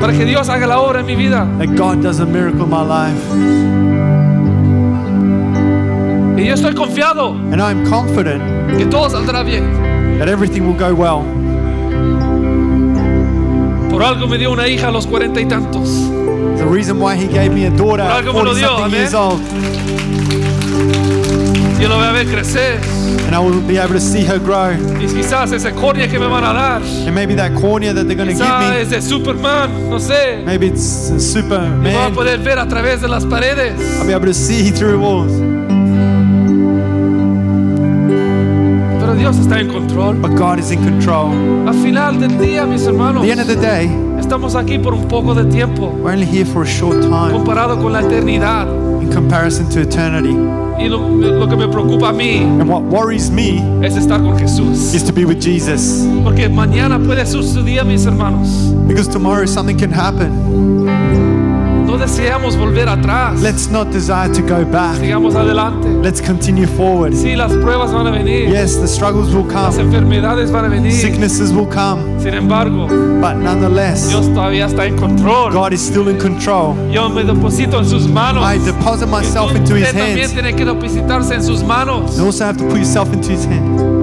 para 0.00 0.12
que 0.12 0.24
Dios 0.24 0.48
haga 0.48 0.66
la 0.66 0.78
obra 0.80 1.00
en 1.00 1.06
mi 1.06 1.16
vida. 1.16 1.46
that 1.58 1.74
God 1.76 2.02
does 2.02 2.20
a 2.20 2.26
miracle 2.26 2.64
in 2.64 2.70
my 2.70 2.82
life. 2.82 3.20
Y 6.38 6.44
yo 6.46 6.54
estoy 6.54 6.74
confiado 6.74 7.30
And 7.50 7.60
I'm 7.62 7.84
confident 7.88 8.42
que 8.78 8.86
todo 8.86 9.08
saldrá 9.08 9.42
bien. 9.42 10.18
that 10.18 10.28
everything 10.28 10.62
will 10.66 10.76
go 10.78 10.94
well. 10.94 11.22
Por 13.90 14.02
algo 14.02 14.26
me 14.28 14.36
dio 14.36 14.52
una 14.52 14.68
hija 14.68 14.88
a 14.88 14.90
los 14.90 15.06
cuarenta 15.06 15.40
y 15.40 15.46
tantos. 15.46 15.88
The 16.58 16.66
reason 16.66 16.98
why 17.00 17.16
He 17.16 17.26
gave 17.28 17.50
me 17.50 17.66
a 17.66 17.70
daughter 17.70 18.02
Por 18.04 18.10
at 18.12 18.24
algo 18.24 18.32
me 18.34 18.38
lo 18.44 18.52
40 18.52 18.54
dio, 18.54 18.68
something 18.78 18.98
years 18.98 19.14
old, 19.14 19.40
Yo 21.80 21.88
lo 21.88 21.96
voy 21.96 22.06
a 22.06 22.12
ver 22.12 22.26
crecer. 22.26 22.80
and 23.26 23.34
I 23.34 23.38
will 23.38 23.60
be 23.60 23.76
able 23.76 23.94
to 23.94 24.00
see 24.00 24.24
her 24.24 24.38
grow. 24.38 24.72
Y 25.00 25.06
quizás 25.06 25.52
esa 25.52 25.72
córnea 25.72 26.08
que 26.08 26.18
me 26.18 26.26
van 26.26 26.44
a 26.44 26.52
dar. 26.52 26.82
And 26.82 27.14
maybe 27.14 27.34
that 27.34 27.54
cornea 27.60 27.92
that 27.92 28.06
they're 28.06 28.16
going 28.16 28.28
to 28.28 28.34
give 28.34 28.58
me, 28.60 28.80
es 28.80 28.90
de 28.90 29.02
Superman, 29.02 29.90
no 29.90 29.98
sé. 29.98 30.42
maybe 30.44 30.68
it's 30.68 31.10
a 31.10 31.14
Y 31.14 31.16
voy 31.16 31.16
a 31.16 31.20
Superman. 31.20 32.14
poder 32.14 32.38
ver 32.38 32.58
a 32.58 32.66
través 32.66 33.00
de 33.02 33.08
las 33.08 33.24
paredes. 33.26 33.74
I'll 33.98 34.06
be 34.06 34.14
able 34.14 34.26
to 34.26 34.34
see 34.34 34.70
through 34.70 34.98
walls. 35.00 35.32
Pero 39.00 39.14
Dios 39.14 39.36
está 39.38 39.60
en 39.60 39.68
control. 39.68 40.14
But 40.16 40.34
God 40.36 40.58
is 40.58 40.70
in 40.70 40.82
control. 40.82 41.32
Al 41.68 41.74
final 41.74 42.18
del 42.18 42.38
día, 42.38 42.64
mis 42.64 42.86
hermanos, 42.86 43.22
At 43.22 43.26
the 43.26 43.32
end 43.32 43.40
of 43.40 43.46
the 43.48 43.56
day, 43.56 43.88
estamos 44.18 44.54
aquí 44.54 44.78
por 44.78 44.94
un 44.94 45.06
poco 45.08 45.34
de 45.34 45.44
tiempo 45.44 45.88
we're 46.02 46.12
only 46.12 46.26
here 46.26 46.46
for 46.46 46.62
a 46.62 46.66
short 46.66 47.02
time 47.02 47.32
comparado 47.32 47.76
con 47.80 47.92
la 47.92 48.00
eternidad. 48.00 48.66
in 49.02 49.12
comparison 49.12 49.68
to 49.68 49.80
eternity. 49.80 50.34
Y 50.78 50.88
lo, 50.88 51.08
lo 51.08 51.48
que 51.48 51.56
me 51.56 51.66
preocupa 51.68 52.10
a 52.10 52.12
mí 52.12 52.38
And 52.60 52.68
what 52.68 52.82
worries 52.82 53.30
me 53.30 53.58
es 53.84 53.96
estar 53.96 54.20
con 54.20 54.36
Jesús. 54.38 54.94
is 54.94 55.02
to 55.04 55.12
be 55.12 55.24
with 55.24 55.40
Jesus. 55.40 56.06
Porque 56.22 56.48
mañana 56.48 56.98
puede 56.98 57.24
suceder, 57.26 57.84
mis 57.84 58.04
hermanos. 58.06 58.48
Because 58.86 59.08
tomorrow 59.08 59.46
something 59.46 59.76
can 59.78 59.90
happen. 59.90 60.75
No 61.96 62.02
deseamos 62.02 62.56
volver 62.58 62.90
atrás. 62.90 63.40
Let's 63.40 63.70
not 63.70 63.90
desire 63.90 64.28
to 64.34 64.42
go 64.42 64.66
back. 64.66 64.96
Sigamos 64.98 65.34
adelante. 65.34 65.88
Let's 66.02 66.20
continue 66.20 66.66
forward. 66.66 67.14
Sí, 67.14 67.34
las 67.34 67.50
pruebas 67.54 67.90
van 67.90 68.06
a 68.06 68.10
venir. 68.10 68.50
Yes, 68.50 68.78
the 68.78 68.86
struggles 68.86 69.34
will 69.34 69.46
Las 69.46 69.76
come, 69.76 69.84
enfermedades 69.84 70.50
van 70.52 70.66
a 70.66 70.68
venir. 70.68 70.92
sicknesses 70.92 71.52
will 71.54 71.66
come, 71.66 72.20
Sin 72.20 72.34
embargo, 72.34 72.86
but 73.22 73.36
nonetheless, 73.36 74.08
Dios 74.10 74.26
todavía 74.28 74.66
está 74.66 74.84
en 74.84 74.98
control. 74.98 75.50
God 75.50 75.72
is 75.72 75.80
still 75.80 76.08
in 76.10 76.18
control. 76.18 76.76
Yo 76.92 77.08
me 77.08 77.22
deposito 77.24 77.78
en 77.78 77.86
sus 77.86 78.06
manos. 78.06 78.44
I 78.44 78.58
deposit 78.58 79.08
myself 79.08 79.56
into 79.56 79.74
His 79.74 79.86
usted 79.86 79.98
también 79.98 80.18
hands. 80.18 80.32
tiene 80.34 80.54
que 80.54 80.66
depositarse 80.66 81.34
en 81.34 81.42
sus 81.42 81.62
manos. 81.62 82.18
You 82.18 82.26
also 82.26 82.44
have 82.44 82.58
to 82.58 82.64
put 82.64 82.76
yourself 82.76 83.10
into 83.14 83.32
His 83.32 83.46
hand. 83.46 83.96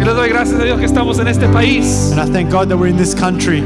Y 0.00 0.04
le 0.04 0.14
doy 0.14 0.28
gracias 0.28 0.60
a 0.60 0.62
Dios 0.64 0.78
que 0.78 0.86
estamos 0.86 1.18
en 1.18 1.26
este 1.26 1.48
país. 1.48 2.12
And 2.12 2.20
I 2.20 2.32
thank 2.32 2.52
God 2.52 2.68
that 2.68 2.76
we're 2.78 2.88
in 2.88 2.96
this 2.96 3.16
country 3.16 3.64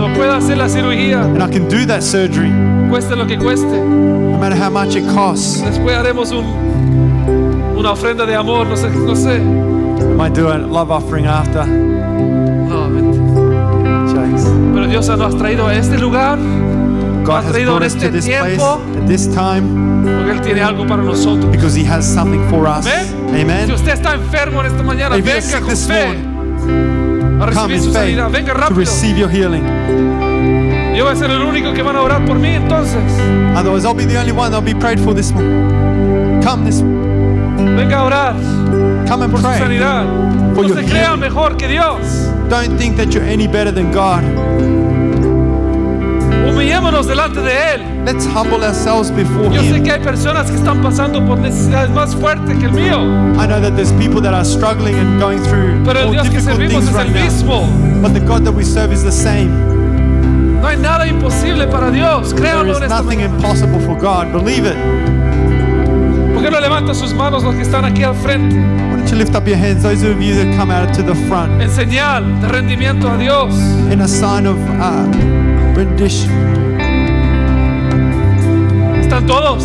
Me 0.00 0.14
pueda 0.16 0.36
hacer 0.36 0.56
la 0.58 0.68
cirugía, 0.68 1.22
and 1.22 1.42
I 1.42 1.48
can 1.48 1.68
do 1.68 1.86
that 1.86 2.02
surgery 2.02 2.50
cueste 2.90 3.16
lo 3.16 3.26
que 3.26 3.36
cueste. 3.38 3.66
no 3.66 4.38
matter 4.38 4.56
how 4.56 4.70
much 4.70 4.94
it 4.96 5.04
costs. 5.14 5.62
Después 5.62 5.96
haremos 5.96 6.30
un, 6.32 6.44
una 7.76 7.92
ofrenda 7.92 8.26
de 8.26 8.34
amor, 8.34 8.66
no 8.66 8.76
sé, 8.76 8.88
no 8.90 9.14
sé. 9.14 9.36
I 9.38 10.16
might 10.16 10.34
do 10.34 10.48
a 10.48 10.58
love 10.58 10.90
offering 10.90 11.26
after. 11.26 11.66
No. 11.66 12.88
Jokes. 14.12 14.44
Pero 14.74 14.86
Dios 14.86 15.08
nos 15.08 15.34
ha 15.34 15.38
traído 15.38 15.66
a 15.66 15.74
este 15.74 15.98
lugar 15.98 16.38
God 17.24 17.36
has 17.36 17.44
has 17.46 17.52
traído 17.52 17.72
brought 17.76 17.82
en 17.82 17.86
us 17.86 17.94
to 17.94 18.06
este 18.06 18.12
this 18.12 18.26
place 18.26 18.62
at 18.62 19.06
this 19.08 19.26
time 19.28 20.04
porque 20.04 20.32
Él 20.32 20.40
tiene 20.42 20.62
algo 20.62 20.86
para 20.86 21.02
nosotros. 21.02 21.50
because 21.50 21.74
He 21.74 21.84
has 21.84 22.04
something 22.04 22.42
for 22.50 22.66
us. 22.66 22.86
Amén. 22.86 23.06
Si 23.32 23.40
Amen. 23.42 23.70
usted 23.72 23.92
está 23.92 24.14
enfermo 24.14 24.60
en 24.60 24.66
esta 24.66 24.82
mañana, 24.82 25.16
If 25.16 25.24
you're 25.24 25.40
venga 25.40 25.60
con 25.60 27.03
a 27.40 27.46
Come 27.46 27.46
recibir 27.46 27.76
in 27.76 27.82
su 27.82 27.92
faith 27.92 28.16
sanidad. 28.16 28.30
Venga 28.30 28.52
to 28.52 28.58
rápido. 28.60 28.78
receive 28.80 29.18
your 29.18 29.30
healing. 29.30 29.64
Yo 30.96 31.04
voy 31.04 31.12
a 31.12 31.16
ser 31.16 31.30
el 31.30 31.42
único 31.42 31.72
que 31.72 31.82
van 31.82 31.96
a 31.96 32.02
orar 32.02 32.24
por 32.24 32.38
mí 32.38 32.54
entonces. 32.54 33.02
Otherwise, 33.56 33.84
I'll 33.84 33.94
be 33.94 34.04
the 34.06 34.16
only 34.18 34.32
one 34.32 34.50
that'll 34.52 34.62
be 34.64 34.74
prayed 34.78 35.00
for 35.00 35.12
this 35.14 35.32
morning. 35.32 36.40
Come 36.42 36.64
this, 36.64 36.80
Venga 36.80 37.98
a 37.98 38.04
orar 38.04 38.34
come 39.08 39.24
and 39.24 39.30
por 39.32 39.40
su 39.40 39.46
pray. 39.46 39.58
sanidad. 39.58 40.04
For 40.54 40.62
No 40.62 40.68
your 40.68 40.76
se 40.82 40.86
healing. 40.86 41.20
mejor 41.20 41.56
que 41.56 41.66
Dios. 41.68 42.00
Don't 42.48 42.78
think 42.78 42.96
that 42.96 43.12
you're 43.12 43.24
any 43.28 43.48
better 43.48 43.72
than 43.72 43.90
God. 43.90 44.22
Humillémonos 46.46 47.06
delante 47.06 47.40
de 47.40 47.74
Él. 47.74 47.82
Let's 48.04 48.26
humble 48.26 48.62
ourselves 48.62 49.10
before 49.10 49.48
Yo 49.50 49.62
sé 49.62 49.78
Him. 49.78 49.84
que 49.84 49.92
hay 49.92 50.00
personas 50.00 50.50
que 50.50 50.56
están 50.56 50.82
pasando 50.82 51.24
por 51.24 51.38
necesidades 51.38 51.88
más 51.90 52.14
fuertes 52.14 52.56
que 52.58 52.66
el 52.66 52.72
mío. 52.72 52.98
I 53.40 53.46
know 53.46 53.60
that 53.60 53.74
there's 53.76 53.92
people 53.92 54.20
that 54.20 54.34
are 54.34 54.44
struggling 54.44 54.94
and 54.96 55.18
going 55.18 55.38
through 55.42 55.82
Pero 55.84 56.00
el 56.00 56.06
more 56.06 56.12
Dios 56.12 56.28
que 56.28 56.38
difficult 56.38 56.56
servimos 56.58 56.84
things 56.84 56.88
es 56.88 56.94
right 56.94 57.06
el 57.06 57.14
now. 57.14 57.24
mismo. 57.24 58.02
But 58.02 58.12
the 58.12 58.20
God 58.20 58.44
that 58.44 58.52
we 58.54 58.62
serve 58.64 58.92
is 58.92 59.02
the 59.02 59.10
same. 59.12 59.48
No 60.60 60.68
hay 60.68 60.76
nada 60.76 61.06
imposible 61.06 61.66
para 61.66 61.90
Dios. 61.90 62.30
There 62.34 62.40
Créanlo 62.42 62.72
is 62.72 62.76
en 62.78 62.82
esta 62.84 63.02
nothing 63.02 63.18
mañana. 63.20 63.36
impossible 63.36 63.80
for 63.80 63.96
God. 63.98 64.32
Believe 64.32 64.66
it. 64.66 64.76
¿Por 66.34 66.42
qué 66.42 66.50
no 66.50 66.60
levantan 66.60 66.94
sus 66.94 67.14
manos 67.14 67.42
los 67.42 67.54
que 67.54 67.62
están 67.62 67.84
aquí 67.86 68.02
al 68.02 68.14
frente? 68.14 68.54
Why 68.56 68.96
don't 68.98 69.08
you 69.10 69.16
lift 69.16 69.34
up 69.34 69.46
your 69.46 69.56
hands, 69.56 69.82
those 69.82 70.02
of 70.02 70.20
you 70.20 70.34
that 70.34 70.56
come 70.58 70.70
out 70.70 70.92
to 70.94 71.02
the 71.02 71.14
front, 71.28 71.60
En 71.60 71.70
señal 71.70 72.40
de 72.42 72.48
rendimiento 72.48 73.10
a 73.10 73.16
Dios. 73.16 73.54
in 73.90 74.00
a 74.02 74.08
sign 74.08 74.46
of 74.46 74.56
uh, 74.78 75.06
rendition. 75.74 76.30
Están 79.14 79.26
todos. 79.28 79.62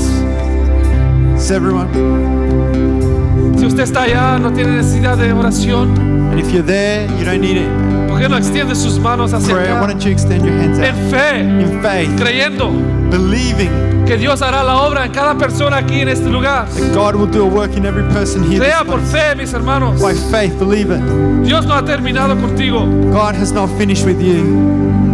Si 3.58 3.66
usted 3.66 3.84
está 3.84 4.04
allá, 4.04 4.38
no 4.38 4.54
tiene 4.54 4.74
necesidad 4.74 5.18
de 5.18 5.34
oración. 5.34 5.98
And 6.30 6.40
if 6.40 6.52
you're 6.54 6.62
there, 6.62 7.08
you 7.18 7.26
don't 7.26 7.42
need 7.42 7.58
it. 7.58 7.68
¿Por 8.08 8.20
qué 8.20 8.30
no 8.30 8.38
extiende 8.38 8.76
sus 8.76 9.00
manos 9.00 9.34
hacia 9.34 9.56
Prayer. 9.56 9.72
Why 9.72 9.78
acá? 9.78 9.88
don't 9.88 10.06
you 10.06 10.12
extend 10.12 10.46
your 10.46 10.54
hands 10.54 10.78
out 10.78 10.86
En 10.86 11.10
fe, 11.10 11.40
in 11.40 11.82
faith, 11.82 12.16
creyendo 12.16 12.70
believing 13.10 14.06
que 14.06 14.18
Dios 14.18 14.44
hará 14.44 14.64
la 14.64 14.84
obra 14.84 15.06
en 15.08 15.12
cada 15.12 15.36
persona 15.36 15.78
aquí 15.78 16.02
en 16.02 16.10
este 16.10 16.30
lugar. 16.30 16.68
that 16.68 16.94
God 16.94 17.16
will 17.16 17.26
do 17.26 17.42
a 17.42 17.50
work 17.50 17.76
in 17.76 17.88
every 17.88 18.04
person 18.14 18.44
here. 18.44 18.60
Crea 18.60 18.84
por 18.84 19.00
fe, 19.00 19.34
mis 19.36 19.52
hermanos. 19.52 20.00
By 20.00 20.14
faith, 20.14 20.60
believe 20.60 20.92
it. 20.92 21.02
Dios 21.44 21.66
no 21.66 21.74
ha 21.74 21.84
terminado 21.84 22.40
contigo. 22.40 22.86
God 23.12 23.34
has 23.34 23.52
not 23.52 23.68
finished 23.80 24.06
with 24.06 24.22
you. 24.22 25.09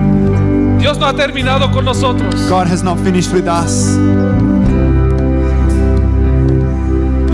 Dios 0.85 0.99
no 0.99 1.07
ha 1.07 1.13
terminado 1.15 1.71
con 1.71 1.83
nosotros. 1.83 2.35
God 2.47 2.67
has 2.67 2.83
not 2.83 2.99
finished 2.99 3.33
with 3.33 3.47
us. 3.47 3.97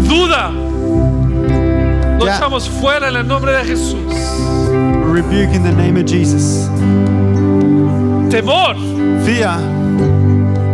Duda. 0.07 0.51
Lo 2.17 2.25
Ya. 2.25 2.37
echamos 2.37 2.69
fuera 2.69 3.09
en 3.09 3.17
el 3.17 3.27
nombre 3.27 3.51
de 3.51 3.65
Jesús. 3.65 3.97
We 5.05 5.11
rebuke 5.21 5.53
in 5.53 5.63
the 5.63 5.73
name 5.73 5.97
of 5.99 6.05
Jesus. 6.05 6.69
Temor. 8.29 8.77
Fear, 9.25 9.59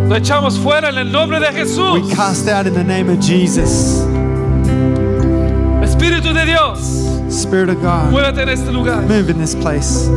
Lo 0.08 0.16
echamos 0.16 0.60
fuera 0.60 0.90
en 0.90 1.00
el 1.00 1.12
nombre 1.12 1.40
de 1.40 1.48
we 1.50 1.54
Jesús. 1.62 2.14
cast 2.16 2.48
out 2.48 2.68
in 2.68 2.76
the 2.76 2.84
name 2.84 3.10
of 3.10 3.20
Jesus. 3.20 4.04
Espíritu 5.82 6.32
de 6.32 6.46
Dios. 6.46 6.78
Spirit 7.30 7.70
of 7.70 7.82
God, 7.82 8.12
Muévete 8.12 8.44
en 8.44 8.50
este 8.50 8.72
lugar. 8.72 9.02
move 9.08 9.32
in 9.32 9.40
this 9.40 9.56
place. 9.56 10.08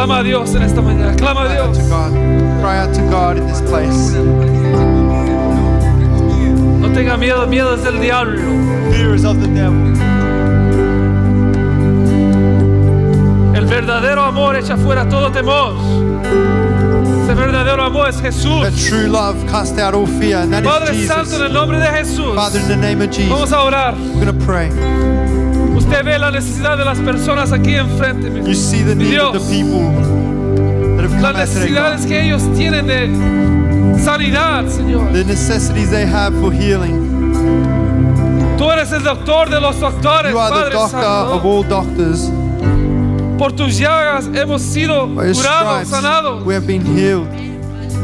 Clama 0.00 0.20
a 0.20 0.22
Dios 0.22 0.54
en 0.54 0.62
esta 0.62 0.80
mañana. 0.80 1.14
Clama 1.14 1.42
a 1.42 1.46
Cry 1.46 1.58
out 1.58 1.74
Dios. 1.74 1.84
to 1.84 1.90
God. 1.90 2.12
Cry 2.62 2.78
out 2.78 2.94
to 2.94 3.02
God 3.10 3.36
in 3.36 3.46
this 3.46 3.60
place. 3.60 4.14
No 6.80 6.88
tenga 6.94 7.18
miedo. 7.18 7.46
Miedo 7.46 7.74
es 7.74 7.84
del 7.84 8.00
diablo. 8.00 8.40
Fear 8.92 9.14
is 9.14 9.26
of 9.26 9.38
the 9.42 9.48
devil. 9.48 9.92
El 13.54 13.66
verdadero 13.66 14.22
amor 14.22 14.56
echa 14.56 14.78
fuera 14.78 15.06
todo 15.06 15.30
temor. 15.32 15.74
Ese 17.24 17.34
verdadero 17.34 17.84
amor 17.84 18.08
es 18.08 18.22
Jesús. 18.22 18.62
That 18.62 18.88
true 18.88 19.06
love 19.06 19.36
cast 19.50 19.78
out 19.78 19.92
all 19.92 20.06
fear, 20.06 20.38
and 20.38 20.50
that 20.54 20.62
is 20.62 20.66
Padre 20.66 21.06
Santo, 21.06 21.36
en 21.36 21.42
el 21.42 21.52
nombre 21.52 21.78
de 21.78 21.88
Jesús. 21.88 22.34
Father, 22.34 22.58
in 22.58 22.68
the 22.68 22.76
name 22.76 23.02
of 23.02 23.10
Vamos 23.28 23.52
a 23.52 23.60
orar. 23.64 23.94
Usted 25.80 26.04
ve 26.04 26.18
la 26.18 26.30
necesidad 26.30 26.76
de 26.78 26.84
las 26.84 26.98
personas 26.98 27.52
aquí 27.52 27.74
enfrente. 27.74 28.30
mi- 28.30 28.40
You 28.48 28.54
see 28.54 28.82
the 28.84 28.94
need 28.94 29.18
of 29.18 29.32
Dios. 29.32 29.48
the 29.48 29.54
people 29.56 29.80
that 30.96 31.04
have 31.04 31.08
come 31.10 31.22
Las 31.22 31.34
necesidades 31.36 32.06
que 32.06 32.20
ellos 32.22 32.42
tienen 32.56 32.86
de 32.86 33.98
sanidad, 34.02 34.66
Señor. 34.68 35.12
The 35.12 35.24
necessities 35.24 35.90
they 35.90 36.06
have 36.06 36.32
for 36.40 36.52
healing. 36.52 37.08
Tú 38.58 38.70
eres 38.70 38.92
el 38.92 39.02
doctor 39.02 39.48
de 39.48 39.60
los 39.60 39.80
doctores, 39.80 40.32
You 40.32 40.38
are 40.38 40.50
the 40.54 40.60
Padre 40.62 40.76
of 40.76 40.90
Santo. 40.90 41.40
all 41.42 41.64
doctors. 41.66 42.30
Por 43.38 43.52
tus 43.52 43.78
llagas 43.78 44.28
hemos 44.34 44.60
sido 44.60 45.06
By 45.08 45.32
curados, 45.32 45.88
sanados. 45.88 46.44
we 46.44 46.54
have 46.54 46.66
been 46.66 46.84
healed. 46.84 47.26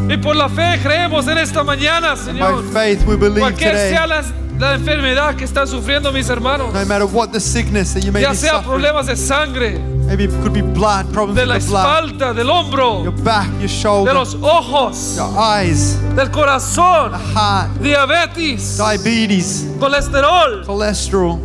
Y 0.08 0.16
por 0.16 0.34
la 0.34 0.48
fe 0.48 0.78
creemos 0.82 1.26
en 1.28 1.36
esta 1.38 1.62
mañana, 1.62 2.14
By 2.14 2.24
Señor. 2.24 2.64
faith, 2.72 3.00
we 3.06 3.16
believe 3.16 3.40
Cualquier 3.40 3.72
today. 3.72 3.90
sea 3.90 4.06
la, 4.06 4.22
la 4.58 4.74
enfermedad 4.74 5.34
que 5.36 5.44
están 5.44 5.66
sufriendo 5.68 6.10
mis 6.12 6.28
hermanos, 6.28 6.72
No 6.72 6.84
matter 6.86 7.06
what 7.06 7.28
the 7.30 7.40
sickness 7.40 7.92
that 7.94 8.02
you 8.04 8.12
may 8.12 8.22
ya 8.22 8.30
be 8.30 8.36
sea 8.36 8.50
suffering, 8.50 8.70
problemas 8.70 9.06
de 9.06 9.16
sangre, 9.16 9.78
maybe 10.06 10.24
it 10.24 10.30
could 10.42 10.52
be 10.52 10.62
blood, 10.62 11.12
problems 11.12 11.36
de 11.36 11.42
with 11.42 11.48
la 11.48 11.58
the 11.58 11.66
blood, 11.66 12.04
espalda, 12.04 12.34
del 12.34 12.48
hombro, 12.48 13.02
your 13.04 13.12
back, 13.22 13.46
your 13.52 13.60
de 13.62 13.68
shoulder, 13.68 14.14
los 14.14 14.34
ojos, 14.42 15.16
your 15.16 15.30
eyes, 15.38 15.98
del 16.14 16.30
corazón, 16.30 17.12
heart, 17.34 17.70
diabetes, 17.82 18.78
diabetes, 18.78 19.66
colesterol, 19.78 20.64
cholesterol, 20.64 21.38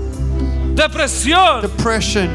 depresión, 0.75 1.61
depression, 1.61 2.29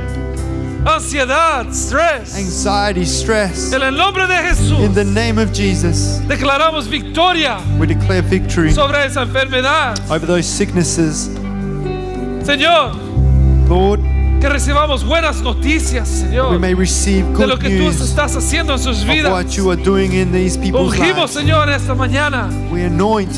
ansiedad, 0.86 1.66
stress. 1.72 2.36
anxiety, 2.36 3.04
stress. 3.04 3.72
En 3.72 3.82
el 3.82 3.96
nombre 3.96 4.26
de 4.26 4.34
In 4.36 4.44
Jesús 4.46 4.94
the 4.94 5.04
name 5.04 5.38
of 5.38 5.52
Jesus, 5.52 6.20
declaramos 6.28 6.88
victoria 6.88 7.58
we 7.78 7.86
declare 7.86 8.22
victory 8.22 8.72
sobre 8.72 9.04
esa 9.04 9.22
enfermedad. 9.22 9.98
over 10.10 10.26
those 10.26 10.46
sicknesses. 10.46 11.28
Señor, 12.44 12.94
Lord, 13.68 14.00
que 14.40 14.48
recibamos 14.48 15.02
buenas 15.04 15.40
noticias, 15.42 16.08
we 16.08 16.28
Señor, 16.30 16.60
may 16.60 16.74
receive 16.74 17.24
de 17.36 17.46
lo 17.46 17.56
good 17.56 17.62
que 17.62 17.78
tú 17.78 17.88
estás 17.90 18.36
haciendo 18.36 18.74
en 18.74 18.78
sus 18.78 19.02
vidas. 19.04 19.32
what 19.32 19.56
you 19.56 19.68
are 19.70 19.82
doing 19.82 20.12
in 20.12 20.30
these 20.32 20.56
people's 20.56 20.92
Ungimos, 20.92 21.16
lives. 21.16 21.30
Señor, 21.32 21.68
esta 21.70 21.94
mañana 21.94 22.48
We 22.70 22.84
anoint 22.84 23.32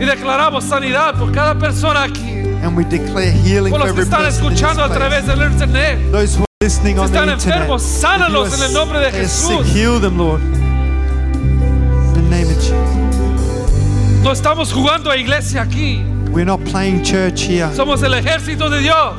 y 0.00 0.04
declaramos 0.04 0.62
sanidad 0.62 1.16
por 1.18 1.32
cada 1.32 1.58
persona 1.58 2.04
aquí, 2.04 2.37
and 2.62 2.76
we 2.76 2.84
declare 2.84 3.30
healing 3.32 3.70
por 3.70 3.80
for 3.80 3.86
los 3.88 3.94
que 3.94 4.02
every 4.02 4.04
están 4.04 4.26
escuchando 4.26 4.82
a 4.84 4.88
través 4.88 5.26
del 5.26 5.40
internet. 5.42 5.98
Those 6.12 6.36
who 6.36 6.42
are 6.42 6.46
listening 6.64 6.98
on 6.98 7.10
the 7.10 7.16
están 7.18 7.28
internet, 7.30 7.62
enfermos, 7.62 7.82
sánalos 7.82 8.52
are 8.52 8.56
en 8.56 8.62
el 8.68 8.72
nombre 8.72 8.98
de 9.00 9.10
sick, 9.10 9.20
Jesús. 9.22 9.66
heal 9.74 10.00
them, 10.00 10.18
Lord. 10.18 10.40
In 10.42 12.14
the 12.14 12.20
name 12.22 12.48
of 12.48 12.56
Jesus. 12.56 14.22
No 14.22 14.32
estamos 14.32 14.72
jugando 14.72 15.10
a 15.10 15.16
iglesia 15.16 15.62
aquí, 15.62 16.02
We're 16.32 16.44
not 16.44 16.60
playing 16.64 17.02
church 17.04 17.42
here. 17.42 17.68
somos 17.74 18.02
el 18.02 18.12
ejército 18.14 18.68
de 18.68 18.80
Dios, 18.80 19.16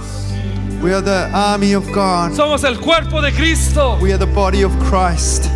We 0.82 0.94
are 0.94 1.02
the 1.02 1.30
army 1.34 1.74
of 1.74 1.86
God. 1.92 2.34
somos 2.36 2.64
el 2.64 2.78
cuerpo 2.80 3.22
de 3.22 3.32
Cristo. 3.32 3.98
We 4.02 4.12
are 4.14 4.18
the 4.20 4.32
body 4.32 4.64
of 4.64 4.72
Christ. 4.90 5.50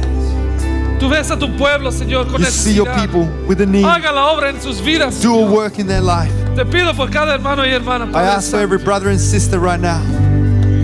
Tú 0.99 1.09
ves 1.09 1.29
a 1.31 1.37
tu 1.37 1.47
pueblo, 1.57 1.91
Señor, 1.91 2.27
con 2.31 2.39
You 2.41 2.45
see 2.47 2.73
your 2.73 2.87
necesidad. 2.87 3.01
people 3.11 3.27
with 3.47 3.59
a 3.61 3.65
need. 3.65 3.83
Haga 3.85 4.11
la 4.13 4.31
obra 4.31 4.49
en 4.49 4.61
sus 4.61 4.79
vidas. 4.81 5.21
Do 5.21 5.33
a 5.37 5.45
work 5.51 5.77
in 5.79 5.87
their 5.87 6.01
life. 6.01 6.31
Te 6.55 6.65
pido 6.65 6.93
por 6.95 7.09
cada 7.09 7.33
hermano 7.33 7.65
y 7.65 7.69
hermana. 7.73 8.05
I 8.13 8.23
ask 8.23 8.51
for 8.51 8.59
every 8.59 8.77
brother 8.77 9.09
and 9.09 9.19
sister 9.19 9.59
right 9.59 9.79
now. 9.79 10.01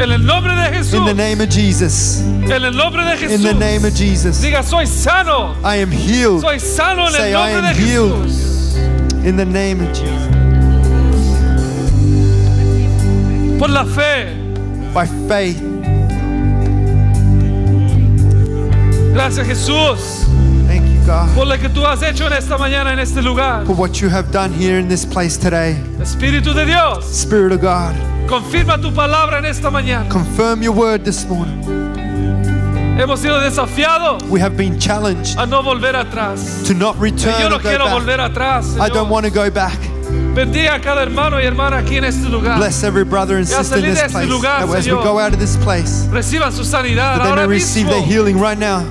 En 0.01 0.11
el 0.11 0.17
nombre 0.19 0.55
de 0.55 0.71
Jesús. 0.77 0.93
In 0.93 1.05
the 1.05 1.13
name 1.13 1.41
of 1.41 1.49
Jesus. 1.49 2.21
En 2.21 2.51
el 2.63 2.71
nombre 2.71 3.03
de 3.03 3.17
Jesús. 3.17 3.31
In 3.35 3.43
the 3.43 3.53
name 3.53 3.85
of 3.85 3.93
Jesus. 3.93 4.41
Diga, 4.41 4.63
soy 4.63 4.85
sano. 4.85 5.55
I 5.63 5.75
am 5.75 5.91
healed. 5.91 6.41
Soy 6.41 6.57
sano 6.59 7.05
en 7.07 7.11
Say, 7.13 7.33
el 7.33 7.39
I 7.39 7.53
nombre 7.53 7.69
am 7.69 7.75
de 7.75 7.81
healed. 7.81 8.25
Jesús. 8.25 9.25
In 9.25 9.35
the 9.35 9.45
name 9.45 9.81
of 9.81 9.89
Jesus. 9.93 10.27
Por 13.59 13.67
la 13.69 13.83
fe. 13.85 14.33
By 14.93 15.05
faith. 15.27 15.61
Gracias 19.13 19.45
Jesús. 19.45 20.28
Por 21.35 21.47
lo 21.47 21.57
que 21.57 21.69
tú 21.69 21.85
has 21.85 22.01
hecho 22.03 22.27
en 22.27 22.33
esta 22.33 22.57
mañana, 22.57 22.93
en 22.93 22.99
este 22.99 23.21
lugar. 23.21 23.65
for 23.65 23.73
what 23.75 23.99
you 24.01 24.09
have 24.09 24.31
done 24.31 24.51
here 24.53 24.77
in 24.79 24.87
this 24.87 25.05
place 25.05 25.37
today. 25.37 25.75
Espíritu 26.01 26.53
de 26.53 26.65
Dios. 26.65 27.05
Spirit 27.05 27.51
of 27.51 27.61
God, 27.61 27.95
Confirma 28.27 28.79
tu 28.79 28.91
palabra 28.91 29.39
en 29.39 29.45
esta 29.45 29.69
mañana. 29.71 30.07
confirm 30.09 30.61
your 30.61 30.73
word 30.73 31.03
this 31.03 31.25
morning. 31.27 31.63
Hemos 32.97 33.21
sido 33.21 33.39
desafiados 33.39 34.21
We 34.29 34.41
have 34.41 34.57
been 34.57 34.77
challenged 34.77 35.37
a 35.39 35.45
no 35.45 35.63
volver 35.63 35.95
atrás. 35.95 36.63
to 36.67 36.73
not 36.73 36.97
return 36.99 37.33
yo 37.39 37.49
no 37.49 37.57
quiero 37.59 37.85
back. 37.85 37.93
volver 37.93 38.19
atrás. 38.19 38.77
I 38.79 38.89
don't 38.89 39.09
want 39.09 39.25
to 39.25 39.31
go 39.31 39.49
back. 39.49 39.79
Bendiga 40.35 40.75
a 40.75 40.79
cada 40.79 41.01
hermano 41.01 41.37
y 41.39 41.45
hermana 41.45 41.77
aquí 41.77 41.97
en 41.97 42.03
este 42.03 42.29
lugar. 42.29 42.57
Bless 42.57 42.83
every 42.83 43.03
brother 43.03 43.37
and 43.37 43.47
sister 43.47 43.77
in 43.77 43.93
this 43.93 44.11
place. 44.11 44.27
lugar, 44.27 44.65
That 44.67 44.77
as 44.77 44.85
we 44.85 44.91
go 44.93 45.17
out 45.17 45.33
of 45.33 45.39
this 45.39 45.55
place, 45.57 46.07
Reciban 46.11 46.51
su 46.51 46.63
sanidad 46.63 47.17
that 47.17 47.23
they 47.23 47.35
may 47.35 47.47
receive 47.47 47.87
their 47.87 48.01
healing 48.03 48.37
right 48.37 48.57
now. 48.59 48.83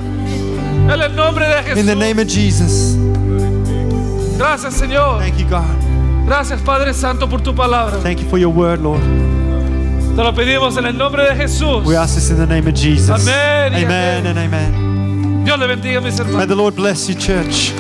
En 0.89 1.02
el 1.02 1.15
nombre 1.15 1.47
de 1.47 1.62
Jesús. 1.62 1.78
In 1.78 1.86
the 1.86 1.94
name 1.94 2.19
of 2.20 2.28
Jesus. 2.28 2.97
Gracias, 4.39 4.74
Señor. 4.74 5.20
Thank 5.20 5.39
you, 5.39 5.47
God. 5.48 5.65
Gracias, 6.27 6.60
Padre 6.62 6.94
Santo, 6.94 7.28
por 7.28 7.40
tu 7.40 7.55
palabra. 7.55 7.98
Thank 8.02 8.20
you 8.20 8.28
for 8.28 8.39
your 8.39 8.52
word, 8.52 8.81
Lord. 8.81 9.01
Te 10.16 10.23
lo 10.23 10.32
pedimos 10.35 10.77
en 10.77 10.86
el 10.86 10.97
nombre 10.97 11.24
de 11.24 11.36
Jesús. 11.36 11.85
We 11.85 11.97
ask 11.97 12.15
this 12.15 12.31
in 12.31 12.36
the 12.36 12.47
name 12.47 12.66
of 12.66 12.74
Jesus. 12.74 13.10
Amén 13.10 13.74
Amen 13.74 14.27
amén. 14.27 14.27
and 14.27 14.39
amen. 14.39 15.44
Dios 15.44 15.59
le 15.59 15.66
bendiga, 15.66 16.01
mis 16.01 16.19
May 16.20 16.47
the 16.47 16.55
Lord 16.56 16.74
bless 16.74 17.09
you, 17.09 17.15
church. 17.15 17.73